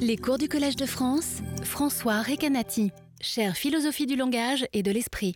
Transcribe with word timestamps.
Les 0.00 0.16
cours 0.16 0.38
du 0.38 0.48
Collège 0.48 0.76
de 0.76 0.86
France, 0.86 1.38
François 1.64 2.22
Recanati, 2.22 2.92
chère 3.20 3.56
philosophie 3.56 4.06
du 4.06 4.14
langage 4.14 4.64
et 4.72 4.84
de 4.84 4.92
l'esprit. 4.92 5.34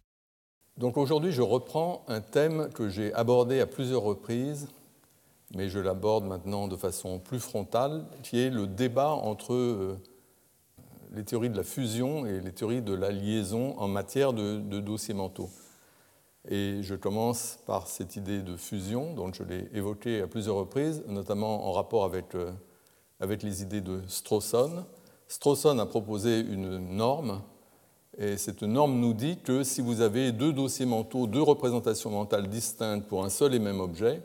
Donc 0.77 0.97
aujourd'hui, 0.97 1.33
je 1.33 1.43
reprends 1.43 2.05
un 2.07 2.21
thème 2.21 2.69
que 2.73 2.89
j'ai 2.89 3.13
abordé 3.15 3.59
à 3.61 3.67
plusieurs 3.67 4.03
reprises, 4.03 4.69
mais 5.57 5.69
je 5.69 5.81
l'aborde 5.81 6.25
maintenant 6.27 6.69
de 6.69 6.77
façon 6.77 7.19
plus 7.19 7.41
frontale, 7.41 8.05
qui 8.23 8.39
est 8.39 8.51
le 8.51 8.69
débat 8.69 9.11
entre 9.11 9.53
euh, 9.53 9.99
les 11.13 11.25
théories 11.25 11.51
de 11.51 11.57
la 11.57 11.65
fusion 11.65 12.25
et 12.27 12.41
les 12.41 12.53
théories 12.53 12.83
de 12.83 12.95
la 12.95 13.11
liaison 13.11 13.77
en 13.79 13.89
matière 13.89 14.33
de, 14.33 14.59
dossiers 14.81 15.15
mentaux. 15.15 15.51
Et 16.49 16.79
je 16.83 16.95
commence 16.95 17.59
par 17.67 17.89
cette 17.89 18.15
idée 18.15 18.43
de 18.43 18.57
fusion, 18.57 19.15
dont 19.15 19.33
je 19.33 19.43
l'ai 19.43 19.69
évoquée 19.75 20.21
à 20.21 20.29
plusieurs 20.29 20.57
reprises, 20.57 21.03
notamment 21.09 21.67
en 21.69 21.73
rapport 21.73 22.05
avec 22.05 22.37
euh, 22.37 22.53
avec 23.23 23.45
les 23.45 23.63
idées 23.63 23.81
de 23.81 24.01
Strawson. 24.09 24.85
Strawson 25.29 25.79
a 25.79 25.87
proposé 25.87 26.41
une 26.41 26.77
norme, 26.77 27.41
et 28.19 28.37
cette 28.37 28.65
norme 28.65 28.99
nous 28.99 29.15
dit 29.15 29.39
que 29.39 29.63
si 29.63 29.81
vous 29.81 30.01
avez 30.01 30.33
deux 30.33 30.53
dossiers 30.53 30.87
mentaux, 30.87 31.27
deux 31.27 31.41
représentations 31.41 32.11
mentales 32.11 32.49
distinctes 32.49 33.07
pour 33.07 33.25
un 33.25 33.31
seul 33.31 33.55
et 33.55 33.61
même 33.61 33.81
objet, 33.81 34.23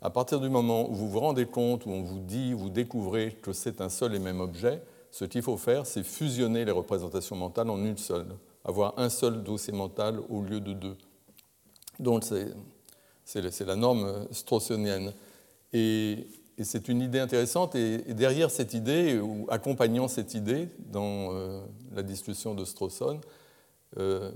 à 0.00 0.10
partir 0.10 0.40
du 0.40 0.48
moment 0.48 0.88
où 0.88 0.94
vous 0.94 1.10
vous 1.10 1.20
rendez 1.20 1.46
compte, 1.46 1.86
où 1.86 1.90
on 1.90 2.02
vous 2.02 2.20
dit, 2.20 2.52
vous 2.52 2.70
découvrez 2.70 3.32
que 3.42 3.52
c'est 3.52 3.80
un 3.80 3.88
seul 3.88 4.14
et 4.14 4.20
même 4.20 4.40
objet, 4.40 4.80
ce 5.10 5.24
qu'il 5.24 5.42
faut 5.42 5.56
faire, 5.56 5.84
c'est 5.84 6.04
fusionner 6.04 6.64
les 6.64 6.72
représentations 6.72 7.34
mentales 7.34 7.68
en 7.68 7.84
une 7.84 7.96
seule, 7.96 8.28
avoir 8.64 8.94
un 8.96 9.08
seul 9.08 9.42
dossier 9.42 9.72
mental 9.72 10.20
au 10.30 10.42
lieu 10.42 10.60
de 10.60 10.72
deux. 10.72 10.96
Donc 11.98 12.24
c'est 13.24 13.64
la 13.64 13.76
norme 13.76 14.28
strawsonienne. 14.30 15.12
Et 15.72 16.28
et 16.58 16.64
c'est 16.64 16.88
une 16.88 17.02
idée 17.02 17.20
intéressante. 17.20 17.74
Et, 17.74 17.98
derrière 18.14 18.50
cette 18.50 18.74
idée, 18.74 19.18
ou 19.18 19.46
accompagnant 19.50 20.08
cette 20.08 20.34
idée 20.34 20.68
dans 20.78 21.32
euh, 21.32 21.60
la 21.94 22.02
discussion 22.02 22.54
de 22.54 22.64
Strawson, 22.64 23.20
euh, 23.98 24.30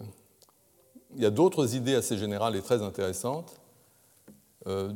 il 1.17 1.23
y 1.23 1.27
a 1.27 1.31
d'autres 1.31 1.75
idées 1.75 1.95
assez 1.95 2.19
générales 2.19 2.57
et 2.57 2.63
très 2.63 2.83
intéressantes. 2.83 3.57
Euh, 4.67 4.93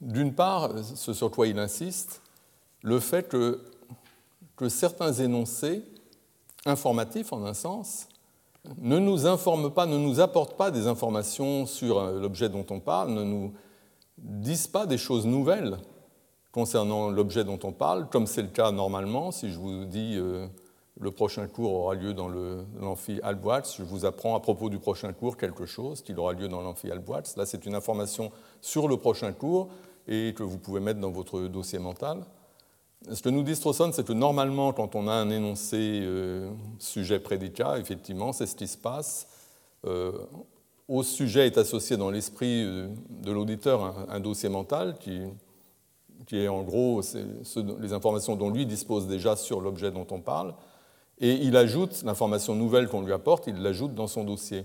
d'une 0.00 0.34
part, 0.34 0.70
ce 0.82 1.12
sur 1.12 1.30
quoi 1.30 1.46
il 1.46 1.58
insiste, 1.58 2.22
le 2.82 2.98
fait 2.98 3.28
que, 3.28 3.60
que 4.56 4.68
certains 4.68 5.12
énoncés 5.12 5.84
informatifs, 6.64 7.32
en 7.32 7.44
un 7.44 7.54
sens, 7.54 8.08
ne 8.78 8.98
nous 8.98 9.26
informent 9.26 9.70
pas, 9.70 9.86
ne 9.86 9.98
nous 9.98 10.20
apportent 10.20 10.56
pas 10.56 10.70
des 10.70 10.86
informations 10.86 11.66
sur 11.66 12.02
l'objet 12.12 12.48
dont 12.48 12.66
on 12.70 12.80
parle, 12.80 13.12
ne 13.12 13.22
nous 13.22 13.52
disent 14.18 14.66
pas 14.68 14.86
des 14.86 14.98
choses 14.98 15.26
nouvelles 15.26 15.78
concernant 16.52 17.10
l'objet 17.10 17.44
dont 17.44 17.58
on 17.64 17.72
parle, 17.72 18.08
comme 18.08 18.26
c'est 18.26 18.42
le 18.42 18.48
cas 18.48 18.70
normalement. 18.70 19.32
Si 19.32 19.50
je 19.50 19.58
vous 19.58 19.86
dis 19.86 20.16
euh, 20.16 20.46
le 21.00 21.10
prochain 21.10 21.48
cours 21.48 21.72
aura 21.72 21.94
lieu 21.94 22.12
dans 22.12 22.28
l'amphi 22.28 23.18
Alboitz, 23.22 23.76
je 23.78 23.82
vous 23.82 24.04
apprends 24.04 24.36
à 24.36 24.40
propos 24.40 24.68
du 24.68 24.78
prochain 24.78 25.12
cours 25.14 25.38
quelque 25.38 25.64
chose 25.64 26.02
qui 26.02 26.14
aura 26.14 26.34
lieu 26.34 26.48
dans 26.48 26.60
l'amphi 26.60 26.90
Alboitz. 26.90 27.36
Là, 27.36 27.46
c'est 27.46 27.64
une 27.64 27.74
information 27.74 28.30
sur 28.60 28.86
le 28.86 28.98
prochain 28.98 29.32
cours 29.32 29.70
et 30.06 30.34
que 30.36 30.42
vous 30.42 30.58
pouvez 30.58 30.80
mettre 30.80 31.00
dans 31.00 31.10
votre 31.10 31.40
dossier 31.40 31.78
mental. 31.78 32.18
Ce 33.10 33.22
que 33.22 33.30
nous 33.30 33.42
dit 33.42 33.56
Strawson, 33.56 33.90
c'est 33.92 34.06
que 34.06 34.12
normalement, 34.12 34.72
quand 34.72 34.94
on 34.94 35.08
a 35.08 35.12
un 35.12 35.30
énoncé 35.30 36.02
euh, 36.02 36.50
sujet-prédicat, 36.78 37.78
effectivement, 37.78 38.32
c'est 38.32 38.46
ce 38.46 38.54
qui 38.54 38.68
se 38.68 38.76
passe. 38.76 39.26
Euh, 39.86 40.12
au 40.86 41.02
sujet 41.02 41.46
est 41.46 41.56
associé 41.56 41.96
dans 41.96 42.10
l'esprit 42.10 42.64
de 42.64 43.32
l'auditeur 43.32 44.06
un, 44.08 44.20
dossier 44.20 44.48
mental 44.48 44.96
qui 45.00 45.22
qui 46.26 46.38
est 46.38 46.48
en 46.48 46.62
gros 46.62 47.00
les 47.80 47.92
informations 47.92 48.36
dont 48.36 48.50
lui 48.50 48.66
dispose 48.66 49.06
déjà 49.06 49.36
sur 49.36 49.60
l'objet 49.60 49.90
dont 49.90 50.06
on 50.10 50.20
parle, 50.20 50.54
et 51.20 51.34
il 51.34 51.56
ajoute 51.56 52.02
l'information 52.04 52.54
nouvelle 52.54 52.88
qu'on 52.88 53.02
lui 53.02 53.12
apporte, 53.12 53.46
il 53.46 53.62
l'ajoute 53.62 53.94
dans 53.94 54.08
son 54.08 54.24
dossier. 54.24 54.64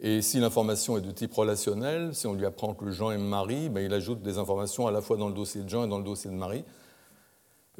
Et 0.00 0.20
si 0.20 0.40
l'information 0.40 0.98
est 0.98 1.00
de 1.00 1.12
type 1.12 1.32
relationnel, 1.32 2.14
si 2.14 2.26
on 2.26 2.34
lui 2.34 2.44
apprend 2.44 2.74
que 2.74 2.90
Jean 2.90 3.12
aime 3.12 3.24
Marie, 3.24 3.68
ben 3.68 3.84
il 3.84 3.94
ajoute 3.94 4.20
des 4.20 4.38
informations 4.38 4.86
à 4.88 4.90
la 4.90 5.00
fois 5.00 5.16
dans 5.16 5.28
le 5.28 5.34
dossier 5.34 5.62
de 5.62 5.68
Jean 5.68 5.84
et 5.84 5.88
dans 5.88 5.98
le 5.98 6.04
dossier 6.04 6.28
de 6.28 6.34
Marie. 6.34 6.64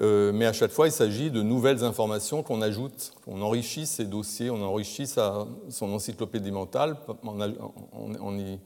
Euh, 0.01 0.33
mais 0.33 0.47
à 0.47 0.53
chaque 0.53 0.71
fois, 0.71 0.87
il 0.87 0.93
s'agit 0.93 1.31
de 1.31 1.43
nouvelles 1.43 1.85
informations 1.85 2.43
qu'on 2.43 2.63
ajoute, 2.63 3.13
qu'on 3.25 3.43
enrichit 3.43 3.87
ces 3.87 4.05
dossiers, 4.05 4.51
on 4.51 4.63
enrichit 4.63 5.07
son 5.07 5.93
encyclopédie 5.93 6.53
mentale 6.53 6.97
en, 7.25 8.39
y 8.39 8.59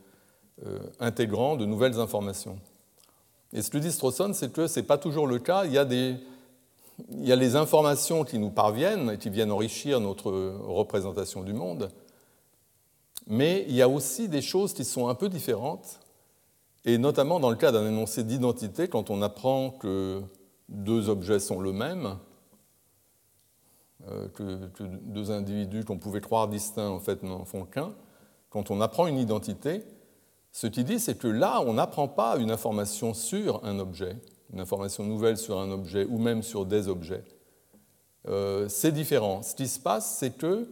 euh, 0.64 0.78
intégrant 1.00 1.56
de 1.56 1.64
nouvelles 1.64 1.98
informations. 1.98 2.58
Et 3.56 3.62
ce 3.62 3.70
que 3.70 3.78
dit 3.78 3.90
Strawson, 3.90 4.32
c'est 4.34 4.52
que 4.52 4.66
ce 4.66 4.78
n'est 4.78 4.86
pas 4.86 4.98
toujours 4.98 5.26
le 5.26 5.38
cas. 5.38 5.64
Il 5.64 5.72
y, 5.72 5.78
a 5.78 5.86
des, 5.86 6.16
il 7.08 7.26
y 7.26 7.32
a 7.32 7.36
les 7.36 7.56
informations 7.56 8.22
qui 8.22 8.38
nous 8.38 8.50
parviennent 8.50 9.12
et 9.12 9.18
qui 9.18 9.30
viennent 9.30 9.50
enrichir 9.50 9.98
notre 9.98 10.30
représentation 10.66 11.42
du 11.42 11.54
monde, 11.54 11.88
mais 13.26 13.64
il 13.66 13.74
y 13.74 13.80
a 13.80 13.88
aussi 13.88 14.28
des 14.28 14.42
choses 14.42 14.74
qui 14.74 14.84
sont 14.84 15.08
un 15.08 15.14
peu 15.14 15.30
différentes, 15.30 16.00
et 16.84 16.98
notamment 16.98 17.40
dans 17.40 17.48
le 17.48 17.56
cas 17.56 17.72
d'un 17.72 17.88
énoncé 17.88 18.24
d'identité, 18.24 18.88
quand 18.88 19.08
on 19.08 19.22
apprend 19.22 19.70
que 19.70 20.22
deux 20.68 21.08
objets 21.08 21.40
sont 21.40 21.58
le 21.58 21.72
même, 21.72 22.18
euh, 24.06 24.28
que, 24.34 24.66
que 24.66 24.84
deux 24.84 25.30
individus 25.30 25.82
qu'on 25.86 25.98
pouvait 25.98 26.20
croire 26.20 26.46
distincts 26.46 26.90
en 26.90 27.00
fait 27.00 27.22
n'en 27.22 27.46
font 27.46 27.64
qu'un, 27.64 27.94
quand 28.50 28.70
on 28.70 28.82
apprend 28.82 29.06
une 29.06 29.18
identité, 29.18 29.82
ce 30.56 30.66
qu'il 30.66 30.84
dit, 30.84 30.98
c'est 30.98 31.18
que 31.18 31.28
là, 31.28 31.60
on 31.66 31.74
n'apprend 31.74 32.08
pas 32.08 32.38
une 32.38 32.50
information 32.50 33.12
sur 33.12 33.62
un 33.62 33.78
objet, 33.78 34.16
une 34.54 34.58
information 34.58 35.04
nouvelle 35.04 35.36
sur 35.36 35.58
un 35.58 35.70
objet 35.70 36.06
ou 36.06 36.16
même 36.16 36.42
sur 36.42 36.64
des 36.64 36.88
objets. 36.88 37.22
Euh, 38.26 38.66
c'est 38.66 38.90
différent. 38.90 39.42
Ce 39.42 39.54
qui 39.54 39.68
se 39.68 39.78
passe, 39.78 40.16
c'est 40.18 40.30
que 40.30 40.66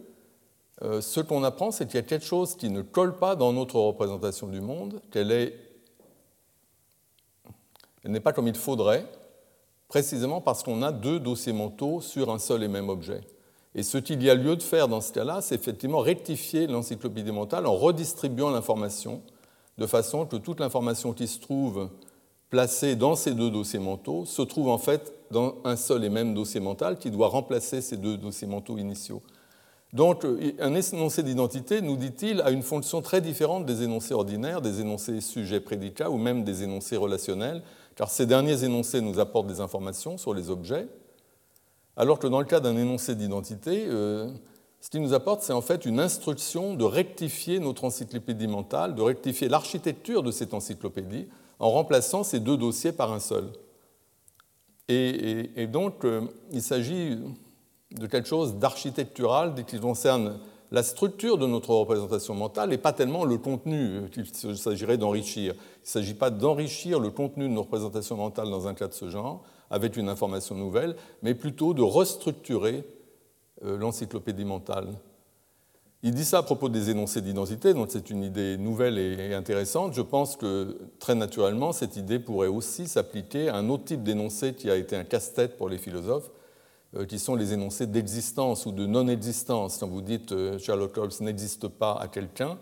euh, 0.81 1.01
ce 1.01 1.19
qu'on 1.19 1.43
apprend, 1.43 1.69
c'est 1.69 1.85
qu'il 1.85 1.97
y 1.97 1.99
a 1.99 2.01
quelque 2.01 2.25
chose 2.25 2.55
qui 2.55 2.71
ne 2.71 2.81
colle 2.81 3.19
pas 3.19 3.35
dans 3.35 3.53
notre 3.53 3.75
représentation 3.75 4.47
du 4.47 4.59
monde, 4.59 5.03
qu'elle 5.11 5.31
est... 5.31 5.53
Elle 8.03 8.09
n'est 8.09 8.19
pas 8.19 8.33
comme 8.33 8.47
il 8.47 8.55
faudrait, 8.55 9.05
précisément 9.87 10.41
parce 10.41 10.63
qu'on 10.63 10.81
a 10.81 10.91
deux 10.91 11.19
dossiers 11.19 11.53
mentaux 11.53 12.01
sur 12.01 12.31
un 12.31 12.39
seul 12.39 12.63
et 12.63 12.67
même 12.67 12.89
objet. 12.89 13.21
Et 13.75 13.83
ce 13.83 13.99
qu'il 13.99 14.23
y 14.23 14.31
a 14.31 14.33
lieu 14.33 14.55
de 14.55 14.63
faire 14.63 14.87
dans 14.87 15.01
ce 15.01 15.13
cas-là, 15.13 15.41
c'est 15.41 15.53
effectivement 15.53 15.99
rectifier 15.99 16.65
l'encyclopédie 16.65 17.31
mentale 17.31 17.67
en 17.67 17.75
redistribuant 17.75 18.49
l'information 18.49 19.21
de 19.77 19.85
façon 19.85 20.25
que 20.25 20.37
toute 20.37 20.59
l'information 20.59 21.13
qui 21.13 21.27
se 21.27 21.39
trouve 21.39 21.89
placée 22.49 22.95
dans 22.95 23.15
ces 23.15 23.33
deux 23.33 23.49
dossiers 23.49 23.79
mentaux 23.79 24.25
se 24.25 24.41
trouve 24.41 24.69
en 24.69 24.77
fait 24.77 25.13
dans 25.31 25.55
un 25.63 25.75
seul 25.75 26.03
et 26.03 26.09
même 26.09 26.33
dossier 26.33 26.59
mental 26.59 26.97
qui 26.97 27.11
doit 27.11 27.27
remplacer 27.27 27.81
ces 27.81 27.97
deux 27.97 28.17
dossiers 28.17 28.47
mentaux 28.47 28.77
initiaux. 28.77 29.21
Donc 29.93 30.25
un 30.59 30.75
énoncé 30.75 31.23
d'identité, 31.23 31.81
nous 31.81 31.95
dit-il, 31.95 32.41
a 32.41 32.51
une 32.51 32.63
fonction 32.63 33.01
très 33.01 33.21
différente 33.21 33.65
des 33.65 33.83
énoncés 33.83 34.13
ordinaires, 34.13 34.61
des 34.61 34.81
énoncés 34.81 35.21
sujet-prédicat 35.21 36.09
ou 36.09 36.17
même 36.17 36.43
des 36.43 36.63
énoncés 36.63 36.97
relationnels, 36.97 37.63
car 37.95 38.09
ces 38.09 38.25
derniers 38.25 38.63
énoncés 38.65 38.99
nous 38.99 39.19
apportent 39.19 39.47
des 39.47 39.61
informations 39.61 40.17
sur 40.17 40.33
les 40.33 40.49
objets, 40.49 40.87
alors 41.95 42.19
que 42.19 42.27
dans 42.27 42.39
le 42.39 42.45
cas 42.45 42.59
d'un 42.59 42.75
énoncé 42.75 43.15
d'identité, 43.15 43.85
euh, 43.87 44.29
ce 44.85 44.91
qu'il 44.91 45.01
nous 45.01 45.13
apporte, 45.13 45.41
c'est 45.41 45.51
en 45.51 45.61
fait 45.61 45.87
une 45.87 45.99
instruction 45.99 46.75
de 46.75 46.83
rectifier 46.83 47.57
notre 47.57 47.85
encyclopédie 47.85 48.45
mentale, 48.45 48.93
de 48.93 49.01
rectifier 49.01 49.49
l'architecture 49.49 50.21
de 50.21 50.29
cette 50.29 50.53
encyclopédie 50.53 51.27
en 51.57 51.71
remplaçant 51.71 52.23
ces 52.23 52.39
deux 52.39 52.55
dossiers 52.55 52.91
par 52.91 53.11
un 53.11 53.19
seul. 53.19 53.49
Et, 54.87 55.65
donc, 55.65 56.05
euh, 56.05 56.21
il 56.51 56.61
s'agit 56.61 57.17
de 57.97 58.05
quelque 58.05 58.27
chose 58.27 58.57
d'architectural 58.57 59.55
qui 59.65 59.79
concerne 59.79 60.37
la 60.69 60.83
structure 60.83 61.39
de 61.39 61.47
notre 61.47 61.73
représentation 61.73 62.35
mentale 62.35 62.71
et 62.71 62.77
pas 62.77 62.93
tellement 62.93 63.25
le 63.25 63.39
contenu 63.39 64.01
qu'il 64.11 64.55
s'agirait 64.55 64.99
d'enrichir. 64.99 65.55
Il 65.55 65.81
ne 65.81 65.87
s'agit 65.87 66.13
pas 66.13 66.29
d'enrichir 66.29 66.99
le 66.99 67.09
contenu 67.09 67.45
de 67.45 67.53
nos 67.53 67.63
représentations 67.63 68.17
mentales 68.17 68.51
dans 68.51 68.67
un 68.67 68.75
cas 68.75 68.87
de 68.87 68.93
ce 68.93 69.09
genre 69.09 69.41
avec 69.71 69.97
une 69.97 70.09
information 70.09 70.53
nouvelle, 70.53 70.95
mais 71.23 71.33
plutôt 71.33 71.73
de 71.73 71.81
restructurer 71.81 72.85
l'encyclopédie 73.61 74.45
mentale. 74.45 74.87
Il 76.05 76.13
dit 76.13 76.23
ça 76.23 76.37
à 76.37 76.43
propos 76.43 76.69
des 76.69 76.91
énoncés 76.91 77.21
d'identité, 77.21 77.73
donc 77.73 77.87
c'est 77.89 78.11
une 78.11 78.23
idée 78.23 78.57
nouvelle 78.57 78.99
et 78.99 79.33
intéressante. 79.33 79.93
Je 79.95 80.03
pense 80.03 80.35
que 80.35 80.77
très 80.99 81.15
naturellement, 81.15 81.71
cette 81.71 81.97
idée 81.97 82.19
pourrait 82.19 82.47
aussi 82.47 82.87
s'appliquer 82.87 83.49
à 83.49 83.55
un 83.55 83.69
autre 83.69 83.85
type 83.85 84.03
d'énoncé 84.03 84.53
qui 84.53 84.69
a 84.69 84.75
été 84.75 84.95
un 84.95 85.03
casse-tête 85.03 85.57
pour 85.57 85.67
les 85.67 85.79
philosophes, 85.79 86.29
euh, 86.95 87.05
qui 87.05 87.17
sont 87.17 87.33
les 87.33 87.53
énoncés 87.53 87.87
d'existence 87.87 88.67
ou 88.67 88.71
de 88.71 88.85
non-existence. 88.85 89.79
Quand 89.79 89.87
vous 89.87 90.03
dites 90.03 90.31
euh, 90.31 90.59
Sherlock 90.59 90.95
Holmes 90.95 91.09
n'existe 91.21 91.67
pas 91.69 91.93
à 91.93 92.07
quelqu'un, 92.07 92.59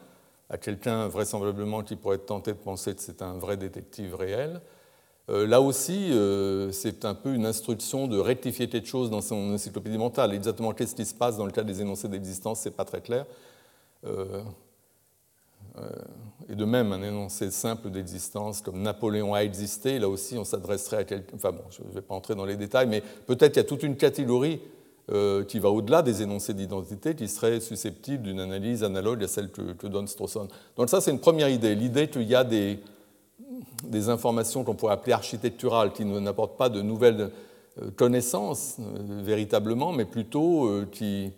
à 0.50 0.58
quelqu'un 0.58 1.10
vraisemblablement 1.10 1.84
qui 1.84 1.98
pourrait 1.98 2.16
être 2.16 2.28
tenté 2.28 2.54
de 2.54 2.58
penser 2.60 2.96
que 2.96 3.02
c'est 3.02 3.22
un 3.22 3.34
vrai 3.34 3.58
détective 3.58 4.16
réel, 4.16 4.52
euh, 4.56 4.60
là 5.30 5.62
aussi, 5.62 6.12
euh, 6.12 6.72
c'est 6.72 7.06
un 7.06 7.16
peu 7.16 7.34
une 7.34 7.46
instruction 7.46 8.08
de 8.08 8.18
rectifier 8.18 8.68
quelque 8.68 8.88
chose 8.88 9.10
dans 9.10 9.22
son 9.22 9.54
encyclopédie 9.54 9.98
mentale. 9.98 10.34
Exactement 10.34 10.74
qu'est-ce 10.74 10.96
qui 10.96 11.06
se 11.06 11.14
passe 11.14 11.38
dans 11.38 11.46
le 11.46 11.52
cas 11.52 11.64
des 11.64 11.82
énoncés 11.82 12.10
d'existence, 12.10 12.62
ce 12.62 12.70
n'est 12.70 12.76
pas 12.76 12.86
très 12.86 13.02
clair. 13.02 13.26
Euh, 14.06 14.44
et 16.50 16.56
de 16.56 16.66
même 16.66 16.92
un 16.92 17.02
énoncé 17.02 17.50
simple 17.50 17.90
d'existence 17.90 18.62
comme 18.62 18.82
Napoléon 18.82 19.34
a 19.34 19.44
existé, 19.44 19.98
là 19.98 20.08
aussi 20.08 20.38
on 20.38 20.44
s'adresserait 20.44 20.98
à 20.98 21.04
quelqu'un, 21.04 21.36
enfin 21.36 21.52
bon, 21.52 21.64
je 21.72 21.82
ne 21.82 21.92
vais 21.92 22.02
pas 22.02 22.14
entrer 22.14 22.36
dans 22.36 22.46
les 22.46 22.58
détails, 22.58 22.86
mais 22.88 23.02
peut-être 23.26 23.54
qu'il 23.54 23.62
y 23.62 23.66
a 23.66 23.68
toute 23.68 23.82
une 23.82 23.96
catégorie 23.96 24.60
euh, 25.12 25.44
qui 25.46 25.58
va 25.58 25.70
au-delà 25.70 26.04
des 26.04 26.22
énoncés 26.22 26.54
d'identité 26.54 27.16
qui 27.16 27.28
serait 27.28 27.60
susceptible 27.60 28.24
d'une 28.24 28.40
analyse 28.40 28.84
analogue 28.84 29.24
à 29.24 29.28
celle 29.28 29.50
que, 29.50 29.88
donne 29.88 30.08
Strawson. 30.08 30.48
Donc 30.78 30.90
ça 30.90 31.02
c'est 31.02 31.12
une 31.12 31.20
première 31.20 31.50
idée, 31.50 31.74
l'idée 31.74 32.08
qu'il 32.08 32.24
y 32.24 32.36
a 32.36 32.44
des, 32.44 32.80
des 33.84 34.10
informations 34.10 34.64
qu'on 34.64 34.76
pourrait 34.76 34.94
appeler 34.94 35.14
architecturales 35.14 35.94
qui 35.94 36.06
n'apportent 36.06 36.58
pas 36.58 36.70
de 36.70 36.82
nouvelles 36.82 37.32
euh, 37.82 37.92
connaissances 37.96 38.78
véritablement, 38.80 39.92
mais 39.92 40.06
plutôt 40.06 40.70
qui 40.92 41.32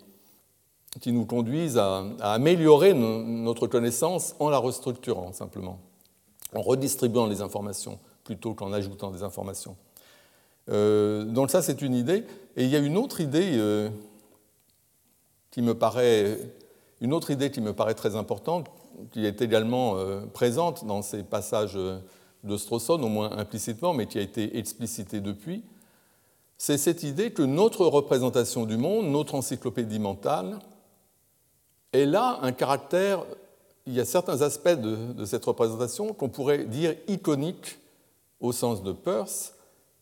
qui 1.01 1.11
nous 1.11 1.25
conduisent 1.25 1.77
à, 1.77 2.05
améliorer 2.21 2.93
notre 2.93 3.67
connaissance 3.67 4.35
en 4.39 4.49
la 4.49 4.57
restructurant 4.57 5.33
simplement, 5.33 5.79
en 6.53 6.61
redistribuant 6.61 7.27
les 7.27 7.41
informations 7.41 7.99
plutôt 8.23 8.53
qu'en 8.53 8.73
ajoutant 8.73 9.11
des 9.11 9.23
informations. 9.23 9.75
Euh, 10.69 11.23
donc 11.25 11.51
ça, 11.51 11.61
c'est 11.61 11.81
une 11.81 11.93
idée. 11.93 12.23
Et 12.55 12.63
il 12.63 12.69
y 12.69 12.75
a 12.75 12.79
une 12.79 12.97
autre 12.97 13.21
idée 13.21 13.51
euh, 13.53 13.89
qui 15.51 15.61
me 15.61 15.75
paraît, 15.75 16.39
qui 16.99 17.07
me 17.07 17.73
paraît 17.73 17.93
très 17.93 18.15
importante, 18.15 18.67
qui 19.11 19.25
est 19.25 19.41
également 19.41 19.97
euh, 19.97 20.21
présente 20.33 20.85
dans 20.85 21.01
ces 21.03 21.23
passages 21.23 21.77
de 22.45 22.57
Strawson, 22.57 23.01
au 23.01 23.09
moins 23.09 23.31
implicitement, 23.37 23.93
mais 23.93 24.07
qui 24.07 24.17
a 24.17 24.21
été 24.21 24.57
explicitée 24.57 25.19
depuis. 25.19 25.63
C'est 26.57 26.77
cette 26.77 27.03
idée 27.03 27.31
que 27.31 27.41
notre 27.41 27.85
représentation 27.85 28.65
du 28.65 28.77
monde, 28.77 29.07
notre 29.07 29.35
encyclopédie 29.35 29.99
mentale, 29.99 30.59
elle 31.91 32.15
a 32.15 32.39
un 32.41 32.51
caractère, 32.51 33.23
il 33.85 33.93
y 33.93 33.99
a 33.99 34.05
certains 34.05 34.41
aspects 34.41 34.69
de, 34.69 35.25
cette 35.25 35.45
représentation 35.45 36.13
qu'on 36.13 36.29
pourrait 36.29 36.65
dire 36.65 36.95
iconiques 37.07 37.79
au 38.39 38.51
sens 38.51 38.83
de 38.83 38.91
Peirce. 38.91 39.53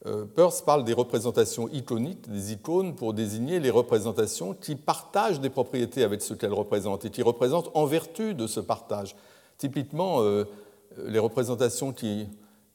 Euh, 0.05 0.25
Peirce 0.25 0.61
parle 0.61 0.83
des 0.83 0.93
représentations 0.93 1.69
iconiques, 1.69 2.29
des 2.29 2.53
icônes, 2.53 2.95
pour 2.95 3.13
désigner 3.13 3.59
les 3.59 3.69
représentations 3.69 4.53
qui 4.53 4.75
partagent 4.75 5.39
des 5.39 5.49
propriétés 5.49 6.03
avec 6.03 6.21
ce 6.21 6.33
qu'elles 6.33 6.53
représentent 6.53 7.05
et 7.05 7.09
qui 7.09 7.21
représentent 7.21 7.71
en 7.73 7.85
vertu 7.85 8.33
de 8.33 8.47
ce 8.47 8.59
partage. 8.59 9.15
Typiquement, 9.57 10.21
euh, 10.21 10.45
les 11.05 11.19
représentations 11.19 11.93
qui, 11.93 12.27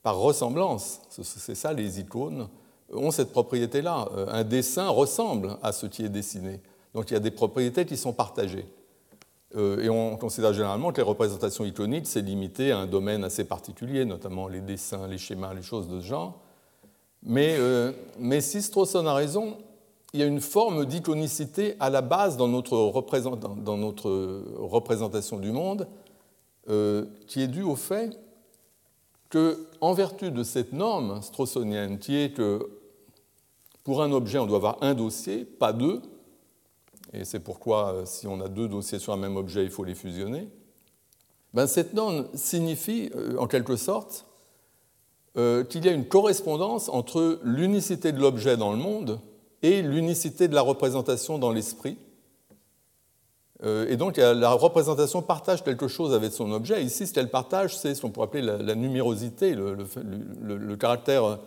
par 0.02 0.18
ressemblance, 0.18 1.00
c'est 1.08 1.54
ça 1.54 1.72
les 1.72 2.00
icônes, 2.00 2.48
ont 2.92 3.10
cette 3.10 3.32
propriété-là. 3.32 4.08
Euh, 4.16 4.26
un 4.28 4.44
dessin 4.44 4.88
ressemble 4.88 5.58
à 5.62 5.72
ce 5.72 5.86
qui 5.86 6.04
est 6.04 6.08
dessiné. 6.08 6.60
Donc 6.94 7.10
il 7.10 7.14
y 7.14 7.16
a 7.16 7.20
des 7.20 7.30
propriétés 7.30 7.84
qui 7.84 7.96
sont 7.96 8.12
partagées. 8.12 8.66
Euh, 9.56 9.82
et 9.82 9.88
on 9.88 10.16
considère 10.16 10.52
généralement 10.52 10.92
que 10.92 10.98
les 10.98 11.06
représentations 11.06 11.64
iconiques, 11.64 12.06
c'est 12.06 12.20
limité 12.20 12.70
à 12.72 12.78
un 12.78 12.86
domaine 12.86 13.24
assez 13.24 13.44
particulier, 13.44 14.04
notamment 14.04 14.48
les 14.48 14.60
dessins, 14.60 15.06
les 15.06 15.18
schémas, 15.18 15.54
les 15.54 15.62
choses 15.62 15.88
de 15.88 16.00
ce 16.00 16.06
genre. 16.06 16.40
Mais, 17.22 17.56
euh, 17.58 17.92
mais 18.18 18.40
si 18.40 18.58
a 18.58 19.14
raison, 19.14 19.56
il 20.12 20.20
y 20.20 20.22
a 20.22 20.26
une 20.26 20.40
forme 20.40 20.86
d'iconicité 20.86 21.76
à 21.80 21.90
la 21.90 22.00
base 22.00 22.36
dans 22.36 22.48
notre 22.48 22.76
représentation 24.58 25.38
du 25.38 25.50
monde 25.50 25.86
euh, 26.68 27.06
qui 27.26 27.42
est 27.42 27.48
due 27.48 27.62
au 27.62 27.76
fait 27.76 28.18
que, 29.30 29.66
en 29.80 29.92
vertu 29.92 30.30
de 30.30 30.42
cette 30.42 30.72
norme 30.72 31.22
strawsonienne, 31.22 31.98
qui 31.98 32.16
est 32.16 32.32
que 32.32 32.68
pour 33.84 34.02
un 34.02 34.12
objet, 34.12 34.38
on 34.38 34.46
doit 34.46 34.58
avoir 34.58 34.78
un 34.82 34.94
dossier, 34.94 35.44
pas 35.44 35.72
deux, 35.72 36.02
et 37.12 37.24
c'est 37.24 37.40
pourquoi 37.40 37.92
euh, 37.92 38.02
si 38.04 38.26
on 38.26 38.40
a 38.40 38.48
deux 38.48 38.68
dossiers 38.68 38.98
sur 38.98 39.12
un 39.12 39.16
même 39.16 39.36
objet, 39.36 39.64
il 39.64 39.70
faut 39.70 39.84
les 39.84 39.94
fusionner, 39.94 40.48
ben, 41.54 41.66
cette 41.66 41.94
norme 41.94 42.28
signifie 42.34 43.10
euh, 43.16 43.36
en 43.38 43.46
quelque 43.46 43.76
sorte 43.76 44.24
qu'il 45.70 45.84
y 45.84 45.88
a 45.88 45.92
une 45.92 46.08
correspondance 46.08 46.88
entre 46.88 47.38
l'unicité 47.44 48.10
de 48.10 48.18
l'objet 48.18 48.56
dans 48.56 48.72
le 48.72 48.78
monde 48.78 49.20
et 49.62 49.82
l'unicité 49.82 50.48
de 50.48 50.54
la 50.54 50.62
représentation 50.62 51.38
dans 51.38 51.52
l'esprit. 51.52 51.96
Et 53.64 53.96
donc 53.96 54.18
la 54.18 54.50
représentation 54.52 55.20
partage 55.20 55.64
quelque 55.64 55.88
chose 55.88 56.14
avec 56.14 56.32
son 56.32 56.52
objet. 56.52 56.84
Ici, 56.84 57.08
ce 57.08 57.12
qu'elle 57.12 57.28
partage, 57.28 57.76
c'est 57.76 57.94
ce 57.94 58.02
qu'on 58.02 58.10
pourrait 58.10 58.26
appeler 58.26 58.42
la, 58.42 58.74
numérosité, 58.76 59.56
le, 59.56 60.76
caractère 60.76 61.38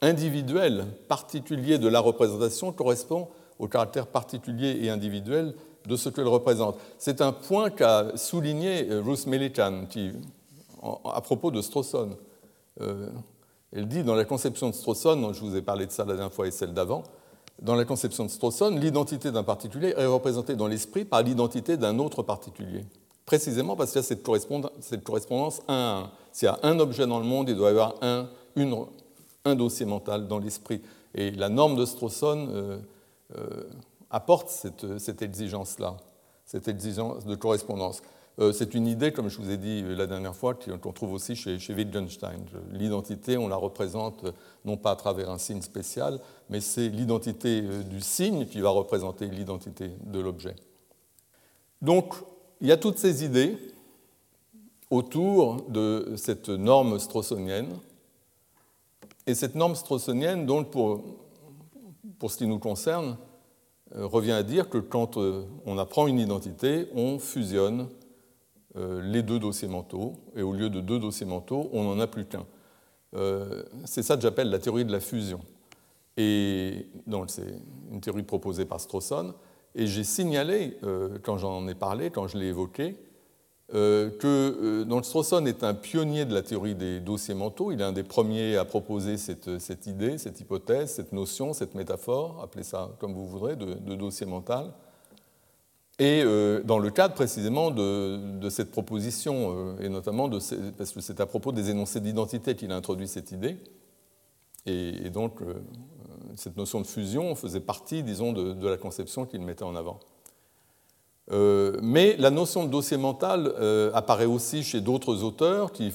individuel, 0.00 0.86
particulier 1.08 1.76
de 1.78 1.88
la 1.88 2.00
représentation 2.00 2.72
correspond 2.72 3.28
au 3.58 3.68
caractère 3.68 4.06
particulier 4.06 4.78
et 4.82 4.90
individuel 4.90 5.54
de 5.86 5.96
ce 5.96 6.08
qu'elle 6.08 6.28
représente. 6.28 6.78
C'est 6.98 7.20
un 7.20 7.32
point 7.32 7.70
qu'a 7.70 8.16
souligné 8.16 8.88
euh, 8.90 9.00
Ruth 9.00 9.26
Melican 9.26 9.84
à 11.04 11.20
propos 11.20 11.50
de 11.50 11.60
Strawson. 11.60 12.10
Euh, 12.80 13.08
elle 13.72 13.88
dit 13.88 14.04
dans 14.04 14.14
la 14.14 14.24
conception 14.24 14.70
de 14.70 14.74
Strawson, 14.74 15.32
je 15.32 15.40
vous 15.40 15.56
ai 15.56 15.62
parlé 15.62 15.86
de 15.86 15.90
ça 15.90 16.04
la 16.04 16.14
dernière 16.14 16.32
fois 16.32 16.46
et 16.46 16.50
celle 16.50 16.72
d'avant, 16.72 17.02
dans 17.60 17.74
la 17.74 17.84
conception 17.84 18.24
de 18.24 18.30
Strawson, 18.30 18.70
l'identité 18.70 19.30
d'un 19.32 19.42
particulier 19.42 19.94
est 19.96 20.06
représentée 20.06 20.54
dans 20.54 20.68
l'esprit 20.68 21.04
par 21.04 21.22
l'identité 21.22 21.76
d'un 21.76 21.98
autre 21.98 22.22
particulier. 22.22 22.84
Précisément 23.26 23.76
parce 23.76 23.90
qu'il 23.90 24.00
y 24.00 24.04
a 24.04 24.06
cette 24.06 24.22
correspondance. 25.02 25.60
S'il 26.32 26.46
y 26.46 26.48
a 26.48 26.58
un 26.62 26.78
objet 26.78 27.06
dans 27.06 27.18
le 27.18 27.26
monde, 27.26 27.48
il 27.48 27.56
doit 27.56 27.68
y 27.68 27.70
avoir 27.72 27.94
un, 28.00 28.28
un 29.44 29.54
dossier 29.54 29.86
mental 29.86 30.28
dans 30.28 30.38
l'esprit. 30.38 30.80
Et 31.14 31.30
la 31.32 31.48
norme 31.48 31.76
de 31.76 31.84
Strawson 31.84 32.48
euh, 32.50 32.78
euh, 33.36 33.64
apporte 34.10 34.48
cette, 34.48 35.22
exigence-là, 35.22 35.96
cette 36.44 36.68
exigence 36.68 37.26
de 37.26 37.34
correspondance. 37.34 38.02
Euh, 38.38 38.52
c'est 38.52 38.74
une 38.74 38.86
idée, 38.86 39.12
comme 39.12 39.28
je 39.28 39.38
vous 39.38 39.50
ai 39.50 39.56
dit 39.56 39.82
la 39.82 40.06
dernière 40.06 40.34
fois, 40.34 40.54
qu'on 40.54 40.92
trouve 40.92 41.12
aussi 41.12 41.34
chez, 41.34 41.58
Wittgenstein. 41.74 42.44
L'identité, 42.72 43.36
on 43.36 43.48
la 43.48 43.56
représente 43.56 44.24
non 44.64 44.76
pas 44.76 44.92
à 44.92 44.96
travers 44.96 45.30
un 45.30 45.38
signe 45.38 45.62
spécial, 45.62 46.20
mais 46.48 46.60
c'est 46.60 46.88
l'identité 46.88 47.62
euh, 47.64 47.82
du 47.82 48.00
signe 48.00 48.46
qui 48.46 48.60
va 48.60 48.70
représenter 48.70 49.26
l'identité 49.26 49.90
de 50.04 50.20
l'objet. 50.20 50.54
Donc, 51.82 52.14
il 52.60 52.68
y 52.68 52.72
a 52.72 52.76
toutes 52.76 52.98
ces 52.98 53.24
idées 53.24 53.56
autour 54.90 55.62
de 55.68 56.14
cette 56.16 56.48
norme 56.48 56.98
strawsonienne. 56.98 57.76
Et 59.26 59.34
cette 59.34 59.54
norme 59.54 59.74
strawsonienne, 59.74 60.46
donc, 60.46 60.70
pour, 60.70 61.02
ce 62.30 62.36
qui 62.36 62.46
nous 62.46 62.58
concerne, 62.58 63.16
euh, 63.94 64.06
revient 64.06 64.32
à 64.32 64.42
dire 64.42 64.68
que 64.68 64.78
quand 64.78 65.16
euh, 65.18 65.44
on 65.66 65.78
apprend 65.78 66.06
une 66.06 66.18
identité, 66.18 66.88
on 66.94 67.18
fusionne 67.18 67.82
euh, 67.82 67.84
les 69.02 69.22
deux 69.22 69.38
dossiers 69.38 69.68
mentaux, 69.68 70.14
et 70.36 70.42
au 70.42 70.52
lieu 70.52 70.70
de 70.70 70.80
deux 70.80 70.98
dossiers 70.98 71.26
mentaux, 71.26 71.68
on 71.72 71.84
n'en 71.84 71.98
a 72.00 72.06
plus 72.06 72.26
qu'un. 72.26 72.46
C'est 73.84 74.02
ça 74.02 74.16
que 74.16 74.22
j'appelle 74.22 74.50
la 74.50 74.58
théorie 74.58 74.84
de 74.84 74.92
la 74.92 75.00
fusion. 75.00 75.40
Et 76.16 76.86
c'est 77.26 77.60
une 77.90 78.00
théorie 78.00 78.22
proposée 78.22 78.64
par 78.64 78.80
Strawson, 78.80 79.34
et 79.74 79.86
j'ai 79.86 80.04
signalé, 80.04 80.78
quand 81.22 81.38
j'en 81.38 81.66
ai 81.66 81.74
parlé, 81.74 82.10
quand 82.10 82.28
je 82.28 82.38
l'ai 82.38 82.46
évoqué, 82.46 82.96
euh, 83.74 84.08
que 84.08 84.86
euh, 84.90 85.02
Strawson 85.02 85.44
est 85.44 85.62
un 85.62 85.74
pionnier 85.74 86.24
de 86.24 86.32
la 86.32 86.40
théorie 86.40 86.74
des 86.74 87.00
dossiers 87.00 87.34
mentaux. 87.34 87.70
Il 87.70 87.82
est 87.82 87.84
un 87.84 87.92
des 87.92 88.02
premiers 88.02 88.56
à 88.56 88.64
proposer 88.64 89.18
cette, 89.18 89.58
cette 89.58 89.86
idée, 89.86 90.16
cette 90.16 90.40
hypothèse, 90.40 90.92
cette 90.92 91.12
notion, 91.12 91.52
cette 91.52 91.74
métaphore, 91.74 92.40
appelez 92.42 92.64
ça 92.64 92.90
comme 92.98 93.12
vous 93.12 93.26
voudrez, 93.26 93.56
de, 93.56 93.94
dossier 93.94 94.24
mental. 94.24 94.72
Et 95.98 96.22
euh, 96.24 96.62
dans 96.62 96.78
le 96.78 96.90
cadre 96.90 97.14
précisément 97.14 97.70
de, 97.70 98.48
cette 98.50 98.70
proposition, 98.70 99.76
et 99.80 99.88
notamment 99.88 100.28
parce 100.28 100.92
que 100.92 101.00
c'est 101.00 101.20
à 101.20 101.26
propos 101.26 101.52
des 101.52 101.70
énoncés 101.70 102.00
d'identité 102.00 102.54
qu'il 102.54 102.70
a 102.72 102.76
introduit 102.76 103.08
cette 103.08 103.32
idée, 103.32 103.56
et, 104.66 105.10
donc 105.10 105.40
cette 106.36 106.56
notion 106.56 106.80
de 106.80 106.86
fusion 106.86 107.34
faisait 107.34 107.60
partie, 107.60 108.02
disons, 108.02 108.32
de, 108.32 108.68
la 108.68 108.76
conception 108.76 109.26
qu'il 109.26 109.40
mettait 109.40 109.64
en 109.64 109.74
avant. 109.74 109.98
Euh, 111.30 111.78
mais 111.82 112.16
la 112.16 112.30
notion 112.30 112.64
de 112.64 112.70
dossier 112.70 112.96
mental 112.96 113.52
euh, 113.58 113.90
apparaît 113.92 114.24
aussi 114.24 114.62
chez 114.62 114.80
d'autres 114.80 115.22
auteurs, 115.24 115.72
qui, 115.72 115.92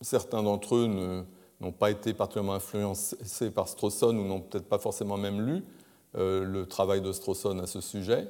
certains 0.00 0.42
d'entre 0.42 0.76
eux 0.76 1.24
n'ont 1.60 1.72
pas 1.72 1.90
été 1.90 2.14
particulièrement 2.14 2.54
influencés 2.54 3.50
par 3.50 3.68
Strawson 3.68 4.16
ou 4.16 4.26
n'ont 4.26 4.40
peut-être 4.40 4.68
pas 4.68 4.78
forcément 4.78 5.16
même 5.16 5.40
lu 5.40 5.62
euh, 6.16 6.44
le 6.44 6.66
travail 6.66 7.00
de 7.00 7.12
Strawson 7.12 7.58
à 7.60 7.66
ce 7.66 7.80
sujet. 7.80 8.26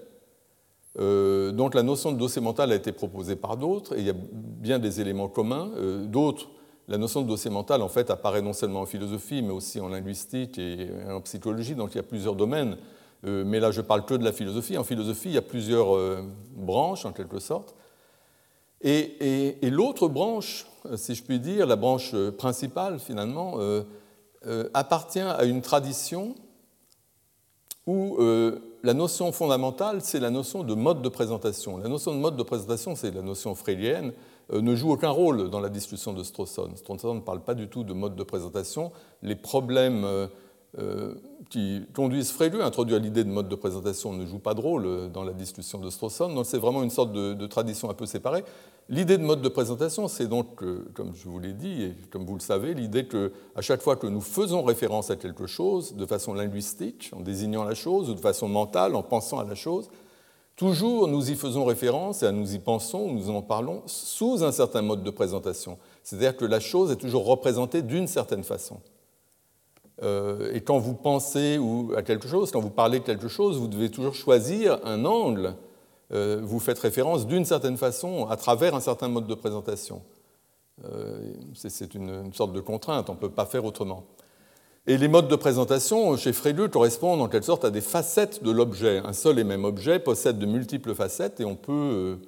Donc 0.99 1.75
la 1.75 1.83
notion 1.83 2.11
de 2.13 2.19
dossier 2.19 2.41
mental 2.41 2.73
a 2.73 2.75
été 2.75 2.91
proposée 2.93 3.37
par 3.37 3.57
d'autres, 3.57 3.97
et 3.97 4.01
il 4.01 4.07
y 4.07 4.11
a 4.11 4.17
bien 4.17 4.79
des 4.79 5.01
éléments 5.01 5.29
communs. 5.29 5.71
d'autres, 6.05 6.49
la 6.89 6.97
notion 6.97 7.23
de 7.23 7.29
dossier 7.29 7.51
mental, 7.51 7.83
en 7.83 7.89
fait, 7.89 8.11
apparaît 8.11 8.41
non 8.41 8.53
seulement 8.53 8.81
en 8.81 8.87
philosophie, 8.87 9.43
mais 9.43 9.53
aussi 9.53 9.79
en 9.81 9.89
linguistique 9.89 10.59
et 10.59 10.89
en 11.09 11.21
psychologie, 11.21 11.75
donc 11.75 11.91
il 11.93 11.97
y 11.97 12.01
a 12.01 12.05
plusieurs 12.05 12.35
domaines 12.35 12.77
euh, 13.25 13.45
mais 13.47 13.61
là 13.61 13.71
je 13.71 13.81
parle 13.81 14.05
que 14.05 14.15
de 14.15 14.25
la 14.25 14.33
philosophie. 14.33 14.77
En 14.77 14.85
philosophie, 14.85 15.31
il 15.31 15.35
y 15.35 15.39
a 15.39 15.43
plusieurs 15.43 15.95
euh, 15.97 16.23
branches 16.55 17.05
en 17.05 17.13
quelque 17.13 17.39
sorte. 17.39 17.75
Et, 18.83 19.59
l'autre 19.63 20.07
branche, 20.07 20.67
euh, 20.87 20.97
si 20.97 21.15
je 21.15 21.23
puis 21.23 21.41
dire, 21.41 21.67
la 21.67 21.77
branche 21.77 22.15
principale 22.39 22.99
finalement, 22.99 23.59
appartient 24.75 25.19
à 25.19 25.45
une 25.45 25.61
tradition 25.61 26.37
où 27.87 28.17
la 28.83 28.95
notion 28.95 29.33
fondamentale, 29.33 30.01
c'est 30.01 30.21
la 30.21 30.31
notion 30.31 30.63
de 30.63 30.75
mode 30.75 31.03
de 31.03 31.09
présentation. 31.09 31.79
La 31.79 31.89
notion 31.89 32.15
de 32.15 32.19
mode 32.19 32.37
de 32.37 32.43
présentation, 32.43 32.95
c'est 32.95 33.15
la 33.15 33.23
notion 33.23 33.55
freudienne, 33.55 34.13
euh, 34.53 34.61
ne 34.61 34.75
joue 34.75 34.93
aucun 34.93 35.11
rôle 35.11 35.51
dans 35.51 35.61
la 35.61 35.69
discussion 35.69 36.13
de 36.13 36.23
Strawson. 36.23 36.71
Strawson 36.77 37.15
ne 37.15 37.21
parle 37.21 37.41
pas 37.41 37.55
du 37.55 37.69
tout 37.69 37.85
de 37.85 37.93
mode 37.93 38.15
de 38.15 38.23
présentation. 38.23 38.93
Les 39.23 39.35
problèmes 39.35 40.05
euh, 40.79 41.15
qui 41.49 41.87
conduisent 41.95 42.33
Frege 42.33 42.61
à 42.61 42.67
introduire 42.67 42.99
l'idée 42.99 43.25
de 43.25 43.31
mode 43.31 43.49
de 43.49 43.55
présentation 43.55 44.13
ne 44.13 44.27
jouent 44.27 44.41
pas 44.41 44.53
de 44.53 44.61
rôle 44.61 45.11
dans 45.11 45.23
la 45.23 45.33
discussion 45.33 45.79
de 45.79 45.89
Strawson. 45.89 46.35
Donc 46.35 46.45
c'est 46.45 46.59
vraiment 46.59 46.83
une 46.83 46.91
sorte 46.91 47.13
de, 47.13 47.47
tradition 47.47 47.89
un 47.89 47.95
peu 47.95 48.05
séparée. 48.05 48.45
L'idée 48.89 49.19
de 49.19 49.25
mode 49.25 49.43
de 49.43 49.49
présentation, 49.49 50.07
c'est 50.07 50.29
donc, 50.29 50.63
comme 50.95 51.13
je 51.17 51.29
vous 51.29 51.41
l'ai 51.41 51.55
dit 51.55 51.83
et 51.83 51.97
comme 52.11 52.25
vous 52.25 52.35
le 52.35 52.41
savez, 52.41 52.73
l'idée 52.73 53.09
qu'à 53.09 53.61
chaque 53.61 53.83
fois 53.83 53.97
que 53.97 54.07
nous 54.07 54.21
faisons 54.21 54.63
référence 54.63 55.11
à 55.11 55.17
quelque 55.17 55.49
chose 55.49 55.97
de 55.97 56.07
façon 56.07 56.35
linguistique, 56.35 57.11
en 57.13 57.21
désignant 57.21 57.65
la 57.65 57.75
chose, 57.75 58.11
ou 58.11 58.15
de 58.15 58.21
façon 58.21 58.49
mentale, 58.49 58.95
en 58.95 59.03
pensant 59.03 59.41
à 59.41 59.45
la 59.45 59.57
chose, 59.57 59.89
toujours 60.55 61.09
nous 61.09 61.33
y 61.33 61.35
faisons 61.35 61.65
référence 61.65 62.23
et 62.23 62.31
nous 62.31 62.55
y 62.55 62.61
pensons, 62.61 63.13
nous 63.13 63.29
en 63.29 63.43
parlons 63.43 63.83
sous 63.87 64.45
un 64.45 64.53
certain 64.53 64.83
mode 64.83 65.03
de 65.03 65.11
présentation. 65.11 65.79
C'est-à-dire 66.05 66.37
que 66.37 66.45
la 66.45 66.61
chose 66.61 66.93
est 66.93 66.97
toujours 66.97 67.27
représentée 67.27 67.83
d'une 67.83 68.07
certaine 68.07 68.45
façon. 68.45 68.81
Euh, 70.03 70.53
et 70.53 70.61
quand 70.61 70.79
vous 70.79 70.95
pensez 70.95 71.59
à 71.97 72.03
quelque 72.03 72.29
chose, 72.29 72.53
quand 72.53 72.61
vous 72.61 72.71
parlez 72.71 73.01
de 73.01 73.05
quelque 73.05 73.27
chose, 73.29 73.59
vous 73.59 73.67
devez 73.67 73.91
toujours 73.91 74.15
choisir 74.15 74.79
un 74.85 75.05
angle. 75.05 75.57
Euh, 76.13 76.41
vous 76.43 76.61
faites 76.61 76.79
référence 76.79 77.27
d'une 77.27 77.45
certaine 77.45 77.77
façon 77.77 78.27
à 78.29 78.37
travers 78.37 78.75
un 78.75 78.81
certain 78.81 79.09
mode 79.09 79.27
de 79.27 79.35
présentation. 79.35 80.03
Euh, 80.85 81.33
c'est 81.55 81.95
une, 81.95 82.33
sorte 82.33 82.53
de 82.53 82.61
contrainte, 82.61 83.11
on 83.11 83.15
ne 83.15 83.19
peut 83.19 83.31
pas 83.31 83.47
faire 83.47 83.65
autrement. 83.65 84.05
Et 84.87 84.99
les 84.99 85.09
modes 85.09 85.27
de 85.27 85.37
présentation 85.37 86.17
chez 86.17 86.33
Frege 86.33 86.71
correspondent 86.71 87.21
en 87.21 87.29
quelque 87.29 87.47
sorte 87.47 87.65
à 87.65 87.71
des 87.71 87.81
facettes 87.81 88.45
de 88.45 88.53
l'objet. 88.53 88.99
Un 88.99 89.13
seul 89.13 89.39
et 89.39 89.45
même 89.45 89.65
objet 89.65 89.99
possède 89.99 90.39
de 90.39 90.47
multiples 90.47 90.95
facettes 90.95 91.41
et 91.41 91.45
on 91.45 91.57
peut 91.57 92.19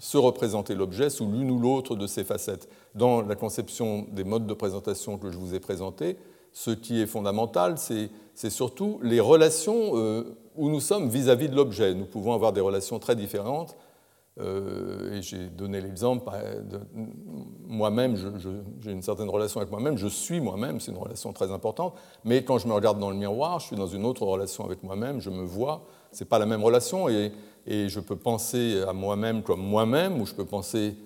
se 0.00 0.18
représenter 0.18 0.74
l'objet 0.74 1.08
sous 1.08 1.30
l'une 1.30 1.50
ou 1.50 1.58
l'autre 1.60 1.94
de 1.94 2.06
ces 2.06 2.24
facettes. 2.24 2.68
Dans 2.94 3.22
la 3.22 3.36
conception 3.36 4.06
des 4.10 4.24
modes 4.24 4.46
de 4.46 4.54
présentation 4.54 5.16
que 5.16 5.30
je 5.30 5.38
vous 5.38 5.54
ai 5.54 5.60
présentés, 5.60 6.18
ce 6.52 6.70
qui 6.70 7.00
est 7.00 7.06
fondamental, 7.06 7.78
c'est 7.78 8.10
surtout 8.34 8.98
les 9.02 9.20
relations 9.20 9.92
euh, 9.94 10.36
où 10.56 10.68
nous 10.68 10.80
sommes 10.80 11.08
vis-à-vis 11.08 11.48
de 11.48 11.56
l'objet. 11.56 11.94
Nous 11.94 12.06
pouvons 12.06 12.32
avoir 12.32 12.52
des 12.52 12.60
relations 12.60 12.98
très 12.98 13.16
différentes. 13.16 13.76
Euh, 14.40 15.16
et 15.16 15.22
j'ai 15.22 15.46
donné 15.46 15.80
l'exemple 15.80 16.28
de 16.68 16.80
moi-même, 17.68 18.16
j'ai 18.80 18.90
une 18.90 19.02
certaine 19.02 19.28
relation 19.28 19.60
avec 19.60 19.70
moi-même, 19.70 19.96
je 19.96 20.08
suis 20.08 20.40
moi-même, 20.40 20.80
c'est 20.80 20.90
une 20.90 20.98
relation 20.98 21.32
très 21.32 21.52
importante, 21.52 21.94
mais 22.24 22.42
quand 22.42 22.58
je 22.58 22.66
me 22.66 22.72
regarde 22.72 22.98
dans 22.98 23.10
le 23.10 23.16
miroir, 23.16 23.60
je 23.60 23.66
suis 23.66 23.76
dans 23.76 23.86
une 23.86 24.04
autre 24.04 24.24
relation 24.26 24.64
avec 24.64 24.82
moi-même, 24.82 25.20
je 25.20 25.30
me 25.30 25.44
vois, 25.44 25.84
ce 26.10 26.24
n'est 26.24 26.28
pas 26.28 26.40
la 26.40 26.46
même 26.46 26.64
relation, 26.64 27.08
et 27.08 27.30
je 27.64 28.00
peux 28.00 28.16
penser 28.16 28.82
à 28.88 28.92
moi-même 28.92 29.44
comme 29.44 29.60
moi-même, 29.60 30.20
ou 30.20 30.26
je 30.26 30.34
peux 30.34 30.44
penser 30.44 30.96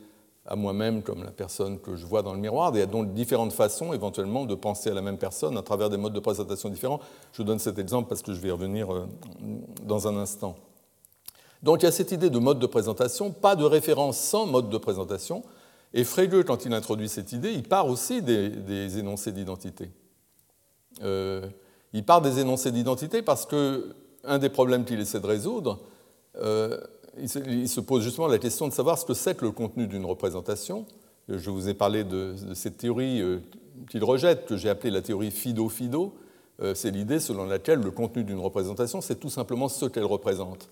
à 0.48 0.56
moi-même 0.56 1.02
comme 1.02 1.22
la 1.22 1.30
personne 1.30 1.78
que 1.78 1.94
je 1.94 2.06
vois 2.06 2.22
dans 2.22 2.32
le 2.32 2.40
miroir. 2.40 2.70
Il 2.74 2.78
y 2.78 2.82
a 2.82 2.86
donc 2.86 3.12
différentes 3.12 3.52
façons 3.52 3.92
éventuellement 3.92 4.46
de 4.46 4.54
penser 4.54 4.90
à 4.90 4.94
la 4.94 5.02
même 5.02 5.18
personne 5.18 5.58
à 5.58 5.62
travers 5.62 5.90
des 5.90 5.98
modes 5.98 6.14
de 6.14 6.20
présentation 6.20 6.70
différents. 6.70 7.00
Je 7.32 7.42
donne 7.42 7.58
cet 7.58 7.78
exemple 7.78 8.08
parce 8.08 8.22
que 8.22 8.32
je 8.32 8.40
vais 8.40 8.48
y 8.48 8.50
revenir 8.50 8.92
euh, 8.92 9.06
dans 9.82 10.08
un 10.08 10.16
instant. 10.16 10.56
Donc 11.62 11.82
il 11.82 11.84
y 11.84 11.88
a 11.88 11.92
cette 11.92 12.12
idée 12.12 12.30
de 12.30 12.38
mode 12.38 12.58
de 12.58 12.66
présentation, 12.66 13.30
pas 13.30 13.56
de 13.56 13.64
référence 13.64 14.18
sans 14.18 14.46
mode 14.46 14.70
de 14.70 14.78
présentation. 14.78 15.42
Et 15.92 16.02
Frege, 16.02 16.44
quand 16.44 16.64
il 16.64 16.72
introduit 16.72 17.10
cette 17.10 17.32
idée, 17.32 17.52
il 17.52 17.64
part 17.64 17.86
aussi 17.86 18.22
des, 18.22 18.98
énoncés 18.98 19.32
d'identité. 19.32 19.90
Euh, 21.02 21.46
il 21.92 22.06
part 22.06 22.22
des 22.22 22.38
énoncés 22.38 22.72
d'identité 22.72 23.20
parce 23.20 23.44
que 23.44 23.94
un 24.24 24.38
des 24.38 24.48
problèmes 24.48 24.84
qu'il 24.86 25.00
essaie 25.00 25.20
de 25.20 25.26
résoudre, 25.26 25.80
euh, 26.36 26.78
il 27.20 27.68
se 27.68 27.80
pose 27.80 28.02
justement 28.02 28.26
la 28.26 28.38
question 28.38 28.68
de 28.68 28.72
savoir 28.72 28.98
ce 28.98 29.04
que 29.04 29.14
c'est 29.14 29.36
que 29.36 29.44
le 29.44 29.52
contenu 29.52 29.86
d'une 29.86 30.04
représentation. 30.04 30.86
Je 31.28 31.50
vous 31.50 31.68
ai 31.68 31.74
parlé 31.74 32.04
de, 32.04 32.34
cette 32.54 32.78
théorie 32.78 33.20
euh, 33.20 33.40
qu'il 33.90 34.02
rejette, 34.02 34.46
que 34.46 34.56
j'ai 34.56 34.70
appelée 34.70 34.90
la 34.90 35.02
théorie 35.02 35.30
Fido-Fido. 35.30 36.14
Euh, 36.60 36.74
c'est 36.74 36.90
l'idée 36.90 37.20
selon 37.20 37.44
laquelle 37.44 37.80
le 37.80 37.90
contenu 37.90 38.24
d'une 38.24 38.38
représentation, 38.38 39.00
c'est 39.00 39.20
tout 39.20 39.28
simplement 39.28 39.68
ce 39.68 39.86
qu'elle 39.86 40.04
représente. 40.04 40.70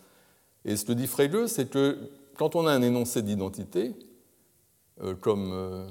Et 0.65 0.77
ce 0.77 0.85
que 0.85 0.93
dit 0.93 1.07
Frege, 1.07 1.47
c'est 1.47 1.71
que 1.71 1.99
quand 2.37 2.57
on 2.57 2.67
a 2.67 2.73
un 2.73 2.83
énoncé 2.83 3.23
d'identité, 3.23 3.95
comme 5.21 5.87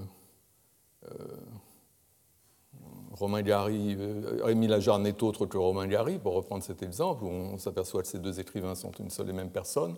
Romain 3.15 3.41
Gary, 3.41 3.95
euh, 3.97 4.47
Émile 4.47 4.73
Ajar 4.73 4.99
n'est 4.99 5.23
autre 5.23 5.45
que 5.45 5.57
Romain 5.57 5.87
Gary, 5.87 6.19
pour 6.19 6.33
reprendre 6.33 6.63
cet 6.63 6.83
exemple, 6.83 7.23
où 7.23 7.29
on 7.29 7.57
s'aperçoit 7.57 8.01
que 8.01 8.07
ces 8.07 8.19
deux 8.19 8.39
écrivains 8.39 8.75
sont 8.75 8.91
une 8.91 9.09
seule 9.09 9.29
et 9.29 9.33
même 9.33 9.49
personne. 9.49 9.95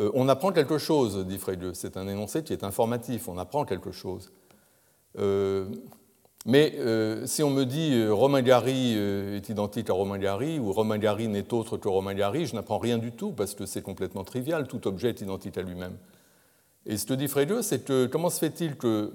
Euh, 0.00 0.10
on 0.14 0.28
apprend 0.28 0.52
quelque 0.52 0.78
chose, 0.78 1.26
dit 1.26 1.38
Frege. 1.38 1.72
C'est 1.74 1.96
un 1.96 2.08
énoncé 2.08 2.42
qui 2.42 2.52
est 2.52 2.64
informatif, 2.64 3.28
on 3.28 3.38
apprend 3.38 3.64
quelque 3.64 3.92
chose. 3.92 4.32
Euh, 5.18 5.66
mais 6.44 6.76
si 7.26 7.44
on 7.44 7.50
me 7.50 7.62
dit 7.62 8.04
Romain 8.08 8.42
Gary 8.42 8.94
est 8.94 9.48
identique 9.48 9.88
à 9.90 9.92
Romain 9.92 10.18
Gary 10.18 10.58
ou 10.58 10.72
Romain 10.72 10.98
Gary 10.98 11.28
n'est 11.28 11.54
autre 11.54 11.76
que 11.76 11.86
Romain 11.86 12.14
Gary, 12.14 12.46
je 12.46 12.56
n'apprends 12.56 12.78
rien 12.78 12.98
du 12.98 13.12
tout 13.12 13.30
parce 13.30 13.54
que 13.54 13.64
c'est 13.64 13.82
complètement 13.82 14.24
trivial, 14.24 14.66
tout 14.66 14.88
objet 14.88 15.10
est 15.10 15.20
identique 15.20 15.56
à 15.56 15.62
lui-même. 15.62 15.96
Et 16.84 16.96
ce 16.96 17.06
que 17.06 17.14
dit 17.14 17.28
Frege, 17.28 17.60
c'est 17.60 17.84
que 17.84 18.06
comment 18.06 18.28
se 18.28 18.40
fait-il 18.40 18.74
que 18.76 19.12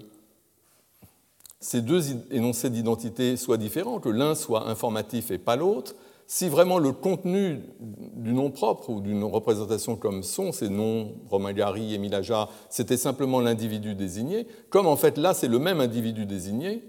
ces 1.60 1.82
deux 1.82 2.12
énoncés 2.32 2.70
d'identité 2.70 3.36
soient 3.36 3.58
différents, 3.58 4.00
que 4.00 4.10
l'un 4.10 4.36
soit 4.36 4.68
informatif 4.68 5.32
et 5.32 5.38
pas 5.38 5.56
l'autre, 5.56 5.96
si 6.28 6.50
vraiment 6.50 6.78
le 6.78 6.92
contenu 6.92 7.62
du 7.80 8.34
nom 8.34 8.52
propre 8.52 8.90
ou 8.90 9.00
d'une 9.00 9.24
représentation 9.24 9.96
comme 9.96 10.24
sont 10.24 10.52
ces 10.52 10.70
noms, 10.70 11.14
Romain 11.30 11.54
Gary, 11.54 11.94
Émile 11.94 12.22
c'était 12.70 12.98
simplement 12.98 13.40
l'individu 13.40 13.96
désigné, 13.96 14.46
comme 14.70 14.88
en 14.88 14.98
fait 14.98 15.18
là 15.18 15.34
c'est 15.34 15.48
le 15.48 15.58
même 15.58 15.80
individu 15.80 16.26
désigné, 16.26 16.84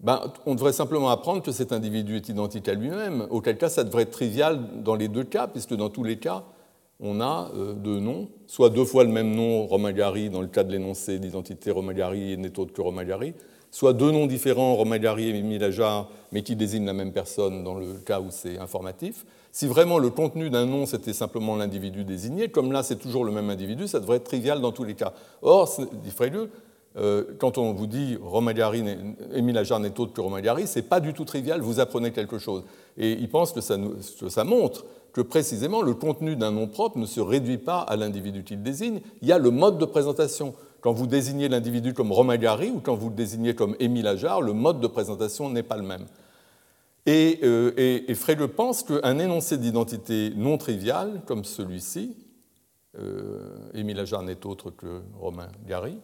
ben, 0.00 0.32
on 0.46 0.54
devrait 0.54 0.72
simplement 0.72 1.10
apprendre 1.10 1.42
que 1.42 1.52
cet 1.52 1.72
individu 1.72 2.16
est 2.16 2.28
identique 2.28 2.68
à 2.68 2.74
lui-même, 2.74 3.26
auquel 3.30 3.56
cas 3.58 3.68
ça 3.68 3.84
devrait 3.84 4.02
être 4.02 4.10
trivial 4.10 4.82
dans 4.82 4.96
les 4.96 5.08
deux 5.08 5.24
cas, 5.24 5.46
puisque 5.46 5.74
dans 5.74 5.90
tous 5.90 6.02
les 6.02 6.18
cas, 6.18 6.42
on 6.98 7.20
a 7.20 7.50
euh, 7.54 7.74
deux 7.74 8.00
noms, 8.00 8.28
soit 8.46 8.70
deux 8.70 8.84
fois 8.84 9.04
le 9.04 9.10
même 9.10 9.34
nom, 9.34 9.66
Romain 9.66 9.92
Gary, 9.92 10.30
dans 10.30 10.40
le 10.40 10.48
cas 10.48 10.64
de 10.64 10.72
l'énoncé 10.72 11.18
d'identité 11.18 11.70
Romain 11.70 11.92
Gary 11.92 12.36
n'est 12.36 12.58
autre 12.58 12.72
que 12.72 12.80
Romain 12.80 13.04
Gary, 13.04 13.34
soit 13.72 13.94
deux 13.94 14.12
noms 14.12 14.26
différents, 14.26 14.76
Romain-Gary 14.76 15.30
et 15.30 15.42
Milajar, 15.42 16.08
mais 16.30 16.42
qui 16.42 16.54
désignent 16.54 16.86
la 16.86 16.92
même 16.92 17.10
personne 17.10 17.64
dans 17.64 17.74
le 17.74 17.94
cas 18.06 18.20
où 18.20 18.26
c'est 18.30 18.58
informatif. 18.58 19.24
Si 19.50 19.66
vraiment 19.66 19.98
le 19.98 20.10
contenu 20.10 20.50
d'un 20.50 20.66
nom, 20.66 20.86
c'était 20.86 21.14
simplement 21.14 21.56
l'individu 21.56 22.04
désigné, 22.04 22.48
comme 22.48 22.70
là 22.70 22.82
c'est 22.82 22.96
toujours 22.96 23.24
le 23.24 23.32
même 23.32 23.50
individu, 23.50 23.88
ça 23.88 23.98
devrait 23.98 24.18
être 24.18 24.24
trivial 24.24 24.60
dans 24.60 24.72
tous 24.72 24.84
les 24.84 24.94
cas. 24.94 25.14
Or, 25.40 25.68
dit 26.04 26.10
Frege, 26.10 26.48
euh, 26.98 27.24
quand 27.38 27.56
on 27.56 27.72
vous 27.72 27.86
dit 27.86 28.18
Romain-Gary, 28.22 28.84
Émile 29.34 29.56
Ajar 29.56 29.80
n'est 29.80 29.98
autre 29.98 30.12
que 30.12 30.20
Romain-Gary, 30.20 30.66
c'est 30.66 30.82
pas 30.82 31.00
du 31.00 31.14
tout 31.14 31.24
trivial, 31.24 31.62
vous 31.62 31.80
apprenez 31.80 32.12
quelque 32.12 32.38
chose. 32.38 32.64
Et 32.98 33.12
il 33.12 33.28
pense 33.30 33.52
que 33.52 33.60
ça 33.62 34.44
montre 34.44 34.84
que 35.14 35.22
précisément 35.22 35.80
le 35.80 35.94
contenu 35.94 36.36
d'un 36.36 36.50
nom 36.50 36.66
propre 36.66 36.98
ne 36.98 37.06
se 37.06 37.20
réduit 37.20 37.58
pas 37.58 37.80
à 37.80 37.96
l'individu 37.96 38.44
qu'il 38.44 38.62
désigne, 38.62 39.00
il 39.22 39.28
y 39.28 39.32
a 39.32 39.38
le 39.38 39.50
mode 39.50 39.78
de 39.78 39.84
présentation 39.86 40.54
quand 40.82 40.92
vous 40.92 41.06
désignez 41.06 41.48
l'individu 41.48 41.94
comme 41.94 42.12
Romain 42.12 42.36
Gary 42.36 42.70
ou 42.70 42.80
quand 42.80 42.96
vous 42.96 43.08
le 43.08 43.14
désignez 43.14 43.54
comme 43.54 43.76
Émile 43.78 44.08
Ajar, 44.08 44.42
le 44.42 44.52
mode 44.52 44.80
de 44.80 44.88
présentation 44.88 45.48
n'est 45.48 45.62
pas 45.62 45.76
le 45.76 45.84
même. 45.84 46.06
Et, 47.06 47.38
euh, 47.44 48.14
Frege 48.14 48.46
pense 48.46 48.82
qu'un 48.82 49.18
énoncé 49.18 49.58
d'identité 49.58 50.32
non 50.36 50.58
trivial, 50.58 51.22
comme 51.24 51.44
celui-ci, 51.44 52.16
euh, 52.98 53.70
Émile 53.74 54.00
Ajar 54.00 54.24
n'est 54.24 54.44
autre 54.44 54.70
que 54.70 55.02
Romain 55.20 55.48
Gary, 55.66 55.96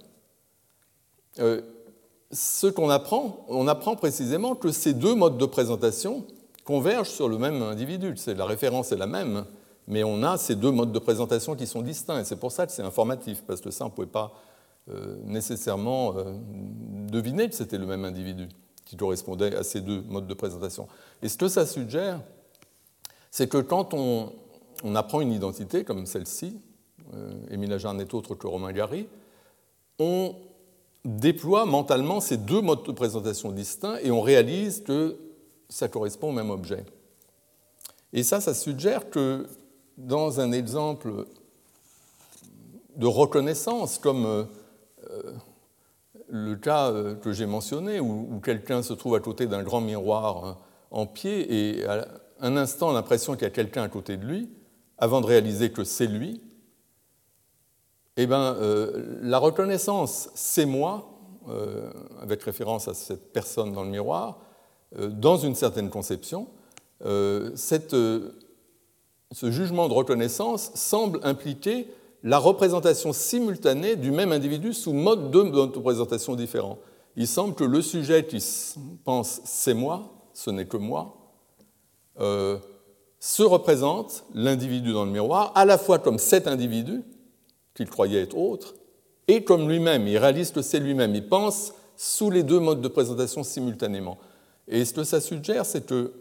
euh, 1.40 1.60
ce 2.30 2.68
qu'on 2.68 2.88
apprend, 2.88 3.44
on 3.48 3.66
apprend 3.66 3.96
précisément 3.96 4.54
que 4.54 4.70
ces 4.70 4.94
deux 4.94 5.14
modes 5.14 5.38
de 5.38 5.46
présentation 5.46 6.24
convergent 6.64 7.10
sur 7.10 7.28
le 7.28 7.38
même 7.38 7.62
individu. 7.62 8.14
La 8.28 8.44
référence 8.44 8.92
est 8.92 8.96
la 8.96 9.06
même, 9.06 9.44
mais 9.88 10.04
on 10.04 10.22
a 10.22 10.36
ces 10.36 10.54
deux 10.54 10.70
modes 10.70 10.92
de 10.92 10.98
présentation 11.00 11.56
qui 11.56 11.66
sont 11.66 11.82
distincts. 11.82 12.20
Et 12.20 12.24
c'est 12.24 12.36
pour 12.36 12.52
ça 12.52 12.66
que 12.66 12.72
c'est 12.72 12.82
informatif, 12.82 13.42
parce 13.44 13.60
que 13.60 13.70
ça, 13.70 13.84
on 13.84 13.88
ne 13.88 13.92
pouvait 13.92 14.06
pas 14.06 14.32
nécessairement 15.24 16.16
euh, 16.16 16.32
deviner 17.10 17.48
que 17.48 17.54
c'était 17.54 17.78
le 17.78 17.86
même 17.86 18.04
individu 18.04 18.48
qui 18.84 18.96
correspondait 18.96 19.54
à 19.54 19.62
ces 19.62 19.80
deux 19.80 20.00
modes 20.02 20.26
de 20.26 20.34
présentation. 20.34 20.88
Et 21.22 21.28
ce 21.28 21.36
que 21.36 21.48
ça 21.48 21.66
suggère, 21.66 22.20
c'est 23.30 23.48
que 23.48 23.58
quand 23.58 23.92
on, 23.92 24.32
apprend 24.94 25.20
une 25.20 25.32
identité 25.32 25.84
comme 25.84 26.06
celle-ci, 26.06 26.58
euh, 27.14 27.32
Émile 27.50 27.72
Ajar 27.72 27.92
n'est 27.94 28.14
autre 28.14 28.34
que 28.34 28.46
Romain 28.46 28.72
Gary, 28.72 29.08
on 29.98 30.34
déploie 31.04 31.66
mentalement 31.66 32.20
ces 32.20 32.36
deux 32.36 32.60
modes 32.60 32.84
de 32.84 32.92
présentation 32.92 33.52
distincts 33.52 33.98
et 34.02 34.10
on 34.10 34.22
réalise 34.22 34.82
que 34.82 35.18
ça 35.68 35.88
correspond 35.88 36.30
au 36.30 36.32
même 36.32 36.50
objet. 36.50 36.84
Et 38.12 38.22
ça, 38.22 38.40
ça 38.40 38.54
suggère 38.54 39.10
que 39.10 39.46
dans 39.98 40.40
un 40.40 40.52
exemple 40.52 41.26
de 42.96 43.06
reconnaissance, 43.06 43.98
comme 43.98 44.24
euh, 44.24 44.44
le 46.28 46.56
cas 46.56 46.90
euh, 46.90 47.14
que 47.14 47.32
j'ai 47.32 47.46
mentionné, 47.46 48.00
où, 48.00 48.40
quelqu'un 48.40 48.82
se 48.82 48.92
trouve 48.92 49.14
à 49.14 49.20
côté 49.20 49.46
d'un 49.46 49.62
grand 49.62 49.80
miroir 49.80 50.58
en 50.90 51.06
pied 51.06 51.78
et 51.78 51.86
à 51.86 52.06
un 52.40 52.56
instant 52.56 52.92
l'impression 52.92 53.34
qu'il 53.34 53.42
y 53.42 53.46
a 53.46 53.50
quelqu'un 53.50 53.82
à 53.82 53.88
côté 53.88 54.16
de 54.16 54.24
lui, 54.24 54.48
avant 54.96 55.20
de 55.20 55.26
réaliser 55.26 55.70
que 55.70 55.84
c'est 55.84 56.06
lui, 56.06 56.42
eh 58.20 58.26
bien, 58.26 58.56
euh, 58.56 59.18
la 59.22 59.38
reconnaissance 59.38 60.28
c'est 60.34 60.66
moi, 60.66 61.08
euh, 61.48 61.90
avec 62.20 62.42
référence 62.42 62.88
à 62.88 62.94
cette 62.94 63.32
personne 63.32 63.72
dans 63.72 63.84
le 63.84 63.90
miroir, 63.90 64.40
euh, 64.98 65.08
dans 65.08 65.36
une 65.36 65.54
certaine 65.54 65.88
conception, 65.88 66.48
ce 67.00 68.32
jugement 69.50 69.88
de 69.88 69.94
reconnaissance 69.94 70.72
semble 70.74 71.20
impliquer 71.22 71.86
la 72.22 72.38
représentation 72.38 73.12
simultanée 73.12 73.96
du 73.96 74.10
même 74.10 74.32
individu 74.32 74.72
sous 74.72 74.92
mode 74.92 75.30
de 75.30 75.38
représentation 75.38 76.34
différents. 76.34 76.78
Il 77.16 77.26
semble 77.26 77.54
que 77.54 77.64
le 77.64 77.82
sujet 77.82 78.24
qui 78.26 78.44
pense 79.04 79.40
c'est 79.44 79.74
moi, 79.74 80.12
ce 80.34 80.50
n'est 80.50 80.66
que 80.66 80.76
moi, 80.76 81.16
se 82.18 83.42
représente 83.42 84.24
l'individu 84.34 84.92
dans 84.92 85.04
le 85.04 85.10
miroir 85.10 85.52
à 85.54 85.64
la 85.64 85.78
fois 85.78 85.98
comme 85.98 86.18
cet 86.18 86.46
individu, 86.46 87.02
qu'il 87.74 87.88
croyait 87.88 88.22
être 88.22 88.36
autre, 88.36 88.74
et 89.28 89.44
comme 89.44 89.68
lui-même. 89.68 90.06
Il 90.08 90.18
réalise 90.18 90.50
que 90.50 90.62
c'est 90.62 90.80
lui-même. 90.80 91.14
Il 91.14 91.28
pense 91.28 91.74
sous 91.96 92.30
les 92.30 92.42
deux 92.42 92.60
modes 92.60 92.80
de 92.80 92.88
présentation 92.88 93.42
simultanément. 93.42 94.18
Et 94.66 94.84
ce 94.84 94.92
que 94.92 95.04
ça 95.04 95.20
suggère, 95.20 95.66
c'est 95.66 95.86
que 95.86 96.12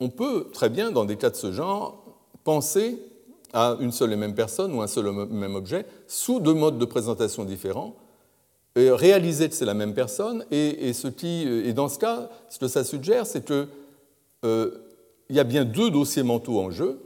on 0.00 0.08
peut 0.10 0.48
très 0.52 0.68
bien, 0.68 0.90
dans 0.90 1.04
des 1.04 1.16
cas 1.16 1.30
de 1.30 1.36
ce 1.36 1.52
genre, 1.52 2.04
penser 2.42 3.00
à 3.54 3.76
une 3.80 3.92
seule 3.92 4.12
et 4.12 4.16
même 4.16 4.34
personne 4.34 4.74
ou 4.74 4.82
un 4.82 4.86
seul 4.86 5.06
et 5.06 5.12
même 5.12 5.54
objet 5.54 5.86
sous 6.06 6.40
deux 6.40 6.54
modes 6.54 6.78
de 6.78 6.84
présentation 6.84 7.44
différents, 7.44 7.94
réaliser 8.76 9.48
que 9.48 9.54
c'est 9.54 9.64
la 9.64 9.74
même 9.74 9.94
personne. 9.94 10.44
Et, 10.50 10.92
ce 10.92 11.08
qui, 11.08 11.42
et 11.42 11.72
dans 11.72 11.88
ce 11.88 11.98
cas, 11.98 12.28
ce 12.50 12.58
que 12.58 12.68
ça 12.68 12.84
suggère, 12.84 13.26
c'est 13.26 13.46
qu'il 13.46 13.68
euh, 14.44 14.70
y 15.30 15.38
a 15.38 15.44
bien 15.44 15.64
deux 15.64 15.90
dossiers 15.90 16.24
mentaux 16.24 16.60
en 16.60 16.70
jeu 16.70 17.00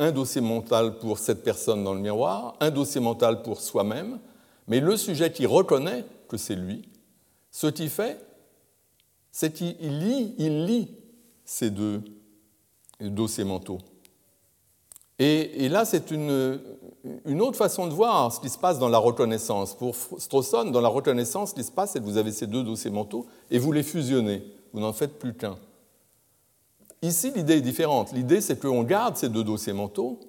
un 0.00 0.12
dossier 0.12 0.40
mental 0.40 0.98
pour 0.98 1.18
cette 1.18 1.42
personne 1.42 1.82
dans 1.82 1.94
le 1.94 2.00
miroir, 2.00 2.56
un 2.60 2.70
dossier 2.70 3.00
mental 3.00 3.42
pour 3.42 3.60
soi-même, 3.60 4.20
mais 4.68 4.80
le 4.80 4.96
sujet 4.96 5.32
qui 5.32 5.46
reconnaît 5.46 6.04
que 6.28 6.36
c'est 6.36 6.54
lui, 6.54 6.88
ce 7.50 7.66
qu'il 7.66 7.90
fait, 7.90 8.24
c'est 9.32 9.52
qu'il 9.52 9.98
lit, 9.98 10.34
il 10.38 10.66
lit 10.66 10.94
ces 11.44 11.70
deux 11.70 12.02
dossiers 13.00 13.44
mentaux. 13.44 13.78
Et, 15.18 15.68
là, 15.68 15.84
c'est 15.84 16.10
une, 16.12 16.60
autre 17.40 17.56
façon 17.56 17.88
de 17.88 17.92
voir 17.92 18.32
ce 18.32 18.40
qui 18.40 18.48
se 18.48 18.58
passe 18.58 18.78
dans 18.78 18.88
la 18.88 18.98
reconnaissance. 18.98 19.74
Pour 19.74 19.96
Strawson, 19.96 20.70
dans 20.70 20.80
la 20.80 20.88
reconnaissance, 20.88 21.50
ce 21.50 21.54
qui 21.54 21.64
se 21.64 21.72
passe, 21.72 21.92
c'est 21.92 21.98
que 21.98 22.04
vous 22.04 22.18
avez 22.18 22.30
ces 22.30 22.46
deux 22.46 22.62
dossiers 22.62 22.90
mentaux 22.90 23.26
et 23.50 23.58
vous 23.58 23.72
les 23.72 23.82
fusionnez. 23.82 24.42
Vous 24.72 24.80
n'en 24.80 24.92
faites 24.92 25.18
plus 25.18 25.34
qu'un. 25.34 25.58
Ici, 27.02 27.32
l'idée 27.34 27.54
est 27.54 27.62
différente. 27.62 28.12
L'idée, 28.12 28.40
c'est 28.40 28.60
qu'on 28.60 28.84
garde 28.84 29.16
ces 29.16 29.28
deux 29.28 29.44
dossiers 29.44 29.72
mentaux, 29.72 30.20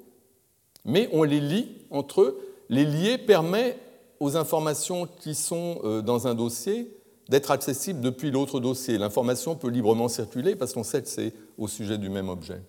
mais 0.86 1.10
on 1.14 1.24
les 1.24 1.40
lie 1.40 1.70
entre 1.92 2.22
eux. 2.22 2.40
Les 2.70 2.86
lier 2.86 3.18
permet 3.18 3.78
aux 4.20 4.38
informations 4.38 5.08
qui 5.20 5.36
sont 5.36 5.80
euh, 5.84 6.02
dans 6.02 6.28
un 6.28 6.36
dossier 6.36 6.96
d'être 7.30 7.52
accessibles 7.52 8.02
depuis 8.02 8.32
l'autre 8.32 8.60
dossier. 8.60 8.98
L'information 8.98 9.56
peut 9.56 9.70
librement 9.70 10.08
circuler 10.08 10.56
parce 10.56 10.74
qu'on 10.74 10.84
sait 10.84 11.02
que 11.02 11.08
c'est 11.08 11.34
au 11.58 11.68
sujet 11.68 11.98
du 11.98 12.10
même 12.10 12.30
objet. 12.30 12.62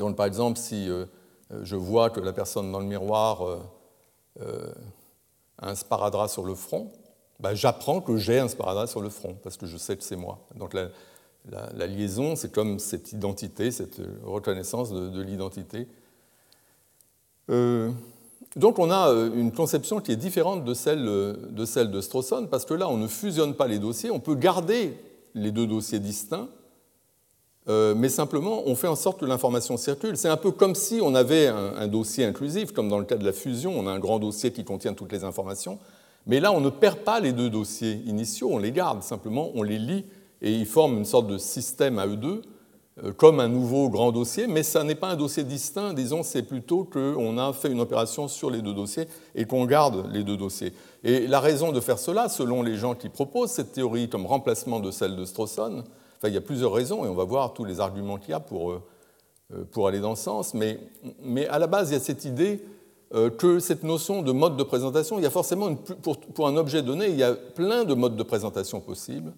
Donc, 0.00 0.16
par 0.16 0.26
exemple, 0.26 0.58
si 0.58 0.88
euh, 0.88 1.04
euh, 1.52 1.60
je 1.62 1.76
vois 1.76 2.10
que 2.10 2.20
la 2.20 2.32
personne 2.32 2.72
dans 2.72 2.80
le 2.80 2.86
miroir 2.86 3.42
a 5.58 5.68
un 5.68 5.74
sparadrap 5.74 6.28
sur 6.28 6.44
le 6.44 6.54
front, 6.54 6.90
bah, 7.38 7.54
j'apprends 7.54 8.00
que 8.00 8.16
j'ai 8.16 8.38
un 8.38 8.48
sparadrap 8.48 8.88
sur 8.88 9.02
le 9.02 9.10
front 9.10 9.36
parce 9.42 9.56
que 9.56 9.66
je 9.66 9.76
sais 9.76 9.96
que 9.96 10.02
c'est 10.02 10.16
moi. 10.16 10.38
Donc, 10.56 10.74
la, 10.74 11.86
liaison, 11.86 12.34
c'est 12.34 12.50
comme 12.50 12.78
cette 12.78 13.12
identité, 13.12 13.70
cette 13.70 14.00
reconnaissance 14.24 14.90
de, 14.90 15.20
l'identité. 15.20 15.86
Euh, 17.50 17.90
donc 18.56 18.78
on 18.78 18.90
a 18.90 19.10
euh, 19.10 19.30
une 19.34 19.52
conception 19.52 20.00
qui 20.00 20.12
est 20.12 20.16
différente 20.16 20.64
de 20.64 20.74
celle 20.74 21.04
de, 21.04 21.64
celle 21.64 21.90
parce 22.50 22.64
que 22.64 22.74
là, 22.74 22.88
on 22.88 22.96
ne 22.96 23.06
fusionne 23.06 23.54
pas 23.54 23.66
les 23.66 23.78
dossiers, 23.78 24.10
on 24.10 24.20
peut 24.20 24.34
garder 24.34 24.96
les 25.34 25.52
deux 25.52 25.66
dossiers 25.66 26.00
distincts, 26.00 26.48
euh, 27.68 27.94
mais 27.94 28.08
simplement, 28.08 28.62
on 28.66 28.74
fait 28.74 28.88
en 28.88 28.96
sorte 28.96 29.20
que 29.20 29.26
l'information 29.26 29.76
circule. 29.76 30.16
C'est 30.16 30.28
un 30.28 30.36
peu 30.36 30.50
comme 30.50 30.74
si 30.74 31.00
on 31.02 31.14
avait 31.14 31.46
un, 31.46 31.86
dossier 31.88 32.24
inclusif, 32.24 32.72
comme 32.72 32.88
dans 32.88 32.98
le 32.98 33.04
cas 33.04 33.16
de 33.16 33.24
la 33.24 33.32
fusion, 33.32 33.78
on 33.78 33.86
a 33.86 33.90
un 33.90 33.98
grand 33.98 34.18
dossier 34.18 34.52
qui 34.52 34.64
contient 34.64 34.94
toutes 34.94 35.12
les 35.12 35.24
informations, 35.24 35.78
mais 36.26 36.40
là, 36.40 36.52
on 36.52 36.60
ne 36.60 36.70
perd 36.70 36.98
pas 36.98 37.20
les 37.20 37.32
deux 37.32 37.50
dossiers 37.50 38.02
initiaux, 38.06 38.48
on 38.52 38.58
les 38.58 38.72
garde, 38.72 39.02
simplement, 39.02 39.50
on 39.54 39.62
les 39.62 39.78
lit 39.78 40.04
et 40.42 40.52
ils 40.52 40.66
forment 40.66 40.98
une 40.98 41.04
sorte 41.04 41.26
de 41.26 41.38
système 41.38 41.98
à 41.98 42.06
eux 42.06 42.16
deux, 42.16 42.42
euh, 43.04 43.12
comme 43.12 43.40
un 43.40 43.48
nouveau 43.48 43.90
grand 43.90 44.10
dossier, 44.10 44.46
mais 44.46 44.62
ça 44.62 44.82
n'est 44.82 44.94
pas 44.94 45.08
un 45.08 45.16
dossier 45.16 45.44
distinct, 45.44 45.92
disons, 45.92 46.22
c'est 46.22 46.42
plutôt 46.42 46.84
qu'on 46.84 47.36
a 47.36 47.52
fait 47.52 47.70
une 47.70 47.80
opération 47.80 48.26
sur 48.26 48.50
les 48.50 48.62
deux 48.62 48.74
dossiers 48.74 49.06
et 49.34 49.44
qu'on 49.44 49.66
garde 49.66 50.10
les 50.12 50.24
deux 50.24 50.36
dossiers. 50.36 50.72
Et 51.04 51.26
la 51.26 51.40
raison 51.40 51.72
de 51.72 51.80
faire 51.80 51.98
cela, 51.98 52.30
selon 52.30 52.62
les 52.62 52.76
gens 52.76 52.94
qui 52.94 53.10
proposent 53.10 53.50
cette 53.50 53.72
théorie 53.72 54.08
comme 54.08 54.26
remplacement 54.26 54.80
de 54.80 54.90
celle 54.90 55.14
de 55.14 55.24
Strawson, 55.24 55.84
enfin, 56.20 56.28
il 56.28 56.34
y 56.34 56.38
a 56.38 56.42
plusieurs 56.42 56.72
raisons, 56.72 57.04
et 57.04 57.08
on 57.08 57.14
va 57.14 57.24
voir 57.24 57.54
tous 57.54 57.64
les 57.64 57.80
arguments 57.80 58.18
qu'il 58.18 58.30
y 58.30 58.34
a 58.34 58.40
pour, 58.40 58.70
euh, 58.70 58.82
euh, 59.54 59.64
pour 59.70 59.88
aller 59.88 60.00
dans 60.00 60.14
ce 60.14 60.24
sens, 60.24 60.54
mais, 60.54 60.78
mais 61.22 61.46
à 61.48 61.58
la 61.58 61.66
base, 61.66 61.90
il 61.90 61.94
y 61.94 61.96
a 61.96 62.00
cette 62.00 62.24
idée 62.24 62.62
que 63.38 63.58
cette 63.58 63.82
notion 63.82 64.22
de 64.22 64.30
mode 64.30 64.56
de 64.56 64.62
présentation, 64.62 65.18
il 65.18 65.24
y 65.24 65.26
a 65.26 65.30
forcément, 65.30 65.74
pour, 65.74 66.20
pour 66.20 66.46
un 66.46 66.56
objet 66.56 66.80
donné, 66.80 67.08
il 67.08 67.16
y 67.16 67.24
a 67.24 67.34
plein 67.34 67.84
de 67.84 67.94
modes 67.94 68.14
de 68.14 68.22
présentation 68.22 68.78
possibles, 68.78 69.32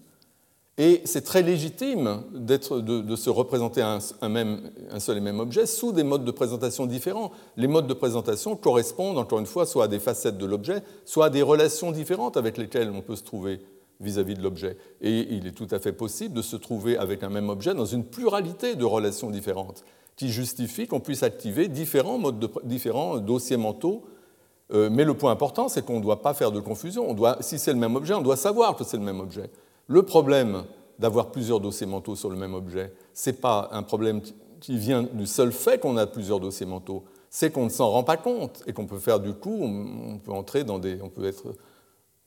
et 0.77 1.01
c'est 1.05 1.21
très 1.21 1.43
légitime 1.43 2.23
de, 2.33 2.57
de, 3.01 3.15
se 3.15 3.29
représenter 3.29 3.83
un, 3.83 3.99
même, 4.27 4.71
un, 4.89 4.99
seul 4.99 5.17
et 5.17 5.21
même 5.21 5.39
objet 5.39 5.67
sous 5.67 5.91
des 5.91 6.03
modes 6.03 6.25
de 6.25 6.31
présentation 6.31 6.87
différents. 6.87 7.31
Les 7.57 7.67
modes 7.67 7.85
de 7.85 7.93
présentation 7.93 8.55
correspondent, 8.55 9.19
encore 9.19 9.37
une 9.37 9.45
fois, 9.45 9.67
soit 9.67 9.83
à 9.83 9.87
des 9.87 9.99
facettes 9.99 10.39
de 10.39 10.47
l'objet, 10.47 10.81
soit 11.05 11.25
à 11.27 11.29
des 11.29 11.43
relations 11.43 11.91
différentes 11.91 12.37
avec 12.37 12.57
lesquelles 12.57 12.89
on 12.89 13.01
peut 13.01 13.15
se 13.15 13.23
trouver 13.23 13.59
vis-à-vis 14.03 14.35
de 14.35 14.43
l'objet. 14.43 14.77
Et 15.01 15.33
il 15.33 15.47
est 15.47 15.51
tout 15.51 15.67
à 15.71 15.79
fait 15.79 15.93
possible 15.93 16.35
de 16.35 16.41
se 16.41 16.55
trouver 16.55 16.97
avec 16.97 17.23
un 17.23 17.29
même 17.29 17.49
objet 17.49 17.73
dans 17.73 17.85
une 17.85 18.03
pluralité 18.03 18.75
de 18.75 18.85
relations 18.85 19.29
différentes 19.29 19.83
qui 20.15 20.29
justifient 20.29 20.87
qu'on 20.87 20.99
puisse 20.99 21.23
activer 21.23 21.67
différents, 21.67 22.17
modes 22.17 22.39
de, 22.39 22.49
différents 22.63 23.17
dossiers 23.17 23.57
mentaux. 23.57 24.03
Euh, 24.71 24.89
mais 24.91 25.03
le 25.03 25.15
point 25.15 25.31
important, 25.31 25.69
c'est 25.69 25.85
qu'on 25.85 25.97
ne 25.97 26.03
doit 26.03 26.21
pas 26.21 26.33
faire 26.33 26.51
de 26.51 26.59
confusion. 26.59 27.09
On 27.09 27.13
doit, 27.13 27.37
si 27.41 27.59
c'est 27.59 27.73
le 27.73 27.79
même 27.79 27.95
objet, 27.95 28.13
on 28.13 28.21
doit 28.21 28.37
savoir 28.37 28.75
que 28.75 28.83
c'est 28.83 28.97
le 28.97 29.03
même 29.03 29.19
objet. 29.19 29.49
Le 29.87 30.03
problème 30.03 30.63
d'avoir 30.99 31.31
plusieurs 31.31 31.59
dossiers 31.59 31.87
mentaux 31.87 32.15
sur 32.15 32.29
le 32.29 32.35
même 32.35 32.53
objet, 32.53 32.93
ce 33.13 33.29
n'est 33.29 33.35
pas 33.35 33.69
un 33.71 33.83
problème 33.83 34.21
qui 34.59 34.77
vient 34.77 35.03
du 35.03 35.25
seul 35.25 35.51
fait 35.51 35.79
qu'on 35.79 35.97
a 35.97 36.05
plusieurs 36.07 36.39
dossiers 36.39 36.65
mentaux, 36.65 37.03
c'est 37.29 37.51
qu'on 37.51 37.65
ne 37.65 37.69
s'en 37.69 37.89
rend 37.89 38.03
pas 38.03 38.15
compte 38.15 38.63
et 38.67 38.73
qu'on 38.73 38.85
peut 38.85 38.99
faire 38.99 39.19
du 39.19 39.33
coup, 39.33 39.59
on 39.61 40.19
peut 40.19 40.31
entrer 40.31 40.63
dans 40.63 40.79
des, 40.79 41.01
on 41.01 41.09
peut 41.09 41.33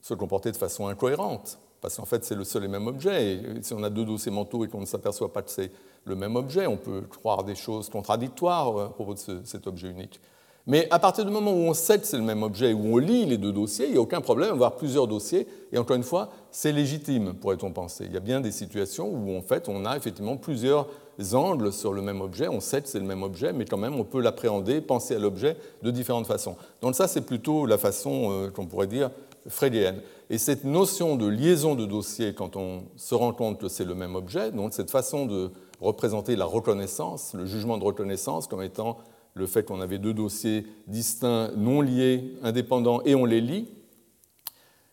se 0.02 0.14
comporter 0.14 0.52
de 0.52 0.56
façon 0.56 0.88
incohérente, 0.88 1.58
parce 1.86 1.98
qu'en 1.98 2.04
fait 2.04 2.24
c'est 2.24 2.34
le 2.34 2.42
seul 2.42 2.64
et 2.64 2.68
même 2.68 2.88
objet. 2.88 3.34
Et 3.34 3.40
si 3.62 3.72
on 3.72 3.84
a 3.84 3.90
deux 3.90 4.04
dossiers 4.04 4.32
mentaux 4.32 4.64
et 4.64 4.68
qu'on 4.68 4.80
ne 4.80 4.86
s'aperçoit 4.86 5.32
pas 5.32 5.42
que 5.42 5.52
c'est 5.52 5.70
le 6.04 6.16
même 6.16 6.34
objet, 6.34 6.66
on 6.66 6.76
peut 6.76 7.02
croire 7.02 7.44
des 7.44 7.54
choses 7.54 7.88
contradictoires 7.90 8.76
à 8.76 8.88
propos 8.88 9.14
de 9.14 9.20
cet 9.44 9.68
objet 9.68 9.90
unique. 9.90 10.20
Mais 10.66 10.88
à 10.90 10.98
partir 10.98 11.24
du 11.24 11.30
moment 11.30 11.52
où 11.52 11.68
on 11.68 11.74
sait 11.74 12.00
que 12.00 12.04
c'est 12.04 12.16
le 12.16 12.24
même 12.24 12.42
objet, 12.42 12.72
où 12.72 12.94
on 12.94 12.96
lit 12.96 13.24
les 13.24 13.38
deux 13.38 13.52
dossiers, 13.52 13.86
il 13.86 13.92
n'y 13.92 13.98
a 13.98 14.00
aucun 14.00 14.20
problème 14.20 14.48
à 14.48 14.52
avoir 14.54 14.74
plusieurs 14.74 15.06
dossiers. 15.06 15.46
Et 15.70 15.78
encore 15.78 15.94
une 15.94 16.02
fois, 16.02 16.30
c'est 16.50 16.72
légitime, 16.72 17.34
pourrait-on 17.34 17.70
penser. 17.70 18.06
Il 18.06 18.12
y 18.12 18.16
a 18.16 18.20
bien 18.20 18.40
des 18.40 18.50
situations 18.50 19.08
où 19.08 19.36
en 19.36 19.42
fait 19.42 19.68
on 19.68 19.84
a 19.84 19.96
effectivement 19.96 20.36
plusieurs 20.36 20.88
angles 21.34 21.72
sur 21.72 21.92
le 21.92 22.02
même 22.02 22.20
objet. 22.20 22.48
On 22.48 22.58
sait 22.58 22.82
que 22.82 22.88
c'est 22.88 22.98
le 22.98 23.06
même 23.06 23.22
objet, 23.22 23.52
mais 23.52 23.64
quand 23.64 23.78
même 23.78 23.94
on 23.94 24.02
peut 24.02 24.20
l'appréhender, 24.20 24.80
penser 24.80 25.14
à 25.14 25.20
l'objet 25.20 25.56
de 25.84 25.92
différentes 25.92 26.26
façons. 26.26 26.56
Donc 26.82 26.96
ça, 26.96 27.06
c'est 27.06 27.20
plutôt 27.20 27.64
la 27.64 27.78
façon 27.78 28.32
euh, 28.32 28.50
qu'on 28.50 28.66
pourrait 28.66 28.88
dire 28.88 29.12
freudienne. 29.48 30.00
Et 30.28 30.38
cette 30.38 30.64
notion 30.64 31.16
de 31.16 31.26
liaison 31.26 31.76
de 31.76 31.86
dossiers, 31.86 32.34
quand 32.34 32.56
on 32.56 32.84
se 32.96 33.14
rend 33.14 33.32
compte 33.32 33.60
que 33.60 33.68
c'est 33.68 33.84
le 33.84 33.94
même 33.94 34.16
objet, 34.16 34.50
donc 34.50 34.74
cette 34.74 34.90
façon 34.90 35.26
de 35.26 35.50
représenter 35.80 36.34
la 36.34 36.46
reconnaissance, 36.46 37.34
le 37.34 37.46
jugement 37.46 37.78
de 37.78 37.84
reconnaissance 37.84 38.48
comme 38.48 38.62
étant 38.62 38.98
le 39.34 39.46
fait 39.46 39.62
qu'on 39.62 39.80
avait 39.80 39.98
deux 39.98 40.14
dossiers 40.14 40.66
distincts, 40.88 41.52
non 41.56 41.80
liés, 41.80 42.34
indépendants, 42.42 43.02
et 43.04 43.14
on 43.14 43.24
les 43.24 43.40
lit, 43.40 43.68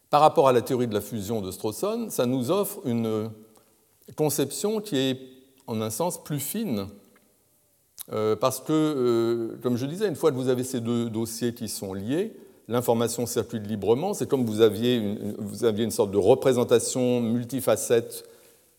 par 0.10 0.22
rapport 0.22 0.48
à 0.48 0.52
la 0.52 0.62
théorie 0.62 0.88
de 0.88 0.94
la 0.94 1.02
fusion 1.02 1.42
de 1.42 1.50
Strawson, 1.50 2.08
ça 2.10 2.28
nous 2.28 2.52
offre 2.52 2.82
une 2.86 3.32
conception 4.16 4.82
qui 4.82 4.98
est, 4.98 5.20
en 5.66 5.82
un 5.82 5.90
sens, 5.90 6.24
plus 6.24 6.40
fine, 6.40 6.88
euh, 8.12 8.36
parce 8.36 8.60
que, 8.60 8.74
euh, 8.74 9.58
comme 9.64 9.78
je 9.78 9.86
disais, 9.86 10.08
une 10.08 10.16
fois 10.16 10.32
que 10.32 10.36
vous 10.36 10.50
avez 10.50 10.64
ces 10.64 10.82
deux 10.82 11.10
dossiers 11.10 11.56
qui 11.56 11.70
sont 11.70 11.94
liés, 11.94 12.36
l'information 12.68 13.26
circule 13.26 13.64
librement, 13.64 14.14
c'est 14.14 14.28
comme 14.28 14.46
vous 14.46 14.62
aviez, 14.62 14.96
une, 14.96 15.36
vous 15.38 15.66
aviez 15.66 15.84
une 15.84 15.92
sorte 15.92 16.12
de 16.12 16.18
représentation 16.18 17.22
multifacette 17.22 18.26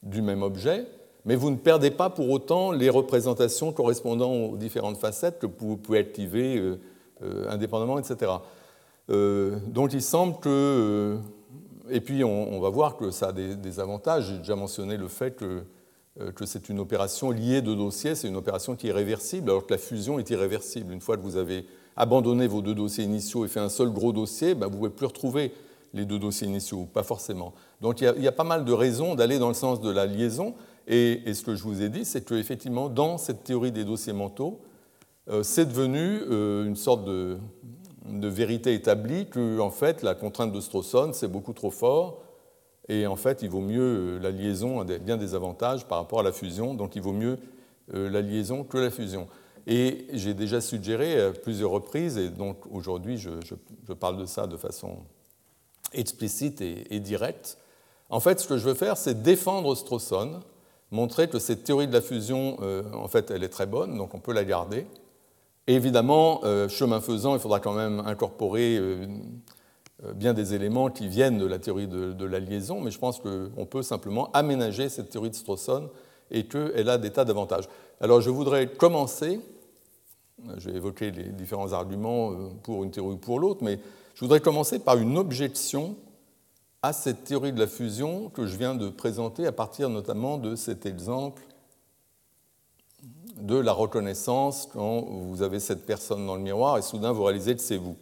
du 0.02 0.22
même 0.22 0.42
objet, 0.42 0.86
mais 1.24 1.36
vous 1.36 1.50
ne 1.50 1.56
perdez 1.56 1.90
pas 1.90 2.10
pour 2.10 2.30
autant 2.30 2.72
les 2.72 2.90
représentations 2.90 3.72
correspondant 3.72 4.32
aux 4.32 4.56
différentes 4.56 4.98
facettes 4.98 5.38
que 5.38 5.46
vous 5.46 5.76
pouvez 5.76 5.98
activer 5.98 6.58
euh, 6.58 6.78
euh, 7.22 7.48
indépendamment, 7.48 7.98
etc. 7.98 8.32
Euh, 9.10 9.58
donc 9.66 9.92
il 9.92 10.02
semble 10.02 10.38
que 10.40 11.18
et 11.90 12.00
puis 12.00 12.24
on, 12.24 12.60
va 12.60 12.70
voir 12.70 12.96
que 12.96 13.10
ça 13.10 13.28
a 13.28 13.32
des, 13.32 13.78
avantages. 13.80 14.28
J'ai 14.28 14.38
déjà 14.38 14.56
mentionné 14.56 14.96
le 14.96 15.06
fait 15.06 15.36
que, 15.36 15.62
que 16.34 16.46
c'est 16.46 16.70
une 16.70 16.80
opération 16.80 17.30
liée 17.30 17.60
de 17.60 17.74
dossiers, 17.74 18.14
c'est 18.14 18.26
une 18.26 18.36
opération 18.36 18.74
qui 18.74 18.88
est 18.88 18.92
réversible, 18.92 19.50
alors 19.50 19.66
que 19.66 19.74
la 19.74 19.78
fusion 19.78 20.18
est 20.18 20.30
irréversible. 20.30 20.94
Une 20.94 21.02
fois 21.02 21.18
que 21.18 21.22
vous 21.22 21.36
avez 21.36 21.66
abandonné 21.96 22.46
vos 22.46 22.62
deux 22.62 22.74
dossiers 22.74 23.04
initiaux 23.04 23.44
et 23.44 23.48
fait 23.48 23.60
un 23.60 23.68
seul 23.68 23.90
gros 23.90 24.12
dossier, 24.12 24.54
ben 24.54 24.66
vous 24.66 24.72
ne 24.72 24.78
pouvez 24.78 24.90
plus 24.90 25.06
retrouver 25.06 25.52
les 25.94 26.04
deux 26.04 26.18
dossiers 26.18 26.48
initiaux, 26.48 26.88
pas 26.92 27.04
forcément. 27.04 27.54
Donc 27.80 28.00
il 28.00 28.22
y, 28.22 28.28
a, 28.28 28.32
pas 28.32 28.44
mal 28.44 28.64
de 28.64 28.72
raisons 28.72 29.14
d'aller 29.14 29.38
dans 29.38 29.48
le 29.48 29.54
sens 29.54 29.80
de 29.80 29.90
la 29.90 30.06
liaison. 30.06 30.54
Et, 30.86 31.32
ce 31.32 31.42
que 31.42 31.54
je 31.54 31.62
vous 31.62 31.82
ai 31.82 31.88
dit, 31.88 32.04
c'est 32.04 32.24
qu'effectivement, 32.26 32.88
dans 32.88 33.16
cette 33.16 33.44
théorie 33.44 33.72
des 33.72 33.84
dossiers 33.84 34.12
mentaux, 34.12 34.60
euh, 35.30 35.42
c'est 35.42 35.64
devenu 35.64 36.20
euh, 36.28 36.66
une 36.66 36.76
sorte 36.76 37.04
de, 37.04 37.38
vérité 38.06 38.74
établie 38.74 39.26
que, 39.28 39.58
en 39.60 39.70
fait, 39.70 40.02
la 40.02 40.14
contrainte 40.14 40.52
de 40.52 40.60
Strawson, 40.60 41.12
c'est 41.14 41.28
beaucoup 41.28 41.54
trop 41.54 41.70
fort. 41.70 42.22
Et 42.88 43.06
en 43.06 43.16
fait, 43.16 43.40
il 43.40 43.48
vaut 43.48 43.62
mieux 43.62 44.16
euh, 44.16 44.18
la 44.18 44.30
liaison 44.30 44.80
a 44.80 44.84
bien 44.84 45.16
des 45.16 45.34
avantages 45.34 45.86
par 45.86 45.98
rapport 45.98 46.20
à 46.20 46.22
la 46.22 46.32
fusion, 46.32 46.74
donc 46.74 46.96
il 46.96 47.02
vaut 47.02 47.12
mieux 47.12 47.38
la 47.92 48.22
liaison 48.22 48.64
que 48.64 48.78
la 48.78 48.90
fusion. 48.90 49.28
Et 49.66 50.06
j'ai 50.12 50.34
déjà 50.34 50.60
suggéré 50.60 51.20
à 51.20 51.32
plusieurs 51.32 51.70
reprises, 51.70 52.18
et 52.18 52.28
donc 52.28 52.58
aujourd'hui 52.70 53.16
je, 53.16 53.30
parle 53.94 54.18
de 54.18 54.26
ça 54.26 54.46
de 54.46 54.56
façon 54.56 54.98
explicite 55.92 56.60
et, 56.60 57.00
directe. 57.00 57.56
En 58.10 58.20
fait, 58.20 58.40
ce 58.40 58.48
que 58.48 58.58
je 58.58 58.64
veux 58.68 58.74
faire, 58.74 58.96
c'est 58.96 59.22
défendre 59.22 59.74
Strawson, 59.74 60.40
montrer 60.90 61.28
que 61.28 61.38
cette 61.38 61.64
théorie 61.64 61.88
de 61.88 61.92
la 61.92 62.02
fusion, 62.02 62.58
euh, 62.62 62.82
en 62.92 63.08
fait, 63.08 63.30
elle 63.30 63.42
est 63.42 63.48
très 63.48 63.66
bonne, 63.66 63.96
donc 63.96 64.14
on 64.14 64.20
peut 64.20 64.32
la 64.32 64.44
garder. 64.44 64.86
Évidemment, 65.66 66.40
euh, 66.44 66.68
chemin 66.68 67.00
faisant, 67.00 67.34
il 67.34 67.40
faudra 67.40 67.58
quand 67.58 67.72
même 67.72 68.00
incorporer 68.00 68.76
euh, 68.76 69.06
bien 70.14 70.34
des 70.34 70.52
éléments 70.52 70.90
qui 70.90 71.08
viennent 71.08 71.38
de 71.38 71.46
la 71.46 71.58
théorie 71.58 71.86
de, 71.86 72.24
la 72.24 72.38
liaison, 72.38 72.80
mais 72.80 72.90
je 72.90 72.98
pense 72.98 73.20
qu'on 73.20 73.64
peut 73.64 73.82
simplement 73.82 74.30
aménager 74.32 74.90
cette 74.90 75.08
théorie 75.08 75.30
de 75.30 75.34
Strawson 75.34 75.88
et 76.30 76.46
qu'elle 76.46 76.88
a 76.88 76.98
des 76.98 77.10
tas 77.10 77.24
d'avantages. 77.24 77.68
Alors 78.00 78.20
je 78.20 78.28
voudrais 78.28 78.66
commencer, 78.66 79.40
je 80.58 80.70
vais 80.70 80.76
évoquer 80.76 81.10
les 81.10 81.24
différents 81.24 81.72
arguments 81.72 82.32
pour 82.62 82.84
une 82.84 82.90
théorie 82.90 83.14
ou 83.14 83.18
pour 83.18 83.38
l'autre, 83.38 83.62
mais 83.62 83.78
je 84.14 84.20
voudrais 84.20 84.40
commencer 84.40 84.78
par 84.78 84.98
une 84.98 85.18
objection 85.18 85.96
à 86.82 86.92
cette 86.92 87.24
théorie 87.24 87.52
de 87.52 87.60
la 87.60 87.66
fusion 87.66 88.28
que 88.28 88.46
je 88.46 88.56
viens 88.56 88.74
de 88.74 88.88
présenter 88.90 89.46
à 89.46 89.52
partir 89.52 89.88
notamment 89.88 90.38
de 90.38 90.54
cet 90.54 90.84
exemple 90.86 91.42
de 93.40 93.56
la 93.56 93.72
reconnaissance 93.72 94.68
quand 94.72 95.00
vous 95.00 95.42
avez 95.42 95.60
cette 95.60 95.86
personne 95.86 96.26
dans 96.26 96.36
le 96.36 96.42
miroir 96.42 96.78
et 96.78 96.82
soudain 96.82 97.12
vous 97.12 97.24
réalisez 97.24 97.54
que 97.54 97.62
c'est 97.62 97.76
vous. 97.76 97.96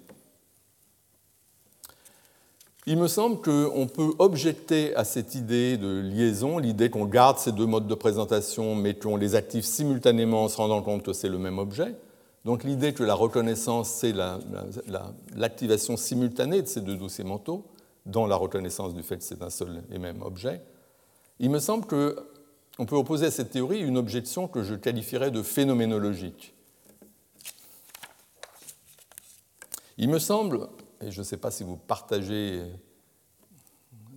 Il 2.84 2.98
me 2.98 3.06
semble 3.06 3.40
qu'on 3.40 3.86
peut 3.86 4.12
objecter 4.18 4.94
à 4.96 5.04
cette 5.04 5.36
idée 5.36 5.76
de 5.76 6.00
liaison, 6.00 6.58
l'idée 6.58 6.90
qu'on 6.90 7.06
garde 7.06 7.38
ces 7.38 7.52
deux 7.52 7.66
modes 7.66 7.86
de 7.86 7.94
présentation 7.94 8.74
mais 8.74 8.94
qu'on 8.94 9.16
les 9.16 9.36
active 9.36 9.64
simultanément 9.64 10.44
en 10.44 10.48
se 10.48 10.56
rendant 10.56 10.82
compte 10.82 11.04
que 11.04 11.12
c'est 11.12 11.28
le 11.28 11.38
même 11.38 11.60
objet. 11.60 11.94
Donc 12.44 12.64
l'idée 12.64 12.92
que 12.92 13.04
la 13.04 13.14
reconnaissance, 13.14 13.90
c'est 13.90 14.14
l'activation 15.34 15.96
simultanée 15.96 16.62
de 16.62 16.66
ces 16.66 16.80
deux 16.80 16.96
dossiers 16.96 17.24
mentaux, 17.24 17.66
dans 18.04 18.26
la 18.26 18.36
reconnaissance 18.36 18.94
du 18.94 19.02
fait 19.02 19.18
que 19.18 19.22
c'est 19.22 19.42
un 19.42 19.50
seul 19.50 19.84
et 19.92 19.98
même 19.98 20.22
objet, 20.22 20.62
il 21.38 21.50
me 21.50 21.60
semble 21.60 21.86
qu'on 21.86 22.86
peut 22.86 22.96
opposer 22.96 23.26
à 23.26 23.30
cette 23.30 23.50
théorie 23.50 23.80
une 23.80 23.96
objection 23.96 24.48
que 24.48 24.62
je 24.62 24.74
qualifierais 24.74 25.30
de 25.30 25.42
phénoménologique. 25.42 26.54
Il 29.98 30.08
me 30.08 30.18
semble, 30.18 30.68
et 31.00 31.10
je 31.10 31.20
ne 31.20 31.24
sais 31.24 31.36
pas 31.36 31.50
si 31.50 31.62
vous 31.62 31.76
partagez 31.76 32.62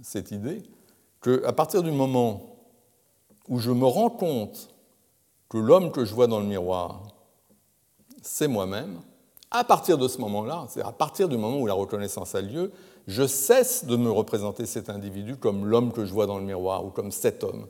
cette 0.02 0.32
idée, 0.32 0.64
qu'à 1.22 1.54
partir 1.54 1.84
du 1.84 1.92
moment 1.92 2.58
où 3.48 3.60
je 3.60 3.72
me 3.72 3.86
rends 3.86 4.10
compte 4.10 4.70
que 5.50 5.58
l'homme 5.58 5.92
que 5.92 6.06
je 6.06 6.14
vois 6.14 6.28
dans 6.28 6.40
le 6.40 6.46
miroir 6.46 7.15
c'est 8.26 8.48
moi-même. 8.48 9.00
À 9.52 9.64
partir 9.64 9.98
de 9.98 10.08
ce 10.08 10.18
moment-là, 10.20 10.66
c'est 10.70 10.82
à 10.82 10.92
partir 10.92 11.30
du 11.30 11.38
moment 11.38 11.60
où 11.60 11.68
la 11.68 11.74
reconnaissance 11.74 12.36
a 12.36 12.42
lieu, 12.42 12.72
je 13.08 13.26
cesse 13.28 13.86
de 13.86 13.96
me 13.96 14.10
représenter 14.10 14.66
cet 14.66 14.90
individu 14.90 15.38
comme 15.38 15.66
l'homme 15.66 15.94
que 15.94 16.06
je 16.06 16.12
vois 16.12 16.26
dans 16.26 16.40
le 16.40 16.44
miroir 16.44 16.84
ou 16.84 16.90
comme 16.90 17.12
cet 17.12 17.44
homme. 17.44 17.68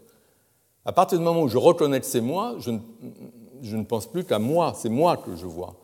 À 0.85 0.93
partir 0.93 1.17
du 1.17 1.23
moment 1.23 1.41
où 1.41 1.49
je 1.49 1.57
reconnais 1.57 1.99
que 1.99 2.05
c'est 2.05 2.21
moi, 2.21 2.55
je 2.59 2.71
ne, 3.75 3.83
pense 3.83 4.07
plus 4.07 4.23
qu'à 4.23 4.39
moi, 4.39 4.73
c'est 4.75 4.89
moi 4.89 5.17
que 5.17 5.35
je 5.35 5.45
vois. 5.45 5.75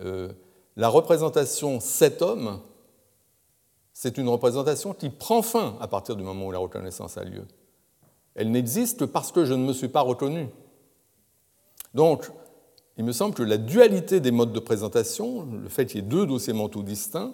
Euh, 0.00 0.30
la 0.76 0.88
représentation 0.88 1.80
cet 1.80 2.20
homme, 2.20 2.60
c'est 3.92 4.18
une 4.18 4.28
représentation 4.28 4.92
qui 4.92 5.08
prend 5.08 5.40
fin 5.40 5.76
à 5.80 5.88
partir 5.88 6.14
du 6.14 6.22
moment 6.22 6.46
où 6.46 6.52
la 6.52 6.58
reconnaissance 6.58 7.16
a 7.16 7.24
lieu. 7.24 7.46
Elle 8.34 8.50
n'existe 8.50 9.00
que 9.00 9.04
parce 9.04 9.32
que 9.32 9.44
je 9.44 9.54
ne 9.54 9.64
me 9.64 9.72
suis 9.72 9.88
pas 9.88 10.02
reconnu. 10.02 10.48
Donc, 11.94 12.30
il 13.00 13.04
me 13.04 13.12
semble 13.12 13.34
que 13.34 13.42
la 13.42 13.56
dualité 13.56 14.20
des 14.20 14.30
modes 14.30 14.52
de 14.52 14.60
présentation, 14.60 15.46
le 15.46 15.70
fait 15.70 15.86
qu'il 15.86 15.96
y 15.96 15.98
ait 16.00 16.06
deux 16.06 16.26
dossiers 16.26 16.52
mentaux 16.52 16.82
distincts, 16.82 17.32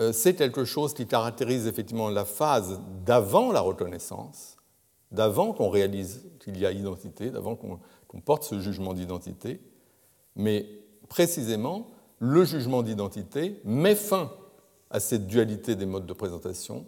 euh, 0.00 0.12
c'est 0.12 0.34
quelque 0.34 0.66
chose 0.66 0.92
qui 0.92 1.06
caractérise 1.06 1.66
effectivement 1.66 2.10
la 2.10 2.26
phase 2.26 2.78
d'avant 3.06 3.52
la 3.52 3.62
reconnaissance, 3.62 4.58
d'avant 5.10 5.54
qu'on 5.54 5.70
réalise 5.70 6.26
qu'il 6.40 6.58
y 6.58 6.66
a 6.66 6.72
identité, 6.72 7.30
d'avant 7.30 7.56
qu'on 7.56 8.20
porte 8.20 8.42
ce 8.42 8.60
jugement 8.60 8.92
d'identité, 8.92 9.62
mais 10.36 10.66
précisément, 11.08 11.86
le 12.18 12.44
jugement 12.44 12.82
d'identité 12.82 13.62
met 13.64 13.94
fin 13.94 14.30
à 14.90 15.00
cette 15.00 15.26
dualité 15.26 15.74
des 15.74 15.86
modes 15.86 16.04
de 16.04 16.12
présentation, 16.12 16.84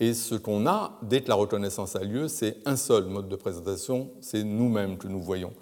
et 0.00 0.12
ce 0.12 0.34
qu'on 0.34 0.66
a 0.66 0.98
dès 1.02 1.20
que 1.20 1.28
la 1.28 1.36
reconnaissance 1.36 1.94
a 1.94 2.02
lieu, 2.02 2.26
c'est 2.26 2.56
un 2.64 2.74
seul 2.74 3.04
mode 3.04 3.28
de 3.28 3.36
présentation, 3.36 4.10
c'est 4.20 4.42
nous-mêmes 4.42 4.98
que 4.98 5.06
nous 5.06 5.22
voyons. 5.22 5.52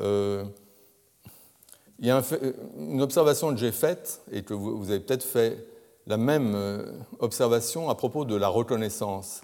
Euh, 0.00 0.46
il 1.98 2.06
y 2.06 2.10
a 2.10 2.22
une 2.78 3.00
observation 3.00 3.50
que 3.50 3.56
j'ai 3.56 3.72
faite, 3.72 4.22
et 4.30 4.42
que 4.42 4.54
vous 4.54 4.90
avez 4.90 5.00
peut-être 5.00 5.24
fait 5.24 5.66
la 6.06 6.16
même 6.16 6.54
euh, 6.54 6.92
observation 7.18 7.90
à 7.90 7.94
propos 7.94 8.24
de 8.24 8.36
la 8.36 8.48
reconnaissance. 8.48 9.42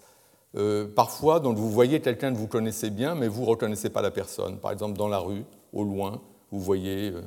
Euh, 0.56 0.86
parfois, 0.86 1.40
donc, 1.40 1.56
vous 1.56 1.70
voyez 1.70 2.00
quelqu'un 2.00 2.32
que 2.32 2.38
vous 2.38 2.46
connaissez 2.46 2.90
bien, 2.90 3.14
mais 3.14 3.28
vous 3.28 3.42
ne 3.42 3.46
reconnaissez 3.46 3.90
pas 3.90 4.02
la 4.02 4.10
personne. 4.10 4.58
Par 4.58 4.70
exemple, 4.70 4.96
dans 4.96 5.08
la 5.08 5.18
rue, 5.18 5.44
au 5.72 5.82
loin, 5.82 6.20
vous 6.50 6.60
voyez 6.60 7.10
euh, 7.10 7.22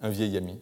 un 0.00 0.10
vieil 0.10 0.36
ami. 0.36 0.60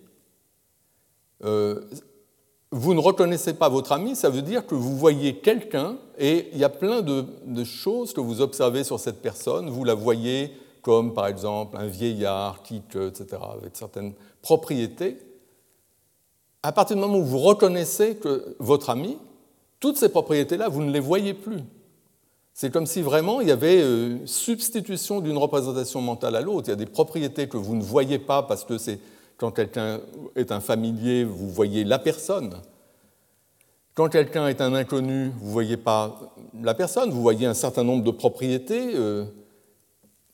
vous 2.70 2.94
ne 2.94 3.00
reconnaissez 3.00 3.54
pas 3.54 3.68
votre 3.68 3.92
ami, 3.92 4.16
ça 4.16 4.30
veut 4.30 4.42
dire 4.42 4.66
que 4.66 4.74
vous 4.74 4.96
voyez 4.96 5.36
quelqu'un 5.36 5.98
et 6.18 6.48
il 6.52 6.58
y 6.58 6.64
a 6.64 6.68
plein 6.68 7.02
de, 7.02 7.64
choses 7.64 8.12
que 8.12 8.20
vous 8.20 8.40
observez 8.40 8.84
sur 8.84 8.98
cette 8.98 9.20
personne. 9.20 9.68
Vous 9.68 9.84
la 9.84 9.94
voyez 9.94 10.52
comme 10.84 11.14
par 11.14 11.26
exemple 11.26 11.76
un 11.78 11.86
vieillard, 11.86 12.62
quitte, 12.62 12.94
etc., 12.94 13.42
avec 13.58 13.74
certaines 13.74 14.12
propriétés, 14.42 15.18
à 16.62 16.72
partir 16.72 16.94
du 16.94 17.02
moment 17.02 17.18
où 17.18 17.24
vous 17.24 17.38
reconnaissez 17.38 18.16
que 18.16 18.54
votre 18.58 18.90
ami, 18.90 19.18
toutes 19.80 19.96
ces 19.96 20.10
propriétés-là, 20.10 20.68
vous 20.68 20.82
ne 20.82 20.90
les 20.90 21.00
voyez 21.00 21.34
plus. 21.34 21.62
C'est 22.52 22.70
comme 22.70 22.86
si 22.86 23.02
vraiment 23.02 23.40
il 23.40 23.48
y 23.48 23.50
avait 23.50 23.82
euh, 23.82 24.24
substitution 24.26 25.20
d'une 25.20 25.38
représentation 25.38 26.00
mentale 26.00 26.36
à 26.36 26.40
l'autre. 26.40 26.68
Il 26.68 26.70
y 26.70 26.74
a 26.74 26.76
des 26.76 26.86
propriétés 26.86 27.48
que 27.48 27.56
vous 27.56 27.74
ne 27.74 27.82
voyez 27.82 28.18
pas 28.18 28.42
parce 28.42 28.64
que 28.64 28.78
c'est 28.78 29.00
quand 29.38 29.50
quelqu'un 29.50 30.00
est 30.36 30.52
un 30.52 30.60
familier, 30.60 31.24
vous 31.24 31.48
voyez 31.48 31.82
la 31.82 31.98
personne. 31.98 32.54
Quand 33.94 34.08
quelqu'un 34.08 34.48
est 34.48 34.60
un 34.60 34.74
inconnu, 34.74 35.32
vous 35.38 35.46
ne 35.46 35.52
voyez 35.52 35.76
pas 35.76 36.34
la 36.62 36.74
personne, 36.74 37.10
vous 37.10 37.22
voyez 37.22 37.46
un 37.46 37.54
certain 37.54 37.84
nombre 37.84 38.04
de 38.04 38.10
propriétés. 38.10 38.94
Euh, 38.94 39.24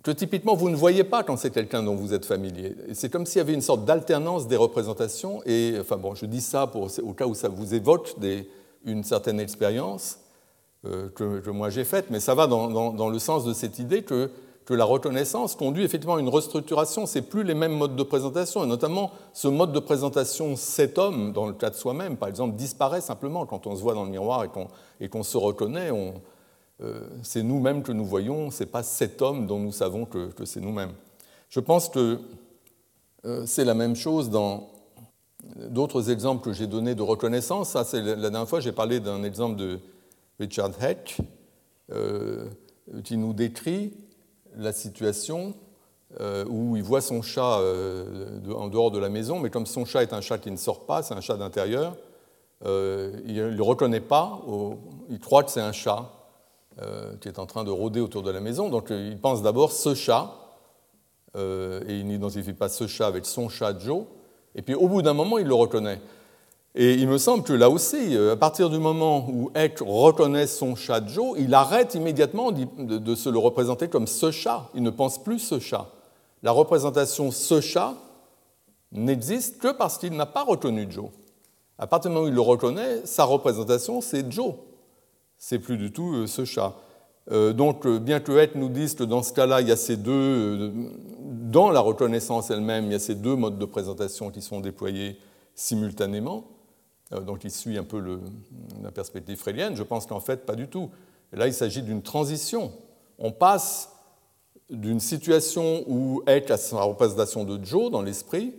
que 0.02 0.10
typiquement 0.10 0.54
vous 0.54 0.70
ne 0.70 0.76
voyez 0.76 1.04
pas 1.04 1.22
quand 1.22 1.36
c'est 1.36 1.50
quelqu'un 1.50 1.82
dont 1.82 1.94
vous 1.94 2.14
êtes 2.14 2.24
familier. 2.24 2.74
C'est 2.94 3.10
comme 3.10 3.26
s'il 3.26 3.38
y 3.38 3.42
avait 3.42 3.52
une 3.52 3.60
sorte 3.60 3.84
d'alternance 3.84 4.48
des 4.48 4.56
représentations, 4.56 5.42
et 5.44 5.76
enfin 5.80 5.96
bon, 5.96 6.14
je 6.14 6.26
dis 6.26 6.40
ça 6.40 6.66
pour, 6.66 6.88
au 7.02 7.12
cas 7.12 7.26
où 7.26 7.34
ça 7.34 7.48
vous 7.48 7.74
évoque 7.74 8.16
une 8.84 9.04
certaine 9.04 9.40
expérience 9.40 10.18
euh, 10.86 11.08
que, 11.10 11.50
moi 11.50 11.68
j'ai 11.68 11.84
faite, 11.84 12.06
mais 12.10 12.20
ça 12.20 12.34
va 12.34 12.46
dans, 12.46 12.92
dans, 12.92 13.08
le 13.10 13.18
sens 13.18 13.44
de 13.44 13.52
cette 13.52 13.78
idée 13.78 14.02
que, 14.02 14.30
que 14.64 14.72
la 14.72 14.86
reconnaissance 14.86 15.54
conduit 15.54 15.84
effectivement 15.84 16.14
à 16.14 16.20
une 16.20 16.30
restructuration. 16.30 17.04
C'est 17.04 17.22
plus 17.22 17.44
les 17.44 17.54
mêmes 17.54 17.76
modes 17.76 17.96
de 17.96 18.02
présentation, 18.02 18.64
et 18.64 18.66
notamment 18.66 19.10
ce 19.34 19.48
mode 19.48 19.72
de 19.72 19.80
présentation 19.80 20.56
cet 20.56 20.96
homme, 20.96 21.32
dans 21.32 21.46
le 21.46 21.52
cas 21.52 21.68
de 21.68 21.74
soi-même, 21.74 22.16
par 22.16 22.30
exemple, 22.30 22.56
disparaît 22.56 23.02
simplement 23.02 23.44
quand 23.44 23.66
on 23.66 23.76
se 23.76 23.82
voit 23.82 23.92
dans 23.92 24.04
le 24.04 24.10
miroir 24.10 24.46
et 25.00 25.08
qu'on 25.10 25.22
se 25.22 25.36
reconnaît. 25.36 25.90
On, 25.90 26.14
c'est 27.22 27.42
nous-mêmes 27.42 27.82
que 27.82 27.92
nous 27.92 28.04
voyons, 28.04 28.50
ce 28.50 28.62
n'est 28.62 28.70
pas 28.70 28.82
cet 28.82 29.20
homme 29.22 29.46
dont 29.46 29.58
nous 29.58 29.72
savons 29.72 30.06
que, 30.06 30.30
c'est 30.44 30.60
nous-mêmes. 30.60 30.92
Je 31.48 31.60
pense 31.60 31.88
que 31.88 32.18
euh, 33.26 33.44
c'est 33.44 33.64
la 33.64 33.74
même 33.74 33.96
chose 33.96 34.30
dans 34.30 34.70
d'autres 35.56 36.10
exemples 36.10 36.42
que 36.44 36.52
j'ai 36.52 36.66
donnés 36.66 36.94
de 36.94 37.02
reconnaissance. 37.02 37.70
Ça, 37.70 37.84
c'est 37.84 38.00
la 38.00 38.16
dernière 38.16 38.48
fois, 38.48 38.60
j'ai 38.60 38.72
parlé 38.72 39.00
d'un 39.00 39.22
exemple 39.24 39.56
de 39.56 39.78
Richard 40.38 40.70
Heck 40.82 41.18
euh, 41.92 42.46
qui 43.04 43.16
nous 43.16 43.32
décrit 43.32 43.92
la 44.56 44.72
situation 44.72 45.54
où 46.48 46.76
il 46.76 46.82
voit 46.82 47.00
son 47.00 47.22
chat 47.22 47.60
en 48.52 48.66
dehors 48.66 48.90
de 48.90 48.98
la 48.98 49.08
maison, 49.08 49.38
mais 49.38 49.48
comme 49.48 49.64
son 49.64 49.84
chat 49.84 50.02
est 50.02 50.12
un 50.12 50.20
chat 50.20 50.38
qui 50.38 50.50
ne 50.50 50.56
sort 50.56 50.84
pas, 50.84 51.04
c'est 51.04 51.14
un 51.14 51.20
chat 51.20 51.36
d'intérieur, 51.36 51.96
il 52.64 52.68
ne 53.36 53.48
le 53.48 53.62
reconnaît 53.62 54.00
pas, 54.00 54.42
il 55.08 55.20
croit 55.20 55.44
que 55.44 55.52
c'est 55.52 55.60
un 55.60 55.70
chat 55.70 56.19
qui 57.20 57.28
est 57.28 57.38
en 57.38 57.46
train 57.46 57.64
de 57.64 57.70
rôder 57.70 58.00
autour 58.00 58.22
de 58.22 58.30
la 58.30 58.40
maison, 58.40 58.68
donc 58.68 58.90
il 58.90 59.18
pense 59.18 59.42
d'abord 59.42 59.72
ce 59.72 59.94
chat, 59.94 60.30
et 61.36 61.98
il 61.98 62.06
n'identifie 62.06 62.52
pas 62.52 62.68
ce 62.68 62.86
chat 62.86 63.06
avec 63.06 63.26
son 63.26 63.48
chat 63.48 63.78
Joe, 63.78 64.04
et 64.54 64.62
puis 64.62 64.74
au 64.74 64.88
bout 64.88 65.02
d'un 65.02 65.14
moment, 65.14 65.38
il 65.38 65.46
le 65.46 65.54
reconnaît. 65.54 66.00
Et 66.74 66.94
il 66.94 67.08
me 67.08 67.18
semble 67.18 67.42
que 67.42 67.52
là 67.52 67.68
aussi, 67.68 68.16
euh, 68.16 68.32
à 68.32 68.36
partir 68.36 68.70
du 68.70 68.78
moment 68.78 69.26
où 69.28 69.50
Eck 69.56 69.78
reconnaît 69.80 70.46
son 70.46 70.76
chat 70.76 71.04
Joe, 71.04 71.36
il 71.36 71.52
arrête 71.52 71.94
immédiatement 71.96 72.52
de 72.52 73.14
se 73.16 73.28
le 73.28 73.38
représenter 73.38 73.88
comme 73.88 74.06
ce 74.06 74.30
chat. 74.30 74.68
Il 74.74 74.84
ne 74.84 74.90
pense 74.90 75.20
plus 75.20 75.40
ce 75.40 75.58
chat. 75.58 75.88
La 76.44 76.52
représentation 76.52 77.32
ce 77.32 77.60
chat 77.60 77.94
n'existe 78.92 79.58
que 79.58 79.72
parce 79.72 79.98
qu'il 79.98 80.12
n'a 80.16 80.26
pas 80.26 80.44
reconnu 80.44 80.86
Joe. 80.88 81.06
À 81.76 81.88
partir 81.88 82.10
du 82.10 82.14
moment 82.14 82.26
où 82.26 82.28
il 82.28 82.34
le 82.34 82.40
reconnaît, 82.40 83.04
sa 83.04 83.24
représentation, 83.24 84.00
c'est 84.00 84.30
Joe. 84.30 84.54
C'est 85.42 85.58
plus 85.58 85.78
du 85.78 85.90
tout 85.90 86.12
euh, 86.12 86.26
ce 86.26 86.44
chat. 86.44 86.76
Euh, 87.32 87.54
donc, 87.54 87.86
bien 87.88 88.20
que 88.20 88.30
Eck 88.38 88.56
nous 88.56 88.68
dise 88.68 88.94
que 88.94 89.04
dans 89.04 89.22
ce 89.22 89.32
cas-là, 89.32 89.62
il 89.62 89.68
y 89.68 89.72
a 89.72 89.76
ces 89.76 89.96
deux, 89.96 90.70
dans 91.18 91.70
la 91.70 91.80
reconnaissance 91.80 92.50
elle-même, 92.50 92.84
il 92.84 92.92
y 92.92 92.94
a 92.94 92.98
ces 92.98 93.14
deux 93.14 93.36
modes 93.36 93.58
de 93.58 93.64
présentation 93.64 94.30
qui 94.30 94.42
sont 94.42 94.60
déployés 94.60 95.18
simultanément, 95.54 96.44
euh, 97.14 97.20
donc 97.20 97.42
il 97.44 97.50
suit 97.50 97.78
un 97.78 97.84
peu 97.84 98.20
la 98.82 98.90
perspective 98.90 99.38
frélienne, 99.38 99.76
je 99.76 99.82
pense 99.82 100.04
qu'en 100.04 100.20
fait, 100.20 100.44
pas 100.44 100.56
du 100.56 100.68
tout. 100.68 100.90
là, 101.32 101.46
il 101.46 101.54
s'agit 101.54 101.82
d'une 101.82 102.02
transition. 102.02 102.72
On 103.18 103.32
passe 103.32 103.92
d'une 104.68 105.00
situation 105.00 105.84
où 105.86 106.22
Eck 106.26 106.50
a 106.50 106.58
sa 106.58 106.82
représentation 106.82 107.44
de 107.44 107.64
Joe 107.64 107.90
dans 107.90 108.02
l'esprit, 108.02 108.54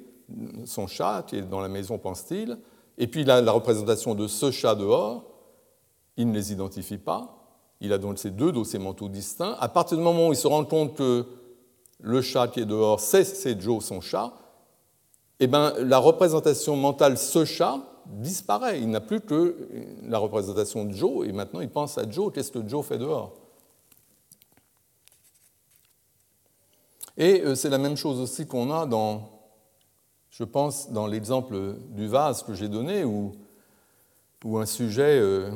son 0.65 0.87
chat 0.87 1.25
qui 1.27 1.35
est 1.37 1.41
dans 1.43 1.61
la 1.61 1.69
maison, 1.69 1.99
pense-t-il, 1.99 2.57
et 2.97 3.05
puis 3.05 3.23
la 3.23 3.51
représentation 3.51 4.15
de 4.15 4.25
ce 4.25 4.49
chat 4.49 4.73
dehors, 4.73 5.30
il 6.21 6.29
ne 6.29 6.33
les 6.33 6.51
identifie 6.51 6.97
pas. 6.97 7.37
Il 7.81 7.93
a 7.93 7.97
donc 7.97 8.19
ces 8.19 8.31
deux 8.31 8.51
dossiers 8.51 8.79
mentaux 8.79 9.09
distincts. 9.09 9.57
À 9.59 9.67
partir 9.67 9.97
du 9.97 10.03
moment 10.03 10.27
où 10.27 10.33
il 10.33 10.37
se 10.37 10.47
rend 10.47 10.65
compte 10.65 10.95
que 10.95 11.25
le 11.99 12.21
chat 12.21 12.47
qui 12.47 12.59
est 12.61 12.65
dehors, 12.65 12.99
c'est 12.99 13.59
Joe, 13.59 13.83
son 13.83 14.01
chat, 14.01 14.33
eh 15.39 15.47
bien, 15.47 15.73
la 15.79 15.97
représentation 15.97 16.75
mentale 16.75 17.17
ce 17.17 17.45
chat 17.45 17.79
disparaît. 18.05 18.79
Il 18.79 18.89
n'a 18.89 19.01
plus 19.01 19.21
que 19.21 19.55
la 20.03 20.19
représentation 20.19 20.85
de 20.85 20.93
Joe, 20.93 21.27
et 21.27 21.31
maintenant 21.31 21.61
il 21.61 21.69
pense 21.69 21.97
à 21.97 22.09
Joe, 22.09 22.31
qu'est-ce 22.33 22.51
que 22.51 22.67
Joe 22.67 22.85
fait 22.85 22.97
dehors? 22.97 23.33
Et 27.17 27.41
euh, 27.41 27.55
c'est 27.55 27.69
la 27.69 27.77
même 27.77 27.97
chose 27.97 28.19
aussi 28.19 28.47
qu'on 28.47 28.71
a 28.71 28.85
dans, 28.85 29.29
je 30.29 30.43
pense, 30.43 30.91
dans 30.91 31.07
l'exemple 31.07 31.75
du 31.89 32.07
vase 32.07 32.43
que 32.43 32.53
j'ai 32.53 32.69
donné, 32.69 33.03
où, 33.03 33.33
un 34.57 34.65
sujet 34.65 35.19
euh, 35.19 35.51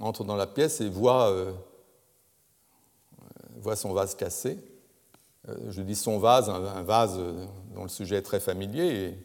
entre 0.00 0.24
dans 0.24 0.36
la 0.36 0.46
pièce 0.46 0.80
et 0.80 0.88
voit, 0.88 1.30
euh, 1.30 1.52
voit 3.56 3.76
son 3.76 3.92
vase 3.92 4.14
cassé. 4.14 4.58
Je 5.68 5.82
dis 5.82 5.96
son 5.96 6.18
vase, 6.18 6.48
un, 6.48 6.82
vase 6.82 7.18
dont 7.74 7.82
le 7.82 7.88
sujet 7.88 8.16
est 8.16 8.22
très 8.22 8.38
familier, 8.38 9.18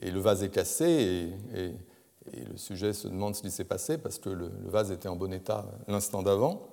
et, 0.00 0.10
le 0.10 0.18
vase 0.18 0.42
est 0.42 0.48
cassé, 0.48 1.32
et 1.54 1.72
le 2.34 2.56
sujet 2.56 2.92
se 2.92 3.08
demande 3.08 3.34
ce 3.34 3.42
qui 3.42 3.50
s'est 3.50 3.64
passé 3.64 3.98
parce 3.98 4.18
que 4.18 4.30
le, 4.30 4.50
vase 4.66 4.90
était 4.90 5.08
en 5.08 5.16
bon 5.16 5.32
état 5.32 5.64
l'instant 5.88 6.22
d'avant. 6.22 6.68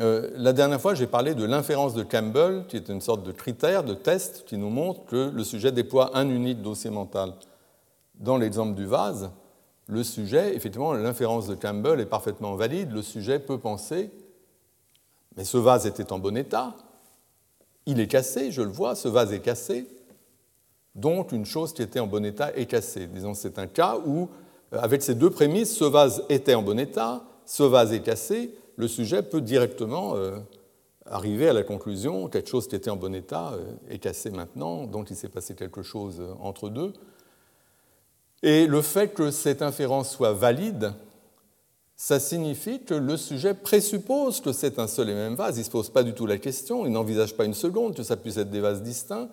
Euh, 0.00 0.30
la 0.34 0.52
dernière 0.52 0.80
fois, 0.80 0.94
j'ai 0.94 1.06
parlé 1.06 1.34
de 1.34 1.44
l'inférence 1.44 1.94
de 1.94 2.02
Campbell, 2.02 2.66
qui 2.68 2.76
est 2.76 2.88
une 2.90 3.00
sorte 3.00 3.22
de 3.22 3.32
critère, 3.32 3.82
de 3.82 3.94
test, 3.94 4.44
qui 4.44 4.58
nous 4.58 4.68
montre 4.68 5.06
que 5.06 5.30
le 5.30 5.42
sujet 5.42 5.72
déploie 5.72 6.16
un 6.16 6.28
unique 6.28 6.60
dossier 6.60 6.90
mental. 6.90 7.32
Dans 8.14 8.36
l'exemple 8.36 8.74
du 8.74 8.84
vase, 8.84 9.30
le 9.88 10.02
sujet, 10.02 10.54
effectivement, 10.56 10.92
l'inférence 10.94 11.46
de 11.46 11.54
Campbell 11.54 12.00
est 12.00 12.06
parfaitement 12.06 12.56
valide. 12.56 12.92
Le 12.92 13.02
sujet 13.02 13.38
peut 13.38 13.58
penser, 13.58 14.10
mais 15.36 15.44
ce 15.44 15.58
vase 15.58 15.86
était 15.86 16.12
en 16.12 16.18
bon 16.18 16.36
état, 16.36 16.74
il 17.86 18.00
est 18.00 18.08
cassé, 18.08 18.50
je 18.50 18.62
le 18.62 18.70
vois, 18.70 18.96
ce 18.96 19.06
vase 19.06 19.32
est 19.32 19.40
cassé, 19.40 19.86
donc 20.96 21.30
une 21.30 21.46
chose 21.46 21.72
qui 21.72 21.82
était 21.82 22.00
en 22.00 22.08
bon 22.08 22.24
état 22.24 22.54
est 22.56 22.66
cassée. 22.66 23.06
Disons 23.06 23.34
c'est 23.34 23.58
un 23.58 23.68
cas 23.68 23.98
où, 24.04 24.28
euh, 24.72 24.78
avec 24.80 25.02
ces 25.02 25.14
deux 25.14 25.30
prémices, 25.30 25.76
ce 25.76 25.84
vase 25.84 26.24
était 26.28 26.54
en 26.54 26.62
bon 26.62 26.78
état, 26.78 27.22
ce 27.44 27.62
vase 27.62 27.92
est 27.92 28.00
cassé, 28.00 28.50
le 28.76 28.88
sujet 28.88 29.22
peut 29.22 29.40
directement 29.40 30.16
euh, 30.16 30.38
arriver 31.04 31.48
à 31.48 31.52
la 31.52 31.62
conclusion 31.62 32.28
quelque 32.28 32.48
chose 32.48 32.66
qui 32.66 32.74
était 32.74 32.90
en 32.90 32.96
bon 32.96 33.14
état 33.14 33.52
euh, 33.52 33.72
est 33.88 33.98
cassé 33.98 34.30
maintenant, 34.30 34.86
donc 34.86 35.10
il 35.10 35.16
s'est 35.16 35.28
passé 35.28 35.54
quelque 35.54 35.82
chose 35.82 36.20
entre 36.40 36.68
deux. 36.68 36.92
Et 38.46 38.68
le 38.68 38.80
fait 38.80 39.08
que 39.08 39.32
cette 39.32 39.60
inférence 39.60 40.08
soit 40.08 40.32
valide, 40.32 40.92
ça 41.96 42.20
signifie 42.20 42.80
que 42.80 42.94
le 42.94 43.16
sujet 43.16 43.54
présuppose 43.54 44.40
que 44.40 44.52
c'est 44.52 44.78
un 44.78 44.86
seul 44.86 45.10
et 45.10 45.14
même 45.14 45.34
vase. 45.34 45.56
Il 45.56 45.62
ne 45.62 45.64
se 45.64 45.70
pose 45.70 45.90
pas 45.90 46.04
du 46.04 46.14
tout 46.14 46.26
la 46.26 46.38
question, 46.38 46.86
il 46.86 46.92
n'envisage 46.92 47.34
pas 47.34 47.44
une 47.44 47.54
seconde 47.54 47.96
que 47.96 48.04
ça 48.04 48.16
puisse 48.16 48.36
être 48.36 48.50
des 48.50 48.60
vases 48.60 48.84
distincts. 48.84 49.28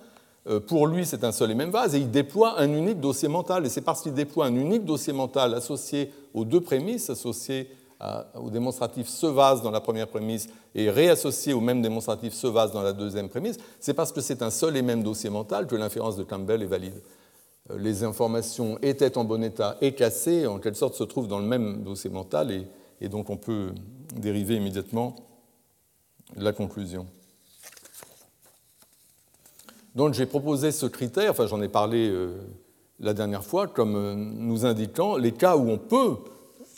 Euh, 0.48 0.60
pour 0.60 0.88
lui, 0.88 1.06
c'est 1.06 1.24
un 1.24 1.32
seul 1.32 1.52
et 1.52 1.54
même 1.54 1.70
vase, 1.70 1.94
et 1.94 2.00
il 2.00 2.10
déploie 2.10 2.60
un 2.60 2.74
unique 2.74 3.00
dossier 3.00 3.28
mental. 3.28 3.68
Et 3.68 3.70
c'est 3.70 3.82
parce 3.82 4.02
qu'il 4.02 4.16
déploie 4.16 4.48
un 4.48 4.56
unique 4.56 4.84
dossier 4.84 5.14
mental 5.14 5.54
associé 5.54 6.12
aux 6.34 6.44
deux 6.44 6.62
prémices, 6.62 7.12
associé 7.12 7.70
au 8.36 8.50
démonstratif 8.50 9.08
ce 9.08 9.28
vase 9.28 9.62
dans 9.62 9.72
la 9.72 9.80
première 9.80 10.08
prémisse 10.08 10.50
et 10.74 10.90
réassocié 10.90 11.54
au 11.54 11.62
même 11.62 11.84
démonstratif 11.84 12.34
ce 12.34 12.48
vase 12.48 12.74
dans 12.74 12.82
la 12.82 12.92
deuxième 12.92 13.30
prémisse, 13.30 13.58
c'est 13.80 13.94
parce 13.94 14.12
que 14.12 14.20
c'est 14.20 14.42
un 14.42 14.50
seul 14.50 14.76
et 14.76 14.82
même 14.82 15.04
dossier 15.04 15.30
mental 15.30 15.68
que 15.68 15.76
l'inférence 15.76 16.18
de 16.18 16.24
Campbell 16.24 16.64
est 16.64 16.66
valide. 16.66 17.00
Euh, 17.72 17.78
les 17.78 18.04
informations 18.04 18.78
étaient 18.82 19.18
en 19.18 19.24
bon 19.24 19.44
état 19.44 19.78
et 19.82 19.94
cassées, 19.94 20.48
en 20.48 20.60
quelque 20.60 20.78
sorte, 20.78 20.96
se 20.96 21.04
trouvent 21.04 21.28
dans 21.28 21.40
le 21.40 21.46
même 21.46 21.84
dossier 21.84 22.10
mental, 22.10 22.52
et, 23.00 23.10
donc 23.10 23.30
on 23.30 23.38
peut 23.38 23.72
dériver 24.16 24.56
immédiatement 24.56 25.16
la 26.38 26.54
conclusion. 26.54 27.06
Donc 29.96 30.14
j'ai 30.14 30.26
proposé 30.26 30.72
ce 30.72 30.86
critère, 30.86 31.32
enfin 31.32 31.48
j'en 31.48 31.62
ai 31.62 31.68
parlé 31.68 32.10
euh, 32.10 32.34
la 33.00 33.14
dernière 33.14 33.44
fois, 33.44 33.68
comme 33.68 33.96
euh, 33.96 34.16
nous 34.16 34.66
indiquant 34.66 35.18
les 35.18 35.32
cas 35.32 35.58
où 35.58 35.70
on 35.70 35.78
peut 35.78 36.16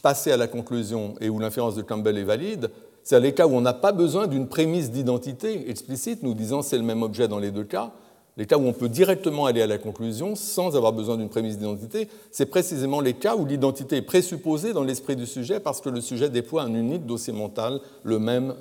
passer 0.02 0.32
à 0.32 0.38
la 0.38 0.48
conclusion 0.48 1.16
et 1.22 1.30
où 1.30 1.40
l'inférence 1.40 1.76
de 1.76 1.82
Campbell 1.82 2.18
est 2.18 2.24
valide, 2.24 2.70
c'est 3.04 3.20
les 3.20 3.34
cas 3.34 3.46
où 3.46 3.52
on 3.52 3.62
n'a 3.62 3.74
pas 3.74 3.92
besoin 3.92 4.26
d'une 4.26 4.48
prémisse 4.48 4.92
d'identité 4.92 5.70
explicite, 5.70 6.24
nous 6.24 6.34
disant 6.34 6.64
c'est 6.64 6.78
le 6.78 6.84
même 6.84 7.04
objet 7.04 7.28
dans 7.28 7.40
les 7.40 7.52
deux 7.52 7.64
cas. 7.64 7.92
Les 8.38 8.46
cas 8.46 8.58
où 8.58 8.66
on 8.66 8.74
peut 8.74 8.90
directement 8.90 9.46
aller 9.46 9.62
à 9.62 9.68
la 9.68 9.78
conclusion 9.78 10.36
sans 10.36 10.76
avoir 10.76 10.92
besoin 10.92 11.16
d'une 11.16 11.30
prémisse 11.30 11.58
d'identité, 11.58 12.10
c'est 12.32 12.48
précisément 12.48 13.00
les 13.00 13.14
cas 13.14 13.38
où 13.38 13.46
l'identité 13.46 13.98
est 13.98 14.02
présupposée 14.02 14.74
dans 14.74 14.84
l'esprit 14.84 15.16
du 15.16 15.26
sujet 15.26 15.62
parce 15.62 15.80
que 15.80 15.90
le 15.90 16.02
sujet 16.02 16.30
déploie 16.30 16.64
un 16.64 16.74
unique 16.74 17.06
dossier 17.06 17.32
mental, 17.32 17.80
le 18.04 18.20
même 18.20 18.56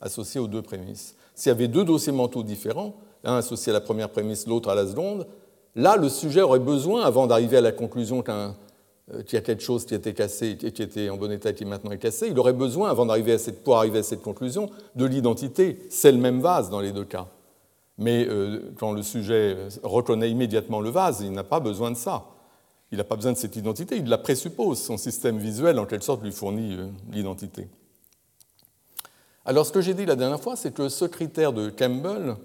associé 0.00 0.40
aux 0.40 0.48
deux 0.48 0.62
prémisses. 0.62 1.14
S'il 1.36 1.50
y 1.50 1.52
avait 1.52 1.68
deux 1.68 1.84
dossiers 1.84 2.12
mentaux 2.12 2.42
différents, 2.42 2.96
l'un 3.22 3.36
associé 3.36 3.70
à 3.70 3.74
la 3.74 3.80
première 3.80 4.10
prémisse, 4.10 4.48
l'autre 4.48 4.68
à 4.68 4.74
la 4.74 4.86
seconde, 4.86 5.26
là, 5.76 5.96
le 5.96 6.08
sujet 6.08 6.42
aurait 6.42 6.58
besoin, 6.58 7.02
avant 7.02 7.28
d'arriver 7.28 7.58
à 7.58 7.60
la 7.60 7.70
conclusion 7.70 8.24
euh, 8.28 8.52
qu'il 9.24 9.34
y 9.34 9.36
a 9.36 9.42
quelque 9.42 9.62
chose 9.62 9.84
qui 9.84 9.94
était 9.94 10.14
cassé, 10.14 10.56
qui 10.56 10.82
était 10.82 11.08
en 11.08 11.16
bon 11.16 11.30
état 11.30 11.50
et 11.50 11.54
qui 11.54 11.64
maintenant 11.64 11.92
est 11.92 11.98
cassé, 11.98 12.28
il 12.28 12.38
aurait 12.38 12.52
besoin, 12.52 12.90
avant 12.90 13.06
d'arriver 13.06 13.34
à 13.34 13.38
cette, 13.38 13.62
pour 13.62 13.76
arriver 13.76 14.00
à 14.00 14.02
cette 14.02 14.22
conclusion, 14.22 14.70
de 14.96 15.04
l'identité. 15.04 15.78
C'est 15.88 16.10
le 16.10 16.18
même 16.18 16.40
vase 16.40 16.68
dans 16.70 16.80
les 16.80 16.90
deux 16.90 17.04
cas. 17.04 17.28
Mais 18.00 18.26
euh, 18.26 18.72
quand 18.78 18.92
le 18.92 19.02
sujet 19.02 19.56
reconnaît 19.82 20.30
immédiatement 20.30 20.80
le 20.80 20.90
vase, 20.90 21.20
il 21.20 21.30
n'a 21.30 21.44
pas 21.44 21.60
besoin 21.60 21.92
de 21.92 21.96
ça. 21.96 22.26
Il 22.90 22.98
n'a 22.98 23.04
pas 23.04 23.14
besoin 23.14 23.32
de 23.32 23.36
cette 23.36 23.54
identité, 23.54 23.96
il 23.96 24.08
la 24.08 24.18
présuppose. 24.18 24.82
Son 24.82 24.96
système 24.96 25.38
visuel, 25.38 25.78
en 25.78 25.86
quelque 25.86 26.04
sorte, 26.04 26.22
lui 26.24 26.32
fournit 26.32 26.74
euh, 26.74 26.88
l'identité. 27.12 27.68
Alors, 29.44 29.64
ce 29.64 29.70
que 29.70 29.80
j'ai 29.80 29.94
dit 29.94 30.06
la 30.06 30.16
dernière 30.16 30.40
fois, 30.40 30.56
c'est 30.56 30.74
que 30.74 30.88
ce 30.88 31.04
critère 31.04 31.52
de 31.52 31.70
Campbell, 31.70 32.36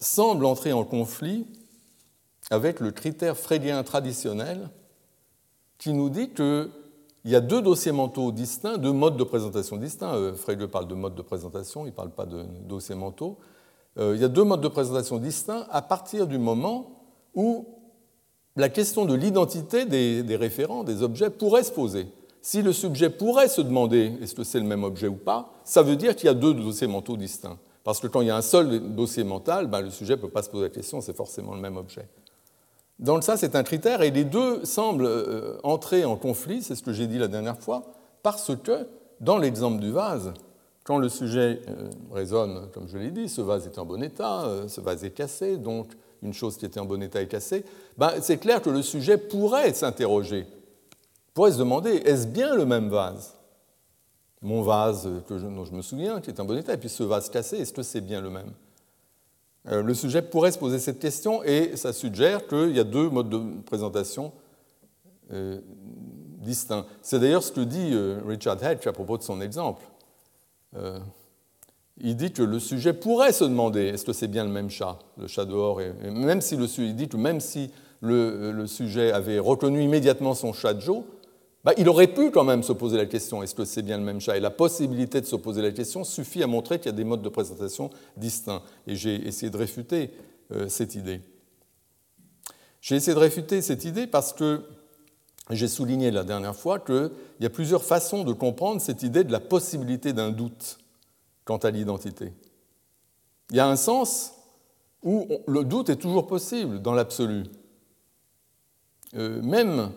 semble 0.00 0.46
entrer 0.46 0.72
en 0.72 0.84
conflit 0.84 1.46
avec 2.50 2.80
le 2.80 2.90
critère 2.90 3.36
freudien 3.36 3.82
traditionnel 3.82 4.70
qui 5.76 5.92
nous 5.92 6.08
dit 6.08 6.30
qu'il 6.30 6.70
y 7.24 7.34
a 7.34 7.40
deux 7.40 7.62
dossiers 7.62 7.92
mentaux 7.92 8.32
distincts, 8.32 8.78
deux 8.78 8.92
modes 8.92 9.16
de 9.16 9.24
présentation 9.24 9.76
distincts. 9.76 10.14
Euh, 10.14 10.34
Freud 10.34 10.64
parle 10.66 10.88
de 10.88 10.94
mode 10.94 11.14
de 11.14 11.22
présentation, 11.22 11.84
il 11.84 11.90
ne 11.90 11.94
parle 11.94 12.10
pas 12.10 12.26
de 12.26 12.44
dossiers 12.66 12.94
mentaux. 12.94 13.38
Euh, 13.98 14.14
il 14.14 14.20
y 14.20 14.24
a 14.24 14.28
deux 14.28 14.44
modes 14.44 14.60
de 14.60 14.68
présentation 14.68 15.18
distincts 15.18 15.66
à 15.70 15.82
partir 15.82 16.26
du 16.26 16.38
moment 16.38 16.98
où 17.34 17.66
la 18.58 18.68
question 18.68 19.04
de 19.04 19.14
l'identité 19.14 19.84
des, 19.84 20.36
référents, 20.36 20.82
des 20.82 21.02
objets, 21.02 21.30
pourrait 21.30 21.62
se 21.62 21.70
poser. 21.70 22.08
Si 22.42 22.60
le 22.60 22.72
sujet 22.72 23.08
pourrait 23.08 23.48
se 23.48 23.60
demander 23.60 24.12
est-ce 24.20 24.34
que 24.34 24.42
c'est 24.42 24.58
le 24.58 24.66
même 24.66 24.84
objet 24.84 25.06
ou 25.06 25.14
pas, 25.14 25.52
ça 25.64 25.82
veut 25.82 25.96
dire 25.96 26.16
qu'il 26.16 26.26
y 26.26 26.30
a 26.30 26.34
deux 26.34 26.54
dossiers 26.54 26.88
mentaux 26.88 27.16
distincts. 27.16 27.58
Parce 27.84 28.00
que 28.00 28.08
quand 28.08 28.20
il 28.20 28.26
y 28.26 28.30
a 28.30 28.36
un 28.36 28.42
seul 28.42 28.94
dossier 28.94 29.22
mental, 29.22 29.68
ben, 29.68 29.80
le 29.80 29.90
sujet 29.90 30.16
ne 30.16 30.20
peut 30.20 30.28
pas 30.28 30.42
se 30.42 30.50
poser 30.50 30.64
la 30.64 30.70
question, 30.70 31.00
c'est 31.00 31.16
forcément 31.16 31.54
le 31.54 31.60
même 31.60 31.76
objet. 31.76 32.08
Donc 32.98 33.22
ça, 33.22 33.36
c'est 33.36 33.54
un 33.54 33.62
critère, 33.62 34.02
et 34.02 34.10
les 34.10 34.24
deux 34.24 34.64
semblent 34.64 35.06
euh, 35.06 35.56
entrer 35.62 36.04
en 36.04 36.16
conflit, 36.16 36.62
c'est 36.62 36.74
ce 36.74 36.82
que 36.82 36.92
j'ai 36.92 37.06
dit 37.06 37.18
la 37.18 37.28
dernière 37.28 37.58
fois, 37.58 37.84
parce 38.24 38.56
que, 38.56 38.88
dans 39.20 39.38
l'exemple 39.38 39.78
du 39.78 39.92
vase, 39.92 40.34
quand 40.88 40.96
le 40.96 41.10
sujet 41.10 41.60
euh, 41.68 41.90
raisonne, 42.10 42.70
comme 42.72 42.88
je 42.88 42.96
l'ai 42.96 43.10
dit, 43.10 43.28
ce 43.28 43.42
vase 43.42 43.66
est 43.66 43.78
en 43.78 43.84
bon 43.84 44.02
état, 44.02 44.46
euh, 44.46 44.68
ce 44.68 44.80
vase 44.80 45.04
est 45.04 45.10
cassé, 45.10 45.58
donc 45.58 45.92
une 46.22 46.32
chose 46.32 46.56
qui 46.56 46.64
était 46.64 46.80
en 46.80 46.86
bon 46.86 47.02
état 47.02 47.20
est 47.20 47.28
cassée, 47.28 47.62
ben, 47.98 48.12
c'est 48.22 48.38
clair 48.38 48.62
que 48.62 48.70
le 48.70 48.80
sujet 48.80 49.18
pourrait 49.18 49.74
s'interroger, 49.74 50.46
pourrait 51.34 51.52
se 51.52 51.58
demander 51.58 51.90
est-ce 51.90 52.26
bien 52.26 52.54
le 52.54 52.64
même 52.64 52.88
vase? 52.88 53.34
Mon 54.40 54.62
vase 54.62 55.06
je, 55.28 55.34
dont 55.34 55.66
je 55.66 55.72
me 55.74 55.82
souviens, 55.82 56.22
qui 56.22 56.30
est 56.30 56.40
en 56.40 56.46
bon 56.46 56.56
état, 56.56 56.72
et 56.72 56.78
puis 56.78 56.88
ce 56.88 57.02
vase 57.02 57.28
cassé, 57.28 57.58
est-ce 57.58 57.74
que 57.74 57.82
c'est 57.82 58.00
bien 58.00 58.22
le 58.22 58.30
même? 58.30 58.52
Euh, 59.70 59.82
Le 59.82 59.92
sujet 59.92 60.22
pourrait 60.22 60.52
se 60.52 60.58
poser 60.58 60.78
cette 60.78 61.00
question 61.00 61.44
et 61.44 61.76
ça 61.76 61.92
suggère 61.92 62.46
qu'il 62.46 62.74
y 62.74 62.80
a 62.80 62.84
deux 62.84 63.10
modes 63.10 63.28
de 63.28 63.60
présentation 63.66 64.32
euh, 65.34 65.60
distincts. 66.38 66.86
C'est 67.02 67.20
d'ailleurs 67.20 67.42
ce 67.42 67.52
que 67.52 67.60
dit 67.60 67.90
euh, 67.92 68.22
Richard 68.26 68.64
Hedge 68.64 68.86
à 68.86 68.92
propos 68.94 69.18
de 69.18 69.22
son 69.22 69.42
exemple 69.42 69.84
il 72.00 72.16
dit 72.16 72.32
que 72.32 72.42
le 72.42 72.58
sujet 72.58 72.92
pourrait 72.92 73.32
se 73.32 73.44
demander 73.44 73.86
est-ce 73.86 74.04
que 74.04 74.12
c'est 74.12 74.28
bien 74.28 74.44
le 74.44 74.50
même 74.50 74.70
chat, 74.70 74.98
le 75.16 75.26
chat 75.26 75.44
dehors, 75.44 75.80
et, 75.80 75.92
même 76.10 76.40
si 76.40 76.56
le, 76.56 76.66
il 76.78 76.94
dit 76.94 77.08
que 77.08 77.16
même 77.16 77.40
si 77.40 77.70
le, 78.00 78.66
sujet 78.66 79.12
avait 79.12 79.38
reconnu 79.38 79.82
immédiatement 79.82 80.34
son 80.34 80.52
chat 80.52 80.78
Joe, 80.78 81.02
bah, 81.64 81.72
il 81.76 81.88
aurait 81.88 82.08
pu 82.08 82.30
quand 82.30 82.44
même 82.44 82.62
se 82.62 82.72
poser 82.72 82.96
la 82.96 83.06
question 83.06 83.42
est-ce 83.42 83.54
que 83.54 83.64
c'est 83.64 83.82
bien 83.82 83.98
le 83.98 84.04
même 84.04 84.20
chat? 84.20 84.36
Et 84.36 84.40
la 84.40 84.50
possibilité 84.50 85.20
de 85.20 85.26
se 85.26 85.36
poser 85.36 85.60
la 85.60 85.72
question 85.72 86.04
suffit 86.04 86.42
à 86.42 86.46
montrer 86.46 86.78
qu'il 86.78 86.86
y 86.86 86.94
a 86.94 86.96
des 86.96 87.04
modes 87.04 87.22
de 87.22 87.28
présentation 87.28 87.90
distincts. 88.16 88.62
Et 88.86 88.94
j'ai 88.94 89.26
essayé 89.26 89.50
de 89.50 89.56
réfuter 89.56 90.12
euh, 90.52 90.68
cette 90.68 90.94
idée. 90.94 91.20
J'ai 92.80 92.94
essayé 92.94 93.14
de 93.14 93.18
réfuter 93.18 93.60
cette 93.60 93.84
idée 93.84 94.06
parce 94.06 94.32
que 94.32 94.62
j'ai 95.50 95.68
souligné 95.68 96.10
la 96.10 96.24
dernière 96.24 96.56
fois 96.56 96.78
qu'il 96.78 97.10
y 97.40 97.46
a 97.46 97.50
plusieurs 97.50 97.84
façons 97.84 98.24
de 98.24 98.32
comprendre 98.32 98.80
cette 98.80 99.02
idée 99.02 99.24
de 99.24 99.32
la 99.32 99.40
possibilité 99.40 100.12
d'un 100.12 100.30
doute 100.30 100.78
quant 101.44 101.56
à 101.56 101.70
l'identité. 101.70 102.32
Il 103.50 103.56
y 103.56 103.60
a 103.60 103.68
un 103.68 103.76
sens 103.76 104.34
où 105.02 105.26
le 105.46 105.64
doute 105.64 105.88
est 105.88 105.96
toujours 105.96 106.26
possible 106.26 106.82
dans 106.82 106.92
l'absolu. 106.92 107.44
Euh, 109.14 109.40
même 109.40 109.92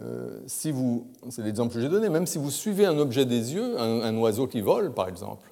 euh, 0.00 0.40
si 0.46 0.70
vous, 0.70 1.10
c'est 1.30 1.42
l'exemple 1.42 1.74
que 1.74 1.80
j'ai 1.80 1.88
donné, 1.88 2.08
même 2.08 2.26
si 2.26 2.38
vous 2.38 2.50
suivez 2.50 2.86
un 2.86 2.98
objet 2.98 3.26
des 3.26 3.54
yeux, 3.54 3.78
un, 3.78 4.16
oiseau 4.16 4.46
qui 4.46 4.60
vole 4.60 4.94
par 4.94 5.08
exemple, 5.08 5.50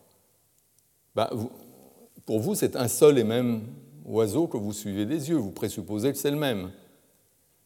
bah, 1.15 1.31
pour 2.25 2.41
vous 2.41 2.55
c'est 2.55 2.77
un 2.77 2.89
seul 2.89 3.19
et 3.19 3.25
même 3.25 3.63
oiseau 4.05 4.47
que 4.47 4.57
vous 4.57 4.73
suivez 4.73 5.07
des 5.07 5.31
yeux, 5.31 5.37
vous 5.37 5.51
présupposez 5.51 6.13
que 6.13 6.19
c'est 6.19 6.31
le 6.31 6.37
même. 6.37 6.71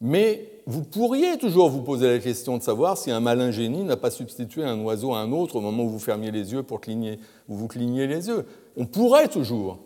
Mais 0.01 0.58
vous 0.69 0.83
pourriez 0.83 1.39
toujours 1.39 1.71
vous 1.71 1.81
poser 1.81 2.11
la 2.11 2.19
question 2.19 2.59
de 2.59 2.63
savoir 2.63 2.99
si 2.99 3.11
un 3.11 3.21
malin 3.21 3.51
génie 3.51 3.85
n'a 3.85 3.97
pas 3.97 4.11
substitué 4.11 4.65
un 4.65 4.79
oiseau 4.83 5.15
à 5.15 5.21
un 5.21 5.33
autre 5.33 5.57
au 5.57 5.63
moment 5.63 5.85
où 5.85 5.89
vous 5.89 5.99
fermiez 5.99 6.31
les 6.31 6.53
yeux 6.53 6.63
pour 6.63 6.83
cligner, 6.83 7.19
ou 7.49 7.55
vous 7.55 7.69
cligniez 7.69 8.07
les 8.07 8.29
yeux. 8.29 8.45
On 8.77 8.85
pourrait 8.85 9.29
toujours, 9.29 9.79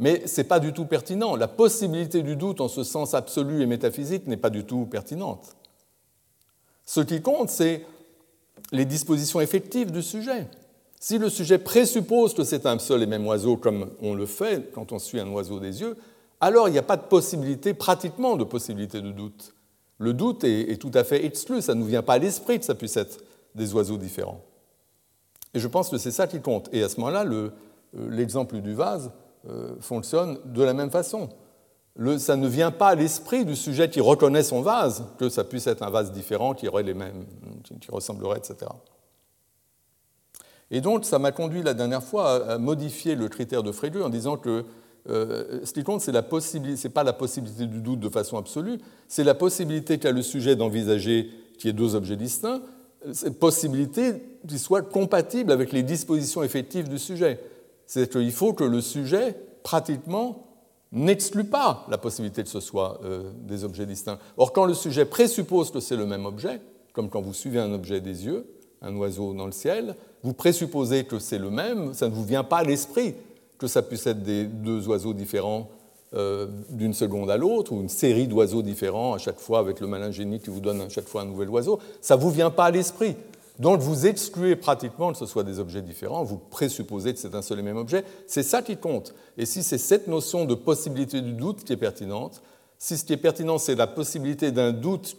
mais 0.00 0.26
ce 0.26 0.40
n'est 0.40 0.48
pas 0.48 0.58
du 0.58 0.72
tout 0.72 0.84
pertinent. 0.84 1.36
La 1.36 1.46
possibilité 1.46 2.24
du 2.24 2.34
doute 2.34 2.60
en 2.60 2.66
ce 2.66 2.82
sens 2.82 3.14
absolu 3.14 3.62
et 3.62 3.66
métaphysique 3.66 4.26
n'est 4.26 4.36
pas 4.36 4.50
du 4.50 4.64
tout 4.64 4.86
pertinente. 4.86 5.54
Ce 6.84 7.00
qui 7.00 7.22
compte, 7.22 7.48
c'est 7.48 7.86
les 8.72 8.84
dispositions 8.84 9.40
effectives 9.40 9.92
du 9.92 10.02
sujet. 10.02 10.48
Si 10.98 11.18
le 11.18 11.28
sujet 11.28 11.58
présuppose 11.58 12.34
que 12.34 12.42
c'est 12.42 12.66
un 12.66 12.80
seul 12.80 13.04
et 13.04 13.06
même 13.06 13.28
oiseau, 13.28 13.56
comme 13.56 13.92
on 14.02 14.14
le 14.14 14.26
fait 14.26 14.72
quand 14.74 14.90
on 14.90 14.98
suit 14.98 15.20
un 15.20 15.28
oiseau 15.28 15.60
des 15.60 15.82
yeux, 15.82 15.96
alors 16.40 16.68
il 16.68 16.72
n'y 16.72 16.78
a 16.78 16.82
pas 16.82 16.96
de 16.96 17.02
possibilité, 17.02 17.74
pratiquement 17.74 18.36
de 18.36 18.42
possibilité 18.42 19.00
de 19.00 19.12
doute. 19.12 19.52
Le 19.98 20.12
doute 20.12 20.44
est, 20.44 20.80
tout 20.80 20.90
à 20.94 21.04
fait 21.04 21.24
exclu, 21.24 21.62
ça 21.62 21.74
ne 21.74 21.80
nous 21.80 21.86
vient 21.86 22.02
pas 22.02 22.14
à 22.14 22.18
l'esprit 22.18 22.58
que 22.58 22.64
ça 22.64 22.74
puisse 22.74 22.96
être 22.96 23.18
des 23.54 23.72
oiseaux 23.74 23.96
différents. 23.96 24.42
Et 25.54 25.58
je 25.58 25.68
pense 25.68 25.88
que 25.88 25.96
c'est 25.96 26.10
ça 26.10 26.26
qui 26.26 26.40
compte. 26.40 26.68
Et 26.72 26.82
à 26.82 26.88
ce 26.88 27.00
moment-là, 27.00 27.24
euh, 27.24 27.50
l'exemple 27.94 28.60
du 28.60 28.74
vase 28.74 29.10
euh, 29.48 29.74
fonctionne 29.80 30.38
de 30.44 30.62
la 30.62 30.74
même 30.74 30.90
façon. 30.90 31.30
ça 32.18 32.36
ne 32.36 32.46
vient 32.46 32.70
pas 32.70 32.88
à 32.88 32.94
l'esprit 32.94 33.46
du 33.46 33.56
sujet 33.56 33.88
qui 33.88 34.00
reconnaît 34.00 34.42
son 34.42 34.60
vase 34.60 35.04
que 35.18 35.30
ça 35.30 35.44
puisse 35.44 35.66
être 35.66 35.82
un 35.82 35.90
vase 35.90 36.12
différent 36.12 36.52
qui 36.52 36.68
aurait 36.68 36.82
les 36.82 36.94
mêmes, 36.94 37.24
qui 37.80 37.90
ressemblerait, 37.90 38.38
etc. 38.38 38.70
Et 40.70 40.80
donc, 40.80 41.04
ça 41.04 41.18
m'a 41.18 41.32
conduit 41.32 41.62
la 41.62 41.74
dernière 41.74 42.02
fois 42.02 42.52
à 42.52 42.58
modifier 42.58 43.14
le 43.14 43.28
critère 43.28 43.62
de 43.62 43.72
Frege 43.72 44.02
en 44.02 44.10
disant 44.10 44.36
que 44.36 44.64
euh, 45.08 45.60
ce 45.64 45.72
qui 45.72 45.84
compte, 45.84 46.00
ce 46.00 46.10
n'est 46.10 46.92
pas 46.92 47.04
la 47.04 47.12
possibilité 47.12 47.66
du 47.66 47.80
doute 47.80 48.00
de 48.00 48.08
façon 48.08 48.36
absolue, 48.36 48.78
c'est 49.08 49.24
la 49.24 49.34
possibilité 49.34 49.98
qu'a 49.98 50.12
le 50.12 50.22
sujet 50.22 50.56
d'envisager 50.56 51.30
qu'il 51.58 51.68
y 51.68 51.70
ait 51.70 51.72
deux 51.72 51.94
objets 51.94 52.16
distincts, 52.16 52.60
cette 53.12 53.38
possibilité 53.38 54.14
qui 54.46 54.58
soit 54.58 54.82
compatible 54.82 55.52
avec 55.52 55.72
les 55.72 55.82
dispositions 55.82 56.42
effectives 56.42 56.88
du 56.88 56.98
sujet. 56.98 57.40
C'est 57.86 58.10
qu'il 58.10 58.32
faut 58.32 58.52
que 58.52 58.64
le 58.64 58.80
sujet, 58.80 59.36
pratiquement, 59.62 60.46
n'exclut 60.92 61.44
pas 61.44 61.86
la 61.88 61.98
possibilité 61.98 62.42
que 62.42 62.48
ce 62.48 62.60
soit 62.60 63.00
euh, 63.04 63.30
des 63.42 63.64
objets 63.64 63.86
distincts. 63.86 64.18
Or, 64.36 64.52
quand 64.52 64.64
le 64.64 64.74
sujet 64.74 65.04
présuppose 65.04 65.70
que 65.70 65.80
c'est 65.80 65.96
le 65.96 66.06
même 66.06 66.26
objet, 66.26 66.60
comme 66.92 67.08
quand 67.08 67.20
vous 67.20 67.34
suivez 67.34 67.60
un 67.60 67.72
objet 67.72 68.00
des 68.00 68.24
yeux, 68.26 68.46
un 68.82 68.94
oiseau 68.96 69.34
dans 69.34 69.46
le 69.46 69.52
ciel, 69.52 69.94
vous 70.22 70.32
présupposez 70.32 71.04
que 71.04 71.18
c'est 71.18 71.38
le 71.38 71.50
même, 71.50 71.94
ça 71.94 72.08
ne 72.08 72.14
vous 72.14 72.24
vient 72.24 72.44
pas 72.44 72.58
à 72.58 72.64
l'esprit 72.64 73.14
que 73.58 73.66
ça 73.66 73.82
puisse 73.82 74.06
être 74.06 74.22
des 74.22 74.44
deux 74.44 74.86
oiseaux 74.88 75.14
différents 75.14 75.68
euh, 76.14 76.46
d'une 76.70 76.94
seconde 76.94 77.30
à 77.30 77.36
l'autre, 77.36 77.72
ou 77.72 77.80
une 77.80 77.88
série 77.88 78.28
d'oiseaux 78.28 78.62
différents 78.62 79.14
à 79.14 79.18
chaque 79.18 79.40
fois 79.40 79.58
avec 79.58 79.80
le 79.80 79.86
malin 79.86 80.10
génie 80.10 80.40
qui 80.40 80.50
vous 80.50 80.60
donne 80.60 80.80
à 80.80 80.88
chaque 80.88 81.08
fois 81.08 81.22
un 81.22 81.26
nouvel 81.26 81.48
oiseau, 81.50 81.80
ça 82.00 82.16
ne 82.16 82.20
vous 82.20 82.30
vient 82.30 82.50
pas 82.50 82.66
à 82.66 82.70
l'esprit. 82.70 83.16
Donc 83.58 83.80
vous 83.80 84.06
excluez 84.06 84.54
pratiquement 84.54 85.12
que 85.12 85.18
ce 85.18 85.26
soit 85.26 85.42
des 85.42 85.58
objets 85.58 85.82
différents, 85.82 86.22
vous 86.22 86.38
présupposez 86.38 87.14
que 87.14 87.18
c'est 87.18 87.34
un 87.34 87.42
seul 87.42 87.58
et 87.58 87.62
même 87.62 87.76
objet, 87.76 88.04
c'est 88.26 88.42
ça 88.42 88.62
qui 88.62 88.76
compte. 88.76 89.14
Et 89.38 89.46
si 89.46 89.62
c'est 89.62 89.78
cette 89.78 90.08
notion 90.08 90.44
de 90.44 90.54
possibilité 90.54 91.22
du 91.22 91.32
doute 91.32 91.64
qui 91.64 91.72
est 91.72 91.78
pertinente, 91.78 92.42
si 92.78 92.98
ce 92.98 93.04
qui 93.04 93.14
est 93.14 93.18
pertinent 93.18 93.58
c'est 93.58 93.74
la 93.74 93.86
possibilité 93.86 94.52
d'un 94.52 94.72
doute 94.72 95.16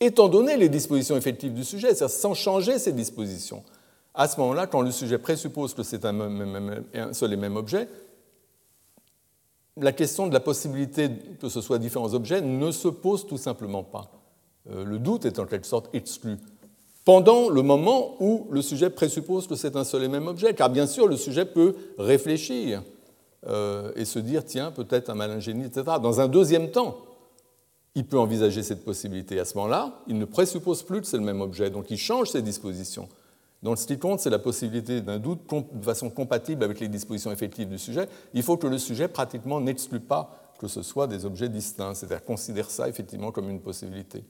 étant 0.00 0.28
donné 0.28 0.56
les 0.56 0.68
dispositions 0.68 1.16
effectives 1.16 1.52
du 1.52 1.64
sujet, 1.64 1.94
c'est-à-dire 1.94 2.16
sans 2.16 2.34
changer 2.34 2.78
ces 2.78 2.92
dispositions, 2.92 3.62
à 4.16 4.28
ce 4.28 4.40
moment-là, 4.40 4.66
quand 4.66 4.80
le 4.80 4.90
sujet 4.90 5.18
présuppose 5.18 5.74
que 5.74 5.82
c'est 5.82 6.04
un, 6.04 7.12
seul 7.12 7.32
et 7.32 7.36
même 7.36 7.56
objet, 7.56 7.88
la 9.76 9.92
question 9.92 10.26
de 10.26 10.32
la 10.32 10.40
possibilité 10.40 11.10
que 11.40 11.48
ce 11.48 11.60
soit 11.60 11.78
différents 11.78 12.14
objets 12.14 12.40
ne 12.40 12.70
se 12.70 12.88
pose 12.88 13.26
tout 13.26 13.36
simplement 13.36 13.82
pas. 13.82 14.10
Euh, 14.70 14.84
le 14.84 14.98
doute 14.98 15.26
est 15.26 15.38
en 15.38 15.44
quelque 15.44 15.66
sorte 15.66 15.90
exclu 15.94 16.38
pendant 17.06 17.48
le 17.50 17.62
moment 17.62 18.16
où 18.18 18.48
le 18.50 18.60
sujet 18.60 18.90
présuppose 18.90 19.46
que 19.46 19.54
c'est 19.54 19.76
un 19.76 19.84
seul 19.84 20.02
et 20.02 20.08
même 20.08 20.26
objet, 20.26 20.54
car 20.54 20.68
bien 20.68 20.88
sûr 20.88 21.06
le 21.06 21.16
sujet 21.16 21.44
peut 21.44 21.76
réfléchir 21.98 22.82
euh, 23.46 23.92
et 23.94 24.04
se 24.04 24.18
dire 24.18 24.44
tiens 24.44 24.72
peut-être 24.72 25.08
un 25.08 25.14
malingénie, 25.14 25.66
etc. 25.66 25.84
Dans 26.02 26.20
un 26.20 26.26
deuxième 26.26 26.72
temps, 26.72 26.98
il 27.94 28.04
peut 28.06 28.18
envisager 28.18 28.64
cette 28.64 28.84
possibilité. 28.84 29.38
À 29.38 29.44
ce 29.44 29.56
moment-là, 29.56 30.00
il 30.08 30.18
ne 30.18 30.24
présuppose 30.24 30.82
plus 30.82 31.00
que 31.00 31.06
c'est 31.06 31.16
le 31.16 31.22
même 31.22 31.40
objet, 31.40 31.70
donc 31.70 31.92
il 31.92 31.96
change 31.96 32.30
ses 32.30 32.42
dispositions. 32.42 33.08
Donc 33.62 33.78
ce 33.78 33.86
qui 33.86 33.98
compte, 33.98 34.20
c'est 34.20 34.30
la 34.30 34.38
possibilité 34.38 35.00
d'un 35.00 35.18
doute 35.18 35.40
de 35.72 35.84
façon 35.84 36.10
compatible 36.10 36.62
avec 36.62 36.80
les 36.80 36.88
dispositions 36.88 37.32
effectives 37.32 37.68
du 37.68 37.78
sujet. 37.78 38.08
Il 38.34 38.42
faut 38.42 38.56
que 38.56 38.66
le 38.66 38.78
sujet 38.78 39.08
pratiquement 39.08 39.60
n'exclue 39.60 40.00
pas 40.00 40.46
que 40.58 40.68
ce 40.68 40.82
soit 40.82 41.06
des 41.06 41.26
objets 41.26 41.48
distincts, 41.48 41.94
c'est-à-dire 41.94 42.24
considère 42.24 42.70
ça 42.70 42.88
effectivement 42.88 43.30
comme 43.30 43.50
une 43.50 43.60
possibilité. 43.60 44.24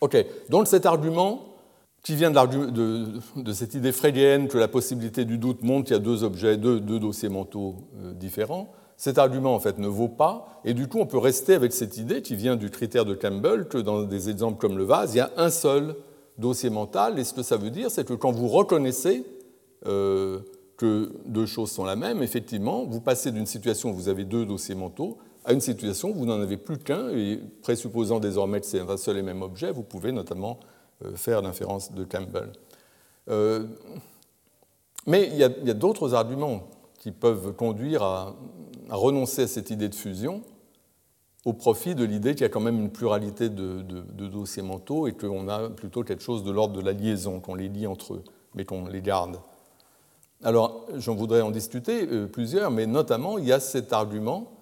Ok, 0.00 0.16
donc 0.48 0.66
cet 0.66 0.86
argument 0.86 1.54
qui 2.02 2.14
vient 2.14 2.30
de, 2.30 3.52
cette 3.52 3.74
idée 3.74 3.92
freudienne 3.92 4.48
que 4.48 4.58
la 4.58 4.68
possibilité 4.68 5.24
du 5.24 5.38
doute 5.38 5.62
montre 5.62 5.86
qu'il 5.86 5.96
y 5.96 5.98
a 5.98 6.02
deux 6.02 6.22
objets, 6.22 6.56
deux, 6.58 6.80
dossiers 6.80 7.30
mentaux 7.30 7.88
euh, 8.02 8.12
différents, 8.12 8.72
cet 8.96 9.16
argument 9.16 9.54
en 9.54 9.60
fait 9.60 9.78
ne 9.78 9.88
vaut 9.88 10.08
pas, 10.08 10.60
et 10.64 10.74
du 10.74 10.86
coup 10.86 10.98
on 10.98 11.06
peut 11.06 11.18
rester 11.18 11.54
avec 11.54 11.72
cette 11.72 11.96
idée 11.96 12.20
qui 12.20 12.36
vient 12.36 12.56
du 12.56 12.70
critère 12.70 13.04
de 13.04 13.14
Campbell 13.14 13.68
que 13.68 13.78
dans 13.78 14.02
des 14.02 14.28
exemples 14.28 14.58
comme 14.58 14.76
le 14.76 14.84
vase, 14.84 15.14
il 15.14 15.18
y 15.18 15.20
a 15.20 15.30
un 15.36 15.50
seul 15.50 15.96
dossier 16.38 16.70
mental. 16.70 17.18
Et 17.18 17.24
ce 17.24 17.34
que 17.34 17.42
ça 17.42 17.56
veut 17.56 17.70
dire, 17.70 17.90
c'est 17.90 18.06
que 18.06 18.14
quand 18.14 18.32
vous 18.32 18.48
reconnaissez 18.48 19.24
euh, 19.86 20.40
que 20.76 21.12
deux 21.26 21.46
choses 21.46 21.70
sont 21.70 21.84
la 21.84 21.96
même, 21.96 22.22
effectivement, 22.22 22.84
vous 22.84 23.00
passez 23.00 23.30
d'une 23.30 23.46
situation 23.46 23.90
où 23.90 23.94
vous 23.94 24.08
avez 24.08 24.24
deux 24.24 24.44
dossiers 24.44 24.74
mentaux 24.74 25.18
à 25.44 25.52
une 25.52 25.60
situation 25.60 26.10
où 26.10 26.14
vous 26.14 26.26
n'en 26.26 26.40
avez 26.40 26.56
plus 26.56 26.78
qu'un, 26.78 27.10
et 27.10 27.38
présupposant 27.62 28.18
désormais 28.18 28.60
que 28.60 28.66
c'est 28.66 28.80
un 28.80 28.96
seul 28.96 29.18
et 29.18 29.22
même 29.22 29.42
objet, 29.42 29.70
vous 29.70 29.82
pouvez 29.82 30.10
notamment 30.10 30.58
euh, 31.04 31.14
faire 31.16 31.42
l'inférence 31.42 31.92
de 31.92 32.04
Campbell. 32.04 32.50
Euh, 33.28 33.66
mais 35.06 35.28
il 35.30 35.36
y 35.36 35.44
a, 35.44 35.74
d'autres 35.74 36.14
arguments 36.14 36.66
qui 36.98 37.10
peuvent 37.10 37.52
conduire 37.52 38.02
à, 38.02 38.34
renoncer 38.88 39.42
à 39.42 39.46
cette 39.46 39.70
idée 39.70 39.88
de 39.88 39.94
fusion 39.94 40.42
au 41.44 41.52
profit 41.52 41.94
de 41.94 42.04
l'idée 42.04 42.32
qu'il 42.34 42.42
y 42.42 42.46
a 42.46 42.48
quand 42.48 42.60
même 42.60 42.80
une 42.80 42.90
pluralité 42.90 43.48
de, 43.48 43.82
dossiers 44.28 44.62
mentaux 44.62 45.06
et 45.06 45.12
qu'on 45.12 45.48
a 45.48 45.68
plutôt 45.70 46.02
quelque 46.02 46.22
chose 46.22 46.42
de 46.42 46.50
l'ordre 46.50 46.76
de 46.76 46.84
la 46.84 46.92
liaison, 46.92 47.40
qu'on 47.40 47.54
les 47.54 47.68
lie 47.68 47.86
entre 47.86 48.14
eux, 48.14 48.24
mais 48.54 48.64
qu'on 48.64 48.86
les 48.86 49.02
garde. 49.02 49.38
Alors, 50.42 50.86
j'en 50.96 51.14
voudrais 51.14 51.40
en 51.40 51.50
discuter 51.50 52.06
euh, 52.10 52.26
plusieurs, 52.26 52.70
mais 52.70 52.86
notamment, 52.86 53.38
il 53.38 53.44
y 53.44 53.52
a 53.52 53.60
cet 53.60 53.92
argument 53.92 54.52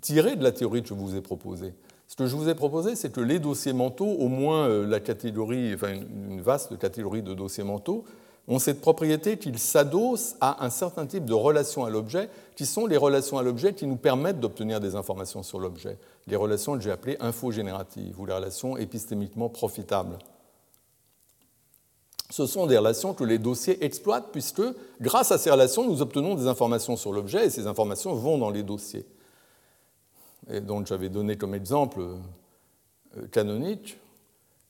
tiré 0.00 0.34
de 0.34 0.42
la 0.42 0.50
théorie 0.50 0.82
que 0.82 0.88
je 0.88 0.94
vous 0.94 1.14
ai 1.14 1.20
proposée. 1.20 1.74
Ce 2.08 2.16
que 2.16 2.26
je 2.26 2.34
vous 2.34 2.48
ai 2.48 2.54
proposé, 2.54 2.96
c'est 2.96 3.12
que 3.12 3.20
les 3.20 3.38
dossiers 3.38 3.72
mentaux, 3.72 4.08
au 4.08 4.28
moins 4.28 4.66
euh, 4.66 4.86
la 4.86 4.98
catégorie, 4.98 5.72
enfin 5.74 5.92
une 5.92 6.40
vaste 6.40 6.76
catégorie 6.78 7.22
de 7.22 7.34
dossiers 7.34 7.62
mentaux, 7.62 8.04
ont 8.48 8.58
cette 8.58 8.80
propriété 8.80 9.36
qu'ils 9.36 9.58
s'adossent 9.58 10.34
à 10.40 10.64
un 10.64 10.70
certain 10.70 11.06
type 11.06 11.24
de 11.24 11.32
relations 11.32 11.84
à 11.84 11.90
l'objet, 11.90 12.28
qui 12.56 12.66
sont 12.66 12.86
les 12.86 12.96
relations 12.96 13.38
à 13.38 13.42
l'objet 13.42 13.74
qui 13.74 13.86
nous 13.86 13.96
permettent 13.96 14.40
d'obtenir 14.40 14.80
des 14.80 14.96
informations 14.96 15.44
sur 15.44 15.60
l'objet, 15.60 15.98
les 16.26 16.36
relations 16.36 16.74
que 16.74 16.80
j'ai 16.80 16.90
appelées 16.90 17.16
infogénératives 17.20 18.18
ou 18.20 18.26
les 18.26 18.34
relations 18.34 18.76
épistémiquement 18.76 19.48
profitables. 19.48 20.18
Ce 22.30 22.46
sont 22.46 22.66
des 22.66 22.78
relations 22.78 23.12
que 23.12 23.24
les 23.24 23.38
dossiers 23.38 23.84
exploitent 23.84 24.30
puisque, 24.30 24.62
grâce 25.00 25.32
à 25.32 25.38
ces 25.38 25.50
relations, 25.50 25.84
nous 25.84 26.00
obtenons 26.00 26.36
des 26.36 26.46
informations 26.46 26.96
sur 26.96 27.12
l'objet 27.12 27.46
et 27.46 27.50
ces 27.50 27.66
informations 27.66 28.14
vont 28.14 28.38
dans 28.38 28.50
les 28.50 28.62
dossiers. 28.62 29.04
Et 30.48 30.60
donc 30.60 30.86
j'avais 30.86 31.08
donné 31.08 31.36
comme 31.36 31.54
exemple 31.54 32.00
euh, 32.00 33.26
canonique 33.32 33.98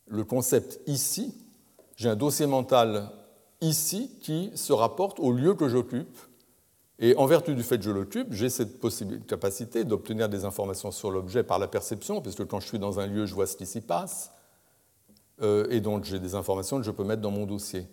le 0.06 0.24
concept 0.24 0.80
ici. 0.86 1.34
J'ai 1.96 2.08
un 2.08 2.16
dossier 2.16 2.46
mental 2.46 3.10
ici 3.60 4.10
qui 4.22 4.50
se 4.54 4.72
rapporte 4.72 5.20
au 5.20 5.32
lieu 5.32 5.54
que 5.54 5.68
j'occupe. 5.68 6.18
Et 7.02 7.16
en 7.16 7.24
vertu 7.24 7.54
du 7.54 7.62
fait 7.62 7.78
que 7.78 7.84
je 7.84 7.90
l'occupe, 7.90 8.34
j'ai 8.34 8.50
cette 8.50 8.78
capacité 9.26 9.84
d'obtenir 9.84 10.28
des 10.28 10.44
informations 10.44 10.90
sur 10.90 11.10
l'objet 11.10 11.42
par 11.42 11.58
la 11.58 11.66
perception, 11.66 12.20
puisque 12.20 12.46
quand 12.46 12.60
je 12.60 12.66
suis 12.66 12.78
dans 12.78 13.00
un 13.00 13.06
lieu, 13.06 13.24
je 13.24 13.34
vois 13.34 13.46
ce 13.46 13.56
qui 13.56 13.64
s'y 13.64 13.80
passe. 13.80 14.32
Euh, 15.40 15.66
et 15.70 15.80
donc 15.80 16.04
j'ai 16.04 16.18
des 16.18 16.34
informations 16.34 16.76
que 16.76 16.82
je 16.82 16.90
peux 16.90 17.04
mettre 17.04 17.22
dans 17.22 17.30
mon 17.30 17.46
dossier. 17.46 17.86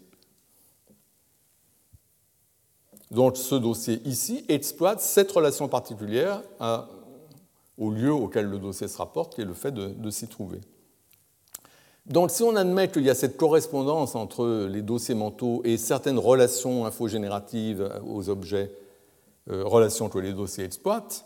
Donc 3.09 3.37
ce 3.37 3.55
dossier 3.55 4.01
ici 4.03 4.43
exploite 4.49 4.99
cette 4.99 5.31
relation 5.31 5.69
particulière 5.69 6.43
au 7.77 7.91
lieu 7.91 8.11
auquel 8.11 8.47
le 8.47 8.59
dossier 8.59 8.89
se 8.89 8.97
rapporte, 8.97 9.35
qui 9.35 9.41
est 9.41 9.45
le 9.45 9.53
fait 9.53 9.71
de 9.71 10.09
s'y 10.09 10.27
trouver. 10.27 10.59
Donc 12.05 12.31
si 12.31 12.43
on 12.43 12.57
admet 12.57 12.89
qu'il 12.89 13.03
y 13.03 13.09
a 13.09 13.15
cette 13.15 13.37
correspondance 13.37 14.15
entre 14.15 14.67
les 14.69 14.81
dossiers 14.81 15.15
mentaux 15.15 15.61
et 15.63 15.77
certaines 15.77 16.19
relations 16.19 16.85
infogénératives 16.85 17.89
aux 18.05 18.27
objets, 18.29 18.71
euh, 19.49 19.63
relations 19.63 20.09
que 20.09 20.19
les 20.19 20.33
dossiers 20.33 20.63
exploitent, 20.63 21.25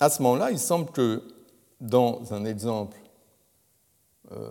à 0.00 0.10
ce 0.10 0.22
moment-là, 0.22 0.50
il 0.50 0.58
semble 0.58 0.90
que 0.90 1.22
dans 1.80 2.32
un 2.32 2.44
exemple 2.44 2.96
euh, 4.32 4.48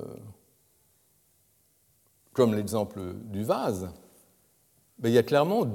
comme 2.33 2.53
l'exemple 2.53 2.99
du 3.25 3.43
vase, 3.43 3.89
ben, 4.99 5.09
il 5.09 5.15
y 5.15 5.17
a 5.17 5.23
clairement 5.23 5.65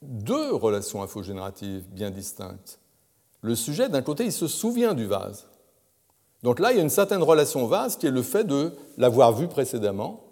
deux 0.00 0.54
relations 0.54 1.02
infogénératives 1.02 1.86
bien 1.90 2.10
distinctes. 2.10 2.80
Le 3.42 3.54
sujet, 3.54 3.88
d'un 3.88 4.02
côté, 4.02 4.24
il 4.24 4.32
se 4.32 4.46
souvient 4.46 4.94
du 4.94 5.06
vase. 5.06 5.46
Donc 6.42 6.60
là, 6.60 6.72
il 6.72 6.76
y 6.76 6.80
a 6.80 6.82
une 6.82 6.88
certaine 6.88 7.22
relation 7.22 7.66
vase 7.66 7.96
qui 7.96 8.06
est 8.06 8.10
le 8.10 8.22
fait 8.22 8.44
de 8.44 8.74
l'avoir 8.96 9.32
vu 9.32 9.48
précédemment 9.48 10.27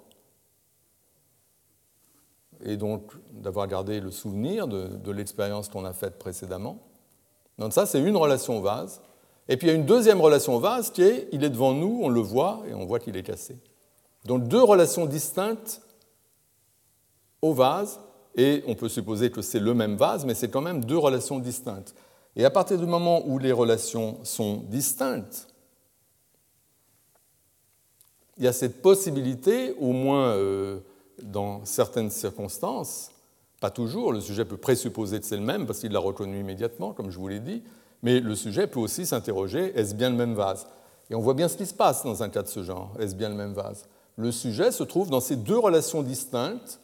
et 2.67 2.77
donc 2.77 3.13
d'avoir 3.31 3.69
gardé 3.69 4.01
le 4.01 4.11
souvenir 4.11 4.67
de, 4.67 5.11
l'expérience 5.13 5.69
qu'on 5.69 5.85
a 5.85 5.93
faite 5.93 6.19
précédemment. 6.19 6.79
Donc 7.59 7.73
ça, 7.73 7.87
c'est 7.87 8.01
une 8.01 8.17
relation 8.17 8.61
vase. 8.61 9.01
Et 9.49 9.57
puis 9.57 9.69
il 9.69 9.71
y 9.71 9.73
a 9.73 9.77
une 9.77 9.87
deuxième 9.87 10.21
relation 10.21 10.59
vase 10.59 10.91
qui 10.91 11.03
est, 11.03 11.29
il 11.33 11.45
est 11.45 11.51
devant 11.51 11.73
nous, 11.73 12.01
on 12.03 12.09
le 12.09 12.21
voit 12.21 12.63
et 12.69 12.75
on 12.75 12.85
voit 12.85 12.99
qu'il 12.99 13.17
est 13.17 13.23
cassé. 13.23 13.57
Donc 14.25 14.49
deux 14.49 14.63
relations 14.63 15.07
distinctes 15.07 15.81
au 17.41 17.53
vase, 17.55 18.01
et 18.35 18.63
on 18.67 18.75
peut 18.75 18.89
supposer 18.89 19.31
que 19.31 19.41
c'est 19.41 19.61
le 19.61 19.73
même 19.73 19.97
vase, 19.97 20.27
mais 20.27 20.35
c'est 20.35 20.51
quand 20.51 20.61
même 20.61 20.85
deux 20.85 20.99
relations 20.99 21.39
distinctes. 21.39 21.95
Et 22.35 22.45
à 22.45 22.51
partir 22.51 22.77
du 22.79 22.85
moment 22.85 23.27
où 23.27 23.39
les 23.39 23.53
relations 23.53 24.19
sont 24.25 24.57
distinctes, 24.69 25.49
il 28.37 28.45
y 28.45 28.49
a 28.49 28.53
cette 28.53 28.83
possibilité, 28.83 29.75
au 29.81 29.93
moins 29.93 30.33
euh, 30.33 30.81
dans 31.23 31.65
certaines 31.65 32.11
circonstances, 32.11 33.11
pas 33.61 33.71
toujours, 33.71 34.13
le 34.13 34.21
sujet 34.21 34.45
peut 34.45 34.57
présupposer 34.57 35.19
que 35.19 35.27
c'est 35.27 35.37
le 35.37 35.43
même 35.43 35.67
parce 35.67 35.81
qu'il 35.81 35.93
l'a 35.93 35.99
reconnu 35.99 36.41
immédiatement, 36.41 36.93
comme 36.93 37.11
je 37.11 37.19
vous 37.19 37.29
l'ai 37.29 37.41
dit, 37.41 37.63
mais 38.03 38.21
le 38.21 38.35
sujet 38.35 38.67
peut 38.67 38.81
aussi 38.81 39.07
s'interroger, 39.07 39.73
est-ce 39.79 39.95
bien 39.95 40.11
le 40.11 40.17
même 40.17 40.35
vase? 40.35 40.67
Et 41.09 41.15
on 41.15 41.21
voit 41.21 41.35
bien 41.35 41.49
ce 41.49 41.57
qui 41.57 41.67
se 41.67 41.75
passe 41.75 42.05
dans 42.05 42.23
un 42.23 42.29
cas 42.29 42.43
de 42.43 42.49
ce 42.49 42.63
genre, 42.63 42.93
est-ce 43.01 43.15
bien 43.15 43.29
le 43.29 43.35
même 43.35 43.55
vase? 43.55 43.87
Le 44.17 44.31
sujet 44.33 44.71
se 44.71 44.83
trouve 44.83 45.09
dans 45.09 45.21
ces 45.21 45.37
deux 45.37 45.59
relations 45.59 46.03
distinctes, 46.03 46.81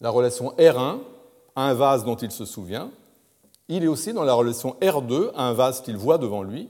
la 0.00 0.10
relation 0.10 0.52
R1 0.58 0.98
à 1.54 1.68
un 1.68 1.74
vase 1.74 2.04
dont 2.04 2.16
il 2.16 2.30
se 2.30 2.44
souvient, 2.44 2.90
il 3.68 3.82
est 3.82 3.88
aussi 3.88 4.12
dans 4.12 4.24
la 4.24 4.34
relation 4.34 4.76
R2 4.80 5.30
à 5.34 5.48
un 5.48 5.52
vase 5.52 5.80
qu'il 5.80 5.96
voit 5.96 6.18
devant 6.18 6.42
lui, 6.42 6.68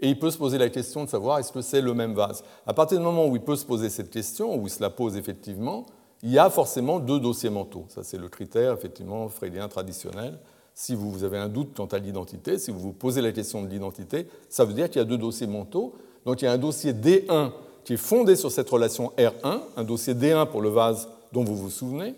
et 0.00 0.10
il 0.10 0.18
peut 0.18 0.30
se 0.30 0.38
poser 0.38 0.58
la 0.58 0.68
question 0.68 1.04
de 1.04 1.08
savoir 1.08 1.38
est-ce 1.38 1.52
que 1.52 1.62
c'est 1.62 1.80
le 1.80 1.94
même 1.94 2.14
vase? 2.14 2.44
À 2.66 2.74
partir 2.74 2.98
du 2.98 3.04
moment 3.04 3.26
où 3.26 3.36
il 3.36 3.42
peut 3.42 3.56
se 3.56 3.64
poser 3.64 3.88
cette 3.88 4.10
question, 4.10 4.54
où 4.54 4.66
il 4.66 4.70
se 4.70 4.82
la 4.82 4.90
pose 4.90 5.16
effectivement, 5.16 5.86
il 6.26 6.32
y 6.32 6.40
a 6.40 6.50
forcément 6.50 6.98
deux 6.98 7.20
dossiers 7.20 7.50
mentaux. 7.50 7.84
Ça, 7.88 8.02
c'est 8.02 8.18
le 8.18 8.28
critère 8.28 8.72
effectivement 8.72 9.28
freudien 9.28 9.68
traditionnel. 9.68 10.40
Si 10.74 10.96
vous 10.96 11.22
avez 11.22 11.38
un 11.38 11.48
doute 11.48 11.68
quant 11.76 11.86
à 11.86 11.98
l'identité, 11.98 12.58
si 12.58 12.72
vous 12.72 12.80
vous 12.80 12.92
posez 12.92 13.20
la 13.20 13.30
question 13.30 13.62
de 13.62 13.68
l'identité, 13.68 14.26
ça 14.48 14.64
veut 14.64 14.74
dire 14.74 14.90
qu'il 14.90 14.98
y 14.98 15.02
a 15.02 15.04
deux 15.04 15.18
dossiers 15.18 15.46
mentaux. 15.46 15.94
Donc 16.24 16.42
il 16.42 16.46
y 16.46 16.48
a 16.48 16.52
un 16.52 16.58
dossier 16.58 16.92
D1 16.92 17.52
qui 17.84 17.92
est 17.92 17.96
fondé 17.96 18.34
sur 18.34 18.50
cette 18.50 18.68
relation 18.68 19.12
R1, 19.16 19.60
un 19.76 19.84
dossier 19.84 20.14
D1 20.14 20.48
pour 20.50 20.62
le 20.62 20.68
vase 20.68 21.08
dont 21.32 21.44
vous 21.44 21.54
vous 21.54 21.70
souvenez, 21.70 22.16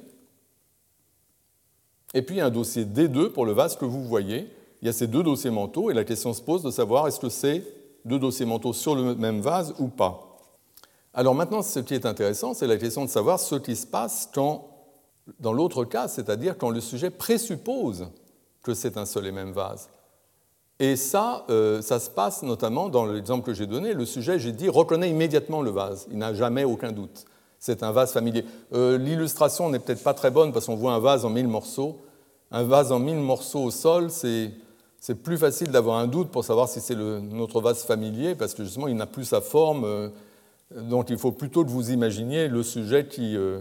et 2.15 2.23
puis 2.23 2.41
un 2.41 2.49
dossier 2.49 2.87
D2 2.87 3.29
pour 3.29 3.45
le 3.45 3.53
vase 3.53 3.77
que 3.77 3.85
vous 3.85 4.05
voyez, 4.05 4.49
il 4.81 4.87
y 4.87 4.89
a 4.89 4.95
ces 4.95 5.07
deux 5.07 5.23
dossiers 5.23 5.51
mentaux 5.51 5.91
et 5.91 5.95
la 5.95 6.05
question 6.05 6.33
se 6.33 6.41
pose 6.41 6.63
de 6.63 6.71
savoir 6.71 7.07
est-ce 7.07 7.21
que 7.21 7.29
c'est 7.29 7.63
deux 8.07 8.19
dossiers 8.19 8.47
mentaux 8.47 8.73
sur 8.73 8.95
le 8.95 9.15
même 9.17 9.43
vase 9.43 9.75
ou 9.79 9.89
pas. 9.89 10.28
Alors 11.19 11.35
maintenant, 11.35 11.63
ce 11.63 11.81
qui 11.81 11.95
est 11.95 12.07
intéressant, 12.07 12.55
c'est 12.55 12.69
la 12.69 12.77
question 12.77 13.05
de 13.05 13.11
savoir 13.11 13.41
ce 13.41 13.57
qui 13.57 13.75
se 13.75 13.89
passe 13.89 14.31
quand, 14.33 14.69
dans 15.41 15.53
l'autre 15.53 15.85
cas, 15.85 16.07
c'est-à-dire 16.07 16.57
quand 16.57 16.71
le 16.71 16.81
sujet 16.81 17.11
présuppose 17.11 18.07
que 18.63 18.73
c'est 18.73 18.97
un 18.97 19.05
seul 19.05 19.27
et 19.27 19.33
même 19.33 19.51
vase. 19.51 19.89
Et 20.79 20.95
ça, 20.95 21.45
euh, 21.51 21.83
ça 21.83 21.99
se 21.99 22.09
passe 22.09 22.45
notamment 22.45 22.89
dans 22.89 23.05
l'exemple 23.05 23.45
que 23.45 23.53
j'ai 23.53 23.67
donné. 23.67 23.95
Le 23.95 24.07
sujet, 24.07 24.39
j'ai 24.39 24.53
dit, 24.53 24.69
reconnaît 24.69 25.11
immédiatement 25.11 25.61
le 25.61 25.71
vase. 25.71 26.07
Il 26.13 26.19
n'a 26.19 26.35
jamais 26.35 26.63
aucun 26.63 26.93
doute. 26.93 27.25
C'est 27.59 27.83
un 27.83 27.91
vase 27.91 28.13
familier. 28.13 28.45
Euh, 28.73 28.97
l'illustration 28.97 29.71
n'est 29.71 29.81
peut-être 29.81 30.05
pas 30.05 30.15
très 30.15 30.31
bonne 30.31 30.53
parce 30.53 30.67
qu'on 30.67 30.77
voit 30.77 30.93
un 30.93 31.01
vase 31.01 31.25
en 31.25 31.31
mille 31.31 31.49
morceaux. 31.49 31.99
Un 32.53 32.63
vase 32.63 32.93
en 32.93 33.01
mille 33.01 33.19
morceaux 33.19 33.65
au 33.65 33.71
sol, 33.73 34.13
c'est 34.13 34.53
c'est 35.01 35.17
plus 35.17 35.39
facile 35.39 35.71
d'avoir 35.73 35.99
un 35.99 36.07
doute 36.07 36.31
pour 36.31 36.45
savoir 36.45 36.69
si 36.69 36.81
c'est 36.81 36.97
notre 36.97 37.61
vase 37.61 37.83
familier, 37.83 38.35
parce 38.35 38.55
que 38.55 38.65
justement, 38.65 38.89
il 38.89 38.97
n'a 38.97 39.07
plus 39.07 39.25
sa 39.25 39.41
forme. 39.41 40.11
Donc, 40.75 41.11
il 41.11 41.19
faut 41.19 41.33
plutôt 41.33 41.65
que 41.65 41.71
vous 41.71 41.91
imaginiez 41.91 42.49
le 42.49 42.63
sujet 42.63 43.07
qui, 43.07 43.37
euh, 43.37 43.61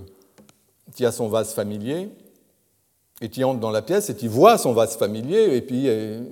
qui, 0.94 1.06
a 1.06 1.12
son 1.12 1.30
vase 1.30 1.54
familier 1.54 2.10
et 3.22 3.30
qui 3.30 3.44
entre 3.44 3.60
dans 3.60 3.72
la 3.72 3.82
pièce 3.82 4.10
et 4.10 4.16
qui 4.16 4.28
voit 4.28 4.58
son 4.58 4.74
vase 4.74 4.98
familier, 4.98 5.56
et 5.56 5.62
puis 5.62 5.88
euh, 5.88 6.24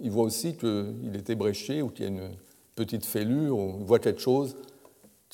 il 0.00 0.10
voit 0.10 0.24
aussi 0.24 0.56
qu'il 0.56 1.12
était 1.14 1.34
bréché 1.34 1.82
ou 1.82 1.88
qu'il 1.88 2.04
y 2.04 2.08
a 2.08 2.10
une 2.10 2.30
petite 2.76 3.04
fêlure, 3.04 3.56
ou 3.58 3.76
il 3.80 3.84
voit 3.84 3.98
quelque 3.98 4.20
chose, 4.20 4.56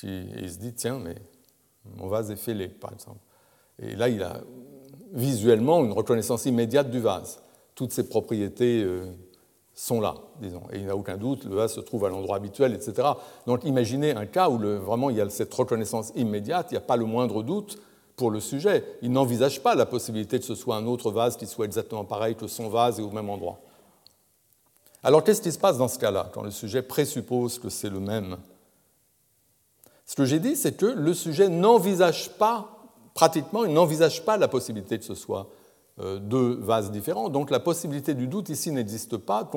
et 0.04 0.22
il 0.38 0.50
se 0.50 0.58
dit 0.58 0.72
tiens, 0.72 0.98
mais 1.02 1.16
mon 1.96 2.06
vase 2.06 2.30
est 2.30 2.36
fêlé, 2.36 2.68
par 2.68 2.92
exemple. 2.92 3.20
Et 3.80 3.96
là, 3.96 4.08
il 4.08 4.22
a 4.22 4.40
visuellement 5.12 5.84
une 5.84 5.92
reconnaissance 5.92 6.46
immédiate 6.46 6.90
du 6.90 7.00
vase 7.00 7.40
toutes 7.76 7.92
ces 7.92 8.08
propriétés 8.08 8.82
euh, 8.82 9.06
sont 9.76 10.00
là, 10.00 10.14
disons. 10.40 10.62
Et 10.72 10.78
il 10.78 10.84
n'y 10.84 10.90
a 10.90 10.96
aucun 10.96 11.18
doute, 11.18 11.44
le 11.44 11.54
vase 11.54 11.74
se 11.74 11.80
trouve 11.80 12.06
à 12.06 12.08
l'endroit 12.08 12.36
habituel, 12.36 12.72
etc. 12.72 13.08
Donc 13.46 13.62
imaginez 13.64 14.12
un 14.12 14.24
cas 14.24 14.48
où 14.48 14.58
vraiment 14.58 15.10
il 15.10 15.16
y 15.16 15.20
a 15.20 15.28
cette 15.28 15.52
reconnaissance 15.52 16.12
immédiate, 16.16 16.68
il 16.70 16.74
n'y 16.74 16.78
a 16.78 16.80
pas 16.80 16.96
le 16.96 17.04
moindre 17.04 17.42
doute 17.42 17.78
pour 18.16 18.30
le 18.30 18.40
sujet. 18.40 18.82
Il 19.02 19.12
n'envisage 19.12 19.62
pas 19.62 19.74
la 19.74 19.84
possibilité 19.84 20.38
que 20.38 20.46
ce 20.46 20.54
soit 20.54 20.76
un 20.76 20.86
autre 20.86 21.10
vase 21.10 21.36
qui 21.36 21.46
soit 21.46 21.66
exactement 21.66 22.04
pareil 22.04 22.34
que 22.34 22.46
son 22.46 22.70
vase 22.70 22.98
et 22.98 23.02
au 23.02 23.10
même 23.10 23.28
endroit. 23.28 23.60
Alors 25.04 25.22
qu'est-ce 25.22 25.42
qui 25.42 25.52
se 25.52 25.58
passe 25.58 25.76
dans 25.76 25.88
ce 25.88 25.98
cas-là, 25.98 26.30
quand 26.32 26.42
le 26.42 26.50
sujet 26.50 26.80
présuppose 26.80 27.58
que 27.58 27.68
c'est 27.68 27.90
le 27.90 28.00
même? 28.00 28.38
Ce 30.06 30.16
que 30.16 30.24
j'ai 30.24 30.40
dit, 30.40 30.56
c'est 30.56 30.76
que 30.76 30.86
le 30.86 31.12
sujet 31.12 31.48
n'envisage 31.50 32.30
pas, 32.38 32.78
pratiquement, 33.12 33.66
il 33.66 33.74
n'envisage 33.74 34.24
pas 34.24 34.38
la 34.38 34.48
possibilité 34.48 34.98
que 34.98 35.04
ce 35.04 35.14
soit 35.14 35.48
deux 35.98 36.56
vases 36.56 36.90
différents. 36.90 37.28
Donc 37.28 37.50
la 37.50 37.60
possibilité 37.60 38.14
du 38.14 38.26
doute 38.26 38.50
ici 38.50 38.70
n'existe 38.70 39.16
pas, 39.16 39.50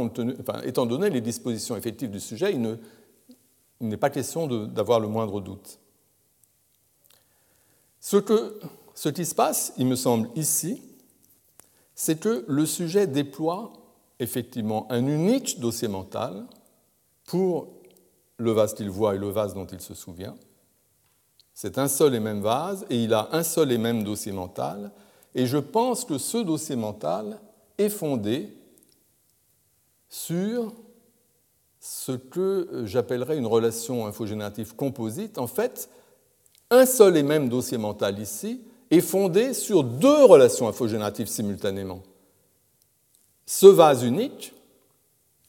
étant 0.64 0.86
donné 0.86 1.10
les 1.10 1.22
dispositions 1.22 1.76
effectives 1.76 2.12
du 2.12 2.20
sujet, 2.20 2.54
il 2.54 2.80
n'est 3.82 3.98
pas 3.98 4.10
question 4.10 4.48
d'avoir 4.48 5.00
le 5.00 5.08
moindre 5.08 5.42
doute. 5.42 5.80
Ce 8.00 9.10
qui 9.10 9.26
se 9.26 9.36
passe, 9.36 9.74
il 9.78 9.86
me 9.88 9.96
semble, 9.96 10.30
ici, 10.36 10.82
c'est 11.94 12.20
que 12.20 12.46
le 12.48 12.66
sujet 12.66 13.08
déploie 13.08 13.74
effectivement 14.20 14.90
un 14.90 15.06
unique 15.06 15.60
dossier 15.60 15.90
mental 15.90 16.46
pour 17.26 17.68
le 18.38 18.52
vase 18.52 18.74
qu'il 18.74 18.90
voit 18.90 19.16
et 19.16 19.18
le 19.18 19.28
vase 19.28 19.54
dont 19.54 19.66
il 19.66 19.82
se 19.82 19.94
souvient. 19.94 20.36
C'est 21.54 21.78
un 21.78 21.90
seul 21.90 22.16
et 22.16 22.22
même 22.22 22.40
vase 22.40 22.86
et 22.90 23.04
il 23.04 23.14
a 23.14 23.28
un 23.34 23.44
seul 23.44 23.74
et 23.74 23.78
même 23.78 24.06
dossier 24.06 24.32
mental 24.32 24.92
et 25.36 25.46
je 25.46 25.58
pense 25.58 26.06
que 26.06 26.18
ce 26.18 26.38
dossier 26.38 26.76
mental 26.76 27.40
est 27.78 27.90
fondé 27.90 28.54
sur 30.10 30.74
ce 31.80 32.12
que 32.12 32.84
j'appellerais 32.86 33.38
une 33.38 33.48
relation 33.48 34.06
infogénérative 34.06 34.76
composite. 34.76 35.38
En 35.38 35.48
fait, 35.48 35.90
un 36.70 36.86
seul 36.86 37.18
et 37.18 37.24
même 37.24 37.50
dossier 37.50 37.78
mental 37.78 38.20
ici 38.20 38.62
est 38.92 39.02
fondée 39.02 39.54
sur 39.54 39.84
deux 39.84 40.26
relations 40.26 40.68
infogénératives 40.68 41.28
simultanément. 41.28 42.02
Ce 43.46 43.68
vase 43.68 44.04
unique, 44.04 44.54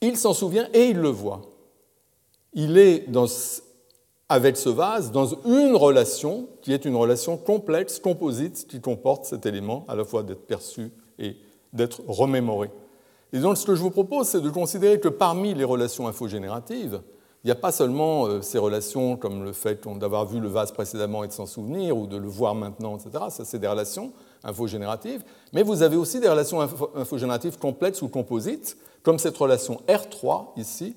il 0.01 0.17
s'en 0.17 0.33
souvient 0.33 0.67
et 0.73 0.89
il 0.89 0.97
le 0.97 1.09
voit. 1.09 1.41
Il 2.53 2.77
est 2.77 3.09
dans, 3.09 3.27
avec 4.31 4.55
ce 4.55 4.69
vase 4.69 5.11
dans 5.11 5.25
une 5.45 5.75
relation 5.75 6.47
qui 6.61 6.71
est 6.71 6.85
une 6.85 6.95
relation 6.95 7.35
complexe, 7.35 7.99
composite, 7.99 8.65
qui 8.65 8.79
comporte 8.79 9.25
cet 9.25 9.45
élément 9.45 9.83
à 9.89 9.95
la 9.95 10.05
fois 10.05 10.23
d'être 10.23 10.47
perçu 10.47 10.89
et 11.19 11.35
d'être 11.73 11.99
remémoré. 12.07 12.71
Et 13.33 13.39
donc 13.39 13.57
ce 13.57 13.65
que 13.65 13.75
je 13.75 13.81
vous 13.81 13.91
propose, 13.91 14.29
c'est 14.29 14.39
de 14.39 14.49
considérer 14.49 15.01
que 15.01 15.09
parmi 15.09 15.53
les 15.53 15.65
relations 15.65 16.07
infogénératives, 16.07 17.01
il 17.43 17.47
n'y 17.47 17.51
a 17.51 17.55
pas 17.55 17.73
seulement 17.73 18.25
euh, 18.25 18.41
ces 18.41 18.57
relations 18.57 19.17
comme 19.17 19.43
le 19.43 19.51
fait 19.51 19.85
d'avoir 19.97 20.25
vu 20.25 20.39
le 20.39 20.47
vase 20.47 20.71
précédemment 20.71 21.25
et 21.25 21.27
de 21.27 21.33
s'en 21.33 21.45
souvenir, 21.45 21.97
ou 21.97 22.07
de 22.07 22.15
le 22.15 22.29
voir 22.29 22.55
maintenant, 22.55 22.95
etc. 22.95 23.25
Ça, 23.31 23.43
c'est 23.43 23.59
des 23.59 23.67
relations 23.67 24.13
infogénératives. 24.45 25.25
Mais 25.51 25.61
vous 25.61 25.81
avez 25.81 25.97
aussi 25.97 26.21
des 26.21 26.29
relations 26.29 26.61
infogénératives 26.95 27.57
complexes 27.57 28.01
ou 28.01 28.07
composites, 28.07 28.77
comme 29.03 29.19
cette 29.19 29.35
relation 29.35 29.81
R3 29.89 30.51
ici, 30.55 30.95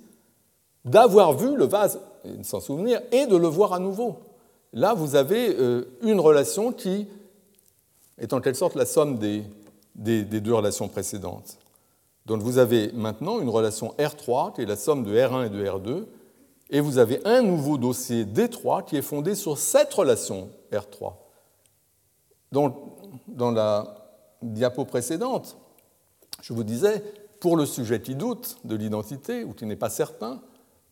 d'avoir 0.84 1.32
vu 1.32 1.56
le 1.56 1.64
vase 1.64 1.98
et 2.24 2.36
de 2.36 2.42
souvenir, 2.60 3.00
et 3.12 3.26
de 3.26 3.36
le 3.36 3.48
voir 3.48 3.72
à 3.72 3.78
nouveau. 3.78 4.16
Là, 4.72 4.94
vous 4.94 5.16
avez 5.16 5.54
euh, 5.56 5.84
une 6.02 6.20
relation 6.20 6.72
qui 6.72 7.06
est 8.18 8.32
en 8.32 8.40
quelque 8.40 8.56
sorte 8.56 8.74
la 8.74 8.86
somme 8.86 9.18
des, 9.18 9.44
des 9.94 10.40
deux 10.40 10.54
relations 10.54 10.88
précédentes. 10.88 11.58
Donc 12.26 12.40
vous 12.40 12.58
avez 12.58 12.90
maintenant 12.92 13.40
une 13.40 13.48
relation 13.48 13.94
R3 13.98 14.54
qui 14.54 14.62
est 14.62 14.66
la 14.66 14.76
somme 14.76 15.04
de 15.04 15.14
R1 15.14 15.46
et 15.46 15.50
de 15.50 15.64
R2, 15.64 16.04
et 16.70 16.80
vous 16.80 16.98
avez 16.98 17.20
un 17.26 17.42
nouveau 17.42 17.76
dossier 17.76 18.24
D3 18.24 18.84
qui 18.84 18.96
est 18.96 19.02
fondé 19.02 19.34
sur 19.34 19.58
cette 19.58 19.92
relation 19.92 20.48
R3. 20.72 21.12
Donc, 22.50 22.76
dans 23.28 23.50
la 23.50 23.94
diapo 24.42 24.84
précédente, 24.84 25.56
je 26.40 26.52
vous 26.52 26.64
disais, 26.64 27.02
pour 27.40 27.56
le 27.56 27.66
sujet 27.66 28.00
qui 28.00 28.14
doute 28.14 28.56
de 28.64 28.74
l'identité 28.76 29.44
ou 29.44 29.52
qui 29.52 29.66
n'est 29.66 29.76
pas 29.76 29.90
certain, 29.90 30.40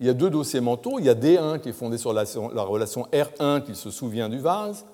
il 0.03 0.07
y 0.07 0.11
a 0.11 0.15
deux 0.15 0.31
dossiers 0.31 0.61
mentaux. 0.61 0.99
Il 0.99 1.05
y 1.05 1.09
a 1.09 1.15
D1 1.15 1.61
qui 1.61 1.69
est 1.69 1.73
fondé 1.73 1.97
sur 1.97 2.13
la, 2.13 2.25
la 2.53 2.63
relation 2.65 3.07
R1 3.13 3.63
qui 3.63 3.77
se 3.77 3.89
souvient 3.93 4.29
du 4.29 4.41
vase, 4.41 4.85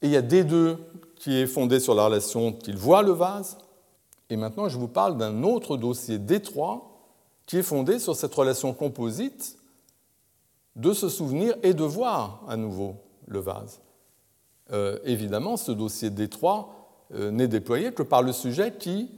et 0.00 0.06
il 0.06 0.12
y 0.12 0.16
a 0.16 0.22
D2 0.22 0.78
qui 1.16 1.36
est 1.36 1.46
fondé 1.46 1.78
sur 1.80 1.94
la 1.94 2.06
relation 2.06 2.50
qu'il 2.54 2.78
voit 2.78 3.02
le 3.02 3.12
vase. 3.12 3.58
Et 4.30 4.36
maintenant, 4.36 4.70
je 4.70 4.78
vous 4.78 4.88
parle 4.88 5.18
d'un 5.18 5.42
autre 5.42 5.76
dossier 5.76 6.18
D3 6.18 6.80
qui 7.44 7.58
est 7.58 7.62
fondé 7.62 7.98
sur 7.98 8.16
cette 8.16 8.34
relation 8.34 8.72
composite 8.72 9.58
de 10.76 10.94
se 10.94 11.10
souvenir 11.10 11.54
et 11.62 11.74
de 11.74 11.84
voir 11.84 12.42
à 12.48 12.56
nouveau 12.56 12.94
le 13.26 13.40
vase. 13.40 13.82
Euh, 14.72 14.98
évidemment, 15.04 15.58
ce 15.58 15.72
dossier 15.72 16.08
D3 16.08 16.68
euh, 17.12 17.30
n'est 17.30 17.48
déployé 17.48 17.92
que 17.92 18.02
par 18.02 18.22
le 18.22 18.32
sujet 18.32 18.72
qui 18.78 19.10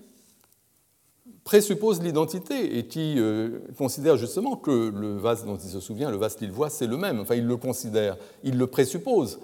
présuppose 1.45 2.03
l'identité 2.03 2.78
et 2.78 2.86
qui 2.86 3.18
euh, 3.18 3.59
considère 3.76 4.16
justement 4.16 4.57
que 4.57 4.93
le 4.95 5.16
vase 5.16 5.45
dont 5.45 5.57
il 5.57 5.68
se 5.68 5.80
souvient, 5.80 6.11
le 6.11 6.16
vase 6.16 6.36
qu'il 6.36 6.53
voit, 6.53 6.70
c'est 6.70 6.86
le 6.86 6.97
même. 6.97 7.20
Enfin, 7.20 7.34
il 7.34 7.47
le 7.47 7.57
considère, 7.57 8.16
il 8.45 8.57
le 8.59 8.66
présuppose. 8.66 9.40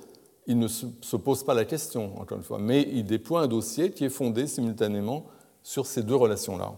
Il 0.46 0.59
ne 0.59 0.68
se 0.68 1.16
pose 1.16 1.44
pas 1.44 1.53
la 1.53 1.64
question, 1.64 2.18
encore 2.18 2.38
une 2.38 2.44
fois, 2.44 2.59
mais 2.59 2.88
il 2.92 3.05
déploie 3.05 3.42
un 3.42 3.49
dossier 3.49 3.90
qui 3.90 4.05
est 4.05 4.11
fondé 4.11 4.46
simultanément 4.46 5.26
sur 5.62 5.84
ces 5.84 6.03
deux 6.03 6.14
relations-là. 6.14 6.72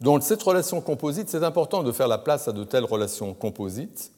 Donc 0.00 0.22
cette 0.22 0.42
relation 0.42 0.80
composite, 0.80 1.28
c'est 1.28 1.44
important 1.44 1.82
de 1.82 1.92
faire 1.92 2.08
la 2.08 2.16
place 2.16 2.48
à 2.48 2.52
de 2.52 2.64
telles 2.64 2.84
relations 2.84 3.34
composites 3.34 4.12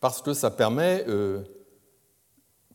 parce 0.00 0.22
que 0.22 0.32
ça 0.32 0.50
permet 0.50 1.04
euh, 1.08 1.42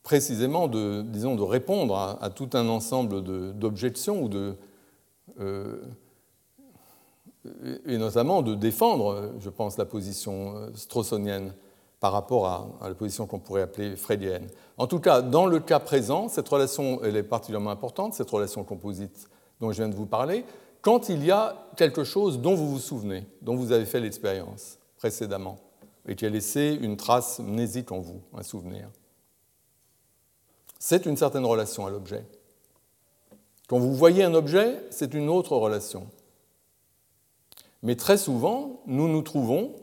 précisément 0.04 0.68
de, 0.68 1.02
disons, 1.02 1.36
de 1.36 1.42
répondre 1.42 1.96
à, 1.98 2.30
tout 2.30 2.50
un 2.54 2.68
ensemble 2.68 3.24
d'objections 3.58 4.24
ou 4.24 4.30
de, 4.30 4.56
euh, 5.40 5.82
et 7.88 7.98
notamment 7.98 8.42
de 8.42 8.54
défendre, 8.54 9.32
je 9.40 9.50
pense, 9.50 9.78
la 9.78 9.86
position 9.86 10.56
euh, 10.56 10.70
straussonienne 10.76 11.54
par 12.00 12.12
rapport 12.12 12.48
à, 12.48 12.88
la 12.88 12.96
position 12.96 13.28
qu'on 13.28 13.40
pourrait 13.40 13.62
appeler 13.62 13.96
freudienne. 13.96 14.48
En 14.78 14.88
tout 14.88 15.00
cas, 15.00 15.22
dans 15.22 15.46
le 15.46 15.60
cas 15.60 15.80
présent, 15.80 16.30
cette 16.30 16.50
relation 16.50 17.00
elle 17.04 17.16
est 17.16 17.24
particulièrement 17.24 17.70
importante, 17.70 18.16
cette 18.16 18.30
relation 18.30 18.64
composite 18.64 19.30
dont 19.60 19.72
je 19.72 19.78
viens 19.78 19.90
de 19.90 19.96
vous 19.96 20.08
parler, 20.08 20.44
quand 20.82 21.10
il 21.10 21.24
y 21.24 21.30
a 21.30 21.68
quelque 21.78 22.04
chose 22.04 22.40
dont 22.40 22.56
vous 22.56 22.72
vous 22.72 22.80
souvenez, 22.80 23.28
dont 23.44 23.56
vous 23.56 23.72
avez 23.72 23.86
fait 23.86 24.00
l'expérience 24.00 24.80
précédemment 24.98 25.58
et 26.08 26.16
qui 26.16 26.26
a 26.26 26.30
laissé 26.30 26.78
une 26.82 26.98
trace 26.98 27.40
mnésique 27.40 27.92
en 27.92 28.00
vous, 28.00 28.22
un 28.36 28.42
souvenir. 28.42 28.90
C'est 30.80 31.06
une 31.06 31.18
certaine 31.18 31.46
relation 31.46 31.86
à 31.86 31.92
l'objet. 31.92 32.26
Quand 33.68 33.78
vous 33.78 33.94
voyez 33.94 34.24
un 34.24 34.34
objet, 34.34 34.84
c'est 34.90 35.14
une 35.14 35.30
autre 35.30 35.56
relation. 35.56 36.08
Mais 37.84 37.96
très 37.96 38.18
souvent, 38.18 38.82
nous 38.86 39.08
nous 39.08 39.22
trouvons 39.22 39.76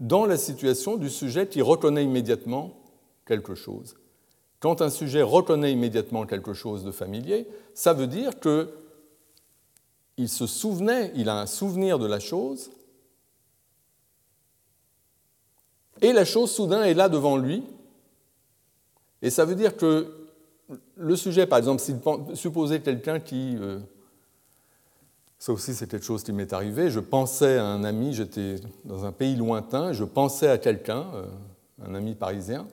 dans 0.00 0.26
la 0.26 0.36
situation 0.36 0.96
du 0.96 1.10
sujet 1.10 1.46
qui 1.46 1.62
reconnaît 1.62 2.04
immédiatement 2.04 2.74
quelque 3.26 3.54
chose. 3.54 3.94
Quand 4.58 4.80
un 4.80 4.90
sujet 4.90 5.22
reconnaît 5.22 5.72
immédiatement 5.72 6.26
quelque 6.26 6.54
chose 6.54 6.84
de 6.84 6.90
familier, 6.90 7.46
ça 7.74 7.92
veut 7.92 8.06
dire 8.06 8.32
qu'il 8.40 10.28
se 10.28 10.46
souvenait, 10.46 11.12
il 11.14 11.28
a 11.28 11.40
un 11.40 11.46
souvenir 11.46 11.98
de 11.98 12.06
la 12.06 12.20
chose, 12.20 12.70
et 16.00 16.12
la 16.12 16.24
chose 16.24 16.50
soudain 16.50 16.82
est 16.82 16.94
là 16.94 17.08
devant 17.08 17.36
lui. 17.36 17.62
Et 19.22 19.30
ça 19.30 19.44
veut 19.44 19.54
dire 19.54 19.76
que 19.76 20.28
le 20.96 21.16
sujet, 21.16 21.46
par 21.46 21.58
exemple, 21.58 21.80
s'il 21.80 22.00
quelqu'un 22.82 23.20
qui... 23.20 23.56
Euh, 23.56 23.78
ça 25.42 25.52
aussi, 25.52 25.74
c'est 25.74 25.90
quelque 25.90 26.06
chose 26.06 26.22
qui 26.22 26.30
m'est 26.30 26.52
arrivé. 26.52 26.88
Je 26.88 27.00
pensais 27.00 27.58
à 27.58 27.66
un 27.66 27.82
ami, 27.82 28.12
j'étais 28.12 28.60
dans 28.84 29.04
un 29.04 29.10
pays 29.10 29.34
lointain, 29.34 29.92
je 29.92 30.04
pensais 30.04 30.48
à 30.48 30.56
quelqu'un, 30.56 31.04
euh, 31.16 31.26
un 31.84 31.96
ami 31.96 32.14
parisien. 32.14 32.68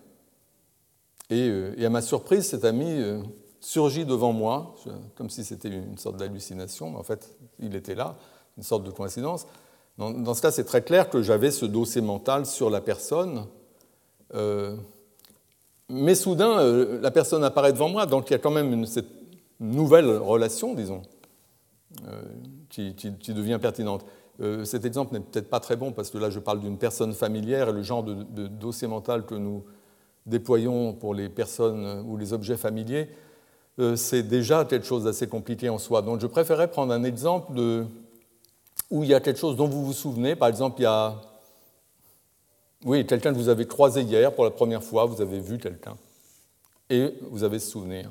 Euh, 1.32 1.74
et, 1.76 1.84
à 1.84 1.89
ma 1.89 2.03
surprise, 2.03 2.45
cet 2.45 2.65
ami 2.65 3.01
surgit 3.59 4.05
devant 4.05 4.34
moi, 4.34 4.76
comme 5.15 5.32
si 5.32 5.43
c'était 5.43 5.70
une 5.70 5.97
sorte 5.97 6.17
d'hallucination, 6.17 6.91
mais 6.91 6.97
en 6.97 7.03
fait, 7.03 7.36
il 7.57 7.76
était 7.76 7.95
là, 7.95 8.15
une 8.55 8.61
sorte 8.61 8.84
de 8.84 8.91
coïncidence. 8.91 9.47
Dans, 9.97 10.36
ce 10.36 10.41
cas, 10.43 10.51
c'est 10.51 10.63
très 10.63 10.84
clair 10.84 11.09
que 11.09 11.24
j'avais 11.24 11.49
ce 11.49 11.65
dossier 11.65 12.01
mental 12.01 12.45
sur 12.45 12.70
la 12.70 12.82
personne. 12.82 13.47
Euh, 14.36 14.78
mais 15.89 16.13
soudain, 16.13 16.59
euh, 16.59 17.01
la 17.01 17.09
personne 17.09 17.43
apparaît 17.43 17.74
devant 17.74 17.89
moi, 17.89 18.05
donc 18.05 18.30
il 18.30 18.34
y 18.34 18.36
a 18.36 18.39
quand 18.39 18.51
même 18.51 18.86
cette 18.86 19.09
nouvelle 19.59 20.05
relation, 20.17 20.76
disons, 20.76 21.01
euh, 22.07 22.22
qui, 22.70 22.93
devient 23.34 23.59
pertinente. 23.61 24.05
cet 24.63 24.86
exemple 24.86 25.13
n'est 25.13 25.20
peut-être 25.20 25.49
pas 25.49 25.59
très 25.59 25.76
bon 25.76 25.91
parce 25.91 26.09
que 26.09 26.17
là, 26.17 26.30
je 26.30 26.39
parle 26.39 26.59
d'une 26.59 26.78
personne 26.78 27.13
familière 27.13 27.70
et 27.70 27.74
le 27.74 27.84
genre 27.84 28.03
de, 28.03 28.47
dossier 28.47 28.88
mental 28.88 29.26
que 29.26 29.36
nous 29.36 29.63
déployons 30.26 30.93
pour 30.93 31.13
les 31.13 31.30
personnes 31.30 32.03
ou 32.07 32.17
les 32.17 32.34
objets 32.34 32.57
familiers, 32.57 33.09
c'est 33.95 34.24
déjà 34.24 34.65
quelque 34.65 34.86
chose 34.86 35.05
d'assez 35.05 35.28
compliqué 35.28 35.70
en 35.70 35.78
soi. 35.78 36.01
Donc 36.01 36.20
je 36.20 36.28
préférais 36.28 36.70
prendre 36.70 36.93
un 36.93 37.03
exemple 37.03 37.59
où 38.91 39.03
il 39.03 39.09
y 39.09 39.13
a 39.13 39.20
quelque 39.20 39.39
chose 39.39 39.55
dont 39.55 39.67
vous 39.67 39.86
vous 39.86 39.93
souvenez. 39.93 40.36
Par 40.36 40.49
exemple, 40.49 40.82
il 40.82 40.84
y 40.84 40.88
a 40.88 41.15
oui, 42.86 43.05
quelqu'un 43.05 43.34
que 43.34 43.38
vous 43.38 43.49
avez 43.49 43.67
croisé 43.67 44.01
hier 44.03 44.34
pour 44.34 44.45
la 44.45 44.51
première 44.51 44.84
fois, 44.84 45.05
vous 45.05 45.22
avez 45.22 45.39
vu 45.39 45.57
quelqu'un, 45.57 45.97
et 46.89 47.13
vous 47.30 47.43
avez 47.43 47.59
ce 47.59 47.72
souvenir. 47.72 48.09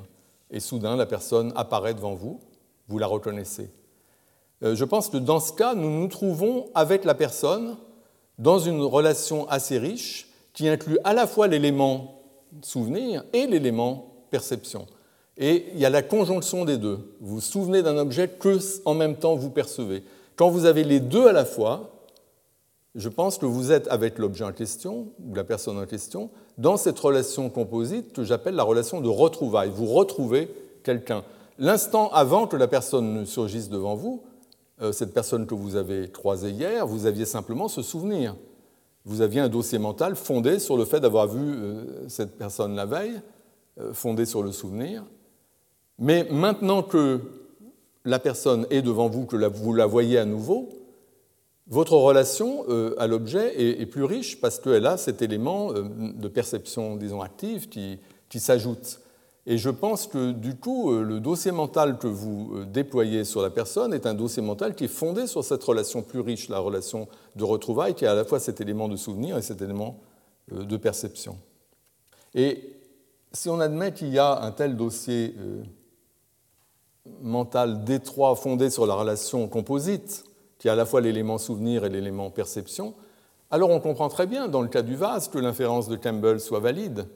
Et 0.51 0.59
soudain, 0.59 0.95
la 0.95 1.07
personne 1.07 1.51
apparaît 1.55 1.95
devant 1.95 2.13
vous, 2.13 2.39
vous 2.87 2.99
la 2.99 3.07
reconnaissez. 3.07 3.71
Euh, 4.63 4.75
je 4.75 4.85
pense 4.85 5.09
que 5.09 5.17
dans 5.17 5.39
ce 5.39 5.53
cas, 5.53 5.75
nous 5.75 5.89
nous 5.89 6.07
trouvons 6.07 6.67
avec 6.75 7.05
la 7.05 7.15
personne 7.15 7.77
dans 8.37 8.59
une 8.59 8.81
relation 8.81 9.47
assez 9.49 9.77
riche 9.77 10.29
qui 10.53 10.67
inclut 10.67 10.99
à 11.03 11.13
la 11.13 11.27
fois 11.27 11.47
l'élément 11.47 12.21
souvenir 12.61 13.23
et 13.33 13.47
l'élément 13.47 14.25
perception. 14.31 14.87
Et 15.37 15.67
il 15.73 15.79
y 15.79 15.85
a 15.85 15.89
la 15.89 16.01
conjonction 16.01 16.65
des 16.65 16.77
deux. 16.77 17.15
Vous 17.21 17.35
vous 17.35 17.41
souvenez 17.41 17.81
d'un 17.81 17.97
objet 17.97 18.27
que 18.27 18.57
en 18.85 18.93
même 18.93 19.15
temps 19.15 19.35
vous 19.35 19.49
percevez. 19.49 20.03
Quand 20.35 20.49
vous 20.49 20.65
avez 20.65 20.83
les 20.83 20.99
deux 20.99 21.27
à 21.27 21.31
la 21.31 21.45
fois, 21.45 21.91
je 22.95 23.07
pense 23.07 23.37
que 23.37 23.45
vous 23.45 23.71
êtes 23.71 23.87
avec 23.87 24.17
l'objet 24.17 24.43
en 24.43 24.51
question, 24.51 25.07
ou 25.25 25.35
la 25.35 25.43
personne 25.43 25.77
en 25.77 25.85
question, 25.85 26.29
dans 26.57 26.75
cette 26.75 26.99
relation 26.99 27.49
composite 27.49 28.13
que 28.13 28.23
j'appelle 28.23 28.55
la 28.55 28.63
relation 28.63 28.99
de 28.99 29.07
retrouvailles. 29.07 29.71
Vous 29.73 29.85
retrouvez 29.85 30.51
quelqu'un. 30.83 31.23
L'instant 31.57 32.09
avant 32.11 32.47
que 32.47 32.57
la 32.57 32.67
personne 32.67 33.13
ne 33.13 33.25
surgisse 33.25 33.69
devant 33.69 33.95
vous, 33.95 34.23
cette 34.91 35.13
personne 35.13 35.45
que 35.45 35.55
vous 35.55 35.75
avez 35.75 36.09
croisée 36.09 36.51
hier, 36.51 36.87
vous 36.87 37.05
aviez 37.05 37.25
simplement 37.25 37.67
ce 37.67 37.81
souvenir. 37.81 38.35
Vous 39.05 39.21
aviez 39.21 39.41
un 39.41 39.49
dossier 39.49 39.79
mental 39.79 40.15
fondé 40.15 40.59
sur 40.59 40.77
le 40.77 40.85
fait 40.85 40.99
d'avoir 40.99 41.27
vu 41.27 41.41
euh, 41.41 42.07
cette 42.07 42.37
personne 42.37 42.75
la 42.75 42.85
veille, 42.85 43.21
euh, 43.79 43.93
fondé 43.93 44.25
sur 44.25 44.43
le 44.43 44.51
souvenir. 44.51 45.03
Mais 45.97 46.27
maintenant 46.29 46.83
que 46.83 47.19
la 48.05 48.19
personne 48.19 48.65
est 48.69 48.81
devant 48.81 49.09
vous, 49.09 49.25
que 49.25 49.35
vous 49.35 49.73
la 49.73 49.85
voyez 49.85 50.17
à 50.17 50.25
nouveau, 50.25 50.69
votre 51.67 51.93
relation 51.93 52.65
euh, 52.69 52.95
à 52.97 53.05
l'objet 53.05 53.79
est, 53.79 53.85
plus 53.85 54.03
riche 54.03 54.41
parce 54.41 54.59
qu'elle 54.59 54.87
a 54.87 54.97
cet 54.97 55.21
élément 55.21 55.71
euh, 55.71 55.83
de 56.15 56.27
perception, 56.27 56.95
disons, 56.95 57.21
active 57.21 57.69
qui, 57.69 57.99
qui 58.27 58.39
s'ajoutent. 58.39 58.99
Et 59.45 59.57
je 59.57 59.69
pense 59.69 60.07
que 60.07 60.31
du 60.31 60.55
coup, 60.55 60.91
euh, 60.91 61.03
le 61.03 61.19
dossier 61.19 61.51
mental 61.51 61.97
que 61.97 62.07
vous 62.07 62.51
euh, 62.55 62.65
déployez 62.65 63.23
sur 63.23 63.41
la 63.41 63.49
personne 63.49 63.93
est 63.93 64.05
un 64.05 64.13
dossier 64.13 64.43
mental 64.43 64.75
qui 64.75 64.85
est 64.85 64.89
fondé 64.89 65.27
sur 65.27 65.43
cette 65.43 65.63
relation 65.63 66.01
plus 66.01 66.19
riche, 66.19 66.49
la 66.49 66.59
relation 66.59 67.07
de 67.35 67.43
retrouvailles, 67.43 67.95
qui 67.95 68.05
a 68.05 68.11
à 68.11 68.15
la 68.15 68.25
fois 68.25 68.39
cet 68.39 68.61
élément 68.61 68.87
de 68.87 68.95
souvenir 68.95 69.37
et 69.37 69.41
cet 69.41 69.61
élément 69.61 69.99
euh, 70.51 70.65
de 70.65 70.77
perception. 70.77 71.37
Et 72.35 72.75
si 73.31 73.49
on 73.49 73.59
admet 73.59 73.93
qu'il 73.93 74.09
y 74.09 74.19
a 74.19 74.41
un 74.41 74.51
tel 74.51 74.75
dossier 74.75 75.35
mental 77.21 77.83
détroit 77.83 78.35
fondé 78.35 78.69
sur 78.69 78.85
la 78.85 78.95
relation 78.95 79.47
composite, 79.47 80.25
qui 80.57 80.67
a 80.67 80.73
à 80.73 80.75
la 80.75 80.85
fois 80.85 81.01
l'élément 81.01 81.37
souvenir 81.37 81.85
et 81.85 81.89
l'élément 81.89 82.29
perception, 82.31 82.95
alors 83.51 83.69
on 83.69 83.79
comprend 83.79 84.09
très 84.09 84.27
bien, 84.27 84.47
dans 84.47 84.61
le 84.61 84.67
cas 84.67 84.81
du 84.81 84.95
vase, 84.95 85.27
que 85.27 85.37
l'inférence 85.37 85.87
de 85.87 85.95
Campbell 85.95 86.39
soit 86.39 86.59
valide 86.59 87.07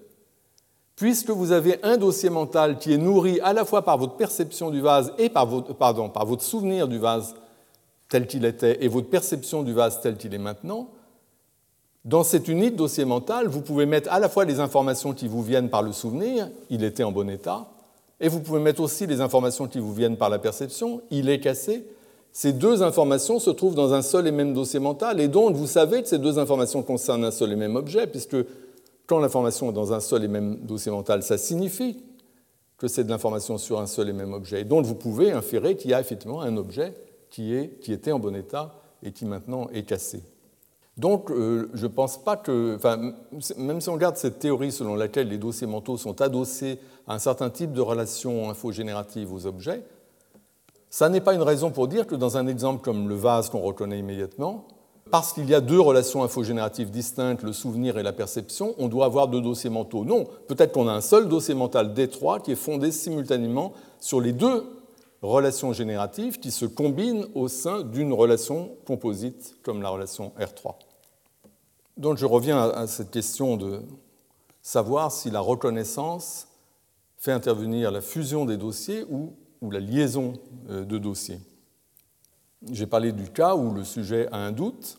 puisque 0.96 1.30
vous 1.30 1.52
avez 1.52 1.80
un 1.84 1.98
dossier 1.98 2.30
mental 2.30 2.78
qui 2.78 2.94
est 2.94 2.98
nourri 2.98 3.40
à 3.42 3.54
la 3.54 3.66
fois 3.66 3.82
par 3.82 3.98
votre 3.98 4.16
perception 4.16 4.70
du 4.70 4.82
vase 4.82 5.14
et 5.18 5.30
par 5.30 5.46
votre, 5.46 5.74
pardon, 5.74 6.10
par 6.10 6.26
votre 6.26 6.44
souvenir 6.44 6.88
du 6.88 7.00
vase 7.00 7.36
tel 8.10 8.28
qu'il 8.28 8.46
était 8.46 8.84
et 8.84 8.88
votre 8.88 9.10
perception 9.10 9.64
du 9.64 9.74
vase 9.74 10.02
tel 10.02 10.18
qu'il 10.18 10.34
est 10.34 10.40
maintenant, 10.40 10.90
dans 12.06 12.24
cette 12.24 12.50
unité 12.50 12.76
dossier 12.76 13.06
mental, 13.06 13.48
vous 13.48 13.62
pouvez 13.62 13.86
mettre 13.86 14.12
à 14.12 14.20
la 14.20 14.28
fois 14.28 14.44
les 14.44 14.60
informations 14.60 15.14
qui 15.14 15.28
vous 15.28 15.42
viennent 15.42 15.70
par 15.70 15.82
le 15.82 15.94
souvenir, 15.94 16.50
il 16.70 16.84
était 16.84 17.04
en 17.04 17.14
bon 17.14 17.30
état, 17.30 17.66
et 18.20 18.28
vous 18.28 18.42
pouvez 18.42 18.60
mettre 18.60 18.82
aussi 18.82 19.08
les 19.08 19.22
informations 19.22 19.68
qui 19.68 19.80
vous 19.80 19.94
viennent 19.94 20.18
par 20.18 20.30
la 20.30 20.38
perception, 20.38 21.02
il 21.12 21.30
est 21.30 21.40
cassé. 21.40 21.86
Ces 22.34 22.52
deux 22.52 22.84
informations 22.84 23.40
se 23.40 23.50
trouvent 23.52 23.76
dans 23.76 23.94
un 23.94 24.02
seul 24.02 24.28
et 24.28 24.32
même 24.32 24.54
dossier 24.54 24.80
mental, 24.80 25.22
et 25.22 25.30
donc 25.30 25.56
vous 25.56 25.68
savez 25.68 26.02
que 26.02 26.10
ces 26.10 26.20
deux 26.20 26.38
informations 26.40 26.84
concernent 26.84 27.24
un 27.24 27.32
seul 27.32 27.54
et 27.54 27.56
même 27.56 27.78
objet, 27.78 28.06
puisque 28.06 28.38
quand 29.08 29.20
l'information 29.20 29.70
est 29.70 29.74
dans 29.74 29.94
un 29.94 30.00
seul 30.00 30.24
et 30.24 30.28
même 30.28 30.58
dossier 30.58 30.92
mental, 30.92 31.24
ça 31.24 31.38
signifie 31.38 32.04
que 32.78 32.88
c'est 32.88 33.04
de 33.04 33.10
l'information 33.10 33.58
sur 33.58 33.80
un 33.80 33.88
seul 33.88 34.10
et 34.10 34.14
même 34.14 34.34
objet. 34.34 34.62
Et 34.62 34.66
donc 34.66 34.86
vous 34.86 34.96
pouvez 34.96 35.32
inférer 35.32 35.76
qu'il 35.76 35.92
y 35.92 35.94
a 35.94 36.00
effectivement 36.00 36.42
un 36.42 36.58
objet 36.58 36.94
qui, 37.30 37.54
est, 37.54 37.80
qui 37.80 37.94
était 37.94 38.12
en 38.12 38.20
bon 38.20 38.36
état 38.36 38.76
et 39.02 39.12
qui 39.12 39.26
maintenant 39.26 39.70
est 39.74 39.84
cassé. 39.84 40.24
Donc 40.98 41.32
euh, 41.32 41.70
je 41.74 41.84
ne 41.84 41.92
pense 41.92 42.24
pas 42.24 42.38
que, 42.38 42.78
même 43.58 43.82
si 43.82 43.90
on 43.90 43.94
regarde 43.94 44.16
cette 44.16 44.40
théorie 44.40 44.72
selon 44.72 44.96
laquelle 44.96 45.28
les 45.28 45.38
dossiers 45.38 45.66
mentaux 45.66 45.98
sont 45.98 46.22
adossés 46.22 46.78
à 47.08 47.16
un 47.16 47.20
certain 47.20 47.50
type 47.50 47.74
de 47.74 47.82
relation 47.82 48.50
infogénérative 48.50 49.34
aux 49.34 49.48
objets, 49.48 49.84
ça 50.90 51.10
n'est 51.10 51.22
pas 51.22 51.34
une 51.34 51.42
raison 51.42 51.72
pour 51.72 51.88
dire 51.88 52.06
que 52.06 52.14
dans 52.14 52.38
un 52.38 52.46
exemple 52.46 52.84
comme 52.84 53.10
le 53.10 53.16
vase 53.16 53.50
qu'on 53.50 53.62
reconnaît 53.62 53.98
immédiatement, 53.98 54.68
parce 55.14 55.32
qu'il 55.32 55.48
y 55.48 55.54
a 55.54 55.62
deux 55.62 55.80
relations 55.80 56.24
infogénératives 56.24 56.90
distinctes, 56.90 57.44
le 57.44 57.54
souvenir 57.54 58.00
et 58.00 58.04
la 58.04 58.14
perception, 58.14 58.74
on 58.80 58.88
doit 58.88 59.06
avoir 59.06 59.28
deux 59.28 59.42
dossiers 59.42 59.70
mentaux. 59.70 60.06
Non, 60.06 60.26
peut-être 60.48 60.72
qu'on 60.72 60.88
a 60.88 60.92
un 60.92 61.02
seul 61.02 61.30
dossier 61.30 61.54
mental 61.54 61.94
D3 61.94 62.42
qui 62.42 62.54
est 62.54 62.56
fondé 62.56 62.92
simultanément 62.92 63.74
sur 64.00 64.20
les 64.20 64.34
deux 64.34 64.66
relations 65.22 65.72
génératives 65.72 66.40
qui 66.40 66.50
se 66.50 66.66
combinent 66.66 67.28
au 67.36 67.48
sein 67.48 67.84
d'une 67.84 68.12
relation 68.12 68.76
composite 68.88 69.56
comme 69.62 69.84
la 69.84 69.90
relation 69.90 70.32
R3. 70.40 70.78
Donc 71.96 72.18
je 72.18 72.26
reviens 72.26 72.72
à 72.72 72.88
cette 72.88 73.12
question 73.12 73.56
de 73.56 73.82
savoir 74.64 75.12
si 75.12 75.30
la 75.30 75.42
reconnaissance 75.42 76.48
fait 77.20 77.34
intervenir 77.34 77.92
la 77.92 78.02
fusion 78.02 78.46
des 78.46 78.58
dossiers 78.58 79.06
ou, 79.12 79.36
la 79.70 79.80
liaison 79.80 80.34
euh, 80.72 80.84
de 80.84 80.98
dossiers. 80.98 81.40
J'ai 82.72 82.88
parlé 82.88 83.12
du 83.12 83.30
cas 83.30 83.56
où 83.56 83.74
le 83.74 83.84
sujet 83.84 84.28
a 84.32 84.38
un 84.38 84.52
doute, 84.52 84.98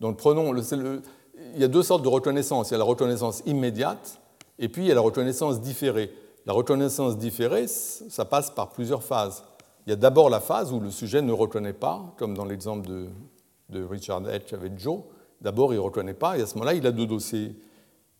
donc 0.00 0.18
prenons, 0.18 0.54
il 0.54 1.60
y 1.60 1.64
a 1.64 1.68
deux 1.68 1.82
sortes 1.82 2.02
de 2.02 2.08
reconnaissance. 2.08 2.70
Il 2.70 2.72
y 2.72 2.74
a 2.74 2.78
la 2.78 2.84
reconnaissance 2.84 3.42
immédiate 3.46 4.20
et 4.58 4.68
puis 4.68 4.82
il 4.82 4.88
y 4.88 4.92
a 4.92 4.94
la 4.94 5.00
reconnaissance 5.00 5.60
différée. 5.60 6.10
La 6.44 6.52
reconnaissance 6.52 7.18
différée, 7.18 7.66
ça 7.66 8.24
passe 8.24 8.50
par 8.50 8.70
plusieurs 8.70 9.02
phases. 9.02 9.44
Il 9.86 9.90
y 9.90 9.92
a 9.92 9.96
d'abord 9.96 10.30
la 10.30 10.40
phase 10.40 10.72
où 10.72 10.80
le 10.80 10.90
sujet 10.90 11.22
ne 11.22 11.32
reconnaît 11.32 11.72
pas, 11.72 12.14
comme 12.16 12.34
dans 12.34 12.44
l'exemple 12.44 12.88
de, 12.88 13.84
Richard 13.84 14.22
H. 14.22 14.54
avec 14.54 14.78
Joe. 14.78 15.00
D'abord, 15.40 15.72
il 15.72 15.76
ne 15.76 15.82
reconnaît 15.82 16.14
pas 16.14 16.38
et 16.38 16.42
à 16.42 16.46
ce 16.46 16.54
moment-là, 16.54 16.74
il 16.74 16.86
a 16.86 16.92
deux 16.92 17.06
dossiers 17.06 17.56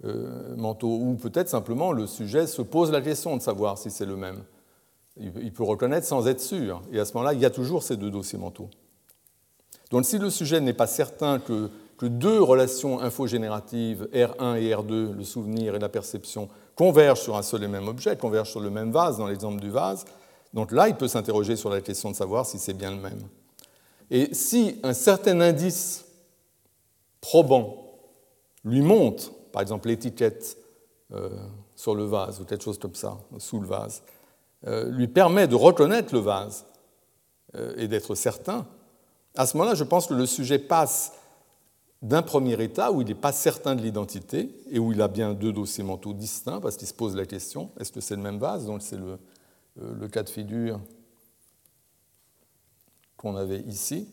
euh, 0.04 0.56
mentaux. 0.56 0.98
Ou 1.00 1.14
peut-être 1.14 1.48
simplement 1.48 1.92
le 1.92 2.06
sujet 2.06 2.46
se 2.46 2.62
pose 2.62 2.90
la 2.90 3.00
question 3.00 3.36
de 3.36 3.42
savoir 3.42 3.78
si 3.78 3.90
c'est 3.90 4.06
le 4.06 4.16
même. 4.16 4.42
Il 5.18 5.52
peut 5.52 5.64
reconnaître 5.64 6.06
sans 6.06 6.26
être 6.28 6.40
sûr. 6.40 6.82
Et 6.92 7.00
à 7.00 7.06
ce 7.06 7.14
moment-là, 7.14 7.32
il 7.32 7.40
y 7.40 7.46
a 7.46 7.50
toujours 7.50 7.82
ces 7.82 7.96
deux 7.96 8.10
dossiers 8.10 8.38
mentaux. 8.38 8.68
Donc 9.90 10.04
si 10.04 10.18
le 10.18 10.30
sujet 10.30 10.60
n'est 10.60 10.72
pas 10.72 10.86
certain 10.86 11.38
que, 11.38 11.70
deux 12.02 12.42
relations 12.42 13.00
infogénératives, 13.00 14.08
R1 14.12 14.60
et 14.60 14.70
R2, 14.70 15.14
le 15.14 15.24
souvenir 15.24 15.74
et 15.74 15.78
la 15.78 15.88
perception, 15.88 16.48
convergent 16.74 17.22
sur 17.22 17.36
un 17.36 17.42
seul 17.42 17.64
et 17.64 17.68
même 17.68 17.88
objet, 17.88 18.16
convergent 18.16 18.50
sur 18.50 18.60
le 18.60 18.68
même 18.68 18.92
vase, 18.92 19.16
dans 19.16 19.26
l'exemple 19.26 19.60
du 19.60 19.70
vase, 19.70 20.04
donc 20.52 20.72
là, 20.72 20.88
il 20.88 20.94
peut 20.94 21.08
s'interroger 21.08 21.56
sur 21.56 21.70
la 21.70 21.80
question 21.80 22.10
de 22.10 22.16
savoir 22.16 22.46
si 22.46 22.58
c'est 22.58 22.72
bien 22.72 22.90
le 22.90 22.96
même. 22.96 23.20
Et 24.10 24.32
si 24.34 24.78
un 24.82 24.94
certain 24.94 25.40
indice 25.40 26.06
probant 27.20 27.98
lui 28.64 28.80
montre, 28.80 29.32
par 29.52 29.62
exemple 29.62 29.88
l'étiquette 29.88 30.56
euh, 31.12 31.30
sur 31.74 31.94
le 31.94 32.04
vase 32.04 32.40
ou 32.40 32.44
quelque 32.44 32.64
chose 32.64 32.78
comme 32.78 32.94
ça, 32.94 33.18
sous 33.38 33.60
le 33.60 33.66
vase, 33.66 34.02
euh, 34.66 34.90
lui 34.90 35.08
permet 35.08 35.46
de 35.46 35.54
reconnaître 35.54 36.14
le 36.14 36.20
vase 36.20 36.66
euh, 37.54 37.74
et 37.76 37.88
d'être 37.88 38.14
certain, 38.14 38.66
à 39.36 39.46
ce 39.46 39.56
moment-là, 39.56 39.74
je 39.74 39.84
pense 39.84 40.06
que 40.06 40.14
le 40.14 40.26
sujet 40.26 40.58
passe 40.58 41.12
d'un 42.02 42.22
premier 42.22 42.60
état 42.62 42.92
où 42.92 43.00
il 43.00 43.08
n'est 43.08 43.14
pas 43.14 43.32
certain 43.32 43.74
de 43.74 43.82
l'identité 43.82 44.50
et 44.70 44.78
où 44.78 44.92
il 44.92 45.00
a 45.00 45.08
bien 45.08 45.32
deux 45.32 45.52
dossiers 45.52 45.84
mentaux 45.84 46.12
distincts 46.12 46.60
parce 46.60 46.76
qu'il 46.76 46.86
se 46.86 46.94
pose 46.94 47.16
la 47.16 47.26
question 47.26 47.70
est-ce 47.80 47.90
que 47.90 48.00
c'est 48.00 48.16
le 48.16 48.22
même 48.22 48.38
vase? 48.38 48.66
Donc 48.66 48.82
c'est 48.82 48.96
le, 48.96 49.18
euh, 49.82 49.94
le, 49.98 50.08
cas 50.08 50.22
de 50.22 50.28
figure 50.28 50.80
qu'on 53.16 53.36
avait 53.36 53.60
ici. 53.60 54.08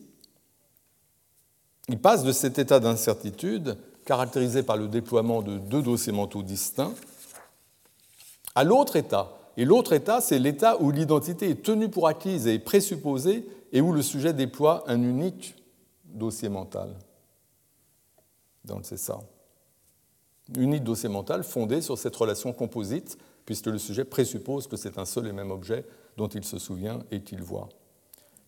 Il 1.88 1.98
passe 1.98 2.24
de 2.24 2.32
cet 2.32 2.58
état 2.58 2.80
d'incertitude, 2.80 3.76
caractérisé 4.06 4.62
par 4.62 4.76
le 4.76 4.88
déploiement 4.88 5.42
de 5.42 5.58
deux 5.58 5.82
dossiers 5.82 6.12
mentaux 6.12 6.42
distincts, 6.42 6.94
à 8.54 8.64
l'autre 8.64 8.96
état. 8.96 9.30
Et 9.56 9.64
l'autre 9.64 9.92
état, 9.92 10.20
c'est 10.20 10.38
l'état 10.38 10.80
où 10.80 10.90
l'identité 10.90 11.50
est 11.50 11.62
tenue 11.62 11.88
pour 11.88 12.08
acquise 12.08 12.46
et 12.46 12.58
présupposée 12.58 13.46
et 13.74 13.80
où 13.80 13.92
le 13.92 14.00
sujet 14.00 14.32
déploie 14.32 14.84
un 14.86 15.02
unique 15.02 15.56
dossier 16.04 16.48
mental. 16.48 16.94
Donc 18.64 18.82
c'est 18.84 18.96
ça. 18.96 19.18
Unique 20.56 20.84
dossier 20.84 21.08
mental 21.08 21.42
fondé 21.42 21.82
sur 21.82 21.98
cette 21.98 22.14
relation 22.14 22.52
composite, 22.52 23.18
puisque 23.44 23.66
le 23.66 23.78
sujet 23.78 24.04
présuppose 24.04 24.68
que 24.68 24.76
c'est 24.76 24.96
un 24.96 25.04
seul 25.04 25.26
et 25.26 25.32
même 25.32 25.50
objet 25.50 25.84
dont 26.16 26.28
il 26.28 26.44
se 26.44 26.58
souvient 26.58 27.00
et 27.10 27.22
qu'il 27.22 27.42
voit. 27.42 27.68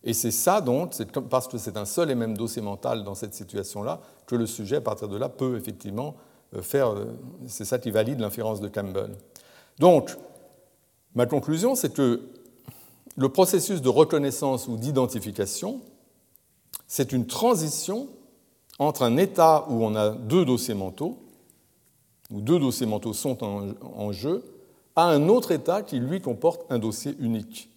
Et 0.03 0.13
c'est 0.13 0.31
ça 0.31 0.61
donc, 0.61 0.95
parce 1.29 1.49
que 1.49 1.57
c'est 1.57 1.75
un 1.75 1.85
seul 1.85 2.09
et 2.09 2.15
même 2.15 2.37
dossier 2.37 2.61
mental 2.61 3.03
dans 3.03 3.15
cette 3.15 3.33
situation-là, 3.33 3.99
que 4.27 4.35
le 4.35 4.45
sujet, 4.45 4.77
à 4.77 4.81
partir 4.81 5.09
de 5.09 5.17
là, 5.17 5.27
peut 5.27 5.57
effectivement 5.57 6.15
euh, 6.55 6.61
faire. 6.61 6.91
Euh, 6.91 7.17
c'est 7.47 7.65
ça 7.65 7.79
qui 7.79 7.91
valide 7.91 8.19
l'inférence 8.19 8.61
de 8.61 8.69
Campbell. 8.69 9.11
Donc, 9.79 10.15
ma 11.15 11.25
conclusion, 11.25 11.75
c'est 11.75 11.91
que 11.91 12.21
le 13.17 13.29
processus 13.29 13.81
de 13.81 13.89
reconnaissance 13.89 14.67
ou 14.67 14.77
d'identification, 14.77 15.81
c'est 16.85 17.11
une 17.11 17.25
transition 17.25 18.07
entre 18.79 19.01
un 19.01 19.17
état 19.17 19.65
où 19.69 19.83
on 19.83 19.95
a 19.95 20.11
deux 20.11 20.45
dossiers 20.45 20.75
mentaux, 20.75 21.17
où 22.31 22.41
deux 22.41 22.59
dossiers 22.59 22.85
mentaux 22.85 23.13
sont 23.13 23.43
en, 23.43 24.11
jeu, 24.11 24.43
à 24.95 25.05
un 25.05 25.29
autre 25.29 25.51
état 25.51 25.81
qui, 25.81 25.99
lui, 25.99 26.21
comporte 26.21 26.71
un 26.71 26.77
dossier 26.77 27.15
unique. 27.19 27.69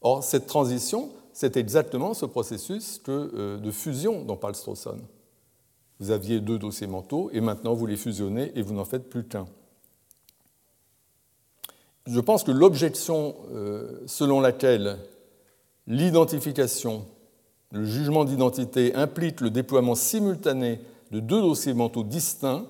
Or, 0.00 0.24
cette 0.24 0.46
transition, 0.46 1.10
c'est 1.34 1.58
exactement 1.58 2.14
ce 2.14 2.24
processus 2.24 3.02
euh, 3.08 3.58
de 3.58 3.70
fusion 3.70 4.24
dont 4.24 4.36
parle 4.36 4.54
Strawson. 4.54 4.98
Vous 5.98 6.10
aviez 6.10 6.40
deux 6.40 6.58
dossiers 6.58 6.86
mentaux 6.86 7.28
et 7.34 7.42
maintenant 7.42 7.74
vous 7.74 7.84
les 7.84 7.98
fusionnez 7.98 8.52
et 8.54 8.62
vous 8.62 8.72
n'en 8.72 8.86
faites 8.86 9.10
plus 9.10 9.24
qu'un 9.24 9.46
je 12.06 12.20
pense 12.20 12.44
que 12.44 12.50
l'objection 12.50 13.36
euh, 13.52 14.02
selon 14.06 14.40
laquelle 14.40 14.98
l'identification, 15.86 17.04
le 17.72 17.84
jugement 17.84 18.24
d'identité 18.24 18.94
implique 18.94 19.40
le 19.40 19.50
déploiement 19.50 19.94
simultané 19.94 20.80
de 21.10 21.20
deux 21.20 21.40
dossiers 21.40 21.74
mentaux 21.74 22.04
distincts 22.04 22.64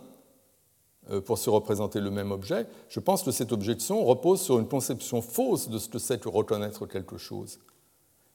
euh, 1.10 1.20
pour 1.20 1.38
se 1.38 1.50
représenter 1.50 2.00
le 2.00 2.10
même 2.10 2.30
objet, 2.30 2.66
je 2.88 3.00
pense 3.00 3.22
que 3.22 3.30
cette 3.30 3.52
objection 3.52 4.04
repose 4.04 4.40
sur 4.40 4.58
une 4.58 4.68
conception 4.68 5.22
fausse 5.22 5.68
de 5.68 5.78
ce 5.78 5.88
que 5.88 5.98
c'est 5.98 6.20
que 6.20 6.28
reconnaître 6.28 6.86
quelque 6.86 7.18
chose. 7.18 7.60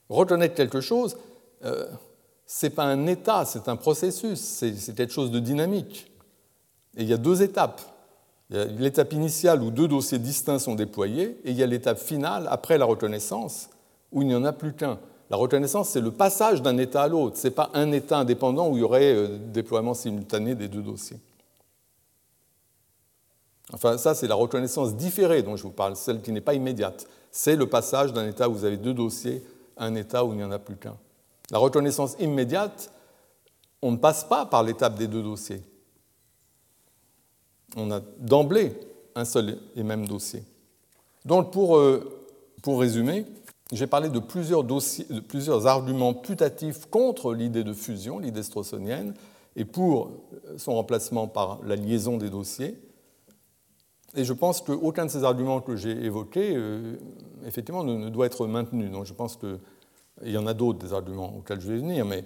Reconnaître 0.08 0.54
quelque 0.54 0.80
chose, 0.80 1.16
euh, 1.64 1.86
ce 2.46 2.66
n'est 2.66 2.70
pas 2.70 2.84
un 2.84 3.06
état, 3.06 3.44
c'est 3.44 3.68
un 3.68 3.76
processus, 3.76 4.38
c'est 4.38 4.94
quelque 4.94 5.12
chose 5.12 5.30
de 5.30 5.40
dynamique. 5.40 6.10
Et 6.96 7.02
il 7.02 7.08
y 7.08 7.12
a 7.12 7.18
deux 7.18 7.42
étapes. 7.42 7.80
A 8.52 8.64
l'étape 8.64 9.12
initiale 9.12 9.62
où 9.62 9.70
deux 9.70 9.88
dossiers 9.88 10.18
distincts 10.18 10.58
sont 10.58 10.74
déployés, 10.74 11.38
et 11.44 11.50
il 11.50 11.56
y 11.56 11.62
a 11.62 11.66
l'étape 11.66 11.98
finale, 11.98 12.46
après 12.50 12.78
la 12.78 12.84
reconnaissance, 12.84 13.70
où 14.12 14.22
il 14.22 14.28
n'y 14.28 14.34
en 14.34 14.44
a 14.44 14.52
plus 14.52 14.72
qu'un. 14.72 14.98
La 15.30 15.36
reconnaissance, 15.36 15.88
c'est 15.88 16.00
le 16.00 16.12
passage 16.12 16.62
d'un 16.62 16.78
état 16.78 17.02
à 17.02 17.08
l'autre. 17.08 17.36
Ce 17.36 17.48
n'est 17.48 17.54
pas 17.54 17.70
un 17.74 17.90
état 17.90 18.18
indépendant 18.18 18.68
où 18.68 18.76
il 18.76 18.80
y 18.80 18.84
aurait 18.84 19.12
euh, 19.12 19.38
déploiement 19.38 19.94
simultané 19.94 20.54
des 20.54 20.68
deux 20.68 20.82
dossiers. 20.82 21.18
Enfin, 23.72 23.98
ça, 23.98 24.14
c'est 24.14 24.28
la 24.28 24.36
reconnaissance 24.36 24.94
différée 24.94 25.42
dont 25.42 25.56
je 25.56 25.64
vous 25.64 25.72
parle, 25.72 25.96
celle 25.96 26.22
qui 26.22 26.30
n'est 26.30 26.40
pas 26.40 26.54
immédiate. 26.54 27.08
C'est 27.32 27.56
le 27.56 27.66
passage 27.66 28.12
d'un 28.12 28.28
état 28.28 28.48
où 28.48 28.54
vous 28.54 28.64
avez 28.64 28.76
deux 28.76 28.94
dossiers 28.94 29.42
à 29.76 29.86
un 29.86 29.96
état 29.96 30.24
où 30.24 30.32
il 30.32 30.36
n'y 30.36 30.44
en 30.44 30.52
a 30.52 30.60
plus 30.60 30.76
qu'un. 30.76 30.96
La 31.50 31.58
reconnaissance 31.58 32.14
immédiate, 32.20 32.92
on 33.82 33.90
ne 33.92 33.96
passe 33.96 34.22
pas 34.22 34.46
par 34.46 34.62
l'étape 34.62 34.96
des 34.96 35.08
deux 35.08 35.22
dossiers. 35.22 35.62
On 37.74 37.90
a 37.90 38.00
d'emblée 38.18 38.72
un 39.14 39.24
seul 39.24 39.58
et 39.74 39.82
même 39.82 40.06
dossier. 40.06 40.42
Donc, 41.24 41.52
pour, 41.52 41.76
euh, 41.76 42.28
pour 42.62 42.80
résumer, 42.80 43.24
j'ai 43.72 43.86
parlé 43.86 44.08
de 44.08 44.20
plusieurs, 44.20 44.62
dossiers, 44.62 45.06
de 45.10 45.20
plusieurs 45.20 45.66
arguments 45.66 46.14
putatifs 46.14 46.86
contre 46.86 47.34
l'idée 47.34 47.64
de 47.64 47.72
fusion, 47.72 48.18
l'idée 48.18 48.44
strossonienne, 48.44 49.14
et 49.56 49.64
pour 49.64 50.10
son 50.58 50.74
remplacement 50.74 51.26
par 51.26 51.60
la 51.64 51.74
liaison 51.76 52.18
des 52.18 52.30
dossiers. 52.30 52.78
Et 54.14 54.24
je 54.24 54.32
pense 54.32 54.60
qu'aucun 54.60 55.06
de 55.06 55.10
ces 55.10 55.24
arguments 55.24 55.60
que 55.60 55.76
j'ai 55.76 56.04
évoqués, 56.04 56.52
euh, 56.54 56.96
effectivement, 57.44 57.84
ne, 57.84 58.08
doit 58.08 58.26
être 58.26 58.46
maintenu. 58.46 58.88
Donc 58.88 59.04
je 59.04 59.12
pense 59.12 59.36
qu'il 59.36 59.58
y 60.24 60.38
en 60.38 60.46
a 60.46 60.54
d'autres 60.54 60.78
des 60.78 60.92
arguments 60.92 61.36
auxquels 61.36 61.60
je 61.60 61.68
vais 61.68 61.78
venir, 61.78 62.04
mais 62.06 62.24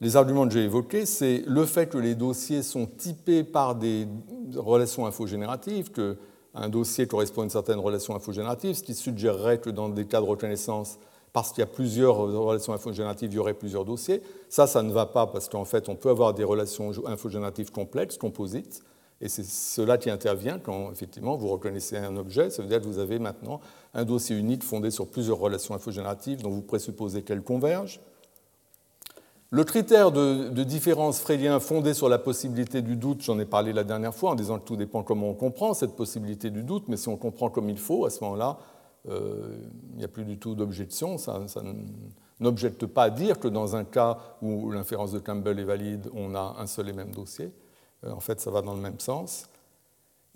les 0.00 0.16
arguments 0.16 0.46
que 0.46 0.54
j'ai 0.54 0.64
évoqués, 0.64 1.04
c'est 1.04 1.42
le 1.46 1.66
fait 1.66 1.86
que 1.86 1.98
les 1.98 2.14
dossiers 2.14 2.62
sont 2.62 2.86
typés 2.86 3.44
par 3.44 3.74
des 3.74 4.08
relations 4.56 5.06
infogénératives, 5.06 5.90
qu'un 5.90 6.68
dossier 6.68 7.06
correspond 7.06 7.42
à 7.42 7.44
une 7.44 7.50
certaine 7.50 7.78
relation 7.78 8.14
infogénérative, 8.14 8.74
ce 8.74 8.82
qui 8.82 8.94
suggérerait 8.94 9.58
que 9.58 9.68
dans 9.68 9.90
des 9.90 10.06
cas 10.06 10.20
de 10.20 10.26
reconnaissance, 10.26 10.98
parce 11.32 11.50
qu'il 11.50 11.60
y 11.60 11.64
a 11.64 11.66
plusieurs 11.66 12.16
relations 12.16 12.72
infogénératives, 12.72 13.30
il 13.32 13.36
y 13.36 13.38
aurait 13.38 13.54
plusieurs 13.54 13.84
dossiers. 13.84 14.22
Ça, 14.48 14.66
ça 14.66 14.82
ne 14.82 14.90
va 14.90 15.06
pas 15.06 15.26
parce 15.26 15.48
qu'en 15.48 15.64
fait, 15.64 15.88
on 15.88 15.94
peut 15.94 16.08
avoir 16.08 16.34
des 16.34 16.44
relations 16.44 16.90
infogénératives 17.06 17.70
complexes, 17.70 18.16
composites, 18.16 18.82
et 19.20 19.28
c'est 19.28 19.44
cela 19.44 19.98
qui 19.98 20.08
intervient 20.08 20.58
quand 20.58 20.90
effectivement 20.90 21.36
vous 21.36 21.48
reconnaissez 21.48 21.98
un 21.98 22.16
objet. 22.16 22.48
Ça 22.48 22.62
veut 22.62 22.68
dire 22.68 22.80
que 22.80 22.86
vous 22.86 22.98
avez 22.98 23.18
maintenant 23.18 23.60
un 23.92 24.06
dossier 24.06 24.34
unique 24.34 24.64
fondé 24.64 24.90
sur 24.90 25.06
plusieurs 25.06 25.38
relations 25.38 25.74
infogénératives 25.74 26.40
dont 26.40 26.50
vous 26.50 26.62
présupposez 26.62 27.22
qu'elles 27.22 27.42
convergent. 27.42 28.00
Le 29.52 29.64
critère 29.64 30.12
de, 30.12 30.62
différence 30.62 31.18
freylien 31.18 31.58
fondé 31.58 31.92
sur 31.92 32.08
la 32.08 32.18
possibilité 32.18 32.82
du 32.82 32.94
doute, 32.94 33.22
j'en 33.22 33.36
ai 33.40 33.44
parlé 33.44 33.72
la 33.72 33.82
dernière 33.82 34.14
fois 34.14 34.30
en 34.30 34.34
disant 34.36 34.60
que 34.60 34.64
tout 34.64 34.76
dépend 34.76 35.02
comment 35.02 35.30
on 35.30 35.34
comprend 35.34 35.74
cette 35.74 35.96
possibilité 35.96 36.50
du 36.50 36.62
doute, 36.62 36.84
mais 36.86 36.96
si 36.96 37.08
on 37.08 37.16
comprend 37.16 37.50
comme 37.50 37.68
il 37.68 37.78
faut, 37.78 38.04
à 38.04 38.10
ce 38.10 38.22
moment-là, 38.22 38.58
euh, 39.08 39.56
il 39.92 39.98
n'y 39.98 40.04
a 40.04 40.08
plus 40.08 40.24
du 40.24 40.38
tout 40.38 40.54
d'objection. 40.54 41.18
Ça, 41.18 41.42
ça 41.48 41.62
n'objecte 42.38 42.86
pas 42.86 43.04
à 43.04 43.10
dire 43.10 43.40
que 43.40 43.48
dans 43.48 43.74
un 43.74 43.82
cas 43.82 44.18
où 44.40 44.70
l'inférence 44.70 45.10
de 45.10 45.18
Campbell 45.18 45.58
est 45.58 45.64
valide, 45.64 46.08
on 46.14 46.36
a 46.36 46.54
un 46.58 46.66
seul 46.68 46.88
et 46.88 46.92
même 46.92 47.10
dossier. 47.10 47.52
Euh, 48.04 48.12
en 48.12 48.20
fait, 48.20 48.40
ça 48.40 48.52
va 48.52 48.62
dans 48.62 48.74
le 48.74 48.80
même 48.80 49.00
sens. 49.00 49.48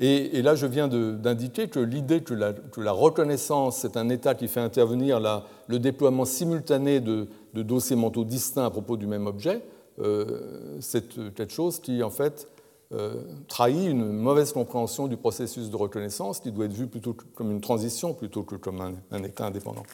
Et, 0.01 0.43
là, 0.43 0.57
je 0.57 0.67
viens 0.67 0.89
d'indiquer 0.89 1.69
que 1.69 1.79
l'idée 1.79 2.23
que 2.23 2.35
la, 2.35 2.93
reconnaissance, 2.93 3.79
c'est 3.79 3.97
un 3.97 4.09
état 4.09 4.35
qui 4.35 4.49
fait 4.49 4.61
intervenir 4.61 5.21
le 5.69 5.79
déploiement 5.79 6.25
simultané 6.25 7.01
de, 7.01 7.29
dossiers 7.55 7.95
mentaux 7.95 8.25
distincts 8.25 8.67
à 8.67 8.71
propos 8.71 8.97
du 8.97 9.07
même 9.07 9.29
objet, 9.29 9.63
euh, 10.01 10.79
c'est 10.81 11.15
quelque 11.35 11.53
chose 11.53 11.79
qui, 11.79 12.03
en 12.03 12.11
fait, 12.11 12.49
euh, 12.93 13.23
trahit 13.47 13.89
une 13.89 14.11
mauvaise 14.11 14.53
compréhension 14.53 15.07
du 15.07 15.17
processus 15.17 15.71
de 15.71 15.77
reconnaissance 15.77 16.41
qui 16.41 16.51
doit 16.51 16.65
être 16.65 16.73
vu 16.73 16.89
plutôt 16.89 17.17
comme 17.37 17.53
une 17.53 17.61
transition 17.61 18.15
plutôt 18.15 18.43
que 18.43 18.57
comme 18.57 18.81
un, 19.13 19.23
état 19.23 19.47
indépendant. 19.47 19.85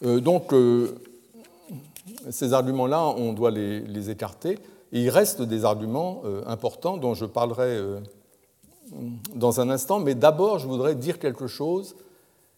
donc, 0.00 0.54
ces 2.30 2.52
arguments-là, 2.52 3.04
on 3.16 3.32
doit 3.32 3.50
les 3.50 4.10
écarter 4.10 4.58
il 4.92 5.08
reste 5.08 5.42
des 5.42 5.64
arguments 5.64 6.22
euh, 6.24 6.42
importants 6.46 6.98
dont 6.98 7.14
je 7.14 7.24
parlerai 7.24 7.76
euh, 7.76 8.00
dans 9.34 9.60
un 9.60 9.70
instant, 9.70 9.98
mais 9.98 10.14
d'abord 10.14 10.58
je 10.58 10.68
voudrais 10.68 10.94
dire 10.94 11.18
quelque 11.18 11.46
chose 11.46 11.96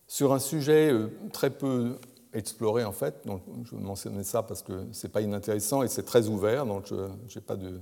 sur 0.08 0.32
un 0.32 0.40
sujet 0.40 0.92
euh, 0.92 1.08
très 1.32 1.50
peu 1.50 1.96
exploré 2.32 2.84
en 2.84 2.92
fait. 2.92 3.14
Donc, 3.24 3.42
je 3.64 3.76
mentionner 3.76 4.24
ça 4.24 4.42
parce 4.42 4.62
que 4.62 4.86
ce 4.90 5.06
n'est 5.06 5.12
pas 5.12 5.20
inintéressant 5.20 5.84
et 5.84 5.88
c'est 5.88 6.02
très 6.02 6.28
ouvert, 6.28 6.66
donc 6.66 6.86
je 6.88 6.94
n'ai 6.94 7.40
pas 7.40 7.56
de, 7.56 7.80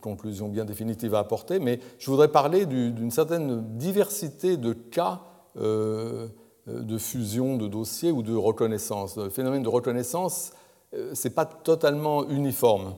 conclusion 0.00 0.48
bien 0.48 0.64
définitive 0.64 1.14
à 1.14 1.20
apporter, 1.20 1.60
mais 1.60 1.78
je 2.00 2.10
voudrais 2.10 2.28
parler 2.28 2.66
d'une 2.66 3.12
certaine 3.12 3.78
diversité 3.78 4.56
de 4.56 4.72
cas 4.72 5.20
de 5.56 6.98
fusion 6.98 7.56
de 7.56 7.68
dossiers 7.68 8.10
ou 8.10 8.22
de 8.22 8.34
reconnaissance. 8.34 9.16
Le 9.16 9.30
phénomène 9.30 9.62
de 9.62 9.68
reconnaissance, 9.68 10.52
ce 10.92 11.28
n'est 11.28 11.34
pas 11.34 11.44
totalement 11.44 12.28
uniforme. 12.28 12.94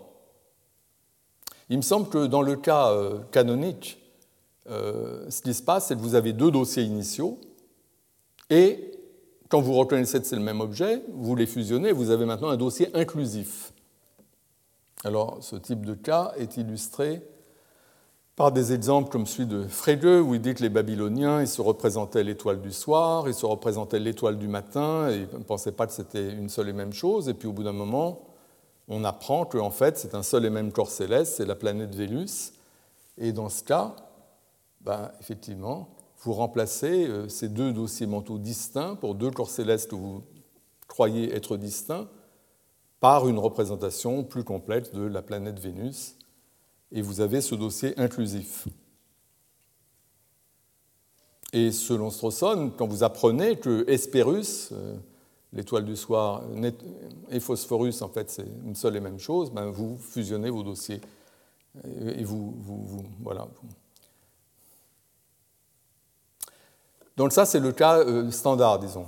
Il 1.71 1.77
me 1.77 1.83
semble 1.83 2.09
que 2.09 2.27
dans 2.27 2.43
le 2.43 2.57
cas 2.57 2.91
euh, 2.91 3.21
canonique, 3.31 3.99
euh, 4.68 5.31
ce 5.31 5.41
qui 5.41 5.55
se 5.55 5.62
passe, 5.62 5.87
c'est 5.87 5.95
que 5.95 6.01
vous 6.01 6.16
avez 6.16 6.33
deux 6.33 6.51
dossiers 6.51 6.83
initiaux, 6.83 7.39
et 8.51 8.91
quand 9.49 9.61
vous 9.61 9.75
reconnaissez 9.75 10.21
que 10.21 10.27
c'est 10.27 10.37
le 10.37 10.43
même 10.43 10.61
objet, 10.61 11.03
vous 11.12 11.37
les 11.37 11.47
fusionnez, 11.47 11.93
vous 11.93 12.11
avez 12.11 12.25
maintenant 12.25 12.49
un 12.49 12.57
dossier 12.57 12.89
inclusif. 12.95 13.73
Alors, 15.05 15.39
ce 15.41 15.55
type 15.57 15.87
de 15.87 15.95
cas 15.95 16.33
est 16.37 16.57
illustré 16.57 17.23
par 18.35 18.51
des 18.51 18.73
exemples 18.73 19.11
comme 19.11 19.27
celui 19.27 19.47
de 19.47 19.62
Frege, 19.68 20.23
où 20.23 20.35
il 20.35 20.41
dit 20.41 20.55
que 20.55 20.62
les 20.62 20.71
Babyloniens 20.71 21.41
ils 21.41 21.49
se 21.49 21.62
représentaient 21.62 22.25
l'étoile 22.25 22.61
du 22.61 22.73
soir, 22.73 23.29
ils 23.29 23.35
se 23.35 23.47
représentaient 23.47 24.01
l'étoile 24.01 24.39
du 24.39 24.49
matin, 24.49 25.09
et 25.09 25.27
ils 25.33 25.39
ne 25.39 25.45
pensaient 25.45 25.73
pas 25.73 25.87
que 25.87 25.93
c'était 25.93 26.33
une 26.33 26.49
seule 26.49 26.68
et 26.68 26.73
même 26.73 26.93
chose, 26.93 27.29
et 27.29 27.35
puis 27.35 27.47
au 27.47 27.53
bout 27.53 27.62
d'un 27.62 27.73
moment, 27.73 28.23
on 28.91 29.05
apprend 29.05 29.47
qu'en 29.47 29.70
fait, 29.70 29.97
c'est 29.97 30.16
un 30.16 30.24
seul 30.24 30.45
et 30.45 30.51
même 30.51 30.72
corps 30.72 30.91
céleste, 30.91 31.36
c'est 31.36 31.47
la 31.47 31.55
planète 31.55 31.95
Vénus. 31.95 32.53
Et 33.16 33.32
dans 33.32 33.49
ce 33.49 33.62
cas, 33.62 33.95
ben, 34.80 35.12
effectivement, 35.20 35.91
vous 36.22 36.32
remplacez 36.32 37.07
euh, 37.07 37.28
ces 37.28 37.49
deux 37.49 37.72
dossiers 37.72 38.09
mentaux 38.09 38.38
distincts 38.38 38.97
pour 38.97 39.14
deux 39.14 39.30
corps 39.30 39.49
célestes 39.49 39.91
que 39.91 39.95
vous 39.95 40.24
croyez 40.88 41.32
être 41.32 41.57
distincts 41.57 42.09
par 42.99 43.28
une 43.28 43.38
représentation 43.38 44.24
plus 44.24 44.43
complète 44.43 44.93
de 44.93 45.03
la 45.03 45.22
planète 45.22 45.61
Vénus. 45.61 46.16
Et 46.91 47.01
vous 47.01 47.20
avez 47.20 47.41
ce 47.41 47.55
dossier 47.55 47.97
inclusif. 47.97 48.66
Et 51.53 51.70
selon 51.70 52.11
Strawson, 52.11 52.72
quand 52.76 52.88
vous 52.88 53.05
apprenez 53.05 53.57
que 53.57 53.88
Hespérus, 53.88 54.70
euh, 54.72 54.97
l'étoile 55.53 55.84
du 55.84 55.96
soir 55.96 56.42
et 57.30 57.40
Phosphorus, 57.40 58.03
en 58.03 58.09
fait, 58.09 58.30
c'est 58.30 58.46
une 58.64 58.76
seule 58.76 58.96
et 58.96 59.01
même 59.01 59.18
chose, 59.18 59.51
ben 59.51 59.66
vous 59.66 59.96
fusionnez 59.98 60.51
vos 60.51 60.62
dossiers. 60.62 61.01
Et 62.16 62.24
vous, 62.24 62.55
voilà. 63.22 63.46
Donc 67.16 67.32
ça, 67.32 67.44
c'est 67.44 67.61
le 67.61 67.72
cas 67.72 67.98
euh, 67.98 68.30
standard, 68.30 68.78
disons. 68.78 69.07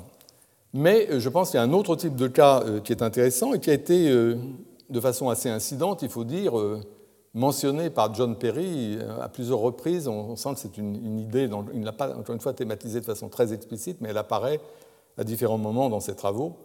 Mais 0.75 1.09
euh, 1.11 1.19
je 1.19 1.29
pense 1.29 1.51
qu'il 1.51 1.59
y 1.59 1.61
a 1.61 1.65
un 1.65 1.73
autre 1.73 1.97
type 1.97 2.15
de 2.15 2.29
cas 2.29 2.63
euh, 2.63 2.81
qui 2.81 2.93
est 2.93 3.03
intéressant 3.03 3.55
et 3.55 3.59
qui 3.59 3.71
a 3.71 3.73
été, 3.73 4.11
de 4.11 5.01
façon 5.01 5.29
assez 5.29 5.49
incidente, 5.49 6.03
il 6.03 6.09
faut 6.09 6.25
dire, 6.25 6.53
mentionné 7.35 7.89
par 7.89 8.15
John 8.15 8.37
Perry 8.37 8.99
à 9.21 9.29
plusieurs 9.29 9.61
reprises. 9.61 10.09
On 10.09 10.37
sent 10.37 10.55
que 10.55 10.61
c'est 10.61 10.77
une, 10.77 11.21
idée, 11.21 11.49
il 11.73 11.81
ne 11.81 11.85
l'a 11.85 11.93
pas, 11.93 12.15
encore 12.15 12.35
une 12.35 12.41
fois, 12.41 12.53
thématisée 12.53 13.01
de 13.01 13.07
façon 13.07 13.29
très 13.29 13.53
explicite, 13.53 13.97
mais 14.01 14.11
elle 14.11 14.19
apparaît 14.19 14.61
à 15.19 15.25
différents 15.25 15.59
moments 15.59 15.89
dans 15.89 16.01
ses 16.01 16.15
travaux. 16.15 16.57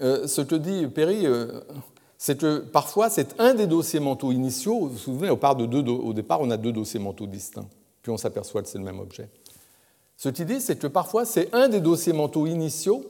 Euh, 0.00 0.26
ce 0.26 0.40
que 0.40 0.54
dit 0.54 0.86
Perry, 0.88 1.26
euh, 1.26 1.60
c'est 2.18 2.38
que 2.38 2.58
parfois 2.58 3.08
c'est 3.08 3.40
un 3.40 3.54
des 3.54 3.66
dossiers 3.66 4.00
mentaux 4.00 4.32
initiaux. 4.32 4.78
Vous 4.80 4.88
vous 4.88 4.98
souvenez, 4.98 5.30
au, 5.30 6.12
départ, 6.12 6.40
on 6.40 6.50
a 6.50 6.56
deux 6.56 6.72
dossiers 6.72 7.00
mentaux 7.00 7.26
distincts, 7.26 7.68
puis 8.02 8.12
on 8.12 8.16
s'aperçoit 8.16 8.62
que 8.62 8.68
c'est 8.68 8.78
le 8.78 8.84
même 8.84 9.00
objet. 9.00 9.28
Ce 10.16 10.28
qu'il 10.28 10.46
dit, 10.46 10.60
c'est 10.60 10.78
que 10.78 10.86
parfois 10.86 11.24
c'est 11.24 11.54
un 11.54 11.68
des 11.68 11.80
dossiers 11.80 12.12
mentaux 12.12 12.46
initiaux 12.46 13.04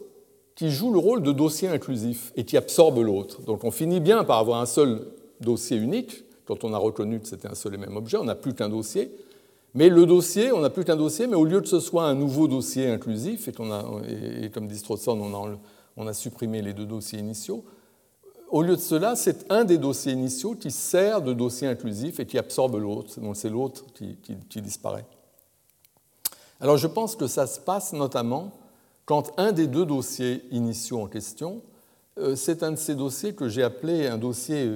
qui 0.55 0.71
joue 0.71 0.93
le 0.93 0.99
rôle 0.99 1.23
de 1.23 1.33
dossier 1.33 1.69
inclusif 1.69 2.33
et 2.37 2.45
qui 2.45 2.57
absorbe 2.57 2.99
l'autre. 2.99 3.43
Donc 3.43 3.65
on 3.65 3.71
finit 3.71 4.01
bien 4.01 4.25
par 4.25 4.39
avoir 4.39 4.61
un 4.61 4.67
seul 4.67 5.07
dossier 5.41 5.77
unique. 5.77 6.25
Quand 6.47 6.65
on 6.65 6.73
a 6.73 6.79
reconnu 6.79 7.21
que 7.21 7.27
c'était 7.27 7.49
un 7.49 7.55
seul 7.55 7.75
et 7.75 7.79
même 7.79 7.97
objet, 7.97 8.17
on 8.17 8.25
n'a 8.25 8.37
plus 8.37 8.55
qu'un 8.55 8.69
dossier. 8.69 9.11
Mais 9.77 9.91
le 9.91 10.07
dossier, 10.07 10.53
on 10.53 10.61
n'a 10.61 10.71
plus 10.71 10.85
qu'un 10.85 10.97
dossier, 10.97 11.27
mais 11.27 11.37
au 11.37 11.45
lieu 11.45 11.61
que 11.61 11.69
ce 11.69 11.81
soit 11.81 12.05
un 12.05 12.15
nouveau 12.15 12.49
dossier 12.49 12.89
inclusif, 12.89 13.47
et, 13.49 14.51
comme 14.51 14.69
dit 14.69 14.79
Strawson, 14.79 15.21
on 15.99 16.07
a, 16.07 16.15
supprimé 16.15 16.63
les 16.63 16.73
deux 16.73 16.87
dossiers 16.87 17.19
initiaux, 17.19 17.63
au 18.49 18.63
lieu 18.63 18.77
de 18.77 18.81
cela, 18.81 19.17
c'est 19.17 19.53
un 19.53 19.65
des 19.65 19.77
dossiers 19.77 20.13
initiaux 20.13 20.55
qui 20.55 20.71
sert 20.71 21.21
de 21.21 21.35
dossier 21.35 21.69
inclusif 21.69 22.21
et 22.21 22.27
qui 22.27 22.39
absorbe 22.39 22.77
l'autre, 22.77 23.21
donc 23.21 23.37
c'est 23.37 23.51
l'autre 23.51 23.85
qui, 23.93 24.63
disparaît. 24.63 25.05
Alors 26.59 26.79
je 26.79 26.87
pense 26.87 27.15
que 27.15 27.27
ça 27.27 27.47
se 27.47 27.61
passe 27.61 27.93
notamment 27.93 28.53
quand 29.05 29.39
un 29.39 29.53
des 29.53 29.67
deux 29.67 29.85
dossiers 29.85 30.43
initiaux 30.53 31.03
en 31.03 31.07
question, 31.07 31.61
euh, 32.19 32.35
c'est 32.35 32.63
un 32.63 32.73
de 32.73 32.77
ces 32.77 32.95
dossiers 32.95 33.35
que 33.35 33.49
j'ai 33.49 33.63
appelé 33.63 34.07
un 34.07 34.17
dossier 34.17 34.71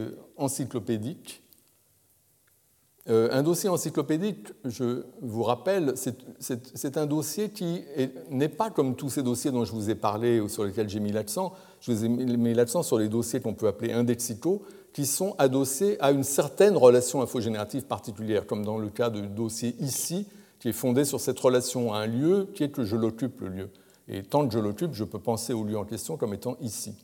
euh, 3.09 3.29
un 3.33 3.43
dossier 3.43 3.69
encyclopédique, 3.71 4.49
je 4.65 5.05
vous 5.23 5.43
rappelle, 5.43 5.95
c'est 5.97 6.97
un 6.99 7.07
dossier 7.07 7.51
qui 7.51 7.83
n'est 8.31 8.51
pas 8.51 8.71
comme 8.71 8.95
tous 8.95 9.09
ces 9.09 9.23
dossiers 9.23 9.51
dont 9.51 9.65
je 9.65 9.73
vous 9.73 9.89
ai 9.89 9.95
parlé 9.95 10.39
ou 10.39 10.49
sur 10.49 10.65
lesquels 10.65 10.89
j'ai 10.89 11.01
mis 11.01 11.13
l'accent. 11.13 11.55
Je 11.81 11.93
vous 11.93 12.05
ai 12.05 12.09
mis 12.09 12.53
l'accent 12.53 12.83
sur 12.83 12.99
les 12.99 13.09
dossiers 13.09 13.41
qu'on 13.41 13.55
peut 13.55 13.69
appeler 13.69 13.93
indexicaux, 13.93 14.63
qui 14.93 15.07
sont 15.07 15.35
adossés 15.39 15.97
à 16.01 16.11
une 16.11 16.25
certaine 16.25 16.77
relation 16.77 17.23
infogénérative 17.23 17.85
particulière, 17.85 18.47
comme 18.47 18.65
dans 18.65 18.79
le 18.79 18.91
cas 18.91 19.09
du 19.09 19.23
dossier 19.23 19.77
ici, 19.81 20.27
qui 20.59 20.69
est 20.69 20.73
fondé 20.73 21.05
sur 21.05 21.21
cette 21.21 21.41
relation 21.41 21.95
à 21.95 22.01
un 22.01 22.07
lieu 22.07 22.49
qui 22.55 22.65
est 22.65 22.71
que 22.71 22.85
je 22.85 22.97
l'occupe, 22.97 23.41
le 23.41 23.49
lieu. 23.49 23.71
Et 24.09 24.23
tant 24.23 24.47
que 24.47 24.53
je 24.53 24.59
l'occupe, 24.59 24.93
je 24.93 25.05
peux 25.05 25.21
penser 25.21 25.55
au 25.55 25.65
lieu 25.65 25.79
en 25.79 25.85
question 25.85 26.17
comme 26.17 26.35
étant 26.35 26.57
ici. 26.61 26.95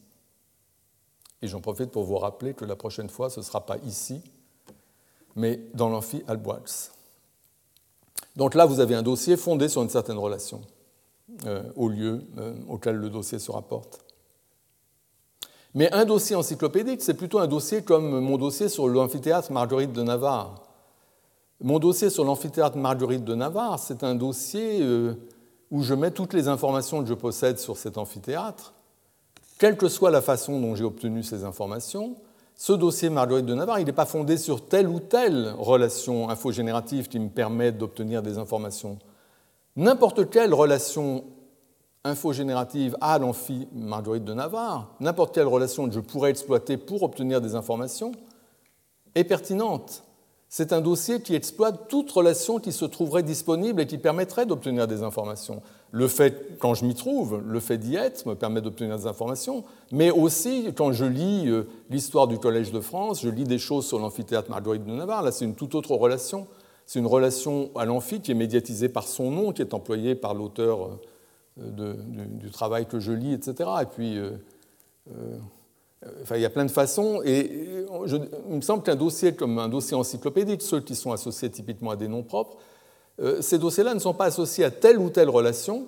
Et 1.40 1.48
j'en 1.48 1.60
profite 1.60 1.90
pour 1.90 2.04
vous 2.04 2.18
rappeler 2.18 2.52
que 2.52 2.64
la 2.64 2.76
prochaine 2.76 3.08
fois, 3.08 3.30
ce 3.30 3.40
ne 3.40 3.44
sera 3.44 3.64
pas 3.64 3.78
ici, 3.86 4.20
mais 5.36 5.60
dans 5.74 5.88
l'amphi 5.88 6.22
Alboix. 6.26 6.90
Donc 8.34 8.54
là, 8.54 8.66
vous 8.66 8.80
avez 8.80 8.94
un 8.94 9.02
dossier 9.02 9.36
fondé 9.36 9.68
sur 9.68 9.82
une 9.82 9.88
certaine 9.88 10.18
relation 10.18 10.62
euh, 11.46 11.62
au 11.76 11.88
lieu 11.88 12.22
euh, 12.38 12.54
auquel 12.68 12.96
le 12.96 13.10
dossier 13.10 13.38
se 13.38 13.50
rapporte. 13.50 14.00
Mais 15.74 15.92
un 15.92 16.06
dossier 16.06 16.34
encyclopédique, 16.36 17.02
c'est 17.02 17.14
plutôt 17.14 17.38
un 17.38 17.46
dossier 17.46 17.82
comme 17.82 18.20
mon 18.20 18.38
dossier 18.38 18.68
sur 18.68 18.88
l'amphithéâtre 18.88 19.52
Marguerite 19.52 19.92
de 19.92 20.02
Navarre. 20.02 20.62
Mon 21.62 21.78
dossier 21.78 22.10
sur 22.10 22.24
l'amphithéâtre 22.24 22.76
Marguerite 22.76 23.24
de 23.24 23.34
Navarre, 23.34 23.78
c'est 23.78 24.04
un 24.04 24.14
dossier 24.14 24.80
euh, 24.80 25.14
où 25.70 25.82
je 25.82 25.94
mets 25.94 26.10
toutes 26.10 26.32
les 26.32 26.48
informations 26.48 27.02
que 27.02 27.08
je 27.08 27.14
possède 27.14 27.58
sur 27.58 27.76
cet 27.76 27.98
amphithéâtre, 27.98 28.72
quelle 29.58 29.76
que 29.76 29.88
soit 29.88 30.10
la 30.10 30.22
façon 30.22 30.60
dont 30.60 30.74
j'ai 30.74 30.84
obtenu 30.84 31.22
ces 31.22 31.44
informations. 31.44 32.16
Ce 32.58 32.72
dossier 32.72 33.10
Marguerite 33.10 33.44
de 33.44 33.54
Navarre, 33.54 33.80
il 33.80 33.84
n'est 33.84 33.92
pas 33.92 34.06
fondé 34.06 34.38
sur 34.38 34.66
telle 34.66 34.88
ou 34.88 34.98
telle 34.98 35.54
relation 35.58 36.30
infogénérative 36.30 37.06
qui 37.06 37.18
me 37.18 37.28
permet 37.28 37.70
d'obtenir 37.70 38.22
des 38.22 38.38
informations. 38.38 38.98
N'importe 39.76 40.30
quelle 40.30 40.54
relation 40.54 41.24
infogénérative 42.02 42.96
à 43.02 43.18
l'amphi 43.18 43.68
Marguerite 43.74 44.24
de 44.24 44.32
Navarre, 44.32 44.94
n'importe 45.00 45.34
quelle 45.34 45.46
relation 45.46 45.86
que 45.86 45.94
je 45.94 46.00
pourrais 46.00 46.30
exploiter 46.30 46.78
pour 46.78 47.02
obtenir 47.02 47.42
des 47.42 47.54
informations, 47.54 48.12
est 49.14 49.24
pertinente. 49.24 50.02
C'est 50.48 50.72
un 50.72 50.80
dossier 50.80 51.20
qui 51.20 51.34
exploite 51.34 51.88
toute 51.88 52.10
relation 52.10 52.58
qui 52.58 52.72
se 52.72 52.86
trouverait 52.86 53.22
disponible 53.22 53.82
et 53.82 53.86
qui 53.86 53.98
permettrait 53.98 54.46
d'obtenir 54.46 54.86
des 54.86 55.02
informations. 55.02 55.60
Le 55.96 56.08
fait, 56.08 56.58
quand 56.58 56.74
je 56.74 56.84
m'y 56.84 56.94
trouve, 56.94 57.40
le 57.42 57.58
fait 57.58 57.78
d'y 57.78 57.96
être 57.96 58.26
me 58.26 58.34
permet 58.34 58.60
d'obtenir 58.60 58.98
des 58.98 59.06
informations, 59.06 59.64
mais 59.90 60.10
aussi 60.10 60.68
quand 60.76 60.92
je 60.92 61.06
lis 61.06 61.48
euh, 61.48 61.62
l'histoire 61.88 62.28
du 62.28 62.36
Collège 62.36 62.70
de 62.70 62.80
France, 62.80 63.22
je 63.22 63.30
lis 63.30 63.44
des 63.44 63.56
choses 63.56 63.86
sur 63.86 63.98
l'amphithéâtre 63.98 64.50
Marguerite 64.50 64.84
de 64.84 64.92
Navarre, 64.92 65.22
là 65.22 65.32
c'est 65.32 65.46
une 65.46 65.54
toute 65.54 65.74
autre 65.74 65.94
relation. 65.94 66.48
C'est 66.84 66.98
une 66.98 67.06
relation 67.06 67.70
à 67.76 67.86
l'amphi 67.86 68.20
qui 68.20 68.30
est 68.30 68.34
médiatisée 68.34 68.90
par 68.90 69.08
son 69.08 69.30
nom, 69.30 69.52
qui 69.52 69.62
est 69.62 69.72
employé 69.72 70.14
par 70.14 70.34
l'auteur 70.34 70.90
euh, 71.58 71.94
du, 72.28 72.50
travail 72.50 72.84
que 72.84 73.00
je 73.00 73.12
lis, 73.12 73.32
etc. 73.32 73.70
Et 73.80 73.86
puis, 73.86 74.18
euh, 74.18 74.32
il 76.30 76.40
y 76.42 76.44
a 76.44 76.50
plein 76.50 76.66
de 76.66 76.70
façons. 76.70 77.22
Et 77.24 77.50
il 78.50 78.54
me 78.54 78.60
semble 78.60 78.82
qu'un 78.82 78.96
dossier 78.96 79.34
comme 79.34 79.58
un 79.58 79.70
dossier 79.70 79.96
encyclopédique, 79.96 80.60
ceux 80.60 80.80
qui 80.80 80.94
sont 80.94 81.12
associés 81.12 81.50
typiquement 81.50 81.92
à 81.92 81.96
des 81.96 82.06
noms 82.06 82.22
propres, 82.22 82.58
ces 83.40 83.58
dossiers-là 83.58 83.94
ne 83.94 83.98
sont 83.98 84.14
pas 84.14 84.26
associés 84.26 84.64
à 84.64 84.70
telle 84.70 84.98
ou 84.98 85.10
telle 85.10 85.30
relation, 85.30 85.86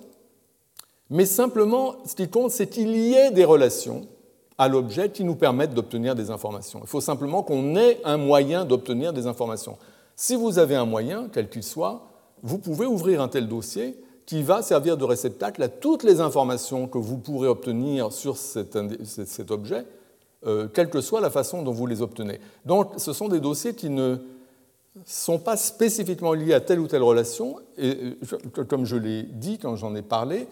mais 1.09 1.25
simplement, 1.25 1.95
ce 2.05 2.15
qui 2.15 2.29
compte, 2.29 2.51
c'est 2.51 2.67
qu'il 2.67 2.95
y 2.95 3.13
ait 3.13 3.31
des 3.31 3.45
relations 3.45 4.07
à 4.57 4.67
l'objet 4.67 5.09
qui 5.09 5.23
nous 5.23 5.35
permettent 5.35 5.73
d'obtenir 5.73 6.15
des 6.15 6.31
informations. 6.31 6.81
Il 6.83 6.87
faut 6.87 7.01
simplement 7.01 7.43
qu'on 7.43 7.75
ait 7.75 7.99
un 8.03 8.17
moyen 8.17 8.65
d'obtenir 8.65 9.13
des 9.13 9.25
informations. 9.25 9.77
Si 10.15 10.35
vous 10.35 10.59
avez 10.59 10.75
un 10.75 10.85
moyen, 10.85 11.29
quel 11.31 11.49
qu'il 11.49 11.63
soit, 11.63 12.07
vous 12.43 12.57
pouvez 12.57 12.85
ouvrir 12.85 13.21
un 13.21 13.29
tel 13.29 13.47
dossier 13.47 13.97
qui 14.25 14.43
va 14.43 14.61
servir 14.61 14.97
de 14.97 15.05
réceptacle 15.05 15.63
à 15.63 15.69
toutes 15.69 16.03
les 16.03 16.19
informations 16.19 16.87
que 16.87 16.97
vous 16.97 17.17
pourrez 17.17 17.47
obtenir 17.47 18.11
sur 18.11 18.37
cet, 18.37 18.75
objet, 19.49 19.85
euh, 20.45 20.67
quelle 20.67 20.89
que 20.89 21.01
soit 21.01 21.21
la 21.21 21.31
façon 21.31 21.63
dont 21.63 21.71
vous 21.71 21.87
les 21.87 22.01
obtenez. 22.01 22.39
Donc 22.65 22.91
ce 22.97 23.13
sont 23.13 23.29
des 23.29 23.39
dossiers 23.39 23.73
qui 23.73 23.89
ne 23.89 24.17
sont 25.05 25.39
pas 25.39 25.57
spécifiquement 25.57 26.33
liés 26.33 26.53
à 26.53 26.61
telle 26.61 26.79
ou 26.79 26.87
telle 26.87 27.03
relation, 27.03 27.57
et 27.77 28.15
euh, 28.33 28.63
comme 28.65 28.85
je 28.85 28.95
l'ai 28.95 29.23
dit 29.23 29.57
quand 29.57 29.75
j'en 29.75 29.95
ai 29.95 30.01
parlé, 30.01 30.47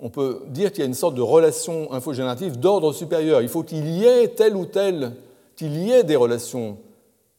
on 0.00 0.10
peut 0.10 0.42
dire 0.48 0.70
qu'il 0.70 0.80
y 0.80 0.82
a 0.82 0.86
une 0.86 0.94
sorte 0.94 1.14
de 1.14 1.22
relation 1.22 1.92
infogénérative 1.92 2.58
d'ordre 2.58 2.92
supérieur. 2.92 3.42
Il 3.42 3.48
faut 3.48 3.62
qu'il 3.62 3.88
y 3.88 4.04
ait 4.04 4.28
telle 4.28 4.56
ou 4.56 4.66
telle, 4.66 5.12
qu'il 5.56 5.76
y 5.76 5.90
ait 5.90 6.04
des 6.04 6.16
relations 6.16 6.78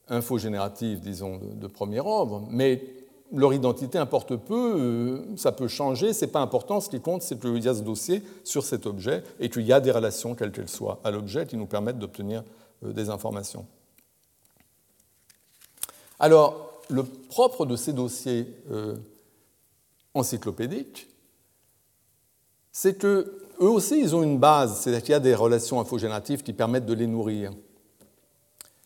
infogénératives, 0.10 1.00
disons, 1.00 1.40
de, 1.40 1.68
premier 1.68 2.00
ordre, 2.00 2.44
mais 2.50 2.84
leur 3.32 3.54
identité 3.54 3.98
importe 3.98 4.36
peu, 4.36 4.74
euh, 4.76 5.38
ça 5.38 5.52
peut 5.52 5.68
changer, 5.68 6.14
ce 6.14 6.26
n'est 6.26 6.32
pas 6.32 6.42
important, 6.42 6.82
ce 6.82 6.90
qui 6.90 7.00
compte 7.00 7.22
c'est 7.22 7.40
qu'il 7.40 7.64
y 7.64 7.70
a 7.70 7.76
ce 7.76 7.82
dossier 7.82 8.24
sur 8.44 8.64
cet 8.64 8.88
objet 8.88 9.24
et 9.40 9.50
qu'il 9.50 9.62
y 9.62 9.72
a 9.72 9.80
des 9.80 9.92
relations, 9.92 10.34
quelles 10.34 10.52
qu'elles 10.52 10.70
soient, 10.70 11.00
à 11.04 11.12
l'objet 11.12 11.46
qui 11.46 11.56
nous 11.56 11.68
permettent 11.68 12.00
d'obtenir 12.00 12.44
euh, 12.84 12.92
des 12.92 13.10
informations. 13.10 13.66
Alors, 16.20 16.82
le 16.90 17.04
propre 17.04 17.66
de 17.66 17.76
ces 17.76 17.94
dossiers 17.94 18.48
euh, 18.72 18.96
encyclopédiques, 20.14 21.08
c'est 22.72 22.98
qu'eux 22.98 23.44
aussi, 23.60 24.00
ils 24.00 24.16
ont 24.16 24.24
une 24.24 24.38
base, 24.38 24.80
c'est-à-dire 24.80 25.02
qu'il 25.02 25.12
y 25.12 25.16
a 25.16 25.20
des 25.20 25.36
relations 25.36 25.80
infogénératives 25.80 26.44
qui 26.44 26.54
permettent 26.54 26.86
de 26.86 26.94
les 26.94 27.08
nourrir. 27.08 27.52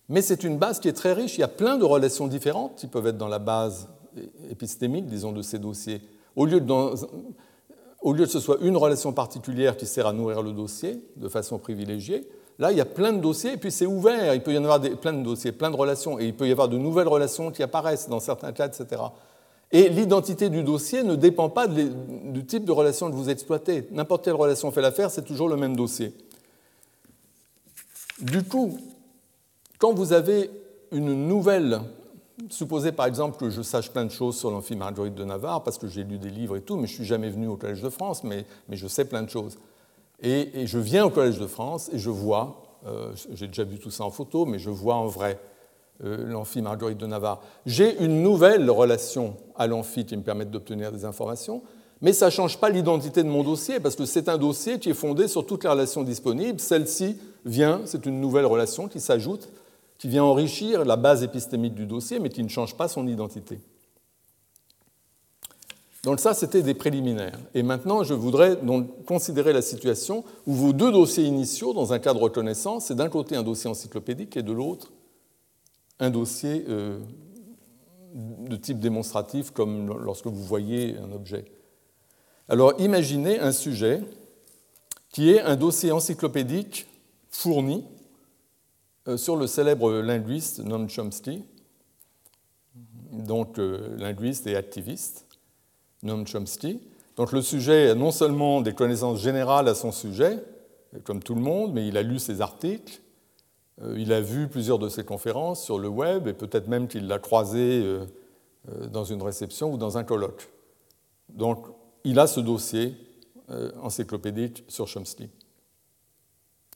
Mais 0.10 0.22
c'est 0.22 0.44
une 0.44 0.58
base 0.58 0.80
qui 0.80 0.88
est 0.88 0.94
très 0.94 1.14
riche, 1.14 1.38
il 1.38 1.42
y 1.42 1.46
a 1.46 1.48
plein 1.48 1.78
de 1.78 1.86
relations 1.86 2.28
différentes 2.28 2.76
qui 2.76 2.88
peuvent 2.88 3.08
être 3.08 3.18
dans 3.18 3.28
la 3.28 3.40
base 3.40 3.88
épistémique, 4.50 5.06
disons, 5.06 5.32
de 5.32 5.42
ces 5.42 5.60
dossiers. 5.60 6.02
Au 6.36 6.46
lieu 6.46 6.60
que 6.60 8.26
ce 8.26 8.40
soit 8.40 8.58
une 8.62 8.78
relation 8.78 9.14
particulière 9.14 9.78
qui 9.78 9.86
sert 9.86 10.08
à 10.08 10.14
nourrir 10.14 10.42
le 10.42 10.52
dossier 10.52 11.04
de 11.16 11.30
façon 11.30 11.58
privilégiée, 11.58 12.28
là, 12.60 12.72
il 12.72 12.78
y 12.78 12.82
a 12.82 12.86
plein 12.86 13.14
de 13.14 13.20
dossiers, 13.20 13.54
et 13.54 13.58
puis 13.58 13.72
c'est 13.72 13.86
ouvert, 13.86 14.34
il 14.34 14.42
peut 14.42 14.54
y 14.54 14.58
en 14.58 14.64
avoir 14.64 14.82
plein 15.00 15.14
de 15.14 15.24
dossiers, 15.24 15.52
plein 15.52 15.72
de 15.72 15.76
relations, 15.76 16.20
et 16.20 16.26
il 16.26 16.36
peut 16.36 16.48
y 16.48 16.52
avoir 16.52 16.68
de 16.68 16.78
nouvelles 16.78 17.08
relations 17.08 17.52
qui 17.52 17.64
apparaissent 17.64 18.10
dans 18.10 18.20
certains 18.20 18.52
cas, 18.52 18.68
etc. 18.68 19.02
Et 19.72 19.90
l'identité 19.90 20.50
du 20.50 20.64
dossier 20.64 21.04
ne 21.04 21.16
dépend 21.16 21.50
pas 21.50 21.68
du 21.68 22.46
type 22.46 22.66
de 22.66 22.72
relation 22.72 23.10
que 23.10 23.16
vous 23.16 23.30
exploitez. 23.30 23.88
N'importe 23.92 24.26
quelle 24.26 24.36
relation 24.36 24.72
fait 24.72 24.82
l'affaire, 24.82 25.10
c'est 25.10 25.24
toujours 25.24 25.50
le 25.50 25.58
même 25.58 25.76
dossier. 25.76 26.14
Du 28.20 28.44
coup, 28.44 28.78
quand 29.80 29.94
vous 29.94 30.14
avez 30.14 30.52
une 30.92 31.28
nouvelle 31.28 31.82
supposez 32.50 32.92
par 32.92 33.06
exemple 33.06 33.38
que 33.38 33.50
je 33.50 33.62
sache 33.62 33.92
plein 33.92 34.06
de 34.06 34.12
choses 34.12 34.38
sur 34.38 34.52
l'amphi 34.52 34.76
Marguerite 34.76 35.16
de 35.16 35.24
Navarre, 35.24 35.64
parce 35.64 35.78
que 35.78 35.88
j'ai 35.88 36.04
lu 36.04 36.18
des 36.18 36.30
livres 36.30 36.58
et 36.58 36.62
tout, 36.62 36.76
mais 36.76 36.88
je 36.88 36.94
ne 36.94 36.98
suis 36.98 37.06
jamais 37.06 37.30
venu 37.30 37.48
au 37.48 37.58
Collège 37.58 37.82
de 37.82 37.90
France, 37.90 38.24
mais 38.24 38.46
je 38.70 38.88
sais 38.88 39.06
plein 39.06 39.22
de 39.24 39.30
choses. 39.30 39.58
Et, 40.24 40.66
je 40.66 40.80
viens 40.80 41.06
au 41.06 41.10
Collège 41.10 41.38
de 41.38 41.48
France 41.48 41.90
et 41.94 42.00
je 42.00 42.10
vois, 42.10 42.64
euh, 42.88 43.12
j'ai 43.34 43.48
déjà 43.48 43.66
vu 43.66 43.78
tout 43.78 43.92
ça 43.92 44.06
en 44.06 44.10
photo, 44.10 44.46
mais 44.46 44.58
je 44.58 44.70
vois 44.70 44.96
en 44.96 45.08
vrai 45.08 45.38
euh, 46.04 46.26
l'amphi 46.26 46.62
Marguerite 46.62 46.98
de 46.98 47.06
Navarre. 47.06 47.42
J'ai 47.66 48.02
une 48.02 48.24
nouvelle 48.24 48.70
relation 48.72 49.36
à 49.56 49.68
l'amphi 49.68 50.06
qui 50.06 50.16
me 50.16 50.24
permet 50.24 50.46
d'obtenir 50.46 50.94
des 50.94 51.04
informations, 51.04 51.62
mais 52.02 52.14
ça 52.14 52.28
ne 52.28 52.32
change 52.32 52.58
pas 52.58 52.70
l'identité 52.70 53.22
de 53.22 53.28
mon 53.28 53.44
dossier, 53.44 53.82
parce 53.82 53.96
que 53.96 54.06
c'est 54.06 54.30
un 54.30 54.38
dossier 54.38 54.80
qui 54.80 54.90
est 54.90 54.96
fondé 54.96 55.28
sur 55.28 55.46
toutes 55.46 55.66
les 55.66 55.70
relations 55.70 56.04
disponibles. 56.04 56.60
Celle-ci 56.60 57.18
vient, 57.46 57.82
c'est 57.86 58.06
une 58.06 58.22
nouvelle 58.22 58.46
relation 58.46 58.88
qui 58.88 59.02
s'ajoute 59.02 59.50
qui 59.98 60.10
vient 60.10 60.24
enrichir 60.24 60.84
la 60.84 60.98
base 60.98 61.24
épistémique 61.24 61.76
du 61.76 61.86
dossier, 61.86 62.20
mais 62.20 62.30
qui 62.30 62.44
ne 62.44 62.50
change 62.50 62.76
pas 62.76 62.90
son 62.90 63.08
identité. 63.08 63.60
Donc 66.04 66.20
ça, 66.20 66.34
c'était 66.34 66.62
des 66.62 66.74
préliminaires. 66.74 67.40
Et 67.54 67.64
maintenant, 67.64 68.04
je 68.04 68.14
voudrais 68.14 68.60
considérer 69.06 69.54
la 69.54 69.62
situation 69.62 70.26
où 70.46 70.54
vos 70.54 70.74
deux 70.74 70.92
dossiers 70.92 71.24
initiaux, 71.24 71.74
dans 71.74 71.94
un 71.94 72.00
cas 72.00 72.14
de 72.14 72.20
reconnaissance, 72.20 72.86
c'est 72.86 72.96
d'un 72.96 73.10
côté 73.10 73.38
un 73.38 73.44
dossier 73.44 73.70
encyclopédique 73.70 74.36
et 74.36 74.44
de 74.44 74.52
l'autre 74.52 74.92
un 76.00 76.10
dossier 76.10 76.66
euh, 76.68 77.00
de 78.14 78.56
type 78.58 78.80
démonstratif, 78.80 79.52
comme 79.52 79.98
lorsque 80.04 80.28
vous 80.28 80.44
voyez 80.44 80.98
un 80.98 81.12
objet. 81.14 81.46
Alors 82.50 82.74
imaginez 82.80 83.40
un 83.40 83.54
sujet 83.54 84.02
qui 85.10 85.30
est 85.30 85.40
un 85.40 85.56
dossier 85.56 85.92
encyclopédique 85.92 86.88
fourni 87.30 87.86
euh, 89.08 89.16
sur 89.16 89.38
le 89.38 89.48
célèbre 89.48 89.94
linguiste 89.94 90.60
Noam 90.60 90.90
Chomsky, 90.90 91.44
donc 93.12 93.60
euh, 93.60 93.96
linguiste 93.98 94.48
et 94.48 94.56
activiste, 94.56 95.26
Noam 96.04 96.28
Chomsky. 96.28 96.80
Donc 97.16 97.32
le 97.32 97.42
sujet 97.42 97.90
a 97.90 97.96
non 97.96 98.12
seulement 98.12 98.62
des 98.62 98.74
connaissances 98.74 99.22
générales 99.22 99.68
à 99.68 99.76
son 99.76 99.92
sujet, 99.92 100.44
comme 101.04 101.24
tout 101.24 101.36
le 101.36 101.42
monde, 101.42 101.74
mais 101.74 101.88
il 101.88 101.98
a 101.98 102.04
lu 102.04 102.20
ses 102.20 102.42
articles, 102.42 103.02
euh, 103.82 103.96
il 103.98 104.14
a 104.14 104.22
vu 104.22 104.48
plusieurs 104.48 104.78
de 104.78 104.90
ses 104.90 105.04
conférences 105.04 105.64
sur 105.64 105.80
le 105.80 105.88
web, 105.88 106.28
et 106.28 106.34
peut-être 106.34 106.68
même 106.68 106.88
qu'il 106.88 107.08
l'a 107.08 107.20
croisé 107.20 107.84
dans 108.92 109.04
une 109.04 109.22
réception 109.22 109.74
ou 109.74 109.78
dans 109.78 109.98
un 109.98 110.04
colloque. 110.04 110.50
Donc 111.30 111.66
il 112.04 112.20
a 112.20 112.28
ce 112.28 112.40
dossier 112.40 112.96
encyclopédique 113.82 114.64
sur 114.68 114.88
Chomsky, 114.88 115.30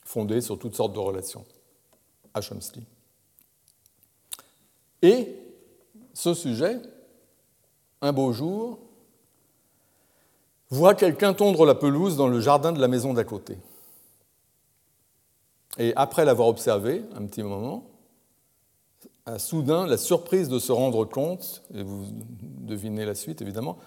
fondé 0.03 0.41
sur 0.41 0.57
toutes 0.59 0.75
sortes 0.75 0.93
de 0.93 0.99
relations. 0.99 1.45
Et 5.01 5.36
ce 6.13 6.34
sujet, 6.34 6.80
un 8.01 8.13
beau 8.13 8.32
jour, 8.32 8.80
voit 10.70 10.95
quelqu'un 10.95 11.34
tondre 11.34 11.65
la 11.65 11.76
pelouse 11.76 12.18
dans 12.18 12.28
le 12.28 12.39
jardin 12.39 12.72
de 12.72 12.80
la 12.80 12.88
maison 12.88 13.13
d'à 13.13 13.24
côté. 13.24 13.57
Et 15.78 15.93
après 15.95 16.26
l'avoir 16.26 16.47
observé 16.47 17.03
un 17.15 17.26
petit 17.26 17.43
moment, 17.43 17.86
a 19.26 19.39
soudain 19.39 19.86
la 19.86 19.97
surprise 19.97 20.49
de 20.49 20.59
se 20.59 20.72
rendre 20.72 21.05
compte, 21.05 21.63
et 21.74 21.84
vous 21.84 22.05
devinez 22.41 23.05
la 23.05 23.15
suite 23.15 23.41
évidemment, 23.41 23.78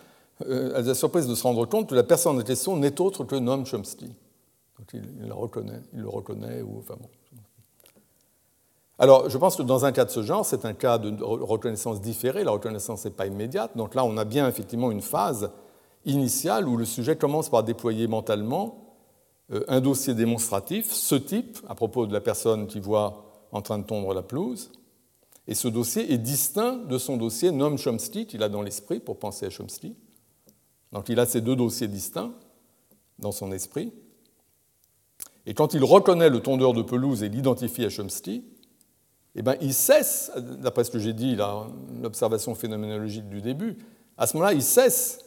euh, 0.47 0.81
la 0.83 0.95
surprise 0.95 1.27
de 1.27 1.35
se 1.35 1.43
rendre 1.43 1.67
compte 1.67 1.89
que 1.89 1.95
la 1.95 2.03
personne 2.03 2.39
en 2.39 2.43
question 2.43 2.77
n'est 2.77 3.01
autre 3.01 3.25
que 3.25 3.37
Noam 3.37 3.67
Chomsky. 3.67 4.15
Donc 4.79 4.89
il, 4.95 5.03
il, 5.25 5.33
reconnaît, 5.33 5.81
il 5.93 6.01
le 6.01 6.09
reconnaît, 6.09 6.63
ou 6.63 6.79
enfin 6.79 6.95
bon. 7.01 7.09
Alors, 9.01 9.31
je 9.31 9.39
pense 9.39 9.57
que 9.57 9.63
dans 9.63 9.87
un 9.87 9.93
cas 9.93 10.05
de 10.05 10.11
ce 10.11 10.23
genre, 10.23 10.45
c'est 10.45 10.67
un 10.67 10.75
cas 10.75 10.99
de 10.99 11.23
reconnaissance 11.23 12.03
différée. 12.03 12.45
La 12.45 12.51
reconnaissance 12.51 13.07
n'est 13.07 13.11
pas 13.11 13.27
immédiate. 13.27 13.75
Donc 13.75 13.95
là, 13.95 14.05
on 14.05 14.19
a 14.19 14.27
bien 14.27 14.47
effectivement 14.47 14.91
une 14.91 15.01
phase 15.01 15.51
initiale 16.05 16.69
où 16.69 16.77
le 16.77 16.85
sujet 16.85 17.17
commence 17.17 17.49
par 17.49 17.65
déployer 17.65 18.07
mentalement 18.07 18.97
euh, 19.53 19.65
un 19.69 19.81
dossier 19.81 20.15
démonstratif, 20.15 20.93
ce 20.93 21.15
type, 21.15 21.59
à 21.69 21.75
propos 21.75 22.07
de 22.07 22.13
la 22.13 22.21
personne 22.21 22.67
qui 22.67 22.81
voit 22.81 23.49
en 23.53 23.63
train 23.63 23.79
de 23.79 23.85
tondre 23.85 24.15
la 24.15 24.23
pelouse. 24.23 24.71
Et 25.49 25.55
ce 25.55 25.69
dossier 25.69 26.13
est 26.13 26.19
distinct 26.19 26.77
de 26.77 26.99
son 26.99 27.17
dossier 27.17 27.51
Noam 27.51 27.77
Chomsky 27.77 28.27
qu'il 28.27 28.43
a 28.43 28.49
dans 28.49 28.63
l'esprit 28.63 29.01
pour 29.01 29.19
penser 29.19 29.47
à 29.47 29.51
Chomsky. 29.51 29.97
Donc 30.93 31.09
il 31.09 31.19
a 31.19 31.27
ces 31.27 31.41
deux 31.41 31.57
dossiers 31.57 31.89
distincts 31.89 32.33
dans 33.19 33.33
son 33.33 33.51
esprit. 33.53 33.93
Et 35.47 35.55
quand 35.55 35.75
il 35.75 35.83
reconnaît 35.83 36.31
le 36.31 36.41
tondeur 36.41 36.73
de 36.73 36.83
pelouse 36.83 37.23
et 37.23 37.29
l'identifie 37.29 37.85
à 37.85 37.89
Chomsky, 37.89 38.45
eh 39.37 39.43
bien, 39.43 39.57
il 39.61 39.73
cesse, 39.73 40.33
d'après 40.37 40.85
ce 40.85 40.91
que 40.91 40.99
j'ai 40.99 41.13
dit, 41.13 41.37
l'observation 42.03 42.55
phénoménologique 42.55 43.29
du 43.29 43.41
début, 43.41 43.79
à 44.19 44.27
ce 44.27 44.37
moment-là, 44.37 44.53
il 44.53 44.63
cesse 44.63 45.21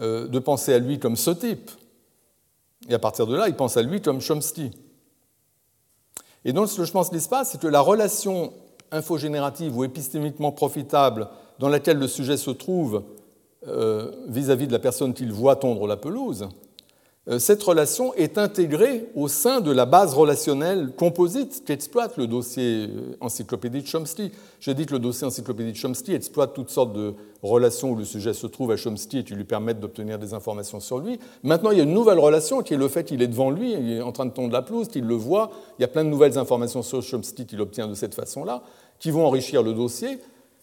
euh, 0.00 0.28
de 0.28 0.38
penser 0.38 0.72
à 0.72 0.78
lui 0.78 0.98
comme 0.98 1.16
ce 1.16 1.30
type. 1.30 1.70
Et 2.88 2.94
à 2.94 2.98
partir 2.98 3.26
de 3.26 3.34
là, 3.36 3.48
il 3.48 3.54
pense 3.54 3.76
à 3.76 3.82
lui 3.82 4.00
comme 4.00 4.20
Chomsky. 4.20 4.70
Et 6.44 6.52
donc, 6.52 6.68
ce 6.68 6.76
que 6.76 6.84
je 6.84 6.92
pense 6.92 7.10
qu'il 7.10 7.20
se 7.20 7.28
passe, 7.28 7.50
c'est 7.52 7.60
que 7.60 7.66
la 7.66 7.80
relation 7.80 8.52
infogénérative 8.92 9.76
ou 9.76 9.84
épistémiquement 9.84 10.52
profitable 10.52 11.28
dans 11.58 11.68
laquelle 11.68 11.98
le 11.98 12.08
sujet 12.08 12.36
se 12.36 12.50
trouve 12.50 13.02
euh, 13.66 14.12
vis-à-vis 14.28 14.64
-vis 14.64 14.68
de 14.68 14.72
la 14.72 14.78
personne 14.78 15.12
qu'il 15.14 15.32
voit 15.32 15.56
tondre 15.56 15.86
la 15.86 15.96
pelouse, 15.96 16.42
euh, 16.42 16.65
cette 17.38 17.60
relation 17.60 18.14
est 18.14 18.38
intégrée 18.38 19.08
au 19.16 19.26
sein 19.26 19.60
de 19.60 19.72
la 19.72 19.84
base 19.84 20.14
relationnelle 20.14 20.92
composite 20.96 21.64
qu'exploite 21.66 22.16
le 22.18 22.28
dossier 22.28 22.86
euh, 22.88 23.16
encyclopédie 23.20 23.82
de 23.82 23.86
Chomsky. 23.86 24.30
J'ai 24.60 24.74
dit 24.74 24.86
que 24.86 24.92
le 24.92 25.00
dossier 25.00 25.26
encyclopédie 25.26 25.72
de 25.72 25.76
Chomsky 25.76 26.14
exploite 26.14 26.54
toutes 26.54 26.70
sortes 26.70 26.92
de 26.92 27.14
relations 27.42 27.90
où 27.90 27.96
le 27.96 28.04
sujet 28.04 28.32
se 28.32 28.46
trouve 28.46 28.70
à 28.70 28.76
Chomsky 28.76 29.18
et 29.18 29.24
qui 29.24 29.34
lui 29.34 29.42
permettent 29.42 29.80
d'obtenir 29.80 30.20
des 30.20 30.34
informations 30.34 30.78
sur 30.78 31.00
lui. 31.00 31.18
Maintenant, 31.42 31.72
il 31.72 31.78
y 31.78 31.80
a 31.80 31.82
une 31.84 31.94
nouvelle 31.94 32.20
relation 32.20 32.62
qui 32.62 32.74
est 32.74 32.76
le 32.76 32.86
fait 32.86 33.02
qu'il 33.02 33.20
est 33.20 33.26
devant 33.26 33.50
lui, 33.50 33.72
il 33.72 33.92
est 33.94 34.02
en 34.02 34.12
train 34.12 34.26
de 34.26 34.30
tondre 34.30 34.52
la 34.52 34.62
pelouse, 34.62 34.86
qu'il 34.86 35.04
le 35.04 35.16
voit. 35.16 35.50
Il 35.80 35.82
y 35.82 35.84
a 35.84 35.88
plein 35.88 36.04
de 36.04 36.10
nouvelles 36.10 36.38
informations 36.38 36.82
sur 36.82 37.02
Chomsky 37.02 37.44
qu'il 37.44 37.60
obtient 37.60 37.88
de 37.88 37.94
cette 37.94 38.14
façon-là, 38.14 38.62
qui 39.00 39.10
vont 39.10 39.26
enrichir 39.26 39.64
le 39.64 39.74
dossier. 39.74 40.18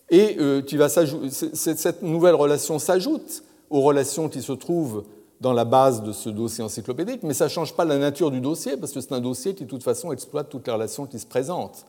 Et 0.09 0.37
euh, 0.39 0.61
qui 0.61 0.77
va 0.77 0.87
cette 0.87 2.03
nouvelle 2.03 2.35
relation 2.35 2.79
s'ajoute 2.79 3.43
aux 3.69 3.81
relations 3.81 4.29
qui 4.29 4.41
se 4.41 4.53
trouvent 4.53 5.03
dans 5.41 5.53
la 5.53 5.65
base 5.65 6.03
de 6.03 6.11
ce 6.11 6.29
dossier 6.29 6.63
encyclopédique, 6.63 7.23
mais 7.23 7.33
ça 7.33 7.45
ne 7.45 7.49
change 7.49 7.75
pas 7.75 7.85
la 7.85 7.97
nature 7.97 8.31
du 8.31 8.39
dossier, 8.39 8.77
parce 8.77 8.91
que 8.91 9.01
c'est 9.01 9.13
un 9.13 9.19
dossier 9.19 9.55
qui, 9.55 9.65
de 9.65 9.69
toute 9.69 9.83
façon, 9.83 10.11
exploite 10.11 10.49
toutes 10.49 10.67
les 10.67 10.73
relations 10.73 11.05
qui 11.05 11.19
se 11.19 11.25
présentent. 11.25 11.85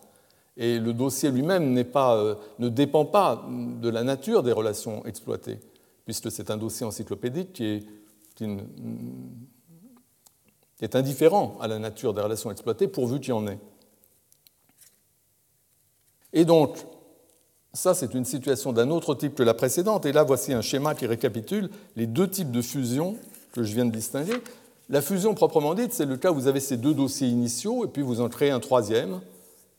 Et 0.57 0.79
le 0.79 0.93
dossier 0.93 1.31
lui-même 1.31 1.77
euh, 1.97 2.35
ne 2.59 2.69
dépend 2.69 3.05
pas 3.05 3.45
de 3.49 3.89
la 3.89 4.05
nature 4.05 4.43
des 4.43 4.53
relations 4.53 5.05
exploitées, 5.05 5.59
puisque 6.05 6.31
c'est 6.31 6.51
un 6.51 6.57
dossier 6.57 6.87
encyclopédique 6.87 7.53
qui 7.53 7.65
est, 7.65 7.87
qui 8.37 8.45
est 10.81 10.97
indifférent 10.97 11.57
à 11.61 11.69
la 11.69 11.79
nature 11.79 12.15
des 12.15 12.21
relations 12.21 12.51
exploitées, 12.51 12.89
pourvu 12.89 13.21
qu'il 13.21 13.31
y 13.31 13.33
en 13.33 13.47
ait. 13.47 13.59
Et 16.33 16.45
donc, 16.45 16.79
ça, 17.73 17.95
c'est 17.95 18.15
une 18.15 18.25
situation 18.25 18.73
d'un 18.73 18.91
autre 18.91 19.15
type 19.15 19.35
que 19.35 19.43
la 19.43 19.55
précédente. 19.55 20.07
Et 20.07 20.13
là, 20.13 20.23
voici 20.23 20.53
un 20.53 20.63
schéma 20.63 20.95
qui 20.95 21.07
récapitule 21.07 21.71
les 21.97 22.07
deux 22.07 22.29
types 22.29 22.53
de 22.53 22.63
fusion 22.63 23.17
que 23.55 23.63
je 23.63 23.73
viens 23.73 23.87
de 23.87 23.93
distinguer. 23.93 24.35
La 24.91 25.01
fusion 25.01 25.33
proprement 25.35 25.75
dite, 25.75 25.93
c'est 25.95 26.05
le 26.05 26.17
cas 26.17 26.33
où 26.33 26.35
vous 26.35 26.49
avez 26.49 26.61
ces 26.61 26.77
deux 26.77 26.93
dossiers 26.93 27.29
initiaux 27.29 27.85
et 27.85 27.89
puis 27.89 28.03
vous 28.03 28.21
en 28.21 28.29
créez 28.29 28.51
un 28.51 28.61
troisième. 28.61 29.21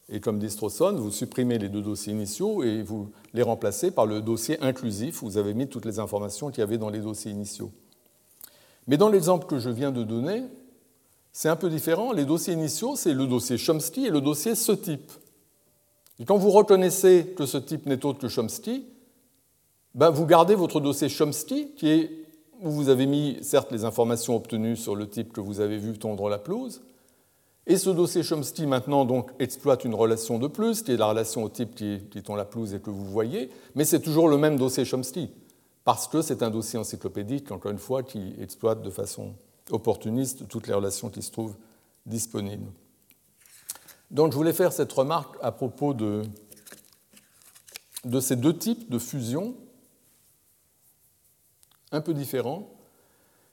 Et 0.09 0.19
comme 0.19 0.39
dit 0.39 0.49
Strawson, 0.49 0.93
vous 0.93 1.11
supprimez 1.11 1.59
les 1.59 1.67
deux 1.67 1.81
dossiers 1.81 2.13
initiaux 2.13 2.63
et 2.63 2.81
vous 2.81 3.09
les 3.33 3.43
remplacez 3.43 3.91
par 3.91 4.05
le 4.05 4.21
dossier 4.21 4.59
inclusif 4.61 5.21
où 5.21 5.25
vous 5.25 5.37
avez 5.37 5.53
mis 5.53 5.67
toutes 5.67 5.85
les 5.85 5.99
informations 5.99 6.49
qu'il 6.49 6.59
y 6.59 6.63
avait 6.63 6.77
dans 6.77 6.89
les 6.89 6.99
dossiers 6.99 7.31
initiaux. 7.31 7.71
Mais 8.87 8.97
dans 8.97 9.09
l'exemple 9.09 9.45
que 9.45 9.59
je 9.59 9.69
viens 9.69 9.91
de 9.91 10.03
donner, 10.03 10.43
c'est 11.33 11.49
un 11.49 11.55
peu 11.55 11.69
différent. 11.69 12.13
Les 12.13 12.25
dossiers 12.25 12.53
initiaux, 12.53 12.95
c'est 12.95 13.13
le 13.13 13.27
dossier 13.27 13.57
Chomsky 13.57 14.05
et 14.05 14.09
le 14.09 14.21
dossier 14.21 14.55
ce 14.55 14.71
type. 14.71 15.11
Et 16.19 16.25
quand 16.25 16.37
vous 16.37 16.51
reconnaissez 16.51 17.33
que 17.35 17.45
ce 17.45 17.57
type 17.57 17.87
n'est 17.87 18.05
autre 18.05 18.19
que 18.19 18.29
Chomsky, 18.29 18.85
ben 19.95 20.11
vous 20.11 20.25
gardez 20.25 20.55
votre 20.55 20.79
dossier 20.79 21.09
Chomsky 21.09 21.71
qui 21.75 21.89
est 21.89 22.24
où 22.65 22.71
vous 22.71 22.89
avez 22.89 23.05
mis 23.05 23.37
certes 23.41 23.71
les 23.71 23.85
informations 23.85 24.35
obtenues 24.35 24.75
sur 24.75 24.95
le 24.95 25.07
type 25.07 25.31
que 25.31 25.39
vous 25.39 25.59
avez 25.61 25.77
vu 25.77 25.97
tondre 25.97 26.27
la 26.27 26.39
pelouse, 26.39 26.81
et 27.67 27.77
ce 27.77 27.89
dossier 27.89 28.23
Chomsky 28.23 28.65
maintenant 28.67 29.05
donc 29.05 29.31
exploite 29.39 29.85
une 29.85 29.95
relation 29.95 30.37
de 30.39 30.47
plus, 30.47 30.81
qui 30.81 30.91
est 30.91 30.97
la 30.97 31.07
relation 31.07 31.43
au 31.43 31.49
type 31.49 31.73
qui, 31.75 32.01
qui 32.11 32.21
tond 32.21 32.35
la 32.35 32.45
pelouse 32.45 32.73
et 32.73 32.79
que 32.79 32.89
vous 32.89 33.05
voyez, 33.05 33.49
mais 33.75 33.85
c'est 33.85 34.01
toujours 34.01 34.27
le 34.27 34.37
même 34.37 34.57
dossier 34.57 34.83
Chomsky, 34.83 35.31
parce 35.83 36.07
que 36.07 36.21
c'est 36.21 36.43
un 36.43 36.49
dossier 36.49 36.77
encyclopédique, 36.79 37.51
encore 37.51 37.71
une 37.71 37.77
fois, 37.77 38.03
qui 38.03 38.33
exploite 38.41 38.81
de 38.81 38.89
façon 38.89 39.33
opportuniste 39.71 40.47
toutes 40.47 40.67
les 40.67 40.73
relations 40.73 41.09
qui 41.09 41.21
se 41.21 41.31
trouvent 41.31 41.55
disponibles. 42.05 42.71
Donc 44.09 44.31
je 44.31 44.37
voulais 44.37 44.53
faire 44.53 44.73
cette 44.73 44.91
remarque 44.91 45.35
à 45.41 45.51
propos 45.51 45.93
de, 45.93 46.23
de 48.05 48.19
ces 48.19 48.35
deux 48.35 48.57
types 48.57 48.89
de 48.89 48.99
fusion 48.99 49.55
un 51.95 52.01
peu 52.01 52.13
différent. 52.13 52.69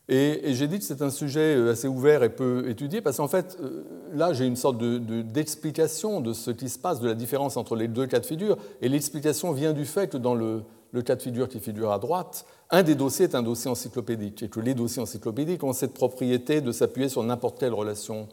Et, 0.09 0.55
j'ai 0.55 0.67
dit 0.67 0.79
que 0.79 0.85
c'est 0.85 1.01
un 1.01 1.11
sujet 1.11 1.57
euh, 1.57 1.73
assez 1.73 1.87
ouvert 1.87 2.23
et 2.23 2.29
peu 2.29 2.69
étudié, 2.69 3.01
parce 3.01 3.19
qu'en 3.19 3.29
fait, 3.29 3.57
euh, 3.61 3.85
là, 4.13 4.33
j'ai 4.33 4.47
une 4.47 4.57
sorte 4.57 4.79
d'explication 4.79 6.21
de, 6.21 6.33
ce 6.33 6.51
qui 6.51 6.69
se 6.69 6.79
passe, 6.79 7.01
de 7.01 7.09
la 7.09 7.15
différence 7.15 7.57
entre 7.57 7.77
les 7.77 7.89
deux 7.89 8.07
cas 8.07 8.19
de 8.19 8.27
figure. 8.27 8.59
Et 8.81 8.89
l'explication 8.89 9.53
vient 9.53 9.73
du 9.73 9.85
fait 9.85 10.09
que 10.09 10.17
dans 10.17 10.35
le, 10.35 10.65
cas 11.05 11.17
de 11.17 11.23
figure 11.23 11.49
qui 11.49 11.61
figure 11.61 11.93
à 11.93 11.99
droite, 11.99 12.45
un 12.71 12.83
des 12.83 12.95
dossiers 12.95 13.27
est 13.27 13.35
un 13.35 13.43
dossier 13.43 13.71
encyclopédique, 13.71 14.43
et 14.43 14.49
que 14.49 14.61
les 14.61 14.75
dossiers 14.75 15.01
encyclopédiques 15.01 15.63
ont 15.63 15.73
cette 15.73 15.95
propriété 15.95 16.61
de 16.61 16.73
s'appuyer 16.73 17.09
sur 17.09 17.23
n'importe 17.23 17.59
quelle 17.59 17.73
relation 17.73 18.29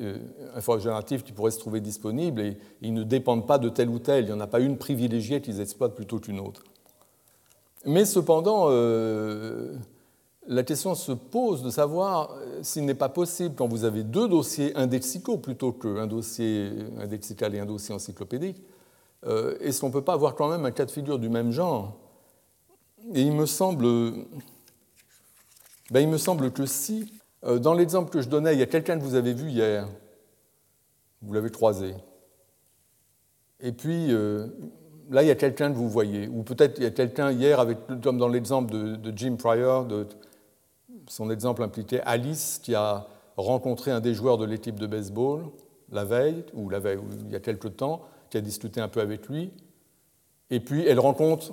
euh, 0.00 0.18
infogénérative 0.54 1.22
qui 1.22 1.32
pourrait 1.32 1.50
se 1.50 1.58
trouver 1.58 1.80
disponible, 1.80 2.40
et 2.40 2.56
ils 2.80 2.94
ne 2.94 3.02
dépendent 3.02 3.46
pas 3.46 3.58
de 3.58 3.68
tel 3.68 3.90
ou 3.90 3.98
tel. 3.98 4.24
Il 4.24 4.26
n'y 4.28 4.32
en 4.32 4.40
a 4.40 4.46
pas 4.46 4.60
une 4.60 4.78
privilégiée 4.78 5.40
qu'ils 5.42 5.60
exploitent 5.60 5.94
plutôt 5.94 6.18
qu'une 6.18 6.40
autre. 6.40 6.64
Mais 7.86 8.04
cependant, 8.06 8.66
euh, 8.68 9.74
la 10.46 10.62
question 10.62 10.94
se 10.94 11.12
pose 11.12 11.62
de 11.62 11.70
savoir 11.70 12.32
euh, 12.32 12.62
s'il 12.62 12.86
n'est 12.86 12.94
pas 12.94 13.10
possible, 13.10 13.54
quand 13.54 13.68
vous 13.68 13.84
avez 13.84 14.02
deux 14.02 14.26
dossiers 14.26 14.74
indexicaux 14.76 15.36
plutôt 15.36 15.72
qu'un 15.72 16.06
dossier 16.06 16.72
indexical 16.98 17.54
et 17.54 17.60
un 17.60 17.66
dossier 17.66 17.94
encyclopédique, 17.94 18.62
euh, 19.26 19.56
est-ce 19.60 19.80
qu'on 19.80 19.88
ne 19.88 19.92
peut 19.92 20.04
pas 20.04 20.14
avoir 20.14 20.34
quand 20.34 20.48
même 20.48 20.64
un 20.64 20.70
cas 20.70 20.86
de 20.86 20.90
figure 20.90 21.18
du 21.18 21.28
même 21.28 21.50
genre? 21.50 21.96
Et 23.12 23.20
il 23.20 23.32
me 23.32 23.44
semble, 23.44 23.84
ben, 25.90 26.00
il 26.00 26.08
me 26.08 26.18
semble 26.18 26.52
que 26.52 26.64
si, 26.64 27.12
dans 27.42 27.74
l'exemple 27.74 28.10
que 28.10 28.22
je 28.22 28.30
donnais, 28.30 28.54
il 28.54 28.58
y 28.58 28.62
a 28.62 28.66
quelqu'un 28.66 28.98
que 28.98 29.04
vous 29.04 29.14
avez 29.14 29.34
vu 29.34 29.50
hier, 29.50 29.86
vous 31.20 31.34
l'avez 31.34 31.50
croisé, 31.50 31.94
et 33.60 33.72
puis 33.72 34.10
là, 35.10 35.22
il 35.22 35.28
y 35.28 35.30
a 35.30 35.34
quelqu'un 35.34 35.70
que 35.70 35.76
vous 35.76 35.88
voyez, 35.88 36.28
ou 36.28 36.42
peut-être 36.42 36.78
il 36.78 36.84
y 36.84 36.86
a 36.86 36.90
quelqu'un 36.90 37.32
hier, 37.32 37.64
comme 38.02 38.18
dans 38.18 38.28
l'exemple 38.28 38.72
de, 38.72 39.12
Jim 39.16 39.36
Pryor, 39.36 39.86
son 41.08 41.30
exemple 41.30 41.62
impliquait 41.62 42.00
Alice 42.00 42.60
qui 42.62 42.74
a 42.74 43.06
rencontré 43.36 43.90
un 43.90 44.00
des 44.00 44.14
joueurs 44.14 44.38
de 44.38 44.44
l'équipe 44.44 44.78
de 44.78 44.86
baseball 44.86 45.44
la 45.92 46.04
veille, 46.04 46.44
ou 46.54 46.68
la 46.68 46.80
veille, 46.80 46.98
il 47.26 47.32
y 47.32 47.36
a 47.36 47.40
quelque 47.40 47.68
temps, 47.68 48.02
qui 48.30 48.36
a 48.36 48.40
discuté 48.40 48.80
un 48.80 48.88
peu 48.88 49.00
avec 49.00 49.28
lui, 49.28 49.50
et 50.50 50.60
puis 50.60 50.86
elle 50.86 50.98
rencontre 50.98 51.52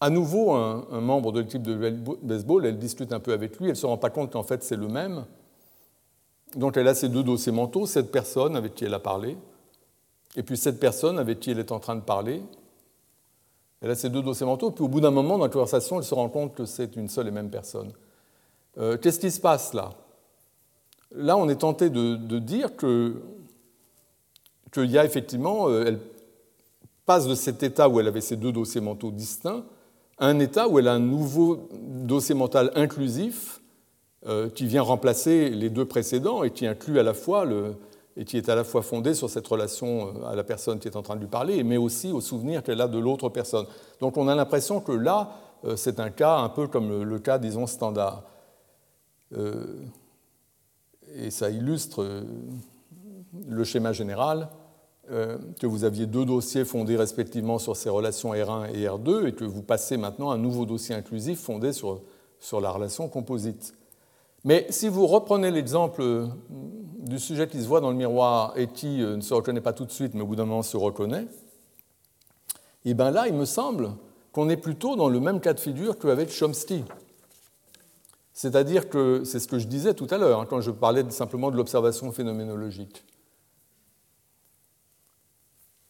à 0.00 0.10
nouveau 0.10 0.52
un, 0.52 0.86
un 0.90 1.00
membre 1.00 1.32
de 1.32 1.40
l'équipe 1.40 1.62
de 1.62 1.74
baseball, 2.22 2.66
elle 2.66 2.78
discute 2.78 3.12
un 3.12 3.20
peu 3.20 3.32
avec 3.32 3.58
lui, 3.58 3.66
elle 3.66 3.72
ne 3.72 3.76
se 3.76 3.86
rend 3.86 3.98
pas 3.98 4.10
compte 4.10 4.32
qu'en 4.32 4.42
fait 4.42 4.62
c'est 4.62 4.76
le 4.76 4.88
même. 4.88 5.24
Donc 6.54 6.76
elle 6.76 6.88
a 6.88 6.94
ces 6.94 7.08
deux 7.08 7.22
dossiers 7.22 7.52
mentaux, 7.52 7.86
cette 7.86 8.10
personne 8.10 8.56
avec 8.56 8.74
qui 8.74 8.84
elle 8.84 8.94
a 8.94 8.98
parlé, 8.98 9.36
et 10.36 10.42
puis 10.42 10.56
cette 10.56 10.80
personne 10.80 11.18
avec 11.18 11.40
qui 11.40 11.50
elle 11.50 11.58
est 11.58 11.72
en 11.72 11.80
train 11.80 11.96
de 11.96 12.00
parler, 12.00 12.42
elle 13.80 13.90
a 13.90 13.94
ces 13.94 14.08
deux 14.08 14.22
dossiers 14.22 14.46
mentaux, 14.46 14.70
puis 14.70 14.84
au 14.84 14.88
bout 14.88 15.00
d'un 15.00 15.10
moment, 15.10 15.38
dans 15.38 15.44
la 15.44 15.50
conversation, 15.50 15.98
elle 15.98 16.04
se 16.04 16.14
rend 16.14 16.28
compte 16.28 16.54
que 16.54 16.64
c'est 16.64 16.96
une 16.96 17.08
seule 17.08 17.28
et 17.28 17.30
même 17.30 17.50
personne. 17.50 17.92
Euh, 18.78 18.96
qu'est-ce 18.96 19.20
qui 19.20 19.30
se 19.30 19.40
passe 19.40 19.74
là? 19.74 19.90
Là, 21.12 21.36
on 21.36 21.48
est 21.48 21.56
tenté 21.56 21.88
de, 21.88 22.38
dire 22.38 22.76
qu'il 22.76 23.14
y 24.90 24.98
a 24.98 25.04
effectivement, 25.04 25.68
euh, 25.68 25.92
passe 27.06 27.26
de 27.26 27.34
cet 27.34 27.62
état 27.62 27.88
où 27.88 28.00
elle 28.00 28.08
avait 28.08 28.20
ses 28.20 28.36
deux 28.36 28.52
dossiers 28.52 28.80
mentaux 28.80 29.12
distincts 29.12 29.64
à 30.18 30.26
un 30.26 30.38
état 30.40 30.68
où 30.68 30.78
elle 30.78 30.88
a 30.88 30.94
un 30.94 30.98
nouveau 30.98 31.68
dossier 31.72 32.34
mental 32.34 32.72
inclusif 32.74 33.60
euh, 34.26 34.48
qui 34.48 34.66
vient 34.66 34.82
remplacer 34.82 35.50
les 35.50 35.70
deux 35.70 35.84
précédents 35.84 36.42
et 36.42 36.50
qui 36.50 36.66
inclut 36.66 36.98
à 36.98 37.02
la 37.02 37.14
fois 37.14 37.44
le, 37.44 37.76
et 38.16 38.24
qui 38.24 38.36
est 38.36 38.48
à 38.48 38.54
la 38.54 38.64
fois 38.64 38.82
fondé 38.82 39.14
sur 39.14 39.28
cette 39.28 39.46
relation 39.46 40.08
euh, 40.08 40.26
à 40.26 40.34
la 40.34 40.44
personne 40.44 40.78
qui 40.78 40.88
est 40.88 40.96
en 40.96 41.02
train 41.02 41.16
de 41.16 41.20
lui 41.20 41.28
parler, 41.28 41.62
mais 41.64 41.76
aussi 41.76 42.12
au 42.12 42.20
souvenir 42.20 42.62
qu'elle 42.62 42.80
a 42.80 42.88
de 42.88 42.98
l'autre 42.98 43.28
personne. 43.28 43.66
Donc 44.00 44.16
on 44.16 44.28
a 44.28 44.34
l'impression 44.34 44.80
que 44.80 44.92
là, 44.92 45.32
euh, 45.64 45.76
c'est 45.76 46.00
un 46.00 46.10
cas 46.10 46.38
un 46.38 46.48
peu 46.48 46.66
comme 46.66 47.02
le, 47.02 47.18
cas, 47.18 47.38
disons, 47.38 47.66
standard. 47.66 48.24
et 51.14 51.30
ça 51.30 51.50
illustre 51.50 52.22
le 53.48 53.64
schéma 53.64 53.92
général 53.92 54.48
que 55.08 55.66
vous 55.66 55.84
aviez 55.84 56.06
deux 56.06 56.24
dossiers 56.24 56.64
fondés 56.64 56.96
respectivement 56.96 57.58
sur 57.58 57.76
ces 57.76 57.88
relations 57.88 58.32
R1 58.32 58.72
et 58.74 58.86
R2 58.86 59.26
et 59.26 59.32
que 59.32 59.44
vous 59.44 59.62
passez 59.62 59.96
maintenant 59.96 60.30
un 60.30 60.38
nouveau 60.38 60.64
dossier 60.64 60.94
inclusif 60.94 61.40
fondé 61.40 61.72
sur, 61.72 62.00
sur 62.40 62.60
la 62.60 62.70
relation 62.70 63.08
composite. 63.08 63.75
Mais 64.46 64.64
si 64.70 64.88
vous 64.88 65.08
reprenez 65.08 65.50
l'exemple 65.50 66.28
du 66.48 67.18
sujet 67.18 67.48
qui 67.48 67.60
se 67.60 67.66
voit 67.66 67.80
dans 67.80 67.90
le 67.90 67.96
miroir 67.96 68.52
et 68.56 68.68
qui 68.68 69.02
euh, 69.02 69.16
ne 69.16 69.20
se 69.20 69.34
reconnaît 69.34 69.60
pas 69.60 69.72
tout 69.72 69.84
de 69.84 69.90
suite, 69.90 70.14
mais 70.14 70.20
au 70.22 70.26
bout 70.26 70.36
d'un 70.36 70.44
moment 70.44 70.62
se 70.62 70.76
reconnaît, 70.76 71.26
et 72.84 72.90
eh 72.90 72.94
bien 72.94 73.10
là, 73.10 73.26
il 73.26 73.34
me 73.34 73.44
semble 73.44 73.90
qu'on 74.30 74.48
est 74.48 74.56
plutôt 74.56 74.94
dans 74.94 75.08
le 75.08 75.18
même 75.18 75.40
cas 75.40 75.52
de 75.52 75.58
figure 75.58 75.98
qu'avec 75.98 76.30
Chomsky. 76.30 76.84
C'est-à-dire 78.32 78.88
que 78.88 79.24
c'est 79.24 79.40
ce 79.40 79.48
que 79.48 79.58
je 79.58 79.66
disais 79.66 79.94
tout 79.94 80.06
à 80.10 80.16
l'heure, 80.18 80.40
hein, 80.40 80.46
quand 80.48 80.60
je 80.60 80.70
parlais 80.70 81.10
simplement 81.10 81.50
de 81.50 81.56
l'observation 81.56 82.12
phénoménologique. 82.12 83.04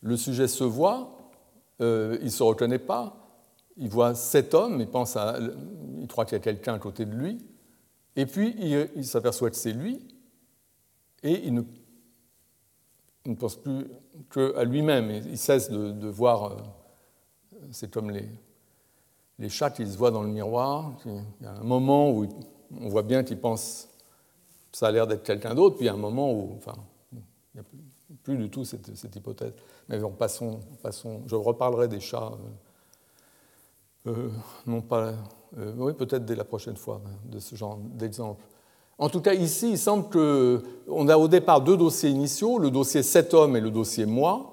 Le 0.00 0.16
sujet 0.16 0.48
se 0.48 0.64
voit, 0.64 1.10
euh, 1.82 2.16
il 2.20 2.26
ne 2.26 2.30
se 2.30 2.42
reconnaît 2.42 2.78
pas, 2.78 3.16
il 3.76 3.90
voit 3.90 4.14
cet 4.14 4.54
homme, 4.54 4.80
il, 4.80 4.88
pense 4.88 5.14
à, 5.16 5.38
il 6.00 6.08
croit 6.08 6.24
qu'il 6.24 6.36
y 6.36 6.40
a 6.40 6.42
quelqu'un 6.42 6.72
à 6.72 6.78
côté 6.78 7.04
de 7.04 7.14
lui, 7.14 7.44
et 8.16 8.26
puis, 8.26 8.56
il, 8.94 9.04
s'aperçoit 9.04 9.50
que 9.50 9.56
c'est 9.56 9.72
lui, 9.72 10.06
et 11.22 11.46
il 11.46 11.54
ne, 11.54 13.34
pense 13.34 13.56
plus 13.56 13.86
qu'à 14.30 14.64
lui-même. 14.64 15.10
Il 15.10 15.38
cesse 15.38 15.70
de, 15.70 16.08
voir. 16.08 16.52
Euh, 16.52 16.56
c'est 17.70 17.90
comme 17.90 18.10
les, 18.10 18.28
les 19.38 19.48
chats 19.48 19.70
qui 19.70 19.86
se 19.86 19.96
voient 19.96 20.10
dans 20.10 20.22
le 20.22 20.28
miroir. 20.28 20.96
Il 21.04 21.22
y 21.42 21.46
a 21.46 21.52
un 21.52 21.64
moment 21.64 22.10
où 22.10 22.26
on 22.80 22.88
voit 22.88 23.02
bien 23.02 23.22
qu'il 23.22 23.38
pense 23.38 23.88
ça 24.76 24.88
a 24.88 24.92
l'air 24.92 25.06
d'être 25.06 25.22
quelqu'un 25.22 25.54
d'autre, 25.54 25.76
puis 25.76 25.86
il 25.86 25.88
y 25.88 25.90
a 25.90 25.94
un 25.94 25.96
moment 25.96 26.30
où. 26.30 26.52
Enfin, 26.58 26.74
il 27.14 27.22
n'y 27.54 27.60
a 27.60 27.64
plus, 28.22 28.36
du 28.36 28.50
tout 28.50 28.66
cette, 28.66 29.16
hypothèse. 29.16 29.54
Mais 29.88 29.98
passons, 30.18 30.60
passons, 30.82 31.22
je 31.26 31.34
reparlerai 31.34 31.88
des 31.88 31.98
chats, 31.98 32.32
euh, 34.06 34.12
euh, 34.12 34.30
non 34.66 34.82
pas 34.82 35.14
euh, 35.58 35.72
oui, 35.78 35.92
peut-être 35.94 36.24
dès 36.24 36.34
la 36.34 36.44
prochaine 36.44 36.76
fois, 36.76 37.00
hein, 37.04 37.10
de 37.30 37.38
ce 37.38 37.54
genre 37.54 37.78
d'exemple. 37.94 38.42
En 38.98 39.08
tout 39.08 39.20
cas, 39.20 39.34
ici, 39.34 39.72
il 39.72 39.78
semble 39.78 40.08
qu'on 40.08 41.08
a 41.08 41.18
au 41.18 41.28
départ 41.28 41.60
deux 41.60 41.76
dossiers 41.76 42.10
initiaux, 42.10 42.58
le 42.58 42.70
dossier 42.70 43.02
cet 43.02 43.34
homme 43.34 43.56
et 43.56 43.60
le 43.60 43.70
dossier 43.70 44.06
moi, 44.06 44.52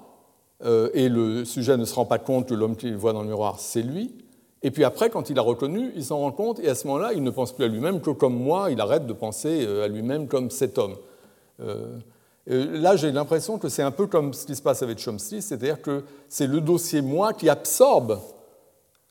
euh, 0.64 0.90
et 0.94 1.08
le 1.08 1.44
sujet 1.44 1.76
ne 1.76 1.84
se 1.84 1.94
rend 1.94 2.04
pas 2.04 2.18
compte 2.18 2.48
que 2.48 2.54
l'homme 2.54 2.76
qu'il 2.76 2.96
voit 2.96 3.12
dans 3.12 3.22
le 3.22 3.28
miroir, 3.28 3.58
c'est 3.58 3.82
lui. 3.82 4.14
Et 4.62 4.70
puis 4.70 4.84
après, 4.84 5.10
quand 5.10 5.30
il 5.30 5.38
a 5.38 5.42
reconnu, 5.42 5.92
il 5.94 6.04
s'en 6.04 6.18
rend 6.18 6.32
compte, 6.32 6.58
et 6.60 6.68
à 6.68 6.74
ce 6.74 6.86
moment-là, 6.86 7.12
il 7.14 7.22
ne 7.22 7.30
pense 7.30 7.52
plus 7.52 7.64
à 7.64 7.68
lui-même 7.68 8.00
que 8.00 8.10
comme 8.10 8.36
moi, 8.36 8.70
il 8.70 8.80
arrête 8.80 9.06
de 9.06 9.12
penser 9.12 9.64
euh, 9.66 9.84
à 9.84 9.88
lui-même 9.88 10.26
comme 10.26 10.50
cet 10.50 10.78
homme. 10.78 10.96
là, 12.46 12.96
j'ai 12.96 13.12
l'impression 13.12 13.58
que 13.58 13.68
c'est 13.68 13.82
un 13.82 13.90
peu 13.90 14.06
comme 14.06 14.34
ce 14.34 14.44
qui 14.44 14.54
se 14.54 14.62
passe 14.62 14.82
avec 14.82 14.98
Chomsky, 14.98 15.40
c'est-à-dire 15.40 15.80
que 15.80 16.04
c'est 16.28 16.46
le 16.46 16.60
dossier 16.60 17.00
moi 17.00 17.32
qui 17.32 17.48
absorbe 17.48 18.18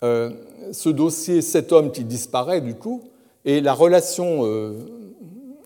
euh, 0.03 0.31
ce 0.73 0.89
dossier, 0.89 1.41
cet 1.41 1.71
homme 1.71 1.91
qui 1.91 2.03
disparaît 2.03 2.59
du 2.59 2.75
coup, 2.75 3.03
et 3.45 3.61
la 3.61 3.73
relation 3.73 4.41
euh, 4.43 4.73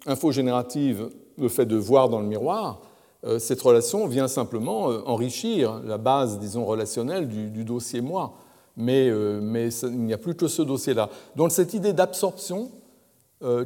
infogénérative, 0.06 1.10
le 1.40 1.50
fait 1.50 1.66
de 1.66 1.76
voir 1.76 2.10
dans 2.10 2.20
le 2.20 2.28
miroir, 2.28 2.82
euh, 3.26 3.40
cette 3.40 3.62
relation 3.62 4.06
vient 4.06 4.28
simplement 4.28 4.86
enrichir 5.08 5.82
la 5.84 5.98
base, 5.98 6.38
disons, 6.38 6.66
relationnelle 6.66 7.28
du, 7.28 7.64
dossier 7.64 8.02
moi. 8.02 8.34
Mais, 8.80 9.10
mais 9.42 9.70
il 9.70 10.04
n'y 10.04 10.14
a 10.14 10.20
plus 10.20 10.36
que 10.36 10.48
ce 10.48 10.62
dossier-là. 10.62 11.10
Donc 11.36 11.52
cette 11.52 11.74
idée 11.74 11.94
d'absorption, 11.94 12.70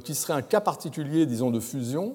qui 0.05 0.15
serait 0.15 0.33
un 0.33 0.41
cas 0.41 0.61
particulier, 0.61 1.25
disons, 1.25 1.51
de 1.51 1.59
fusion, 1.59 2.13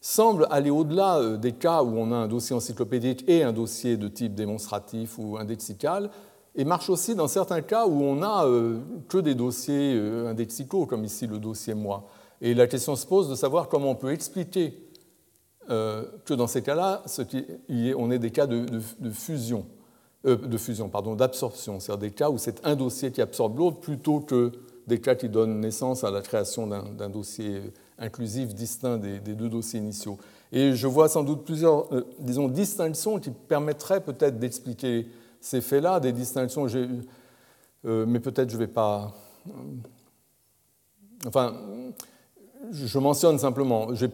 semble 0.00 0.48
aller 0.50 0.70
au-delà 0.70 1.36
des 1.36 1.52
cas 1.52 1.84
où 1.84 1.96
on 1.96 2.10
a 2.10 2.16
un 2.16 2.26
dossier 2.26 2.56
encyclopédique 2.56 3.24
et 3.28 3.44
un 3.44 3.52
dossier 3.52 3.96
de 3.96 4.08
type 4.08 4.34
démonstratif 4.34 5.18
ou 5.18 5.36
indexical, 5.36 6.10
et 6.54 6.64
marche 6.64 6.90
aussi 6.90 7.14
dans 7.14 7.28
certains 7.28 7.62
cas 7.62 7.86
où 7.86 8.02
on 8.02 8.16
n'a 8.16 8.44
euh, 8.44 8.78
que 9.08 9.18
des 9.18 9.34
dossiers 9.34 9.94
euh, 9.96 10.28
indexicaux, 10.28 10.86
comme 10.86 11.04
ici 11.04 11.26
le 11.26 11.38
dossier 11.38 11.74
moi. 11.74 12.08
Et 12.40 12.54
la 12.54 12.66
question 12.66 12.94
se 12.96 13.06
pose 13.06 13.30
de 13.30 13.34
savoir 13.34 13.68
comment 13.68 13.90
on 13.90 13.94
peut 13.94 14.12
expliquer 14.12 14.74
euh, 15.70 16.04
que 16.24 16.34
dans 16.34 16.46
ces 16.46 16.62
cas-là, 16.62 17.02
on 17.96 18.10
ait 18.10 18.18
des 18.18 18.30
cas 18.30 18.46
de, 18.46 18.66
fusion, 19.12 19.64
de 20.24 20.58
fusion, 20.58 20.88
pardon, 20.88 21.14
d'absorption, 21.14 21.78
c'est-à-dire 21.78 22.00
des 22.00 22.10
cas 22.10 22.30
où 22.30 22.38
c'est 22.38 22.66
un 22.66 22.74
dossier 22.74 23.12
qui 23.12 23.22
absorbe 23.22 23.58
l'autre 23.58 23.78
plutôt 23.78 24.20
que 24.20 24.50
des 24.88 25.00
cas 25.00 25.14
qui 25.14 25.28
donnent 25.28 25.60
naissance 25.60 26.02
à 26.02 26.10
la 26.10 26.20
création 26.20 26.66
d'un 26.66 27.08
dossier 27.08 27.62
inclusif 27.96 28.52
distinct 28.52 28.98
des, 28.98 29.20
deux 29.20 29.48
dossiers 29.48 29.78
initiaux. 29.78 30.18
Et 30.50 30.72
je 30.74 30.86
vois 30.88 31.08
sans 31.08 31.22
doute 31.22 31.44
plusieurs, 31.44 31.88
disons, 32.18 32.48
distinctions 32.48 33.20
qui 33.20 33.30
permettraient 33.30 34.00
peut-être 34.00 34.40
d'expliquer 34.40 35.06
ces 35.42 35.60
faits-là, 35.60 36.00
des 36.00 36.12
distinctions, 36.12 36.66
euh, 37.84 38.06
mais 38.06 38.20
peut-être 38.20 38.48
je 38.48 38.54
ne 38.54 38.60
vais 38.60 38.68
pas. 38.68 39.12
Euh, 39.48 39.52
enfin, 41.26 41.54
je 42.70 42.98
mentionne 42.98 43.38
simplement, 43.38 43.92
j'ai 43.94 44.08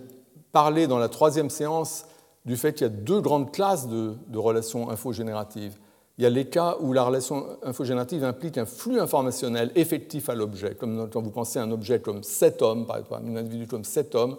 parlé 0.52 0.86
dans 0.86 0.98
la 0.98 1.08
troisième 1.08 1.50
séance 1.50 2.06
du 2.46 2.56
fait 2.56 2.72
qu'il 2.72 2.86
y 2.86 2.90
a 2.90 2.92
deux 2.92 3.20
grandes 3.20 3.52
classes 3.52 3.86
de, 3.88 4.16
relations 4.34 4.88
infogénératives. 4.90 5.76
Il 6.16 6.24
y 6.24 6.26
a 6.26 6.30
les 6.30 6.46
cas 6.46 6.76
où 6.80 6.92
la 6.92 7.04
relation 7.04 7.46
infogénérative 7.62 8.24
implique 8.24 8.58
un 8.58 8.64
flux 8.64 8.98
informationnel 8.98 9.70
effectif 9.76 10.28
à 10.30 10.34
l'objet, 10.34 10.74
comme 10.74 11.08
quand 11.10 11.20
vous 11.20 11.30
pensez 11.30 11.58
à 11.58 11.62
un 11.62 11.70
objet 11.70 12.00
comme 12.00 12.22
cet 12.22 12.62
homme, 12.62 12.86
par 12.86 12.96
exemple, 12.96 13.22
un 13.24 13.36
individu 13.36 13.66
comme 13.66 13.84
cet 13.84 14.14
homme, 14.14 14.36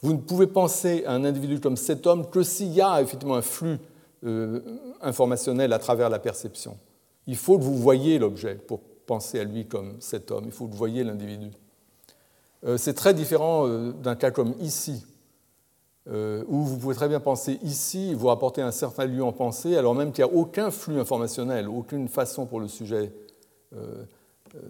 vous 0.00 0.14
ne 0.14 0.18
pouvez 0.18 0.48
penser 0.48 1.04
à 1.06 1.12
un 1.12 1.24
individu 1.24 1.60
comme 1.60 1.76
cet 1.76 2.06
homme 2.06 2.28
que 2.28 2.42
s'il 2.42 2.72
y 2.72 2.80
a 2.80 3.00
effectivement 3.00 3.36
un 3.36 3.42
flux 3.42 3.78
euh, 4.24 4.60
informationnel 5.00 5.72
à 5.72 5.80
travers 5.80 6.08
la 6.08 6.20
perception. 6.20 6.78
Il 7.26 7.34
faut 7.34 7.58
que 7.58 7.64
vous 7.64 7.76
voyez 7.76 8.20
l'objet 8.20 8.54
pour 8.54 8.78
penser 9.04 9.40
à 9.40 9.44
lui 9.44 9.66
comme 9.66 9.96
cet 9.98 10.30
homme, 10.30 10.44
il 10.46 10.52
faut 10.52 10.66
que 10.66 10.70
vous 10.70 10.78
voyez 10.78 11.02
l'individu. 11.02 11.50
Euh, 12.64 12.76
c'est 12.76 12.94
très 12.94 13.14
différent 13.14 13.66
euh, 13.66 13.90
d'un 13.90 14.14
cas 14.14 14.30
comme 14.30 14.54
ici, 14.60 15.04
où 16.06 16.62
vous 16.62 16.78
pouvez 16.78 16.94
très 16.94 17.08
bien 17.08 17.18
penser 17.18 17.58
ici, 17.64 18.14
vous 18.14 18.28
rapporter 18.28 18.62
un 18.62 18.70
certain 18.70 19.06
lieu 19.06 19.24
en 19.24 19.32
pensée, 19.32 19.76
alors 19.76 19.94
même 19.94 20.12
qu'il 20.12 20.24
n'y 20.24 20.30
a 20.30 20.34
aucun 20.34 20.70
flux 20.70 21.00
informationnel, 21.00 21.68
aucune 21.68 22.06
façon 22.06 22.46
pour 22.46 22.58
le 22.60 22.66
sujet, 22.66 23.12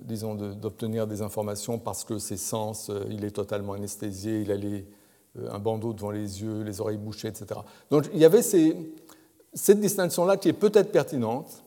disons, 0.02 0.34
d'obtenir 0.34 1.06
des 1.06 1.22
informations 1.22 1.78
parce 1.78 2.04
que 2.04 2.18
ses 2.18 2.36
sens, 2.36 2.90
il 3.08 3.24
est 3.24 3.30
totalement 3.30 3.72
anesthésié, 3.72 4.42
il 4.42 4.52
a 4.52 4.56
un 5.50 5.58
bandeau 5.58 5.94
devant 5.94 6.10
les 6.10 6.42
yeux, 6.42 6.62
les 6.62 6.80
oreilles 6.80 6.98
bouchées, 6.98 7.28
etc. 7.28 7.60
Donc 7.90 8.10
il 8.12 8.20
y 8.20 8.24
avait 8.26 8.42
ces, 8.42 8.76
cette 9.54 9.80
distinction-là 9.80 10.36
qui 10.36 10.48
est 10.48 10.54
peut-être 10.54 10.92
pertinente 10.92 11.62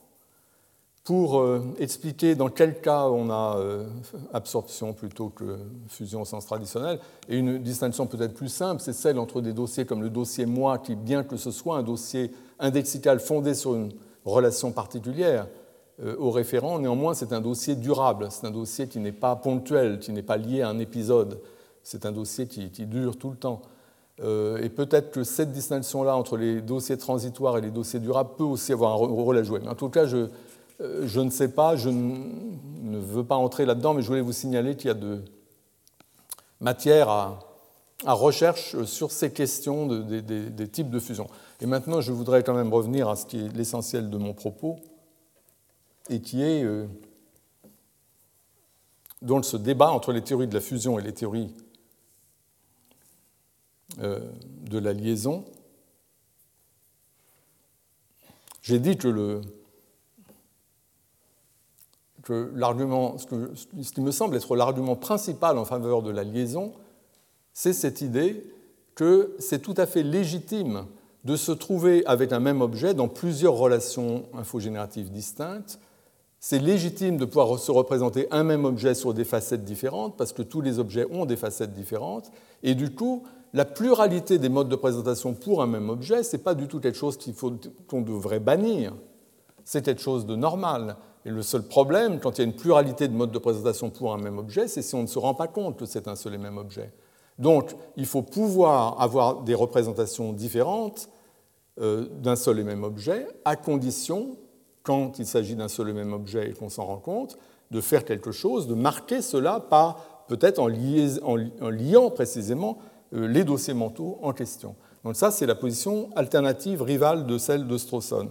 pour 1.05 1.39
euh, 1.39 1.61
expliquer 1.77 2.33
dans 2.33 2.49
quel 2.49 2.81
cas 2.81 3.05
on 3.05 3.29
a 3.29 3.57
euh, 3.59 3.85
absorption 4.33 4.91
plutôt 4.93 5.29
que 5.29 5.59
fusion 5.87 6.23
au 6.23 6.25
sens 6.25 6.47
traditionnel. 6.47 6.99
Et 7.29 7.37
une 7.37 7.59
distinction 7.59 8.07
peut-être 8.07 8.33
plus 8.33 8.49
simple, 8.49 8.81
c'est 8.81 8.91
celle 8.91 9.19
entre 9.19 9.39
des 9.39 9.53
dossiers 9.53 9.85
comme 9.85 10.01
le 10.01 10.09
dossier 10.09 10.47
moi, 10.47 10.79
qui, 10.79 10.95
bien 10.95 11.23
que 11.23 11.37
ce 11.37 11.51
soit 11.51 11.77
un 11.77 11.83
dossier 11.83 12.31
indexical 12.59 13.19
fondé 13.19 13.53
sur 13.53 13.75
une 13.75 13.91
relation 14.25 14.71
particulière 14.71 15.47
euh, 16.01 16.15
au 16.17 16.31
référent, 16.31 16.79
néanmoins 16.79 17.13
c'est 17.13 17.33
un 17.33 17.41
dossier 17.41 17.75
durable, 17.75 18.29
c'est 18.31 18.47
un 18.47 18.51
dossier 18.51 18.87
qui 18.87 18.97
n'est 18.97 19.11
pas 19.11 19.35
ponctuel, 19.35 19.99
qui 19.99 20.11
n'est 20.11 20.23
pas 20.23 20.37
lié 20.37 20.63
à 20.63 20.69
un 20.69 20.79
épisode, 20.79 21.39
c'est 21.83 22.07
un 22.07 22.11
dossier 22.11 22.47
qui 22.47 22.85
dure 22.87 23.15
tout 23.15 23.29
le 23.29 23.37
temps. 23.37 23.61
Euh, 24.23 24.57
et 24.63 24.69
peut-être 24.69 25.11
que 25.11 25.23
cette 25.23 25.51
distinction-là 25.51 26.15
entre 26.15 26.37
les 26.37 26.61
dossiers 26.61 26.97
transitoires 26.97 27.57
et 27.57 27.61
les 27.61 27.71
dossiers 27.71 27.99
durables 27.99 28.31
peut 28.37 28.43
aussi 28.43 28.71
avoir 28.71 28.93
un 28.93 28.95
rôle 28.95 29.37
à 29.37 29.43
jouer. 29.43 29.59
Mais 29.61 29.69
en 29.69 29.75
tout 29.75 29.89
cas, 29.89 30.05
je, 30.05 30.27
euh, 30.81 31.23
ne 31.23 31.29
sais 31.29 31.49
pas, 31.49 31.75
je 31.75 31.89
ne 31.89 32.97
veux 32.97 33.25
pas 33.25 33.35
entrer 33.35 33.65
là-dedans, 33.65 33.93
mais 33.93 34.01
je 34.01 34.07
voulais 34.07 34.21
vous 34.21 34.31
signaler 34.31 34.75
qu'il 34.75 34.87
y 34.87 34.91
a 34.91 34.93
de 34.93 35.21
matière 36.61 37.09
à, 37.09 37.39
à 38.05 38.13
recherche 38.13 38.81
sur 38.83 39.11
ces 39.11 39.31
questions 39.31 39.85
de, 39.87 40.19
des 40.21 40.67
types 40.67 40.89
de 40.89 40.99
fusion. 40.99 41.27
Et 41.61 41.65
maintenant, 41.65 42.01
je 42.01 42.11
voudrais 42.11 42.43
quand 42.43 42.53
même 42.53 42.73
revenir 42.73 43.09
à 43.09 43.15
ce 43.15 43.25
qui 43.25 43.45
est 43.45 43.55
l'essentiel 43.55 44.09
de 44.09 44.17
mon 44.17 44.33
propos, 44.33 44.77
et 46.09 46.21
qui 46.21 46.43
est 46.43 46.63
euh, 46.63 46.85
ce 49.41 49.57
débat 49.57 49.89
entre 49.89 50.11
les 50.11 50.21
théories 50.21 50.47
de 50.47 50.53
la 50.53 50.61
fusion 50.61 50.99
et 50.99 51.01
les 51.01 51.13
théories 51.13 51.53
de 53.97 54.79
la 54.79 54.93
liaison, 54.93 55.45
j'ai 58.61 58.79
dit 58.79 58.97
que 58.97 59.07
le, 59.07 59.41
que 62.23 62.51
l'argument, 62.55 63.17
ce, 63.17 63.91
qui 63.93 64.01
me 64.01 64.11
semble 64.11 64.35
être 64.35 64.55
l'argument 64.55 64.95
principal 64.95 65.57
en 65.57 65.65
faveur 65.65 66.01
de 66.01 66.09
la 66.09 66.23
liaison, 66.23 66.73
c'est 67.53 67.73
cette 67.73 68.01
idée 68.01 68.43
que 68.95 69.35
c'est 69.39 69.61
tout 69.61 69.75
à 69.77 69.85
fait 69.85 70.01
légitime 70.01 70.85
de 71.23 71.35
se 71.35 71.51
trouver 71.51 72.03
avec 72.07 72.31
un 72.31 72.39
même 72.39 72.61
objet 72.61 72.93
dans 72.93 73.07
plusieurs 73.07 73.53
relations 73.53 74.23
infogénératives 74.33 75.11
distinctes. 75.11 75.79
C'est 76.39 76.59
légitime 76.59 77.17
de 77.17 77.25
pouvoir 77.25 77.59
se 77.59 77.71
représenter 77.71 78.27
un 78.31 78.43
même 78.43 78.65
objet 78.65 78.95
sur 78.95 79.13
des 79.13 79.25
facettes 79.25 79.63
différentes, 79.63 80.17
parce 80.17 80.33
que 80.33 80.41
tous 80.41 80.61
les 80.61 80.79
objets 80.79 81.05
ont 81.11 81.25
des 81.25 81.35
facettes 81.35 81.73
différentes. 81.73 82.31
Et 82.63 82.73
du 82.73 82.91
coup, 82.91 83.23
la 83.55 83.63
pluralité 83.63 84.37
des 84.37 84.49
modes 84.49 84.67
de 84.67 84.75
présentation 84.75 85.33
pour 85.33 85.63
un 85.63 85.65
même 85.65 85.89
objet, 85.89 86.23
ce 86.23 86.35
n'est 86.35 86.43
pas 86.43 86.55
du 86.55 86.67
tout 86.67 86.81
quelque 86.81 86.97
chose 86.97 87.17
qu'on 87.87 88.01
devrait 88.01 88.41
bannir. 88.41 88.93
C'est 89.63 89.83
quelque 89.83 90.01
chose 90.01 90.25
de 90.25 90.35
normal. 90.35 90.97
Et 91.23 91.29
le 91.29 91.41
seul 91.41 91.63
problème, 91.63 92.19
quand 92.19 92.37
il 92.37 92.41
y 92.41 92.43
a 92.43 92.47
une 92.47 92.55
pluralité 92.55 93.07
de 93.07 93.13
modes 93.13 93.31
de 93.31 93.39
présentation 93.39 93.89
pour 93.89 94.13
un 94.13 94.17
même 94.17 94.37
objet, 94.39 94.67
c'est 94.67 94.81
si 94.81 94.93
on 94.93 95.03
ne 95.03 95.07
se 95.07 95.17
rend 95.17 95.33
pas 95.35 95.47
compte 95.47 95.79
que 95.79 95.85
c'est 95.85 96.09
un 96.09 96.17
seul 96.17 96.33
et 96.33 96.37
même 96.37 96.57
objet. 96.57 96.91
Donc, 97.39 97.73
il 97.95 98.05
faut 98.05 98.21
pouvoir 98.21 99.01
avoir 99.01 99.41
des 99.43 99.55
représentations 99.55 100.33
différentes 100.33 101.07
euh, 101.79 102.07
d'un 102.21 102.35
seul 102.35 102.59
et 102.59 102.63
même 102.65 102.83
objet, 102.83 103.25
à 103.45 103.55
condition, 103.55 104.37
quand 104.83 105.17
il 105.17 105.25
s'agit 105.25 105.55
d'un 105.55 105.69
seul 105.69 105.89
et 105.89 105.93
même 105.93 106.11
objet 106.11 106.49
et 106.49 106.53
qu'on 106.53 106.69
s'en 106.69 106.85
rend 106.85 106.97
compte, 106.97 107.37
de 107.71 107.79
faire 107.79 108.03
quelque 108.03 108.31
chose, 108.31 108.67
de 108.67 108.75
marquer 108.75 109.21
cela 109.21 109.61
par 109.61 110.25
peut-être 110.27 110.59
en, 110.59 110.67
liant 110.67 112.09
précisément 112.09 112.79
les 113.15 113.43
dossiers 113.43 113.73
mentaux 113.73 114.19
en 114.21 114.33
question. 114.33 114.75
Donc 115.03 115.15
ça, 115.15 115.31
c'est 115.31 115.45
la 115.45 115.55
position 115.55 116.09
alternative 116.15 116.81
rivale 116.81 117.25
de 117.25 117.37
celle 117.37 117.67
de 117.67 117.77
Strawson. 117.77 118.29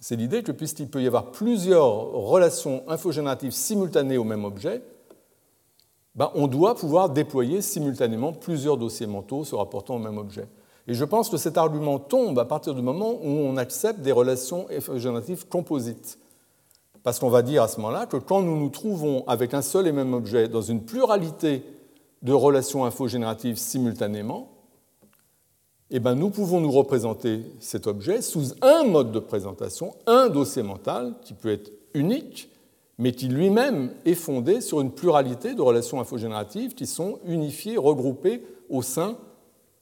C'est 0.00 0.16
l'idée 0.16 0.42
que 0.42 0.52
puisqu'il 0.52 0.88
peut 0.88 1.02
y 1.02 1.06
avoir 1.06 1.30
plusieurs 1.30 2.12
relations 2.12 2.82
infogénératives 2.88 3.52
simultanées 3.52 4.18
au 4.18 4.24
même 4.24 4.44
objet, 4.44 4.82
ben, 6.14 6.30
on 6.34 6.46
doit 6.46 6.74
pouvoir 6.74 7.08
déployer 7.08 7.62
simultanément 7.62 8.32
plusieurs 8.32 8.76
dossiers 8.76 9.06
mentaux 9.06 9.44
se 9.44 9.54
rapportant 9.54 9.96
au 9.96 9.98
même 9.98 10.18
objet. 10.18 10.46
Et 10.86 10.94
je 10.94 11.04
pense 11.04 11.28
que 11.28 11.36
cet 11.36 11.56
argument 11.56 11.98
tombe 11.98 12.38
à 12.38 12.44
partir 12.44 12.74
du 12.74 12.82
moment 12.82 13.12
où 13.12 13.28
on 13.28 13.56
accepte 13.56 14.00
des 14.00 14.12
relations 14.12 14.66
infogénératives 14.70 15.46
composites. 15.46 16.18
Parce 17.02 17.18
qu'on 17.18 17.30
va 17.30 17.42
dire 17.42 17.62
à 17.62 17.68
ce 17.68 17.80
moment-là 17.80 18.06
que 18.06 18.16
quand 18.16 18.42
nous 18.42 18.58
nous 18.58 18.68
trouvons 18.68 19.24
avec 19.26 19.54
un 19.54 19.62
seul 19.62 19.86
et 19.86 19.92
même 19.92 20.14
objet 20.14 20.48
dans 20.48 20.62
une 20.62 20.84
pluralité 20.84 21.64
de 22.22 22.32
relations 22.32 22.84
infogénératives 22.84 23.56
simultanément, 23.56 24.48
eh 25.90 26.00
ben, 26.00 26.14
nous 26.14 26.30
pouvons 26.30 26.60
nous 26.60 26.70
représenter 26.70 27.44
cet 27.60 27.86
objet 27.86 28.22
sous 28.22 28.54
un 28.62 28.84
mode 28.84 29.12
de 29.12 29.18
présentation, 29.18 29.94
un 30.06 30.28
dossier 30.28 30.62
mental 30.62 31.14
qui 31.22 31.34
peut 31.34 31.50
être 31.50 31.70
unique, 31.92 32.48
mais 32.96 33.12
qui 33.12 33.28
lui-même 33.28 33.92
est 34.04 34.14
fondé 34.14 34.60
sur 34.60 34.80
une 34.80 34.92
pluralité 34.92 35.54
de 35.54 35.60
relations 35.60 36.00
infogénératives 36.00 36.74
qui 36.74 36.86
sont 36.86 37.18
unifiées, 37.26 37.76
regroupées 37.76 38.42
au 38.70 38.80
sein 38.80 39.18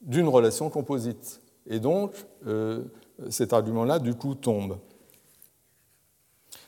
d'une 0.00 0.28
relation 0.28 0.70
composite. 0.70 1.40
Et 1.66 1.78
donc, 1.78 2.12
euh, 2.46 2.82
cet 3.28 3.52
argument-là, 3.52 3.98
du 3.98 4.14
coup, 4.14 4.34
tombe. 4.34 4.78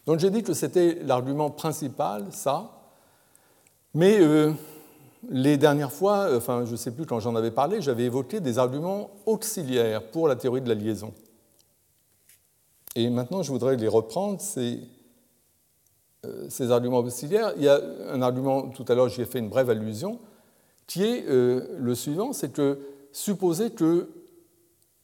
Donc 0.06 0.18
j'ai 0.18 0.30
dit 0.30 0.42
que 0.42 0.52
c'était 0.52 0.98
l'argument 1.02 1.50
principal, 1.50 2.26
ça, 2.30 2.70
mais 3.94 4.20
euh, 4.20 4.52
les 5.30 5.56
dernières 5.56 5.92
fois, 5.92 6.28
euh, 6.28 6.38
enfin 6.38 6.64
je 6.64 6.72
ne 6.72 6.76
sais 6.76 6.90
plus 6.90 7.06
quand 7.06 7.20
j'en 7.20 7.36
avais 7.36 7.50
parlé, 7.50 7.80
j'avais 7.80 8.04
évoqué 8.04 8.40
des 8.40 8.58
arguments 8.58 9.10
auxiliaires 9.26 10.02
pour 10.10 10.28
la 10.28 10.36
théorie 10.36 10.60
de 10.60 10.68
la 10.68 10.74
liaison. 10.74 11.12
Et 12.94 13.08
maintenant, 13.08 13.42
je 13.42 13.50
voudrais 13.50 13.76
les 13.76 13.88
reprendre, 13.88 14.40
ces, 14.40 14.80
euh, 16.26 16.70
arguments 16.70 16.98
auxiliaires. 16.98 17.52
Il 17.56 17.62
y 17.62 17.68
a 17.68 17.80
un 18.10 18.20
argument, 18.20 18.68
tout 18.68 18.84
à 18.88 18.94
l'heure 18.94 19.08
j'y 19.08 19.22
ai 19.22 19.24
fait 19.24 19.38
une 19.38 19.48
brève 19.48 19.70
allusion, 19.70 20.18
qui 20.86 21.04
est 21.04 21.24
euh, 21.28 21.68
le 21.78 21.94
suivant, 21.94 22.32
c'est 22.32 22.52
que 22.52 22.78
supposez 23.12 23.70
que 23.70 24.08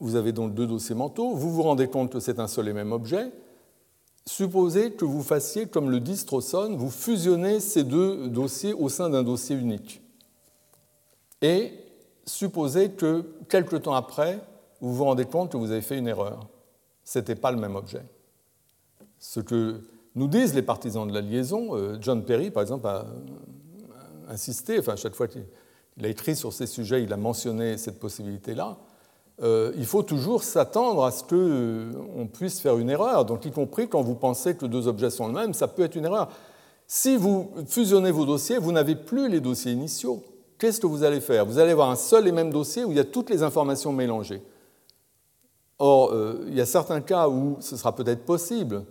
vous 0.01 0.16
avez 0.16 0.32
donc 0.32 0.55
deux 0.55 0.66
dossiers 0.66 0.95
mentaux, 0.95 1.35
vous 1.35 1.51
vous 1.51 1.62
rendez 1.62 1.89
compte 1.89 2.12
que 2.12 2.20
c'est 2.20 2.39
un 2.39 2.47
seul 2.47 2.69
et 2.69 2.73
même 2.73 2.93
objet, 2.93 3.32
supposez 4.27 4.93
que 4.93 5.05
vous 5.05 5.23
fassiez 5.23 5.66
comme 5.66 5.90
le 5.90 6.01
dit 6.01 6.24
vous 6.77 6.90
fusionnez 6.90 7.61
ces 7.61 7.85
deux 7.85 8.28
dossiers 8.28 8.74
au 8.74 8.89
sein 8.89 9.09
d'un 9.09 9.23
dossier 9.23 9.57
unique. 9.57 10.03
Et 11.43 11.73
supposez 12.27 12.90
que 12.90 13.24
quelque 13.48 13.77
temps 13.77 13.94
après, 13.94 14.40
vous 14.81 14.94
vous 14.94 15.05
rendez 15.05 15.24
compte 15.24 15.52
que 15.52 15.56
vous 15.56 15.70
avez 15.70 15.81
fait 15.81 15.98
une 15.98 16.09
erreur. 16.09 16.48
Ce 17.05 17.19
n'était 17.19 17.35
pas 17.35 17.51
le 17.51 17.59
même 17.59 17.77
objet. 17.77 18.02
Ce 19.19 19.40
que 19.40 19.81
nous 20.15 20.28
disent 20.28 20.55
les 20.55 20.62
partisans 20.62 21.06
de 21.06 21.12
la 21.12 21.20
liaison, 21.20 21.77
euh, 21.77 21.97
John 22.01 22.24
Perry, 22.24 22.51
par 22.51 22.62
exemple, 22.62 22.86
a 22.86 23.06
insisté, 24.28 24.78
enfin, 24.78 24.93
à 24.93 24.97
chaque 24.97 25.15
fois 25.15 25.28
qu'il 25.28 25.44
a 26.02 26.09
écrit 26.09 26.36
sur 26.36 26.52
ces 26.52 26.66
sujets, 26.66 27.02
il 27.02 27.12
a 27.12 27.16
mentionné 27.16 27.78
cette 27.78 27.98
possibilité-là. 27.98 28.77
Euh, 29.40 29.73
il 29.77 29.86
faut 29.86 30.02
toujours 30.02 30.43
s'attendre 30.43 31.05
à 31.05 31.12
ce 31.12 31.23
qu'on 31.23 31.36
euh, 31.36 32.24
puisse 32.32 32.60
faire 32.60 32.77
une 32.78 32.90
erreur. 32.90 33.24
Donc, 33.24 33.44
y 33.44 33.52
compris 33.52 33.89
quand 33.89 34.02
vous 34.02 34.16
pensez 34.16 34.56
que 34.56 34.66
deux 34.66 34.89
objets 34.89 35.10
sont 35.10 35.28
les 35.28 35.35
mêmes, 35.35 35.55
ça 35.55 35.69
peut 35.69 35.82
être 35.82 35.94
une 35.94 36.05
erreur. 36.05 36.28
Si 36.86 37.16
vous 37.16 37.52
fusionnez 37.66 38.10
vos 38.10 38.27
dossiers, 38.27 38.59
vous 38.59 38.73
n'avez 38.73 38.97
plus 38.97 39.28
les 39.28 39.40
dossiers 39.40 39.73
initiaux 39.73 40.24
qu'est-ce 40.59 40.80
que 40.80 40.86
vous 40.86 41.05
allez 41.05 41.20
faire? 41.20 41.47
Vous 41.47 41.59
allez 41.59 41.72
avoir 41.72 41.90
un 41.90 41.97
seul 41.97 42.26
et 42.26 42.32
même 42.32 42.51
dossier 42.51 42.85
où 42.85 42.90
il 42.90 42.97
y 42.97 43.01
a 43.01 43.05
toutes 43.05 43.30
les 43.30 43.43
informations 43.43 43.93
mélangées. 43.93 44.43
Or, 45.78 46.10
euh, 46.12 46.44
il 46.48 46.55
y 46.55 46.60
a 46.60 46.66
certains 46.66 47.01
cas 47.01 47.28
où 47.28 47.56
ce 47.60 47.76
sera 47.76 47.94
peut-être 47.94 48.24
possible 48.24 48.85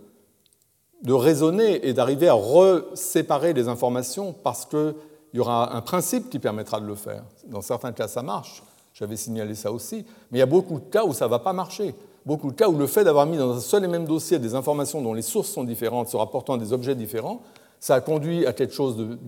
de 1.02 1.12
raisonner 1.12 1.86
et 1.86 1.92
d'arriver 1.92 2.28
à 2.28 2.34
reséparer 2.34 3.52
les 3.52 3.68
informations 3.68 4.32
parce 4.32 4.64
qu'il 4.64 4.94
y 5.34 5.38
aura 5.38 5.76
un 5.76 5.80
principe 5.80 6.30
qui 6.30 6.38
permettra 6.38 6.80
de 6.80 6.86
le 6.86 6.94
faire. 6.94 7.24
Dans 7.46 7.60
certains 7.60 7.92
cas, 7.92 8.08
ça 8.08 8.22
marche. 8.22 8.62
J'avais 8.94 9.16
signalé 9.16 9.54
ça 9.54 9.70
aussi. 9.70 10.04
Mais 10.30 10.38
il 10.38 10.40
y 10.40 10.42
a 10.42 10.46
beaucoup 10.46 10.80
de 10.80 10.90
cas 10.90 11.04
où 11.04 11.12
ça 11.12 11.26
ne 11.26 11.30
va 11.30 11.38
pas 11.38 11.52
marcher. 11.52 11.94
Beaucoup 12.26 12.50
de 12.50 12.56
cas 12.56 12.68
où 12.68 12.76
le 12.76 12.86
fait 12.86 13.04
d'avoir 13.04 13.26
mis 13.26 13.36
dans 13.36 13.56
un 13.56 13.60
seul 13.60 13.84
et 13.84 13.88
même 13.88 14.06
dossier 14.06 14.38
des 14.38 14.54
informations 14.54 15.00
dont 15.00 15.14
les 15.14 15.22
sources 15.22 15.50
sont 15.50 15.64
différentes, 15.64 16.08
se 16.08 16.16
rapportant 16.16 16.54
à 16.54 16.58
des 16.58 16.72
objets 16.72 16.94
différents, 16.94 17.42
ça 17.78 17.94
a 17.94 18.00
conduit 18.00 18.44
à 18.44 18.52
quelque 18.52 18.74
chose 18.74 18.96
de 18.96 19.18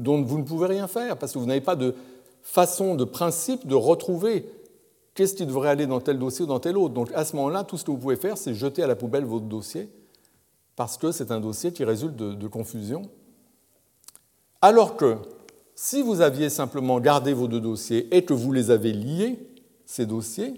dont 0.00 0.22
vous 0.22 0.38
ne 0.38 0.44
pouvez 0.44 0.66
rien 0.66 0.86
faire, 0.86 1.16
parce 1.16 1.32
que 1.32 1.38
vous 1.38 1.46
n'avez 1.46 1.60
pas 1.60 1.76
de 1.76 1.94
façon, 2.42 2.94
de 2.94 3.04
principe 3.04 3.66
de 3.66 3.74
retrouver 3.74 4.46
qu'est-ce 5.14 5.34
qui 5.34 5.46
devrait 5.46 5.68
aller 5.68 5.86
dans 5.86 6.00
tel 6.00 6.18
dossier 6.18 6.44
ou 6.44 6.48
dans 6.48 6.60
tel 6.60 6.76
autre. 6.76 6.94
Donc 6.94 7.10
à 7.14 7.24
ce 7.24 7.36
moment-là, 7.36 7.64
tout 7.64 7.76
ce 7.76 7.84
que 7.84 7.90
vous 7.90 7.98
pouvez 7.98 8.16
faire, 8.16 8.38
c'est 8.38 8.54
jeter 8.54 8.82
à 8.82 8.86
la 8.86 8.96
poubelle 8.96 9.24
votre 9.24 9.46
dossier, 9.46 9.88
parce 10.76 10.96
que 10.96 11.12
c'est 11.12 11.30
un 11.30 11.40
dossier 11.40 11.72
qui 11.72 11.84
résulte 11.84 12.16
de, 12.16 12.48
confusion. 12.48 13.02
Alors 14.62 14.96
que 14.96 15.16
si 15.74 16.02
vous 16.02 16.20
aviez 16.20 16.50
simplement 16.50 17.00
gardé 17.00 17.32
vos 17.32 17.48
deux 17.48 17.60
dossiers 17.60 18.14
et 18.14 18.24
que 18.24 18.34
vous 18.34 18.52
les 18.52 18.70
avez 18.70 18.92
liés, 18.92 19.38
ces 19.86 20.06
dossiers, 20.06 20.54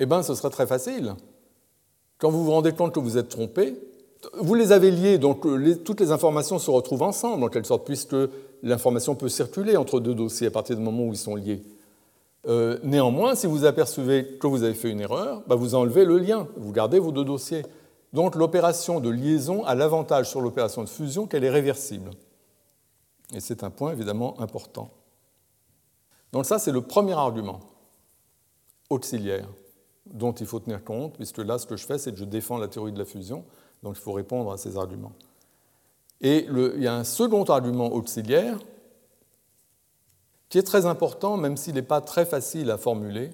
eh 0.00 0.06
bien, 0.06 0.22
ce 0.22 0.34
serait 0.34 0.50
très 0.50 0.66
facile. 0.66 1.14
Quand 2.18 2.30
vous 2.30 2.44
vous 2.44 2.50
rendez 2.50 2.72
compte 2.72 2.94
que 2.94 3.00
vous 3.00 3.16
êtes 3.16 3.28
trompé, 3.28 3.76
vous 4.34 4.54
les 4.54 4.72
avez 4.72 4.90
liés, 4.90 5.18
donc 5.18 5.46
euh, 5.46 5.76
toutes 5.84 6.00
les 6.00 6.10
informations 6.10 6.58
se 6.58 6.70
retrouvent 6.70 7.02
ensemble, 7.02 7.44
en 7.44 7.48
quelque 7.48 7.66
sorte, 7.66 7.84
puisque 7.84 8.16
l'information 8.62 9.14
peut 9.14 9.28
circuler 9.28 9.76
entre 9.76 10.00
deux 10.00 10.14
dossiers 10.14 10.46
à 10.48 10.50
partir 10.50 10.76
du 10.76 10.82
moment 10.82 11.04
où 11.04 11.12
ils 11.12 11.18
sont 11.18 11.36
liés. 11.36 11.62
Euh, 12.46 12.78
néanmoins, 12.82 13.34
si 13.34 13.46
vous 13.46 13.64
apercevez 13.64 14.36
que 14.38 14.46
vous 14.46 14.62
avez 14.62 14.74
fait 14.74 14.90
une 14.90 15.00
erreur, 15.00 15.42
bah, 15.46 15.54
vous 15.54 15.74
enlevez 15.74 16.04
le 16.04 16.18
lien, 16.18 16.46
vous 16.56 16.72
gardez 16.72 16.98
vos 16.98 17.10
deux 17.10 17.24
dossiers. 17.24 17.62
Donc 18.12 18.36
l'opération 18.36 19.00
de 19.00 19.08
liaison 19.08 19.64
a 19.64 19.74
l'avantage 19.74 20.28
sur 20.28 20.40
l'opération 20.40 20.82
de 20.82 20.88
fusion 20.88 21.26
qu'elle 21.26 21.44
est 21.44 21.50
réversible. 21.50 22.10
Et 23.34 23.40
c'est 23.40 23.64
un 23.64 23.70
point 23.70 23.92
évidemment 23.92 24.40
important. 24.40 24.90
Donc 26.32 26.46
ça, 26.46 26.58
c'est 26.58 26.72
le 26.72 26.82
premier 26.82 27.14
argument 27.14 27.60
auxiliaire 28.90 29.48
dont 30.06 30.32
il 30.32 30.46
faut 30.46 30.60
tenir 30.60 30.84
compte, 30.84 31.14
puisque 31.14 31.38
là, 31.38 31.58
ce 31.58 31.66
que 31.66 31.76
je 31.76 31.86
fais, 31.86 31.96
c'est 31.96 32.12
que 32.12 32.18
je 32.18 32.24
défends 32.24 32.58
la 32.58 32.68
théorie 32.68 32.92
de 32.92 32.98
la 32.98 33.04
fusion. 33.04 33.44
Donc 33.84 33.96
il 33.98 34.00
faut 34.00 34.12
répondre 34.12 34.50
à 34.50 34.56
ces 34.56 34.76
arguments. 34.78 35.12
Et 36.22 36.48
il 36.48 36.82
y 36.82 36.86
a 36.86 36.94
un 36.96 37.04
second 37.04 37.44
argument 37.44 37.92
auxiliaire 37.92 38.58
qui 40.48 40.58
est 40.58 40.62
très 40.62 40.86
important, 40.86 41.36
même 41.36 41.58
s'il 41.58 41.74
n'est 41.74 41.82
pas 41.82 42.00
très 42.00 42.24
facile 42.24 42.70
à 42.70 42.78
formuler, 42.78 43.30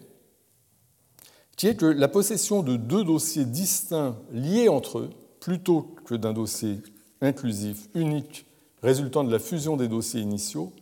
qui 1.56 1.68
est 1.68 1.76
que 1.76 1.86
la 1.86 2.08
possession 2.08 2.62
de 2.62 2.76
deux 2.76 3.04
dossiers 3.04 3.44
distincts 3.44 4.16
liés 4.32 4.68
entre 4.68 4.98
eux, 4.98 5.10
plutôt 5.38 5.94
que 6.04 6.14
d'un 6.16 6.32
dossier 6.32 6.80
inclusif, 7.20 7.88
unique, 7.94 8.44
résultant 8.82 9.22
de 9.22 9.30
la 9.30 9.38
fusion 9.38 9.76
des 9.76 9.86
dossiers 9.86 10.20
initiaux, 10.20 10.72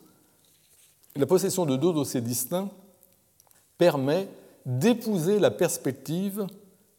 la 1.14 1.26
possession 1.26 1.66
de 1.66 1.76
deux 1.76 1.92
dossiers 1.92 2.22
distincts 2.22 2.70
permet 3.76 4.28
d'épouser 4.64 5.38
la 5.38 5.50
perspective 5.50 6.46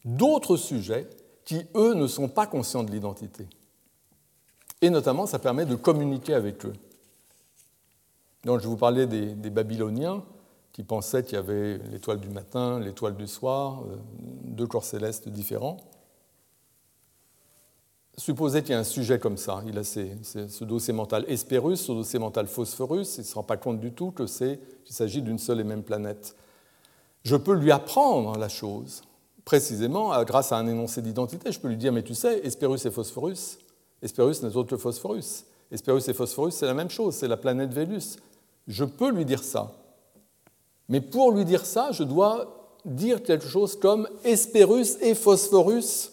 d'autres 0.06 0.58
sujets 0.58 1.10
qui, 1.50 1.66
eux, 1.74 1.96
ne 1.96 2.06
sont 2.06 2.28
pas 2.28 2.46
conscients 2.46 2.84
de 2.84 2.92
l'identité. 2.92 3.48
Et 4.84 4.92
notamment, 4.92 5.26
ça 5.26 5.40
permet 5.40 5.66
de 5.66 5.74
communiquer 5.74 6.36
avec 6.36 6.64
eux. 6.64 6.74
Donc, 8.44 8.62
je 8.62 8.68
vous 8.68 8.78
parlais 8.78 9.08
des, 9.08 9.50
Babyloniens 9.50 10.24
qui 10.72 10.84
pensaient 10.84 11.24
qu'il 11.24 11.34
y 11.34 11.38
avait 11.38 11.80
l'étoile 11.92 12.20
du 12.20 12.30
matin, 12.30 12.80
l'étoile 12.80 13.18
du 13.18 13.26
soir, 13.26 13.82
euh, 13.82 13.96
deux 14.44 14.68
corps 14.68 14.84
célestes 14.84 15.28
différents. 15.28 15.78
supposez 18.16 18.62
qu'il 18.62 18.74
y 18.74 18.76
a 18.76 18.80
un 18.80 18.84
sujet 18.84 19.18
comme 19.18 19.38
ça, 19.38 19.64
il 19.66 19.80
a 19.80 19.84
ce 19.84 20.64
dossier 20.64 20.94
mental 20.94 21.26
Hespérus, 21.28 21.82
ce 21.82 21.94
dossier 21.94 22.20
mental 22.20 22.46
Phosphorus, 22.46 23.18
il 23.18 23.22
ne 23.22 23.26
se 23.26 23.34
rend 23.34 23.42
pas 23.44 23.58
compte 23.58 23.80
du 23.80 23.92
tout 23.92 24.12
que 24.12 24.28
c'est, 24.28 24.60
qu'il 24.86 24.96
s'agit 24.96 25.24
d'une 25.24 25.40
seule 25.40 25.62
et 25.62 25.64
même 25.64 25.82
planète. 25.82 26.36
Je 27.24 27.36
peux 27.36 27.56
lui 27.56 27.72
apprendre 27.72 28.38
la 28.38 28.50
chose, 28.50 29.02
précisément 29.50 30.12
grâce 30.26 30.52
à 30.52 30.58
un 30.58 30.68
énoncé 30.68 31.02
d'identité. 31.02 31.52
Je 31.52 31.60
peux 31.60 31.70
lui 31.70 31.76
dire, 31.76 31.92
mais 31.92 32.04
tu 32.04 32.14
sais, 32.14 32.40
Hespérus 32.44 32.86
et 32.86 32.92
Phosphorus, 32.92 33.58
Hespérus 34.00 34.44
n'est 34.44 34.56
autre 34.56 34.70
que 34.70 34.78
Phosphorus. 34.78 35.44
Hespérus 35.72 36.08
et 36.08 36.14
Phosphorus, 36.14 36.54
c'est 36.54 36.68
la 36.68 36.76
même 36.76 36.92
chose, 36.92 37.16
c'est 37.16 37.28
la 37.28 37.36
planète 37.36 37.74
Vénus. 37.74 38.18
Je 38.68 38.86
peux 38.86 39.10
lui 39.10 39.26
dire 39.26 39.44
ça. 39.44 39.72
Mais 40.88 41.02
pour 41.02 41.32
lui 41.32 41.46
dire 41.46 41.66
ça, 41.66 41.92
je 41.92 42.04
dois 42.04 42.78
dire 42.86 43.24
quelque 43.24 43.48
chose 43.48 43.76
comme 43.76 44.08
Hespérus 44.24 44.98
et 45.02 45.16
Phosphorus 45.16 46.12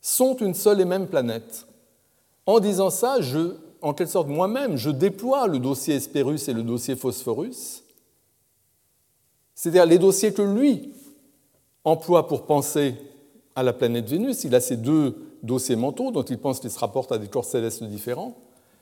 sont 0.00 0.34
une 0.36 0.54
seule 0.54 0.80
et 0.80 0.86
même 0.86 1.08
planète. 1.08 1.66
En 2.46 2.58
disant 2.58 2.88
ça, 2.88 3.18
en 3.82 3.92
quelque 3.92 4.10
sorte 4.10 4.28
moi-même, 4.28 4.78
je 4.78 4.88
déploie 4.88 5.46
le 5.46 5.58
dossier 5.58 5.96
Hespérus 5.96 6.48
et 6.48 6.54
le 6.54 6.62
dossier 6.62 6.96
Phosphorus, 6.96 7.82
c'est-à-dire 9.54 9.84
les 9.84 9.98
dossiers 9.98 10.32
que 10.32 10.40
lui 10.40 10.94
emploie 11.84 12.28
pour 12.28 12.42
penser 12.42 12.94
à 13.54 13.62
la 13.62 13.72
planète 13.72 14.08
Vénus. 14.08 14.44
Il 14.44 14.54
a 14.54 14.60
ces 14.60 14.76
deux 14.76 15.16
dossiers 15.42 15.76
mentaux 15.76 16.10
dont 16.10 16.22
il 16.22 16.38
pense 16.38 16.60
qu'ils 16.60 16.70
se 16.70 16.78
rapportent 16.78 17.12
à 17.12 17.18
des 17.18 17.28
corps 17.28 17.44
célestes 17.44 17.82
différents. 17.84 18.36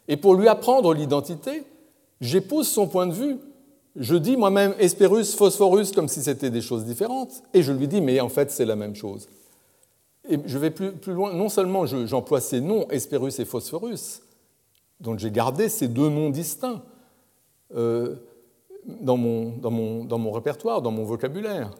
Et 0.09 0.17
pour 0.17 0.35
lui 0.35 0.49
apprendre 0.49 0.93
l'identité, 0.95 1.65
j'épouse 2.21 2.69
son 2.69 2.87
point 2.87 3.07
de 3.07 3.13
vue. 3.13 3.39
Je 3.97 4.15
dis 4.15 4.37
moi-même 4.37 4.75
Hespérus, 4.79 5.35
Phosphorus 5.35 5.93
comme 5.93 6.09
si 6.09 6.23
c'était 6.23 6.51
des 6.51 6.61
choses 6.61 6.85
différentes. 6.85 7.43
Et 7.55 7.63
je 7.63 7.73
lui 7.73 7.89
dis, 7.89 8.01
mais 8.01 8.21
en 8.21 8.29
fait, 8.29 8.51
c'est 8.51 8.65
la 8.65 8.77
même 8.77 8.95
chose. 8.95 9.29
Et 10.29 10.39
je 10.47 10.59
vais 10.59 10.71
plus, 10.71 10.93
loin. 11.13 11.33
Non 11.33 11.49
seulement 11.49 11.87
j'emploie 11.87 12.41
ces 12.41 12.61
noms, 12.61 12.87
Hespérus 12.91 13.39
et 13.41 13.45
Phosphorus, 13.45 14.23
donc 15.01 15.19
j'ai 15.19 15.31
gardé 15.31 15.69
ces 15.69 15.89
deux 15.89 16.09
noms 16.11 16.31
distincts 16.31 16.83
euh, 17.75 18.17
dans, 18.87 19.17
mon, 19.17 20.33
répertoire, 20.33 20.83
dans 20.83 20.91
mon 20.91 21.05
vocabulaire. 21.05 21.71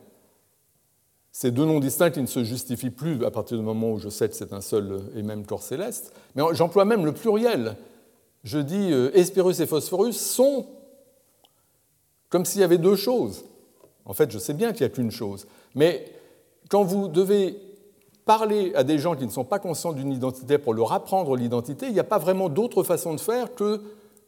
Ces 1.33 1.51
deux 1.51 1.65
noms 1.65 1.81
distincts 1.81 2.11
qui 2.11 2.21
ne 2.21 2.27
se 2.27 2.43
justifient 2.43 2.91
plus 2.91 3.25
à 3.25 3.31
partir 3.31 3.57
du 3.57 3.63
moment 3.63 3.93
où 3.93 3.99
je 3.99 4.09
sais 4.09 4.29
que 4.29 4.35
c'est 4.35 4.53
un 4.53 4.61
seul 4.61 5.01
et 5.15 5.23
même 5.23 5.47
corps 5.47 5.63
céleste. 5.63 6.13
Mais 6.35 6.43
j'emploie 6.53 6.85
même 6.85 7.05
le 7.05 7.13
pluriel. 7.13 7.77
Je 8.43 8.59
dis 8.59 8.93
euh, 8.93 9.11
Hespérus 9.15 9.61
et 9.61 9.67
Phosphorus 9.67 10.19
sont 10.19 10.67
comme 12.31 12.45
s'il 12.45 12.61
y 12.61 12.65
avait 12.65 12.79
deux 12.79 12.97
choses. 12.97 13.45
En 14.05 14.13
fait, 14.13 14.31
je 14.31 14.39
sais 14.39 14.55
bien 14.55 14.73
qu'il 14.73 14.87
n'y 14.87 14.93
a 14.93 14.95
qu'une 14.95 15.11
chose. 15.11 15.47
Mais 15.75 16.13
quand 16.69 16.83
vous 16.83 17.09
devez 17.09 17.57
parler 18.25 18.73
à 18.75 18.85
des 18.85 18.99
gens 18.99 19.15
qui 19.15 19.25
ne 19.25 19.31
sont 19.31 19.45
pas 19.45 19.59
conscients 19.59 19.93
d'une 19.93 20.13
identité 20.13 20.59
pour 20.59 20.75
leur 20.75 20.93
apprendre 20.93 21.37
l'identité, 21.37 21.87
il 21.87 21.93
n'y 21.93 22.01
a 22.01 22.05
pas 22.05 22.19
vraiment 22.19 22.49
d'autre 22.49 22.83
façon 22.83 23.15
de 23.15 23.21
faire 23.21 23.55
que 23.55 23.81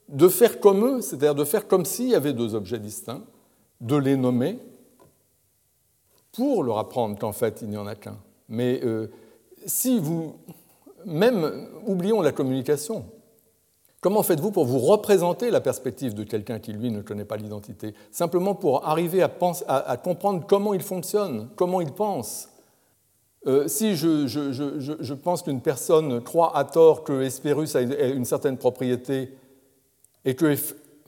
de 0.08 0.28
faire 0.28 0.60
comme 0.60 0.84
eux, 0.84 1.00
c'est-à-dire 1.00 1.34
de 1.34 1.44
faire 1.44 1.66
comme 1.66 1.84
s'il 1.84 2.08
y 2.08 2.14
avait 2.14 2.32
deux 2.32 2.54
objets 2.54 2.78
distincts, 2.78 3.22
de 3.80 3.96
les 3.96 4.16
nommer, 4.16 4.58
pour 6.32 6.62
leur 6.62 6.78
apprendre 6.78 7.18
qu'en 7.18 7.32
fait 7.32 7.60
il 7.62 7.68
n'y 7.68 7.76
en 7.76 7.86
a 7.86 7.94
qu'un. 7.94 8.18
Mais 8.48 8.80
euh, 8.84 9.08
si 9.66 9.98
vous, 9.98 10.36
même, 11.04 11.68
oublions 11.86 12.20
la 12.20 12.32
communication, 12.32 13.04
comment 14.00 14.22
faites-vous 14.22 14.50
pour 14.50 14.64
vous 14.64 14.78
représenter 14.78 15.50
la 15.50 15.60
perspective 15.60 16.14
de 16.14 16.24
quelqu'un 16.24 16.58
qui, 16.58 16.72
lui, 16.72 16.90
ne 16.90 17.02
connaît 17.02 17.24
pas 17.24 17.36
l'identité? 17.36 17.94
Simplement 18.10 18.54
pour 18.54 18.86
arriver 18.86 19.22
à, 19.22 19.96
comprendre 19.96 20.44
comment 20.46 20.74
il 20.74 20.82
fonctionne, 20.82 21.48
comment 21.56 21.80
il 21.80 21.92
pense. 21.92 22.48
Euh, 23.46 23.66
si 23.66 23.96
je, 23.96 25.14
pense 25.14 25.42
qu'une 25.42 25.60
personne 25.60 26.20
croit 26.20 26.56
à 26.56 26.64
tort 26.64 27.04
que 27.04 27.22
Hespérus 27.22 27.74
a 27.74 27.80
une 27.80 28.24
certaine 28.24 28.56
propriété 28.56 29.32
et 30.24 30.34
que 30.34 30.54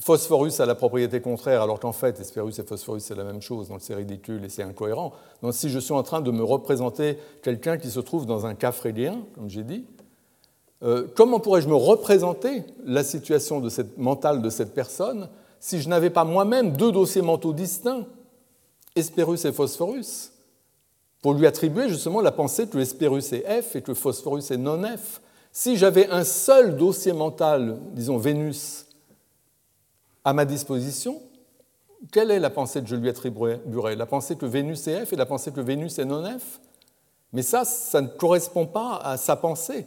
phosphorus 0.01 0.61
a 0.61 0.67
la 0.67 0.75
propriété 0.75 1.21
contraire, 1.21 1.63
alors 1.63 1.81
qu'en 1.81 1.93
fait, 1.93 2.19
Hespérus 2.21 2.59
et 2.59 2.65
phosphorus, 2.65 3.05
c'est 3.05 3.15
la 3.15 3.25
même 3.25 3.41
chose, 3.41 3.69
donc 3.69 3.81
c'est 3.81 3.95
ridicule 3.95 4.45
et 4.45 4.49
c'est 4.49 4.63
incohérent. 4.63 5.13
Donc 5.43 5.55
si 5.55 5.71
je 5.71 5.79
suis 5.79 5.93
en 5.93 6.03
train 6.03 6.21
de 6.21 6.31
me 6.31 6.43
représenter 6.43 7.19
quelqu'un 7.43 7.79
qui 7.79 7.91
se 7.91 8.01
trouve 8.01 8.27
dans 8.27 8.47
un 8.47 8.55
cas 8.55 8.73
frélien, 8.73 9.21
comme 9.35 9.49
j'ai 9.49 9.63
dit, 9.63 9.85
euh, 10.83 11.07
comment 11.15 11.41
pourrais-je 11.41 11.69
me 11.69 11.75
représenter 11.75 12.65
la 12.85 13.05
situation 13.05 13.61
de 13.61 13.69
cette, 13.69 13.97
mentale 13.97 14.43
de 14.43 14.51
cette 14.51 14.75
personne 14.75 15.29
si 15.61 15.81
je 15.81 15.89
n'avais 15.89 16.11
pas 16.11 16.25
moi-même 16.25 16.77
deux 16.77 16.93
dossiers 16.93 17.23
mentaux 17.23 17.55
distincts, 17.55 18.05
Hespérus 18.97 19.45
et 19.47 19.53
Phosphorus, 19.53 20.33
pour 21.23 21.33
lui 21.33 21.47
attribuer 21.47 21.89
justement 21.89 22.21
la 22.21 22.33
pensée 22.33 22.67
que 22.67 22.77
Hespérus 22.77 23.33
est 23.33 23.63
F 23.63 23.77
et 23.77 23.83
que 23.83 23.95
Phosphorus 23.95 24.51
est 24.51 24.59
non 24.59 24.83
F? 24.83 25.23
Si 25.53 25.77
j'avais 25.77 26.09
un 26.11 26.25
seul 26.25 26.77
dossier 26.77 27.13
mental, 27.13 27.79
disons 27.93 28.19
Vénus, 28.19 28.84
à 30.25 30.33
ma 30.33 30.45
disposition, 30.45 31.21
quelle 32.13 32.31
est 32.31 32.41
la 32.41 32.51
pensée 32.51 32.81
que 32.83 32.89
je 32.89 32.97
lui 32.97 33.09
attribuerai 33.09 33.97
La 33.97 34.07
pensée 34.07 34.37
que 34.37 34.47
Vénus 34.47 34.87
est 34.89 35.07
F 35.07 35.13
et 35.13 35.17
la 35.17 35.27
pensée 35.27 35.53
que 35.53 35.61
Vénus 35.61 35.99
est 35.99 36.05
non 36.05 36.25
F 36.25 36.61
Mais 37.33 37.43
ça, 37.43 37.65
ça 37.65 38.01
ne 38.01 38.09
correspond 38.09 38.67
pas 38.67 38.97
à 38.97 39.17
sa 39.17 39.37
pensée, 39.37 39.87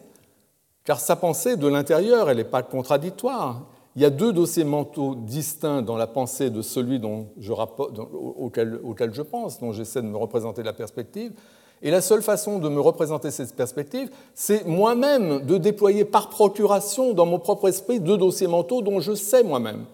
car 0.83 0.99
sa 0.99 1.15
pensée 1.15 1.57
de 1.57 1.67
l'intérieur, 1.67 2.29
elle 2.29 2.37
n'est 2.37 2.43
pas 2.43 2.63
contradictoire. 2.63 3.65
Il 3.95 4.01
y 4.03 4.05
a 4.05 4.11
deux 4.11 4.31
dossiers 4.31 4.63
mentaux 4.63 5.15
distincts 5.15 5.81
dans 5.81 5.97
la 5.97 6.05
pensée 6.05 6.51
de 6.51 6.61
celui 6.61 6.99
dont 6.99 7.29
je 7.39 7.51
auquel, 7.51 8.79
auquel 8.83 9.13
je 9.13 9.23
pense, 9.23 9.59
dont 9.59 9.71
j'essaie 9.71 10.03
de 10.03 10.07
me 10.07 10.17
représenter 10.17 10.61
la 10.61 10.73
perspective. 10.73 11.33
Et 11.81 11.91
la 11.91 12.01
seule 12.01 12.21
façon 12.21 12.59
de 12.59 12.69
me 12.69 12.79
représenter 12.79 13.31
cette 13.31 13.55
perspective, 13.55 14.09
c'est 14.33 14.65
moi-même 14.65 15.45
de 15.45 15.57
déployer 15.57 16.05
par 16.05 16.29
procuration 16.29 17.13
dans 17.13 17.25
mon 17.25 17.39
propre 17.39 17.69
esprit 17.69 17.99
deux 17.99 18.17
dossiers 18.17 18.47
mentaux 18.47 18.81
dont 18.81 18.99
je 18.99 19.13
sais 19.13 19.43
moi-même 19.43 19.85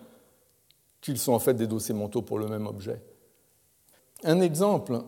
qu'ils 1.04 1.20
sont 1.20 1.34
en 1.34 1.40
fait 1.40 1.54
des 1.54 1.68
dossiers 1.68 1.94
mentaux 1.94 2.22
pour 2.22 2.40
le 2.40 2.48
même 2.48 2.66
objet. 2.66 3.02
Un 4.24 4.40
exemple 4.40 5.02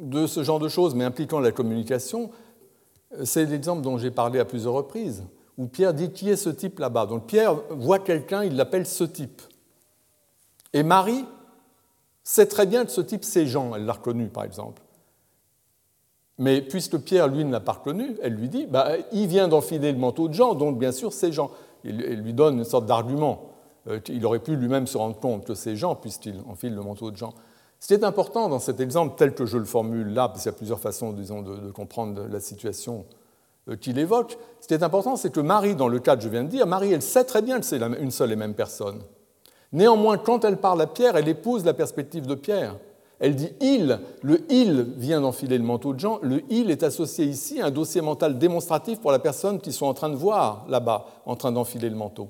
de 0.00 0.28
ce 0.28 0.44
genre 0.44 0.60
de 0.60 0.68
choses, 0.68 0.94
mais 0.94 1.04
impliquant 1.04 1.40
la 1.40 1.50
communication, 1.50 2.30
c'est 3.24 3.44
l'exemple 3.44 3.82
dont 3.82 3.98
j'ai 3.98 4.12
parlé 4.12 4.38
à 4.38 4.44
plusieurs 4.44 4.74
reprises, 4.74 5.24
où 5.56 5.66
Pierre 5.66 5.92
dit 5.92 6.12
qui 6.12 6.30
est 6.30 6.36
ce 6.36 6.50
type 6.50 6.78
là-bas? 6.78 7.06
Donc 7.06 7.26
Pierre 7.26 7.56
voit 7.70 7.98
quelqu'un, 7.98 8.44
il 8.44 8.54
l'appelle 8.54 8.86
ce 8.86 9.02
type. 9.02 9.42
Et 10.72 10.84
Marie 10.84 11.24
sait 12.22 12.46
très 12.46 12.66
bien 12.66 12.84
que 12.84 12.92
ce 12.92 13.00
type 13.00 13.24
c'est 13.24 13.46
Jean, 13.46 13.74
elle 13.74 13.86
l'a 13.86 13.94
reconnu 13.94 14.28
par 14.28 14.44
exemple. 14.44 14.82
Mais 16.40 16.62
puisque 16.62 16.98
Pierre, 16.98 17.26
lui, 17.26 17.44
ne 17.44 17.50
l'a 17.50 17.58
pas 17.58 17.72
reconnu, 17.72 18.16
elle 18.22 18.34
lui 18.34 18.48
dit, 18.48 18.66
bah, 18.66 18.92
il 19.10 19.26
vient 19.26 19.48
d'enfiler 19.48 19.90
le 19.90 19.98
manteau 19.98 20.28
de 20.28 20.34
Jean, 20.34 20.54
donc 20.54 20.78
bien 20.78 20.92
sûr 20.92 21.12
c'est 21.12 21.32
Jean. 21.32 21.50
Elle 21.82 22.20
lui 22.20 22.32
donne 22.32 22.58
une 22.58 22.64
sorte 22.64 22.86
d'argument. 22.86 23.47
Euh, 23.88 24.00
il 24.08 24.24
aurait 24.26 24.38
pu 24.38 24.56
lui-même 24.56 24.86
se 24.86 24.98
rendre 24.98 25.18
compte 25.18 25.44
que 25.44 25.54
c'est 25.54 25.76
Jean, 25.76 25.94
puisqu'il 25.94 26.40
enfile 26.48 26.74
le 26.74 26.82
manteau 26.82 27.10
de 27.10 27.16
Jean. 27.16 27.32
Ce 27.80 27.86
qui 27.86 27.94
est 27.94 28.04
important 28.04 28.48
dans 28.48 28.58
cet 28.58 28.80
exemple, 28.80 29.14
tel 29.16 29.34
que 29.34 29.46
je 29.46 29.56
le 29.56 29.64
formule 29.64 30.12
là, 30.12 30.28
parce 30.28 30.42
qu'il 30.42 30.50
y 30.50 30.54
a 30.54 30.56
plusieurs 30.56 30.80
façons 30.80 31.12
disons, 31.12 31.42
de, 31.42 31.70
comprendre 31.70 32.26
la 32.28 32.40
situation 32.40 33.04
euh, 33.68 33.76
qu'il 33.76 33.98
évoque, 33.98 34.36
ce 34.60 34.66
qui 34.66 34.74
est 34.74 34.82
important, 34.82 35.16
c'est 35.16 35.32
que 35.32 35.40
Marie, 35.40 35.76
dans 35.76 35.88
le 35.88 36.00
cas 36.00 36.16
que 36.16 36.22
je 36.22 36.28
viens 36.28 36.42
de 36.42 36.48
dire, 36.48 36.66
Marie, 36.66 36.92
elle 36.92 37.02
sait 37.02 37.24
très 37.24 37.42
bien 37.42 37.60
que 37.60 37.66
c'est 37.66 37.80
une 37.80 38.10
seule 38.10 38.32
et 38.32 38.36
même 38.36 38.54
personne. 38.54 39.00
Néanmoins, 39.72 40.18
quand 40.18 40.44
elle 40.44 40.56
parle 40.56 40.80
à 40.82 40.86
Pierre, 40.86 41.16
elle 41.16 41.28
épouse 41.28 41.64
la 41.64 41.74
perspective 41.74 42.26
de 42.26 42.34
Pierre. 42.34 42.76
Elle 43.20 43.34
dit 43.34 43.50
il, 43.60 43.98
le 44.22 44.40
il 44.50 44.82
vient 44.96 45.20
d'enfiler 45.20 45.58
le 45.58 45.64
manteau 45.64 45.92
de 45.92 45.98
Jean, 45.98 46.20
le 46.22 46.42
il 46.50 46.70
est 46.70 46.84
associé 46.84 47.24
ici 47.24 47.60
à 47.60 47.66
un 47.66 47.70
dossier 47.70 48.00
mental 48.00 48.38
démonstratif 48.38 49.00
pour 49.00 49.10
la 49.10 49.18
personne 49.18 49.60
qui 49.60 49.72
sont 49.72 49.86
en 49.86 49.94
train 49.94 50.08
de 50.08 50.14
voir 50.14 50.64
là-bas, 50.68 51.06
en 51.26 51.34
train 51.34 51.50
d'enfiler 51.50 51.90
le 51.90 51.96
manteau. 51.96 52.28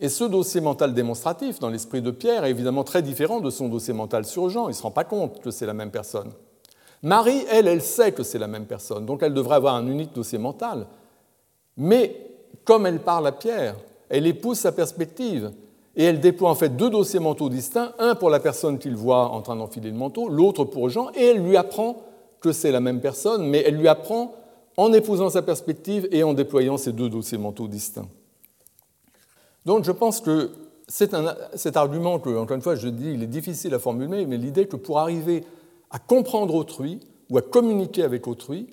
Et 0.00 0.08
ce 0.08 0.24
dossier 0.24 0.60
mental 0.60 0.94
démonstratif 0.94 1.58
dans 1.58 1.70
l'esprit 1.70 2.02
de 2.02 2.10
Pierre 2.10 2.44
est 2.44 2.50
évidemment 2.50 2.84
très 2.84 3.02
différent 3.02 3.40
de 3.40 3.50
son 3.50 3.68
dossier 3.68 3.92
mental 3.92 4.24
sur 4.24 4.48
Jean. 4.48 4.66
Il 4.66 4.70
ne 4.70 4.74
se 4.74 4.82
rend 4.82 4.92
pas 4.92 5.04
compte 5.04 5.40
que 5.40 5.50
c'est 5.50 5.66
la 5.66 5.74
même 5.74 5.90
personne. 5.90 6.30
Marie, 7.02 7.44
elle, 7.50 7.68
elle 7.68 7.82
sait 7.82 8.12
que 8.12 8.22
c'est 8.22 8.38
la 8.38 8.48
même 8.48 8.66
personne, 8.66 9.06
donc 9.06 9.22
elle 9.22 9.34
devrait 9.34 9.56
avoir 9.56 9.74
un 9.74 9.86
unique 9.86 10.12
dossier 10.12 10.38
mental. 10.38 10.86
Mais 11.76 12.28
comme 12.64 12.86
elle 12.86 13.00
parle 13.00 13.26
à 13.26 13.32
Pierre, 13.32 13.76
elle 14.08 14.26
épouse 14.26 14.58
sa 14.58 14.72
perspective 14.72 15.52
et 15.96 16.04
elle 16.04 16.20
déploie 16.20 16.50
en 16.50 16.54
fait 16.54 16.76
deux 16.76 16.90
dossiers 16.90 17.20
mentaux 17.20 17.48
distincts, 17.48 17.92
un 17.98 18.14
pour 18.14 18.30
la 18.30 18.40
personne 18.40 18.78
qu'il 18.78 18.96
voit 18.96 19.30
en 19.30 19.42
train 19.42 19.56
d'enfiler 19.56 19.90
le 19.90 19.96
manteau, 19.96 20.28
l'autre 20.28 20.64
pour 20.64 20.88
Jean, 20.88 21.10
et 21.14 21.26
elle 21.26 21.42
lui 21.42 21.56
apprend 21.56 22.02
que 22.40 22.52
c'est 22.52 22.70
la 22.72 22.80
même 22.80 23.00
personne, 23.00 23.46
mais 23.46 23.62
elle 23.66 23.76
lui 23.76 23.88
apprend 23.88 24.32
en 24.76 24.92
épousant 24.92 25.30
sa 25.30 25.42
perspective 25.42 26.08
et 26.12 26.22
en 26.22 26.34
déployant 26.34 26.76
ces 26.76 26.92
deux 26.92 27.08
dossiers 27.08 27.38
mentaux 27.38 27.66
distincts. 27.66 28.08
Donc 29.68 29.84
je 29.84 29.92
pense 29.92 30.22
que 30.22 30.50
c'est 30.86 31.14
cet 31.54 31.76
argument 31.76 32.18
que, 32.18 32.30
encore 32.30 32.56
une 32.56 32.62
fois, 32.62 32.74
je 32.74 32.88
dis, 32.88 33.12
il 33.12 33.22
est 33.22 33.26
difficile 33.26 33.74
à 33.74 33.78
formuler, 33.78 34.24
mais 34.24 34.38
l'idée 34.38 34.64
que 34.64 34.76
pour 34.76 34.98
arriver 34.98 35.44
à 35.90 35.98
comprendre 35.98 36.54
autrui 36.54 37.00
ou 37.28 37.36
à 37.36 37.42
communiquer 37.42 38.02
avec 38.02 38.26
autrui, 38.26 38.68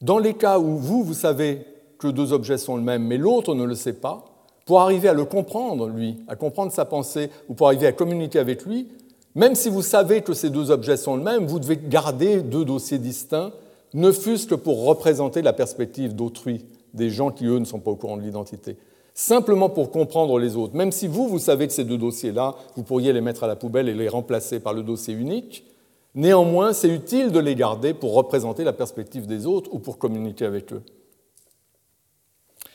dans 0.00 0.20
les 0.20 0.34
cas 0.34 0.60
où 0.60 0.76
vous, 0.76 1.02
vous 1.02 1.14
savez 1.14 1.66
que 1.98 2.06
deux 2.06 2.32
objets 2.32 2.56
sont 2.56 2.76
le 2.76 2.84
même, 2.84 3.02
mais 3.02 3.16
l'autre 3.16 3.56
ne 3.56 3.64
le 3.64 3.74
sait 3.74 3.94
pas, 3.94 4.26
pour 4.64 4.80
arriver 4.80 5.08
à 5.08 5.12
le 5.12 5.24
comprendre, 5.24 5.88
lui, 5.88 6.18
à 6.28 6.36
comprendre 6.36 6.70
sa 6.70 6.84
pensée, 6.84 7.30
ou 7.48 7.54
pour 7.54 7.66
arriver 7.66 7.88
à 7.88 7.92
communiquer 7.92 8.38
avec 8.38 8.64
lui, 8.64 8.86
même 9.34 9.56
si 9.56 9.68
vous 9.68 9.82
savez 9.82 10.22
que 10.22 10.34
ces 10.34 10.50
deux 10.50 10.70
objets 10.70 10.96
sont 10.96 11.16
le 11.16 11.22
même, 11.24 11.46
vous 11.46 11.58
devez 11.58 11.80
garder 11.82 12.42
deux 12.42 12.64
dossiers 12.64 12.98
distincts 12.98 13.50
ne 13.92 14.12
fût-ce 14.12 14.46
que 14.46 14.54
pour 14.54 14.84
représenter 14.84 15.42
la 15.42 15.52
perspective 15.52 16.14
d'autrui, 16.14 16.64
des 16.94 17.10
gens 17.10 17.32
qui, 17.32 17.46
eux, 17.46 17.58
ne 17.58 17.64
sont 17.64 17.80
pas 17.80 17.90
au 17.90 17.96
courant 17.96 18.16
de 18.16 18.22
l'identité. 18.22 18.76
Simplement 19.20 19.68
pour 19.68 19.90
comprendre 19.90 20.38
les 20.38 20.54
autres. 20.54 20.76
Même 20.76 20.92
si 20.92 21.08
vous, 21.08 21.26
vous 21.26 21.40
savez 21.40 21.66
que 21.66 21.72
ces 21.72 21.82
deux 21.82 21.98
dossiers-là, 21.98 22.54
vous 22.76 22.84
pourriez 22.84 23.12
les 23.12 23.20
mettre 23.20 23.42
à 23.42 23.48
la 23.48 23.56
poubelle 23.56 23.88
et 23.88 23.94
les 23.94 24.08
remplacer 24.08 24.60
par 24.60 24.74
le 24.74 24.84
dossier 24.84 25.12
unique, 25.12 25.66
néanmoins, 26.14 26.72
c'est 26.72 26.88
utile 26.88 27.32
de 27.32 27.40
les 27.40 27.56
garder 27.56 27.94
pour 27.94 28.14
représenter 28.14 28.62
la 28.62 28.72
perspective 28.72 29.26
des 29.26 29.44
autres 29.44 29.74
ou 29.74 29.80
pour 29.80 29.98
communiquer 29.98 30.44
avec 30.44 30.72
eux. 30.72 30.84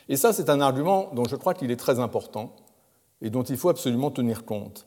Et 0.09 0.17
ça, 0.17 0.33
c'est 0.33 0.49
un 0.49 0.59
argument 0.59 1.11
dont 1.13 1.23
je 1.23 1.37
crois 1.37 1.53
qu'il 1.53 1.71
est 1.71 1.77
très 1.77 2.01
important 2.01 2.53
et 3.21 3.29
dont 3.29 3.43
il 3.43 3.55
faut 3.55 3.69
absolument 3.69 4.11
tenir 4.11 4.43
compte. 4.43 4.85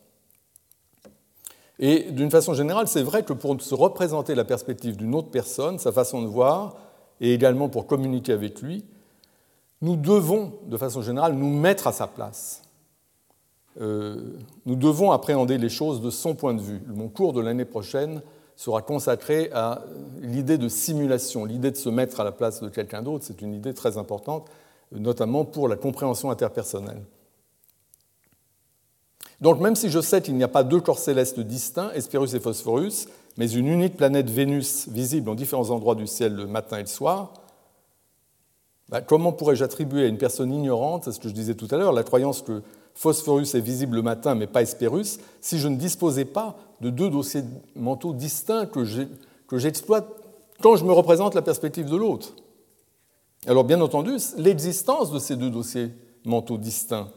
Et 1.79 2.11
d'une 2.11 2.31
façon 2.31 2.53
générale, 2.53 2.87
c'est 2.87 3.03
vrai 3.03 3.23
que 3.23 3.33
pour 3.33 3.59
se 3.63 3.75
représenter 3.75 4.35
la 4.35 4.45
perspective 4.45 4.99
d'une 4.99 5.15
autre 5.15 5.31
personne, 5.31 5.79
sa 5.79 5.91
façon 5.91 6.21
de 6.21 6.27
voir, 6.27 6.77
et 7.23 7.33
également 7.33 7.71
pour 7.71 7.87
communiquer 7.87 8.35
avec 8.35 8.61
lui, 8.61 8.85
nous 9.83 9.97
devons, 9.97 10.55
de 10.67 10.77
façon 10.77 11.03
générale, 11.03 11.35
nous 11.35 11.51
mettre 11.51 11.87
à 11.87 11.93
sa 11.93 12.07
place. 12.07 12.63
Euh, 13.81 14.17
nous 14.65 14.77
devons 14.77 15.13
appréhender 15.13 15.59
les 15.59 15.69
choses 15.69 16.01
de 16.01 16.11
son 16.11 16.35
point 16.35 16.55
de 16.55 16.63
vue. 16.63 16.81
Mon 16.87 17.09
cours 17.09 17.33
de 17.33 17.41
l'année 17.41 17.67
prochaine 17.67 18.23
sera 18.57 18.81
consacré 18.81 19.51
à 19.53 19.83
l'idée 20.23 20.57
de 20.57 20.69
simulation, 20.69 21.45
l'idée 21.45 21.71
de 21.71 21.77
se 21.77 21.91
mettre 21.91 22.21
à 22.21 22.25
la 22.25 22.33
place 22.33 22.63
de 22.63 22.71
quelqu'un 22.71 23.03
d'autre. 23.03 23.25
C'est 23.27 23.43
une 23.43 23.53
idée 23.53 23.75
très 23.75 23.99
importante, 23.99 24.49
notamment 24.93 25.45
pour 25.45 25.69
la 25.69 25.77
compréhension 25.77 26.31
interpersonnelle. 26.31 27.03
Donc 29.43 29.61
même 29.61 29.77
si 29.77 29.91
je 29.91 30.01
sais 30.01 30.23
qu'il 30.23 30.37
n'y 30.37 30.45
a 30.45 30.49
pas 30.49 30.65
deux 30.65 30.81
corps 30.81 30.99
célestes 30.99 31.41
distincts, 31.41 31.91
Hespérus 31.93 32.33
et 32.33 32.41
Phosphorus, 32.41 33.09
mais 33.37 33.51
une 33.51 33.67
unique 33.67 33.99
planète 33.99 34.31
Vénus 34.31 34.89
visible 34.89 35.29
en 35.29 35.35
différents 35.35 35.69
endroits 35.71 35.95
du 35.95 36.07
ciel 36.07 36.35
le 36.35 36.47
matin 36.47 36.79
et 36.79 36.83
le 36.83 36.87
soir, 36.87 37.35
bah, 38.89 39.01
comment 39.01 39.33
pourrais-je 39.33 39.65
attribuer 39.65 40.05
à 40.05 40.07
une 40.07 40.19
personne 40.19 40.53
ignorante, 40.53 41.05
c'est 41.05 41.13
ce 41.13 41.21
que 41.21 41.29
je 41.29 41.35
disais 41.35 41.55
tout 41.55 41.69
à 41.71 41.77
l'heure, 41.77 41.93
la 41.93 42.05
croyance 42.05 42.43
que 42.43 42.63
Phosphorus 42.95 43.55
est 43.55 43.61
visible 43.61 43.97
le 43.97 44.03
matin 44.03 44.35
mais 44.35 44.47
pas 44.47 44.63
Hespérus, 44.63 45.19
si 45.41 45.59
je 45.59 45.69
ne 45.69 45.77
disposais 45.77 46.25
pas 46.25 46.57
de 46.81 46.91
deux 46.91 47.11
dossiers 47.11 47.43
mentaux 47.75 48.13
distincts 48.13 48.67
que 48.67 48.85
j'exploite 49.59 50.07
quand 50.63 50.77
je 50.77 50.85
me 50.85 50.93
représente 50.93 51.35
la 51.35 51.43
perspective 51.43 51.91
de 51.91 51.97
l'autre? 51.97 52.35
Alors 53.47 53.65
bien 53.65 53.81
entendu, 53.81 54.17
l'existence 54.39 55.13
de 55.13 55.19
ces 55.19 55.37
deux 55.37 55.51
dossiers 55.51 55.91
mentaux 56.25 56.59
distincts 56.59 57.09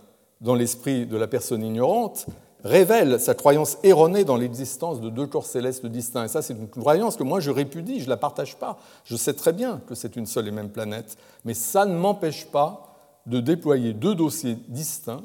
dans 0.41 0.56
l'esprit 0.56 1.06
de 1.06 1.18
la 1.18 1.28
personne 1.28 1.64
ignorante 1.64 2.28
révèle 2.64 3.19
sa 3.19 3.34
croyance 3.34 3.77
erronée 3.84 4.23
dans 4.23 4.36
l'existence 4.36 5.02
de 5.02 5.10
deux 5.10 5.27
corps 5.27 5.45
célestes 5.45 5.86
distincts. 5.86 6.26
Et 6.26 6.27
ça, 6.27 6.41
c'est 6.41 6.53
une 6.53 6.68
croyance 6.68 7.15
que 7.15 7.23
moi 7.23 7.40
je 7.40 7.52
répudie, 7.52 7.99
je 7.99 8.06
ne 8.06 8.10
la 8.10 8.18
partage 8.18 8.57
pas. 8.57 8.80
Je 9.06 9.15
sais 9.15 9.34
très 9.34 9.53
bien 9.53 9.81
que 9.88 9.95
c'est 9.95 10.15
une 10.15 10.26
seule 10.26 10.48
et 10.48 10.52
même 10.52 10.69
planète, 10.69 11.18
mais 11.45 11.53
ça 11.53 11.86
ne 11.86 11.95
m'empêche 11.95 12.48
pas 12.48 12.95
de 13.26 13.40
déployer 13.40 13.94
deux 13.94 14.15
dossiers 14.15 14.57
distincts 14.68 15.22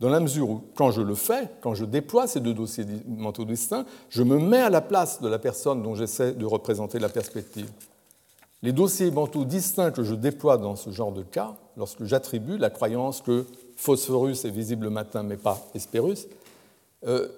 dans 0.00 0.08
la 0.08 0.20
mesure 0.20 0.48
où, 0.48 0.62
quand 0.76 0.92
je 0.92 1.02
le 1.02 1.14
fais, 1.14 1.50
quand 1.60 1.74
je 1.74 1.84
déploie 1.84 2.28
ces 2.28 2.40
deux 2.40 2.54
dossiers 2.54 2.84
mentaux 3.08 3.44
distincts, 3.44 3.84
je 4.10 4.22
me 4.22 4.38
mets 4.38 4.60
à 4.60 4.70
la 4.70 4.80
place 4.80 5.20
de 5.20 5.28
la 5.28 5.40
personne 5.40 5.82
dont 5.82 5.96
j'essaie 5.96 6.32
de 6.32 6.46
représenter 6.46 7.00
la 7.00 7.08
perspective. 7.08 7.68
Les 8.62 8.72
dossiers 8.72 9.10
mentaux 9.10 9.44
distincts 9.44 9.90
que 9.90 10.04
je 10.04 10.14
déploie 10.14 10.56
dans 10.56 10.76
ce 10.76 10.90
genre 10.90 11.12
de 11.12 11.22
cas, 11.22 11.54
lorsque 11.76 12.04
j'attribue 12.04 12.58
la 12.58 12.70
croyance 12.70 13.22
que 13.22 13.44
Phosphorus 13.76 14.44
est 14.44 14.50
visible 14.50 14.84
le 14.84 14.90
matin 14.90 15.22
mais 15.22 15.36
pas 15.36 15.60
Hespérus, 15.74 16.26
euh, 17.06 17.28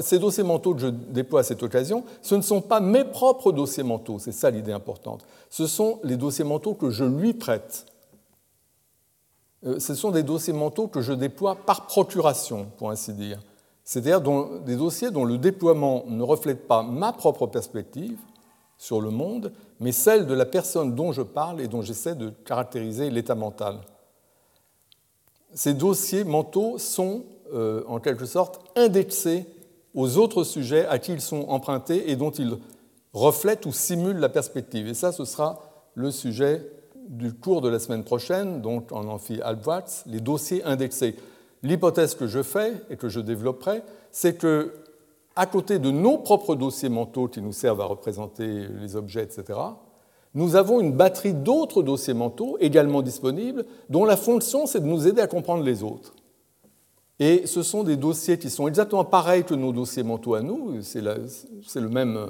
ces 0.00 0.18
dossiers 0.18 0.42
mentaux 0.42 0.74
que 0.74 0.80
je 0.80 0.88
déploie 0.88 1.40
à 1.40 1.42
cette 1.44 1.62
occasion, 1.62 2.04
ce 2.22 2.34
ne 2.34 2.42
sont 2.42 2.60
pas 2.60 2.80
mes 2.80 3.04
propres 3.04 3.52
dossiers 3.52 3.84
mentaux, 3.84 4.18
c'est 4.18 4.32
ça 4.32 4.50
l'idée 4.50 4.72
importante. 4.72 5.24
Ce 5.48 5.66
sont 5.66 6.00
les 6.02 6.16
dossiers 6.16 6.44
mentaux 6.44 6.74
que 6.74 6.90
je 6.90 7.04
lui 7.04 7.34
prête. 7.34 7.86
Euh, 9.64 9.78
ce 9.78 9.94
sont 9.94 10.10
des 10.10 10.24
dossiers 10.24 10.52
mentaux 10.52 10.88
que 10.88 11.02
je 11.02 11.12
déploie 11.12 11.54
par 11.54 11.86
procuration, 11.86 12.66
pour 12.78 12.90
ainsi 12.90 13.12
dire. 13.12 13.40
C'est-à-dire 13.84 14.20
des 14.64 14.76
dossiers 14.76 15.10
dont 15.10 15.24
le 15.24 15.38
déploiement 15.38 16.04
ne 16.06 16.22
reflète 16.22 16.66
pas 16.66 16.82
ma 16.82 17.12
propre 17.12 17.46
perspective 17.46 18.18
sur 18.76 19.00
le 19.00 19.10
monde, 19.10 19.52
mais 19.78 19.92
celle 19.92 20.26
de 20.26 20.34
la 20.34 20.46
personne 20.46 20.94
dont 20.94 21.12
je 21.12 21.22
parle 21.22 21.60
et 21.60 21.68
dont 21.68 21.82
j'essaie 21.82 22.14
de 22.14 22.30
caractériser 22.30 23.10
l'état 23.10 23.34
mental. 23.34 23.80
Ces 25.52 25.74
dossiers 25.74 26.24
mentaux 26.24 26.78
sont 26.78 27.24
euh, 27.52 27.82
en 27.86 28.00
quelque 28.00 28.26
sorte 28.26 28.60
indexés 28.76 29.46
aux 29.94 30.18
autres 30.18 30.44
sujets 30.44 30.86
à 30.86 30.98
qui 30.98 31.12
ils 31.12 31.20
sont 31.20 31.46
empruntés 31.48 32.10
et 32.10 32.16
dont 32.16 32.30
ils 32.30 32.56
reflètent 33.12 33.66
ou 33.66 33.72
simulent 33.72 34.18
la 34.18 34.28
perspective. 34.28 34.88
Et 34.88 34.94
ça, 34.94 35.12
ce 35.12 35.24
sera 35.24 35.60
le 35.94 36.10
sujet 36.10 36.64
du 37.08 37.32
cours 37.32 37.60
de 37.60 37.68
la 37.68 37.78
semaine 37.78 38.04
prochaine, 38.04 38.60
donc 38.62 38.92
en 38.92 39.08
amphi 39.08 39.40
Albwatz, 39.42 40.04
les 40.06 40.20
dossiers 40.20 40.62
indexés. 40.64 41.16
L'hypothèse 41.62 42.14
que 42.14 42.26
je 42.26 42.42
fais 42.42 42.74
et 42.88 42.96
que 42.96 43.08
je 43.08 43.20
développerai, 43.20 43.82
c'est 44.12 44.36
que, 44.36 44.72
à 45.34 45.46
côté 45.46 45.78
de 45.78 45.90
nos 45.90 46.18
propres 46.18 46.54
dossiers 46.54 46.88
mentaux 46.88 47.28
qui 47.28 47.42
nous 47.42 47.52
servent 47.52 47.80
à 47.80 47.86
représenter 47.86 48.66
les 48.80 48.96
objets, 48.96 49.24
etc., 49.24 49.58
nous 50.34 50.54
avons 50.54 50.80
une 50.80 50.92
batterie 50.92 51.34
d'autres 51.34 51.82
dossiers 51.82 52.14
mentaux 52.14 52.56
également 52.60 53.02
disponibles, 53.02 53.64
dont 53.88 54.04
la 54.04 54.16
fonction, 54.16 54.66
c'est 54.66 54.80
de 54.80 54.86
nous 54.86 55.08
aider 55.08 55.20
à 55.20 55.26
comprendre 55.26 55.64
les 55.64 55.82
autres. 55.82 56.14
Et 57.20 57.46
ce 57.46 57.62
sont 57.62 57.84
des 57.84 57.98
dossiers 57.98 58.38
qui 58.38 58.48
sont 58.48 58.66
exactement 58.66 59.04
pareils 59.04 59.44
que 59.44 59.52
nos 59.52 59.72
dossiers 59.72 60.02
mentaux 60.02 60.34
à 60.34 60.40
nous, 60.40 60.80
c'est 60.82 61.02
le 61.02 61.88
même 61.90 62.16
euh, 62.16 62.28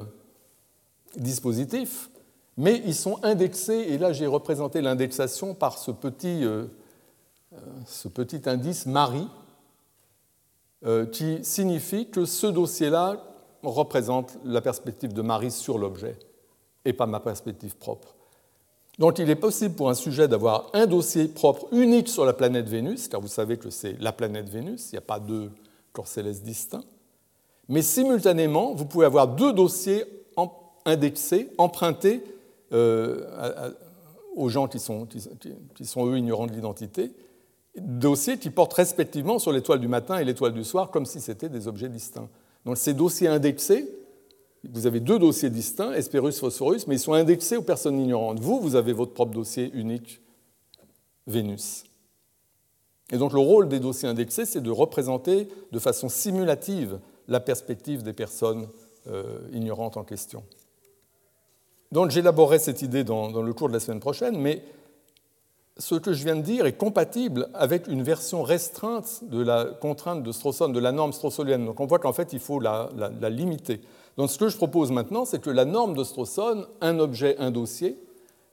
dispositif, 1.17 2.11
mais 2.57 2.83
ils 2.85 2.97
sont 2.97 3.25
indexés, 3.25 3.87
et 3.89 3.99
là 3.99 4.12
j'ai 4.12 4.27
représenté 4.27 4.83
l'indexation 4.83 5.55
par 5.55 5.79
ce 5.79 5.93
petit, 5.93 6.45
euh, 6.45 6.65
euh, 7.53 7.57
ce 7.87 8.09
petit 8.09 8.43
indice 8.47 8.85
Marie, 8.85 9.29
qui 11.12 11.45
signifie 11.45 12.09
que 12.09 12.25
ce 12.25 12.47
dossier-là 12.47 13.23
représente 13.62 14.39
la 14.47 14.62
perspective 14.62 15.12
de 15.12 15.21
Marie 15.21 15.51
sur 15.51 15.77
l'objet, 15.77 16.19
et 16.87 16.95
pas 16.95 17.05
ma 17.05 17.21
perspective 17.21 17.77
propre. 17.77 18.15
Donc 19.01 19.18
il 19.18 19.31
est 19.31 19.35
possible 19.35 19.74
pour 19.74 19.89
un 19.89 19.94
sujet 19.94 20.28
d'avoir 20.28 20.68
un 20.74 20.86
dossier 20.86 21.27
propre 21.27 21.66
unique 21.72 22.06
sur 22.06 22.27
la 22.27 22.35
planète 22.35 22.68
Vénus, 22.68 23.09
car 23.09 23.18
vous 23.18 23.28
savez 23.28 23.56
que 23.56 23.70
c'est 23.70 23.98
la 23.98 24.12
planète 24.12 24.51
Vénus, 24.51 24.90
il 24.93 24.97
n'y 24.97 24.98
a 24.98 25.01
pas 25.01 25.18
deux 25.18 25.51
corps 25.94 26.06
célestes 26.06 26.44
distincts, 26.44 26.85
mais 27.66 27.81
simultanément, 27.81 28.74
vous 28.74 28.85
pouvez 28.85 29.06
avoir 29.06 29.27
deux 29.27 29.55
dossiers 29.55 30.05
indexés, 30.85 31.48
empruntés 31.56 32.22
euh, 32.72 33.72
aux 34.36 34.51
gens 34.51 34.68
qui 34.68 34.78
sont, 34.78 35.06
qui 35.06 35.86
sont, 35.86 36.06
eux, 36.06 36.18
ignorants 36.18 36.47
de 36.47 36.52
l'identité, 36.52 37.10
dossiers 37.77 38.36
qui 38.36 38.51
portent 38.51 38.74
respectivement 38.74 39.39
sur 39.39 39.51
l'étoile 39.51 39.81
du 39.81 39.89
matin 39.89 40.18
et 40.18 40.24
l'étoile 40.24 40.52
du 40.52 40.64
soir, 40.64 40.90
comme 40.90 41.06
si 41.06 41.22
c'était 41.22 41.48
des 41.48 41.68
objets 41.68 41.89
distincts. 41.89 42.28
Donc 42.66 42.77
ces 42.77 42.93
dossiers 42.93 43.28
indexés 43.28 43.90
vous 44.69 44.87
avez 44.87 45.01
deux 45.01 45.19
dossiers 45.19 45.51
distincts, 45.51 45.93
Hesperus, 45.93 46.39
Phosphorus, 46.39 46.87
mais 46.87 46.97
ils 46.97 47.01
sont 47.01 47.15
indexés 47.15 47.57
aux 47.57 47.62
personnes 47.62 47.99
ignorantes. 47.99 48.41
Vous, 48.41 48.61
vous 48.61 48.77
avez 48.77 48.93
votre 48.93 49.12
propre 49.12 49.32
dossier 49.32 49.70
unique, 49.74 50.20
Vénus. 51.27 51.85
Et 53.11 53.16
donc 53.16 53.32
le 53.32 53.41
rôle 53.41 53.69
des 53.69 53.81
dossiers 53.81 54.09
indexés, 54.09 54.45
c'est 54.45 54.61
de 54.61 54.70
représenter 54.70 55.49
de 55.73 55.78
façon 55.78 56.09
simulative 56.09 57.01
la 57.27 57.41
perspective 57.41 58.03
des 58.03 58.12
personnes 58.12 58.69
euh, 59.09 59.39
ignorantes 59.53 59.97
en 59.97 60.05
question. 60.05 60.45
Donc 61.91 62.11
j'élaborerai 62.11 62.59
cette 62.59 62.82
idée 62.82 63.03
dans, 63.03 63.31
le 63.43 63.53
cours 63.53 63.69
de 63.69 63.73
la 63.73 63.81
semaine 63.81 63.99
prochaine, 63.99 64.39
mais 64.39 64.62
ce 65.77 65.95
que 65.95 66.12
je 66.12 66.23
viens 66.23 66.37
de 66.37 66.43
dire 66.43 66.66
est 66.66 66.77
compatible 66.77 67.49
avec 67.55 67.89
une 67.89 68.03
version 68.03 68.43
restreinte 68.43 69.24
de 69.24 69.43
la 69.43 69.65
contrainte 69.65 70.23
de 70.23 70.31
Strawson, 70.31 70.69
de 70.69 70.78
la 70.78 70.93
norme 70.93 71.12
strawsonienne. 71.12 71.65
Donc 71.65 71.81
on 71.81 71.87
voit 71.87 71.99
qu'en 71.99 72.12
fait, 72.12 72.32
il 72.32 72.41
faut 72.41 72.61
la 72.61 72.91
limiter. 73.31 73.81
Donc 74.16 74.31
ce 74.31 74.39
que 74.39 74.49
je 74.49 74.57
propose 74.57 74.91
maintenant, 74.91 75.24
c'est 75.24 75.41
que 75.41 75.51
la 75.51 75.65
norme 75.65 75.95
de 75.95 76.05
un 76.81 76.99
objet, 76.99 77.37
un 77.39 77.51
dossier, 77.51 77.97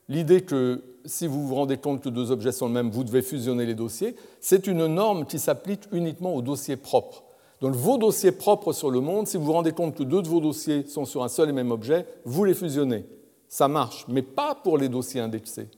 l'idée 0.10 0.42
que 0.42 0.84
si 1.06 1.28
vous 1.28 1.48
vous 1.48 1.56
rendez 1.56 1.78
compte 1.78 2.02
que 2.02 2.10
deux 2.10 2.32
objets 2.32 2.52
sont 2.52 2.68
le 2.68 2.74
même, 2.74 2.90
vous 2.90 3.04
devez 3.04 3.22
fusionner 3.22 3.66
les 3.66 3.76
dossiers, 3.76 4.16
c'est 4.42 4.68
une 4.68 4.86
norme 4.88 5.26
qui 5.26 5.40
s'applique 5.40 5.82
uniquement 5.92 6.36
aux 6.36 6.42
dossiers 6.42 6.78
propres. 6.78 7.24
Donc 7.62 7.74
vos 7.74 7.98
dossiers 7.98 8.32
propres 8.32 8.74
sur 8.74 8.92
le 8.92 9.00
monde, 9.00 9.28
si 9.28 9.38
vous 9.38 9.46
vous 9.46 9.54
rendez 9.54 9.72
compte 9.72 9.96
que 9.96 10.04
deux 10.04 10.22
de 10.22 10.28
vos 10.28 10.40
dossiers 10.40 10.86
sont 10.86 11.06
sur 11.06 11.24
un 11.24 11.28
seul 11.28 11.50
et 11.50 11.54
même 11.54 11.72
objet, 11.72 12.06
vous 12.24 12.44
les 12.44 12.54
fusionnez. 12.54 13.06
Ça 13.48 13.68
marche, 13.68 14.06
mais 14.08 14.22
pas 14.22 14.56
pour 14.56 14.78
les 14.78 14.90
dossiers 14.90 15.22
indexés. 15.22 15.70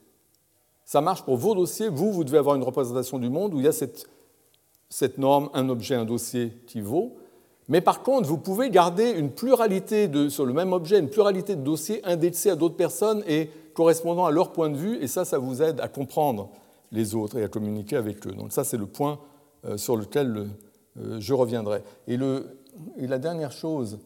Ça 0.83 1.01
marche 1.01 1.23
pour 1.23 1.37
vos 1.37 1.53
dossiers. 1.53 1.87
Vous, 1.87 2.11
vous 2.11 2.23
devez 2.23 2.39
avoir 2.39 2.55
une 2.55 2.63
représentation 2.63 3.19
du 3.19 3.29
monde 3.29 3.53
où 3.53 3.59
il 3.59 3.65
y 3.65 3.67
a 3.67 3.71
cette 3.71 5.17
norme, 5.19 5.49
un 5.53 5.69
objet, 5.69 5.95
un 5.95 6.05
dossier 6.05 6.51
qui 6.65 6.81
vaut. 6.81 7.17
Mais 7.69 7.81
par 7.81 8.01
contre, 8.01 8.27
vous 8.27 8.39
pouvez 8.39 8.71
garder 8.71 9.11
une 9.11 9.29
pluralité 9.29 10.09
sur 10.29 10.45
le 10.45 10.53
même 10.53 10.73
objet, 10.73 10.99
une 10.99 11.09
pluralité 11.09 11.55
de 11.55 11.61
dossiers 11.61 12.03
indexés 12.03 12.49
à 12.49 12.55
d'autres 12.55 12.75
personnes 12.75 13.23
et 13.27 13.51
correspondant 13.75 14.25
à 14.25 14.31
leur 14.31 14.51
point 14.51 14.69
de 14.69 14.75
vue, 14.75 14.97
et 15.01 15.07
ça, 15.07 15.23
ça 15.23 15.37
vous 15.37 15.61
aide 15.61 15.79
à 15.79 15.87
comprendre 15.87 16.49
les 16.91 17.13
autres 17.13 17.37
et 17.37 17.43
à 17.43 17.47
communiquer 17.47 17.95
avec 17.95 18.25
eux. 18.25 18.31
Donc 18.31 18.51
ça, 18.51 18.63
c'est 18.63 18.75
le 18.75 18.87
point 18.87 19.19
euh, 19.65 19.77
sur 19.77 19.95
lequel 19.95 20.49
euh, 20.97 21.19
je 21.19 21.33
reviendrai. 21.35 21.83
Et, 22.07 22.17
le, 22.17 22.57
et, 22.97 23.05
la 23.05 23.19
dernière 23.19 23.51
chose 23.51 23.99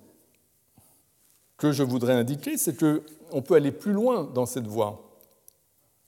que 1.58 1.72
je 1.72 1.84
voudrais 1.84 2.14
indiquer, 2.14 2.58
c'est 2.58 2.78
qu'on 2.78 3.42
peut 3.42 3.56
aller 3.56 3.72
plus 3.72 3.94
loin 3.94 4.30
dans 4.34 4.46
cette 4.46 4.68
voie. 4.68 5.18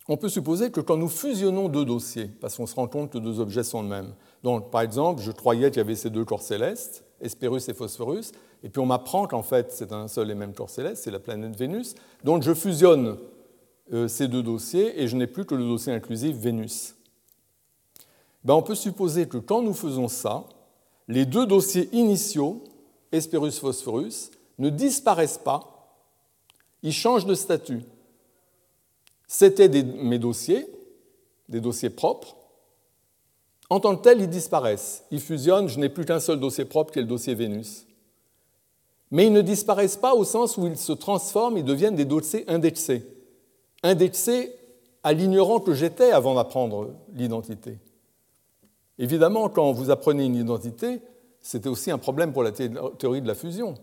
On 0.10 0.18
peut 0.18 0.30
supposer 0.30 0.72
que 0.72 0.82
quand 0.82 0.98
nous 0.98 1.08
fusionnons 1.08 1.70
deux 1.70 1.86
dossiers, 1.86 2.28
parce 2.42 2.58
qu'on 2.58 2.68
se 2.68 2.76
rend 2.76 2.88
compte 2.88 3.12
que 3.12 3.18
deux 3.18 3.40
objets 3.40 3.64
sont 3.64 3.82
les 3.82 3.88
mêmes, 3.88 4.14
donc 4.44 4.70
par 4.72 4.82
exemple, 4.82 5.22
je 5.22 5.32
croyais 5.32 5.72
qu'il 5.72 5.78
y 5.78 5.86
avait 5.86 5.96
ces 5.96 6.10
deux 6.10 6.26
corps 6.26 6.42
célestes, 6.42 7.05
Hespérus 7.22 7.68
et 7.70 7.74
Phosphorus, 7.74 8.32
et 8.64 8.70
puis 8.70 8.80
on 8.80 8.86
m'apprend 8.86 9.28
qu'en 9.28 9.44
fait 9.44 9.72
c'est 9.72 9.92
un 9.92 10.08
seul 10.08 10.32
et 10.32 10.36
même 10.36 10.54
corps 10.54 10.70
céleste, 10.70 11.04
c'est 11.04 11.12
la 11.12 11.20
planète 11.20 11.56
Vénus, 11.56 11.96
donc 12.24 12.44
je 12.44 12.54
fusionne 12.54 13.18
euh, 13.94 14.08
ces 14.08 14.28
deux 14.28 14.44
dossiers 14.44 15.02
et 15.02 15.08
je 15.08 15.16
n'ai 15.16 15.28
plus 15.28 15.46
que 15.46 15.56
le 15.56 15.64
dossier 15.64 15.94
inclusif 15.94 16.36
Vénus. 16.36 16.96
Ben, 18.44 18.54
on 18.54 18.62
peut 18.62 18.76
supposer 18.76 19.28
que 19.28 19.38
quand 19.38 19.62
nous 19.62 19.74
faisons 19.74 20.08
ça, 20.08 20.46
les 21.08 21.26
deux 21.26 21.46
dossiers 21.46 21.90
initiaux, 21.94 22.64
Hespérus-Phosphorus, 23.12 24.32
ne 24.58 24.70
disparaissent 24.70 25.38
pas, 25.38 26.00
ils 26.84 26.94
changent 26.94 27.26
de 27.26 27.36
statut. 27.36 27.82
C'était 29.28 29.68
mes 29.84 30.20
dossiers, 30.20 30.68
des 31.50 31.60
dossiers 31.60 31.90
propres. 31.90 32.36
En 33.70 33.80
tant 33.80 33.96
que 33.96 34.04
tels, 34.04 34.22
ils 34.22 34.30
disparaissent. 34.30 35.04
Ils 35.12 35.20
fusionnent, 35.20 35.68
je 35.68 35.80
n'ai 35.80 35.90
plus 35.90 36.06
qu'un 36.06 36.20
seul 36.20 36.40
dossier 36.40 36.66
propre 36.66 36.92
qui 36.92 37.00
est 37.00 37.04
le 37.04 37.08
dossier 37.08 37.34
Vénus. 37.34 37.88
Mais 39.12 39.28
ils 39.28 39.34
ne 39.34 39.42
disparaissent 39.42 39.98
pas 39.98 40.14
au 40.14 40.24
sens 40.24 40.58
où 40.58 40.68
ils 40.68 40.78
se 40.78 40.92
transforment, 40.92 41.58
ils 41.58 41.64
deviennent 41.64 41.96
des 41.96 42.06
dossiers 42.06 42.44
indexés. 42.50 43.04
Indexés 43.84 44.54
à 45.04 45.14
l'ignorant 45.14 45.60
que 45.60 45.74
j'étais 45.74 46.12
avant 46.12 46.36
d'apprendre 46.36 46.92
l'identité. 47.14 47.78
Évidemment, 48.98 49.50
quand 49.50 49.72
vous 49.72 49.92
apprenez 49.92 50.26
une 50.26 50.36
identité, 50.36 51.02
c'était 51.42 51.70
aussi 51.70 51.92
un 51.92 51.98
problème 51.98 52.34
pour 52.34 52.44
la 52.44 52.52
théorie 52.52 53.22
de 53.22 53.28
la 53.28 53.36
fusion. 53.36 53.76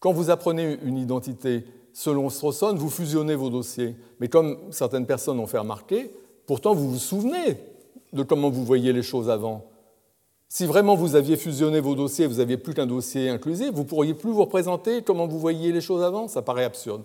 Quand 0.00 0.12
vous 0.12 0.30
apprenez 0.30 0.78
une 0.82 0.98
identité 0.98 1.64
selon 1.92 2.28
Strawson, 2.28 2.74
vous 2.74 2.90
fusionnez 2.90 3.34
vos 3.34 3.48
dossiers. 3.48 3.96
Mais 4.20 4.28
comme 4.28 4.58
certaines 4.70 5.06
personnes 5.06 5.40
ont 5.40 5.46
fait 5.46 5.58
remarquer, 5.58 6.14
pourtant 6.44 6.74
vous 6.74 6.90
vous 6.90 6.98
souvenez 6.98 7.56
de 8.16 8.22
comment 8.22 8.50
vous 8.50 8.64
voyiez 8.64 8.92
les 8.92 9.02
choses 9.02 9.30
avant. 9.30 9.64
Si 10.48 10.64
vraiment 10.64 10.94
vous 10.94 11.16
aviez 11.16 11.36
fusionné 11.36 11.80
vos 11.80 11.94
dossiers, 11.94 12.26
vous 12.26 12.36
n'aviez 12.36 12.56
plus 12.56 12.74
qu'un 12.74 12.86
dossier 12.86 13.28
inclusif, 13.28 13.70
vous 13.72 13.84
pourriez 13.84 14.14
plus 14.14 14.30
vous 14.30 14.40
représenter 14.40 15.02
comment 15.02 15.26
vous 15.26 15.38
voyiez 15.38 15.72
les 15.72 15.80
choses 15.80 16.02
avant? 16.02 16.28
Ça 16.28 16.42
paraît 16.42 16.64
absurde. 16.64 17.02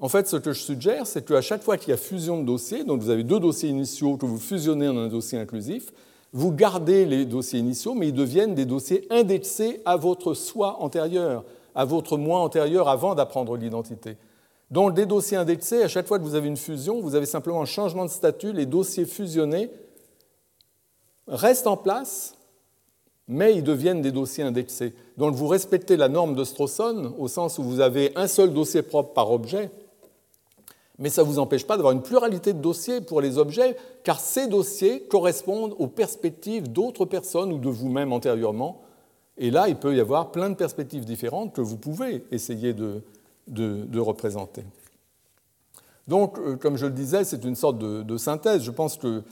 En 0.00 0.08
fait, 0.08 0.26
ce 0.26 0.36
que 0.36 0.52
je 0.52 0.60
suggère, 0.60 1.06
c'est 1.06 1.24
qu'à 1.24 1.40
chaque 1.40 1.62
fois 1.62 1.76
qu'il 1.76 1.90
y 1.90 1.92
a 1.92 1.96
fusion 1.96 2.40
de 2.40 2.44
dossiers, 2.44 2.82
donc 2.82 3.00
vous 3.00 3.10
avez 3.10 3.22
deux 3.22 3.38
dossiers 3.38 3.68
initiaux 3.68 4.16
que 4.16 4.26
vous 4.26 4.38
fusionnez 4.38 4.88
en 4.88 4.96
un 4.96 5.06
dossier 5.06 5.38
inclusif, 5.38 5.92
vous 6.32 6.50
gardez 6.50 7.04
les 7.04 7.24
dossiers 7.24 7.60
initiaux, 7.60 7.94
mais 7.94 8.08
ils 8.08 8.14
deviennent 8.14 8.54
des 8.56 8.64
dossiers 8.64 9.06
indexés 9.10 9.80
à 9.84 9.96
votre 9.96 10.34
soi 10.34 10.78
antérieur, 10.80 11.44
à 11.76 11.84
votre 11.84 12.16
moi 12.16 12.40
antérieur 12.40 12.88
avant 12.88 13.14
d'apprendre 13.14 13.56
l'identité. 13.56 14.16
Donc 14.72 14.94
des 14.94 15.06
dossiers 15.06 15.36
indexés, 15.36 15.82
à 15.82 15.88
chaque 15.88 16.08
fois 16.08 16.18
que 16.18 16.24
vous 16.24 16.34
avez 16.34 16.48
une 16.48 16.56
fusion, 16.56 17.00
vous 17.00 17.14
avez 17.14 17.26
simplement 17.26 17.62
un 17.62 17.66
changement 17.66 18.04
de 18.04 18.10
statut, 18.10 18.52
les 18.52 18.66
dossiers 18.66 19.04
fusionnés 19.04 19.70
restent 21.28 21.66
en 21.66 21.76
place, 21.76 22.34
mais 23.28 23.54
ils 23.54 23.62
deviennent 23.62 24.02
des 24.02 24.12
dossiers 24.12 24.44
indexés. 24.44 24.94
Donc 25.16 25.34
vous 25.34 25.46
respectez 25.46 25.96
la 25.96 26.08
norme 26.08 26.34
de 26.34 26.44
Strawson 26.44 27.14
au 27.18 27.28
sens 27.28 27.58
où 27.58 27.62
vous 27.62 27.80
avez 27.80 28.12
un 28.16 28.26
seul 28.26 28.52
dossier 28.52 28.82
propre 28.82 29.12
par 29.12 29.30
objet, 29.30 29.70
mais 30.98 31.08
ça 31.08 31.22
ne 31.22 31.26
vous 31.26 31.38
empêche 31.38 31.66
pas 31.66 31.76
d'avoir 31.76 31.92
une 31.92 32.02
pluralité 32.02 32.52
de 32.52 32.60
dossiers 32.60 33.00
pour 33.00 33.20
les 33.20 33.38
objets, 33.38 33.76
car 34.04 34.20
ces 34.20 34.46
dossiers 34.46 35.02
correspondent 35.02 35.74
aux 35.78 35.88
perspectives 35.88 36.70
d'autres 36.70 37.06
personnes 37.06 37.52
ou 37.52 37.58
de 37.58 37.68
vous-même 37.68 38.12
antérieurement. 38.12 38.82
Et 39.38 39.50
là, 39.50 39.68
il 39.68 39.76
peut 39.76 39.96
y 39.96 40.00
avoir 40.00 40.30
plein 40.30 40.50
de 40.50 40.54
perspectives 40.54 41.04
différentes 41.04 41.54
que 41.54 41.60
vous 41.60 41.78
pouvez 41.78 42.24
essayer 42.30 42.74
de, 42.74 43.02
de, 43.48 43.98
représenter. 43.98 44.64
Donc, 46.08 46.38
euh, 46.38 46.56
comme 46.56 46.76
je 46.76 46.86
le 46.86 46.92
disais, 46.92 47.24
c'est 47.24 47.44
une 47.44 47.56
sorte 47.56 47.78
de, 47.78 48.16
synthèse. 48.16 48.62
Je 48.62 48.70
pense 48.70 48.96
que 48.96 49.22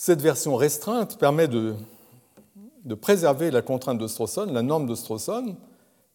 cette 0.00 0.22
version 0.22 0.54
restreinte 0.54 1.18
permet 1.18 1.48
de, 1.48 1.74
préserver 3.00 3.50
la 3.50 3.62
contrainte 3.62 3.98
de 3.98 4.06
Strawson, 4.06 4.46
la 4.52 4.62
norme 4.62 4.86
de 4.86 4.94
Strawson, 4.94 5.56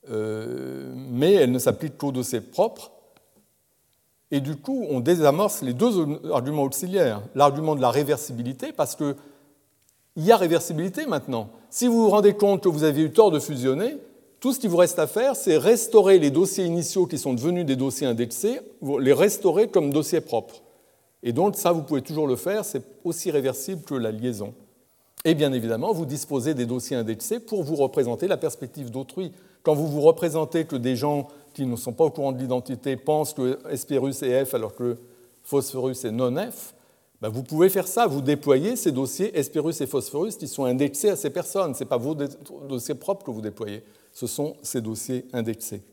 euh, 0.09 0.93
mais 0.95 1.33
elle 1.33 1.51
ne 1.51 1.59
s'applique 1.59 1.97
qu'aux 1.97 2.13
dossiers 2.13 2.39
propres 2.39 2.91
et 4.31 4.39
du 4.39 4.55
coup, 4.55 4.85
on 4.89 5.01
désamorce 5.01 5.61
les 5.63 5.73
deux 5.73 5.99
arguments 6.31 6.63
auxiliaires. 6.63 7.21
L'argument 7.35 7.75
de 7.75 7.81
la 7.81 7.91
réversibilité, 7.91 8.71
parce 8.71 8.95
qu'il 8.95 9.15
y 10.15 10.31
a 10.31 10.37
réversibilité 10.37 11.05
maintenant. 11.05 11.49
Si 11.69 11.87
vous 11.87 12.05
vous 12.05 12.09
rendez 12.09 12.35
compte 12.35 12.63
que 12.63 12.69
vous 12.69 12.85
avez 12.85 13.01
eu 13.01 13.11
tort 13.11 13.31
de 13.31 13.39
fusionner, 13.39 13.97
tout 14.39 14.53
ce 14.53 14.59
qui 14.59 14.69
vous 14.69 14.77
reste 14.77 14.97
à 14.97 15.07
faire, 15.07 15.35
c'est 15.35 15.57
restaurer 15.57 16.19
les 16.19 16.31
dossiers 16.31 16.63
initiaux 16.63 17.05
qui 17.05 17.17
sont 17.17 17.33
devenus 17.33 17.65
des 17.65 17.75
dossiers 17.75 18.07
indexés, 18.07 18.61
les 19.01 19.13
restaurer 19.13 19.67
comme 19.67 19.91
dossiers 19.91 20.21
propres. 20.21 20.63
Et 21.23 21.31
donc 21.31 21.55
ça, 21.55 21.71
vous 21.71 21.83
pouvez 21.83 22.01
toujours 22.01 22.27
le 22.27 22.35
faire, 22.35 22.65
c'est 22.65 22.83
aussi 23.03 23.31
réversible 23.31 23.81
que 23.83 23.95
la 23.95 24.11
liaison. 24.11 24.53
Et 25.25 25.35
bien 25.35 25.53
évidemment, 25.53 25.93
vous 25.93 26.05
disposez 26.05 26.53
des 26.53 26.65
dossiers 26.65 26.97
indexés 26.97 27.39
pour 27.39 27.63
vous 27.63 27.75
représenter 27.75 28.27
la 28.27 28.35
perspective 28.35 28.91
d'autrui. 28.91 29.31
Quand 29.63 29.73
vous 29.73 29.87
vous 29.87 30.01
représentez 30.01 30.65
que 30.65 30.75
des 30.75 30.97
gens 30.97 31.29
qui 31.53 31.65
ne 31.65 31.75
sont 31.77 31.93
pas 31.93 32.03
au 32.03 32.09
courant 32.09 32.33
de 32.33 32.39
l'identité 32.39 32.97
pensent 32.97 33.33
que 33.33 33.57
Hespérus 33.69 34.21
est 34.21 34.43
F 34.43 34.53
alors 34.53 34.75
que 34.75 34.97
Phosphorus 35.43 36.03
est 36.03 36.11
non 36.11 36.35
F, 36.35 36.73
ben 37.21 37.29
vous 37.29 37.43
pouvez 37.43 37.69
faire 37.69 37.87
ça, 37.87 38.05
vous 38.05 38.19
déployez 38.19 38.75
ces 38.75 38.91
dossiers 38.91 39.37
Hespérus 39.37 39.79
et 39.79 39.87
Phosphorus 39.87 40.35
qui 40.35 40.49
sont 40.49 40.65
indexés 40.65 41.09
à 41.09 41.15
ces 41.15 41.29
personnes. 41.29 41.73
Ce 41.73 41.79
n'est 41.79 41.89
pas 41.89 41.95
vos 41.95 42.15
dossiers 42.67 42.95
propres 42.95 43.25
que 43.25 43.31
vous 43.31 43.39
déployez, 43.39 43.81
ce 44.11 44.27
sont 44.27 44.57
ces 44.61 44.81
dossiers 44.81 45.25
indexés. 45.31 45.83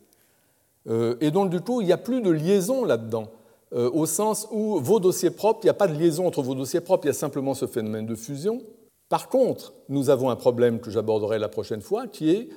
Euh, 0.89 1.15
et 1.21 1.31
donc 1.31 1.51
du 1.51 1.61
coup, 1.61 1.83
il 1.83 1.87
n'y 1.87 1.93
a 1.93 1.99
plus 1.99 2.21
de 2.21 2.31
liaison 2.31 2.85
là-dedans, 2.85 3.29
euh, 3.73 3.91
au 3.93 4.07
sens 4.07 4.49
où 4.51 4.79
vos 4.81 5.01
dossiers 5.01 5.31
propres, 5.31 5.61
il 5.63 5.67
n'y 5.67 5.71
a 5.71 5.75
pas 5.75 5.89
de 5.89 5.97
liaison 5.97 6.27
entre 6.27 6.43
vos 6.43 6.55
dossiers 6.55 6.81
propres, 6.81 7.05
il 7.05 7.09
y 7.09 7.11
a 7.11 7.15
simplement 7.15 7.55
ce 7.55 7.67
phénomène 7.67 8.07
de 8.07 8.15
fusion. 8.15 8.61
Par 9.09 9.29
contre, 9.29 9.73
nous 9.89 10.11
avons 10.11 10.31
un 10.31 10.37
problème 10.37 10.81
que 10.81 10.91
j'aborderai 10.91 11.39
la 11.39 11.49
prochaine 11.49 11.81
fois, 11.81 12.07
qui 12.07 12.31
est 12.31 12.49